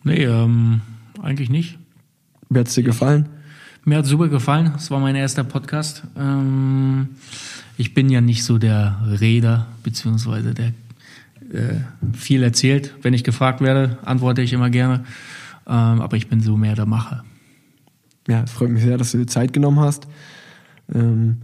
Nee, 0.03 0.25
ähm, 0.25 0.81
eigentlich 1.23 1.51
nicht. 1.51 1.79
Wie 2.49 2.59
hat's 2.59 2.75
dir 2.75 2.83
gefallen? 2.83 3.29
Mir 3.89 3.99
hat 3.99 4.07
super 4.07 4.27
gefallen. 4.27 4.73
Es 4.77 4.91
war 4.91 4.99
mein 4.99 5.15
erster 5.15 5.45
Podcast. 5.45 6.03
Ähm, 6.19 7.11
ich 7.77 7.95
bin 7.95 8.11
ja 8.11 8.21
nicht 8.21 8.43
so 8.43 8.59
der 8.59 9.01
Reder, 9.21 9.69
beziehungsweise 9.85 10.55
der 10.55 10.73
äh, 11.53 11.83
viel 12.13 12.43
erzählt. 12.43 12.95
Wenn 13.03 13.15
ich 13.15 13.23
gefragt 13.23 13.61
werde, 13.61 13.99
antworte 14.05 14.43
ich 14.43 14.53
immer 14.53 14.71
gerne. 14.71 15.05
Ähm, 15.69 16.01
aber 16.01 16.17
ich 16.17 16.27
bin 16.27 16.41
so 16.41 16.57
mehr 16.57 16.75
der 16.75 16.85
Macher. 16.85 17.23
Ja, 18.27 18.43
es 18.43 18.51
freut 18.51 18.71
mich 18.71 18.83
sehr, 18.83 18.99
dass 18.99 19.13
du 19.13 19.19
dir 19.19 19.29
Zeit 19.29 19.53
genommen 19.53 19.79
hast. 19.79 20.09
Ähm, 20.93 21.43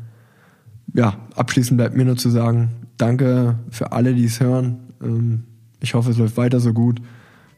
ja, 0.94 1.14
abschließend 1.36 1.78
bleibt 1.78 1.96
mir 1.96 2.04
nur 2.04 2.16
zu 2.16 2.28
sagen, 2.28 2.72
danke 2.96 3.56
für 3.70 3.92
alle, 3.92 4.14
die 4.14 4.24
es 4.24 4.40
hören. 4.40 4.80
Ähm, 5.00 5.44
ich 5.78 5.94
hoffe, 5.94 6.10
es 6.10 6.18
läuft 6.18 6.36
weiter 6.36 6.58
so 6.58 6.72
gut. 6.72 7.00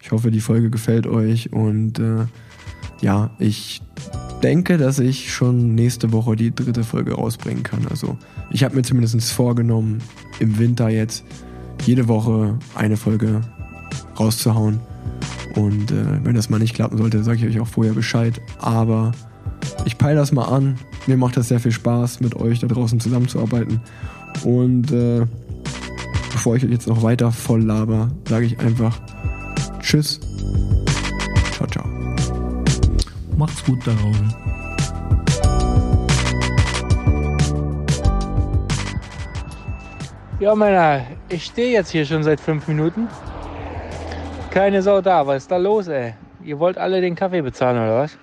Ich 0.02 0.12
hoffe, 0.12 0.30
die 0.30 0.42
Folge 0.42 0.68
gefällt 0.68 1.06
euch 1.06 1.54
und 1.54 2.00
äh, 2.00 2.26
ja, 3.04 3.30
ich 3.38 3.82
denke, 4.42 4.78
dass 4.78 4.98
ich 4.98 5.30
schon 5.30 5.74
nächste 5.74 6.10
Woche 6.10 6.36
die 6.36 6.54
dritte 6.54 6.84
Folge 6.84 7.12
rausbringen 7.12 7.62
kann. 7.62 7.86
Also 7.90 8.16
ich 8.50 8.64
habe 8.64 8.74
mir 8.74 8.82
zumindest 8.82 9.30
vorgenommen, 9.30 10.00
im 10.40 10.58
Winter 10.58 10.88
jetzt 10.88 11.22
jede 11.84 12.08
Woche 12.08 12.58
eine 12.74 12.96
Folge 12.96 13.42
rauszuhauen. 14.18 14.80
Und 15.54 15.92
äh, 15.92 16.24
wenn 16.24 16.34
das 16.34 16.48
mal 16.48 16.58
nicht 16.58 16.74
klappen 16.74 16.96
sollte, 16.96 17.22
sage 17.22 17.38
ich 17.38 17.54
euch 17.54 17.60
auch 17.60 17.68
vorher 17.68 17.92
Bescheid. 17.92 18.40
Aber 18.58 19.12
ich 19.84 19.98
peile 19.98 20.16
das 20.16 20.32
mal 20.32 20.46
an. 20.46 20.78
Mir 21.06 21.18
macht 21.18 21.36
das 21.36 21.48
sehr 21.48 21.60
viel 21.60 21.72
Spaß, 21.72 22.20
mit 22.20 22.34
euch 22.34 22.60
da 22.60 22.66
draußen 22.66 23.00
zusammenzuarbeiten. 23.00 23.80
Und 24.44 24.90
äh, 24.92 25.26
bevor 26.32 26.56
ich 26.56 26.64
euch 26.64 26.70
jetzt 26.70 26.88
noch 26.88 27.02
weiter 27.02 27.32
voll 27.32 27.62
laber, 27.62 28.08
sage 28.26 28.46
ich 28.46 28.58
einfach 28.60 28.98
Tschüss. 29.80 30.20
Ciao, 31.52 31.68
ciao. 31.68 31.93
Macht's 33.36 33.64
gut 33.64 33.84
da 33.86 33.92
draußen. 33.92 34.34
Ja, 40.40 40.54
Männer, 40.54 41.02
ich 41.28 41.44
stehe 41.44 41.72
jetzt 41.72 41.90
hier 41.90 42.04
schon 42.04 42.22
seit 42.22 42.40
fünf 42.40 42.68
Minuten. 42.68 43.08
Keine 44.50 44.82
Sau 44.82 45.00
da. 45.00 45.26
Was 45.26 45.42
ist 45.44 45.50
da 45.50 45.56
los, 45.56 45.88
ey? 45.88 46.14
Ihr 46.44 46.58
wollt 46.58 46.76
alle 46.78 47.00
den 47.00 47.14
Kaffee 47.14 47.42
bezahlen, 47.42 47.78
oder 47.78 47.98
was? 48.00 48.18